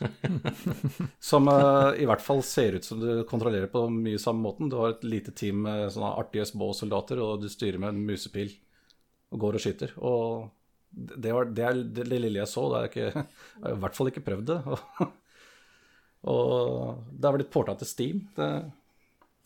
som 1.32 1.50
uh, 1.52 1.92
i 2.00 2.08
hvert 2.08 2.24
fall 2.24 2.40
ser 2.48 2.78
ut 2.78 2.88
som 2.88 3.02
du 3.02 3.10
kontrollerer 3.28 3.68
på 3.72 3.84
mye 3.92 4.22
samme 4.22 4.46
måten. 4.46 4.72
Du 4.72 4.78
har 4.80 4.96
et 4.96 5.08
lite 5.08 5.36
team 5.36 5.66
med 5.68 5.90
sånne 5.92 6.14
artige 6.22 6.48
små 6.48 6.72
soldater, 6.78 7.20
og 7.24 7.44
du 7.44 7.50
styrer 7.52 7.82
med 7.84 7.96
en 7.96 8.06
musepil 8.08 8.54
og 9.36 9.44
går 9.44 9.60
og 9.60 9.66
skyter. 9.66 9.96
Og 10.00 10.48
det, 10.96 11.34
var, 11.36 11.52
det 11.52 11.68
er 11.68 11.84
det 12.00 12.08
lille 12.08 12.40
jeg 12.40 12.52
så. 12.52 12.70
Det 12.72 12.80
er 12.80 12.92
ikke, 12.92 13.08
jeg 13.12 13.66
har 13.68 13.76
i 13.76 13.82
hvert 13.84 14.00
fall 14.00 14.14
ikke 14.14 14.28
prøvd 14.30 14.54
det. 14.54 14.60
Og 16.24 17.04
det 17.12 17.28
har 17.28 17.38
blitt 17.38 17.52
porta 17.54 17.76
til 17.78 17.88
Steam. 17.90 18.22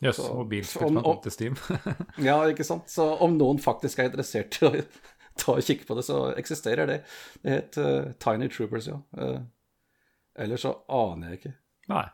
Jøss, 0.01 0.17
yes, 0.17 0.29
mobilspill 0.33 0.97
om- 0.97 1.19
til 1.21 1.31
Steam. 1.31 1.57
ja, 2.29 2.37
ikke 2.49 2.63
sant? 2.65 2.89
Så 2.89 3.05
om 3.21 3.35
noen 3.37 3.59
faktisk 3.61 3.99
er 3.99 4.09
interessert 4.09 4.57
i 4.61 4.65
å 4.65 4.71
ta 5.41 5.57
og 5.57 5.65
kikke 5.65 5.85
på 5.87 5.97
det, 5.99 6.05
så 6.07 6.21
eksisterer 6.37 6.89
det. 6.89 6.99
Det 7.43 7.57
het 7.57 7.77
uh, 7.81 8.11
Tiny 8.23 8.49
Troopers, 8.49 8.87
ja. 8.89 8.97
Uh, 9.17 9.43
ellers 10.41 10.65
så 10.65 10.73
aner 10.89 11.31
jeg 11.35 11.41
ikke. 11.41 11.53
Nei. 11.91 12.07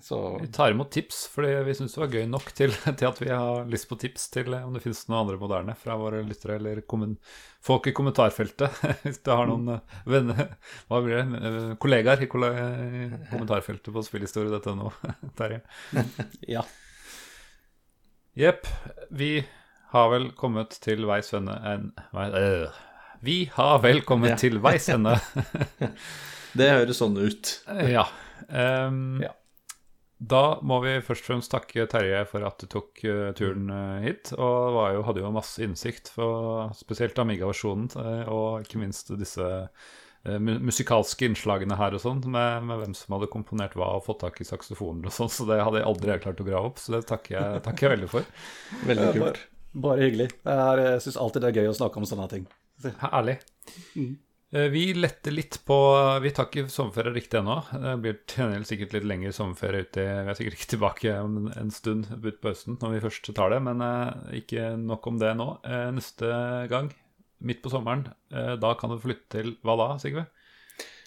Så 0.00 0.38
Vi 0.40 0.46
tar 0.48 0.70
imot 0.72 0.90
tips, 0.94 1.26
fordi 1.28 1.50
vi 1.66 1.74
syns 1.76 1.92
det 1.94 2.00
var 2.00 2.12
gøy 2.14 2.24
nok 2.30 2.46
til, 2.56 2.70
til 2.98 3.06
at 3.10 3.18
vi 3.20 3.28
har 3.28 3.66
lyst 3.68 3.88
på 3.90 3.98
tips 4.00 4.30
til 4.32 4.54
eh, 4.56 4.62
om 4.64 4.72
det 4.72 4.80
finnes 4.84 5.02
noen 5.10 5.18
andre 5.26 5.36
moderne 5.42 5.74
fra 5.76 5.96
våre 6.00 6.22
lyttere 6.24 6.56
eller 6.56 6.80
folk 7.62 7.86
i 7.90 7.92
kommentarfeltet. 7.92 8.70
Hvis 9.04 9.20
du 9.20 9.30
har 9.34 9.46
noen 9.50 9.68
eh, 9.74 9.98
venner 10.08 10.54
Hva 10.88 11.02
blir 11.04 11.18
det? 11.20 11.42
Eh, 11.50 11.74
Kollegaer 11.82 12.22
i 12.24 12.30
kolle- 12.32 12.52
i 12.56 13.02
kommentarfeltet 13.34 13.92
på 13.92 14.04
spillhistorie.no. 14.06 14.92
Terje. 15.36 15.60
ja. 16.48 16.64
Jepp. 18.38 18.64
Vi 19.10 19.44
har 19.92 20.08
vel 20.14 20.30
kommet 20.40 20.78
til 20.80 21.04
veis 21.04 21.28
ende 21.36 21.52
en, 21.68 21.90
øh. 22.16 22.80
Vi 23.20 23.44
har 23.54 23.76
vel 23.84 24.00
kommet 24.08 24.30
Ja. 24.32 24.36
til 24.40 24.56
veis 24.64 24.88
ende. 24.88 25.18
Det 26.56 26.70
høres 26.72 26.98
sånn 26.98 27.18
ut. 27.20 27.52
ja. 27.92 28.06
Um, 28.48 29.20
Ja. 29.22 29.34
Da 30.22 30.60
må 30.62 30.76
vi 30.84 30.98
først 31.02 31.24
og 31.24 31.28
fremst 31.32 31.50
takke 31.50 31.86
Terje 31.90 32.20
for 32.30 32.44
at 32.46 32.60
du 32.62 32.68
tok 32.70 33.00
eh, 33.08 33.32
turen 33.34 33.66
eh, 33.74 34.04
hit. 34.04 34.30
Og 34.36 34.76
var 34.76 34.94
jo, 34.94 35.02
hadde 35.08 35.24
jo 35.24 35.32
masse 35.34 35.64
innsikt, 35.64 36.12
for, 36.14 36.70
spesielt 36.78 37.18
Amiga-versjonen, 37.18 37.88
eh, 37.98 38.30
og 38.30 38.62
ikke 38.66 38.82
minst 38.82 39.12
disse 39.18 39.48
musikalske 40.22 41.26
innslagene 41.26 41.74
her 41.74 41.96
og 41.96 41.98
sånn, 42.04 42.20
med, 42.30 42.68
med 42.68 42.78
hvem 42.78 42.92
som 42.94 43.16
hadde 43.16 43.26
komponert 43.32 43.72
hva 43.74 43.88
og 43.96 44.04
fått 44.06 44.20
tak 44.22 44.36
i 44.38 44.46
saksofoner 44.46 45.08
og 45.10 45.14
sånn. 45.16 45.32
Så 45.34 45.48
det 45.48 45.58
hadde 45.58 45.80
jeg 45.80 45.88
aldri 45.88 46.12
helt 46.14 46.22
klart 46.28 46.42
å 46.44 46.46
grave 46.46 46.68
opp, 46.70 46.78
så 46.78 46.94
det 46.94 47.00
takker 47.08 47.34
jeg, 47.34 47.62
takker 47.64 47.88
jeg 47.88 47.94
veldig 47.96 48.10
for. 48.12 48.28
Veldig 48.92 49.08
kult. 49.16 49.24
bare, 49.24 49.72
bare 49.88 50.06
hyggelig. 50.06 50.28
Jeg 50.46 51.00
syns 51.02 51.18
alltid 51.24 51.42
det 51.42 51.50
er 51.50 51.58
gøy 51.64 51.72
å 51.72 51.78
snakke 51.80 51.98
om 51.98 52.06
sånne 52.06 52.28
ting. 52.30 52.46
Herlig. 53.02 53.40
Eh, 53.98 54.14
Vi 54.52 54.82
letter 54.92 55.32
litt 55.32 55.56
på 55.64 55.76
Vi 56.20 56.30
tar 56.36 56.44
ikke 56.50 56.66
sommerferie 56.68 57.14
riktig 57.14 57.38
ennå. 57.40 57.54
Det 57.72 57.92
blir 58.04 58.18
sikkert 58.68 58.92
litt 58.98 59.06
lengre 59.08 59.30
sommerferie 59.32 59.86
ute 59.86 60.04
Vi 60.04 60.28
er 60.28 60.36
sikkert 60.36 60.58
ikke 60.58 60.70
tilbake 60.74 61.14
om 61.22 61.46
en- 61.56 61.70
stund 61.72 62.10
ut 62.12 62.40
på 62.42 62.50
høsten 62.50 62.76
når 62.82 62.92
vi 62.92 63.00
først 63.06 63.30
tar 63.34 63.48
det, 63.54 63.62
men 63.64 63.80
eh, 63.80 64.42
ikke 64.42 64.66
nok 64.76 65.06
om 65.08 65.16
det 65.22 65.30
nå. 65.38 65.46
Eh, 65.64 65.88
Neste 65.96 66.28
gang, 66.68 66.90
midt 67.40 67.62
på 67.64 67.72
sommeren, 67.72 68.04
eh, 68.30 68.56
da 68.60 68.74
kan 68.76 68.92
du 68.92 68.98
flytte 69.00 69.30
til 69.38 69.54
hva 69.64 69.78
da, 69.80 69.88
Sigve? 70.02 70.26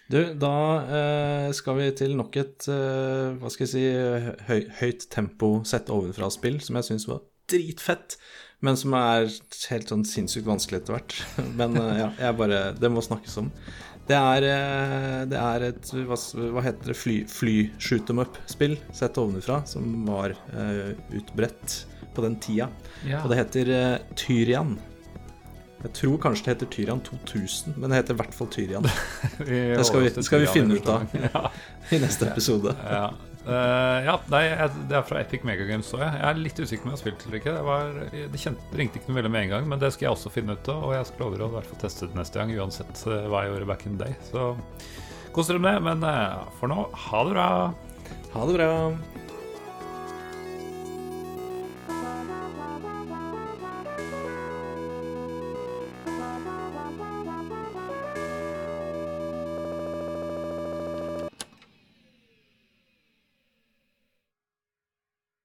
Du, 0.09 0.19
da 0.37 0.53
eh, 0.85 1.51
skal 1.53 1.77
vi 1.79 1.91
til 1.97 2.15
nok 2.17 2.35
et 2.41 2.65
eh, 2.69 3.37
hva 3.41 3.49
skal 3.53 3.65
jeg 3.67 3.71
si, 3.75 3.85
høy, 4.49 4.65
høyt 4.81 5.05
tempo 5.13 5.59
sett 5.65 5.89
ovenfra-spill 5.93 6.59
som 6.65 6.77
jeg 6.81 6.89
syns 6.89 7.07
var 7.09 7.21
dritfett, 7.49 8.17
men 8.65 8.77
som 8.79 8.93
er 8.97 9.27
helt 9.69 9.91
sånn 9.91 10.05
sinnssykt 10.09 10.47
vanskelig 10.47 10.81
etter 10.81 10.95
hvert. 10.97 11.15
Men 11.59 11.77
eh, 11.79 11.91
ja, 12.01 12.07
jeg 12.27 12.37
bare 12.39 12.61
Det 12.79 12.89
må 12.91 13.03
snakkes 13.05 13.37
om. 13.43 13.51
Det 14.05 14.17
er, 14.17 14.45
eh, 14.53 15.21
det 15.31 15.37
er 15.41 15.63
et 15.71 15.91
hva, 16.05 16.17
hva 16.53 16.63
heter 16.65 16.91
det, 16.91 16.97
fly, 16.99 17.15
fly 17.29 17.55
shoot 17.81 18.09
em 18.13 18.21
up-spill 18.21 18.75
sett 18.93 19.17
ovenfra, 19.21 19.63
som 19.69 19.87
var 20.05 20.35
uh, 20.53 20.91
utbredt 21.17 21.79
på 22.13 22.21
den 22.25 22.35
tida. 22.43 22.67
Ja. 23.09 23.23
Og 23.23 23.31
det 23.33 23.39
heter 23.41 23.71
uh, 23.73 24.13
Tyrian. 24.19 24.75
Jeg 25.85 25.93
tror 25.99 26.19
kanskje 26.21 26.45
det 26.47 26.53
heter 26.55 26.69
Tyrian 26.73 27.01
2000, 27.05 27.75
men 27.81 27.89
det 27.91 27.99
heter 28.03 28.15
i 28.15 28.19
hvert 28.21 28.33
fall 28.37 28.47
Tyrian 28.53 28.85
det 29.41 29.83
skal 29.85 30.05
vi- 30.05 30.23
skal 30.25 30.45
vi 30.45 30.47
finne 30.53 30.77
ut 30.79 30.87
av. 30.89 31.03
I 31.93 31.99
neste 32.01 32.29
episode. 32.31 32.73
Ja. 32.85 33.09
Eh, 33.45 33.99
ja, 34.07 34.15
nei, 34.33 34.41
det 34.89 34.95
er 34.97 35.03
fra 35.05 35.19
Epic 35.21 35.43
Megagames, 35.45 35.89
så 35.91 35.99
jeg. 36.01 36.13
Jeg 36.17 36.27
er 36.31 36.39
litt 36.41 36.59
usikker 36.61 36.81
på 36.81 36.87
om 36.87 36.93
jeg 36.93 36.97
har 36.97 37.03
spilt 37.03 37.25
eller 37.27 37.39
ikke. 37.39 37.53
Det, 37.53 37.65
var, 37.67 37.99
det 38.33 38.41
kjente, 38.41 38.69
ringte 38.79 38.99
ikke 38.99 39.11
noe 39.11 39.19
veldig 39.19 39.33
med 39.35 39.45
en 39.45 39.51
gang, 39.53 39.67
men 39.69 39.81
det 39.81 39.91
skal 39.93 40.07
jeg 40.07 40.17
også 40.17 40.33
finne 40.33 40.55
ut 40.57 40.71
av. 40.73 40.85
Og 40.87 40.95
jeg 40.95 41.09
skal 41.11 41.25
love 41.25 41.37
dere 41.37 41.49
å 41.49 41.53
hvert 41.53 41.69
fall 41.69 41.83
teste 41.83 42.09
det 42.09 42.17
neste 42.17 42.41
gang, 42.41 42.53
uansett 42.57 43.03
eh, 43.05 43.27
hva 43.29 43.43
jeg 43.45 43.53
gjorde 43.53 43.69
back 43.69 43.85
in 43.85 43.99
the 43.99 44.07
day. 44.07 44.17
Så 44.31 44.47
kos 45.35 45.51
dere 45.51 45.61
med 45.61 45.77
det. 45.77 45.85
Men 45.85 46.07
uh, 46.07 46.47
for 46.57 46.73
nå, 46.73 46.87
ha 47.05 47.21
det 47.27 47.35
bra. 47.35 47.49
Ha 48.33 48.49
det 48.49 48.57
bra. 48.57 48.71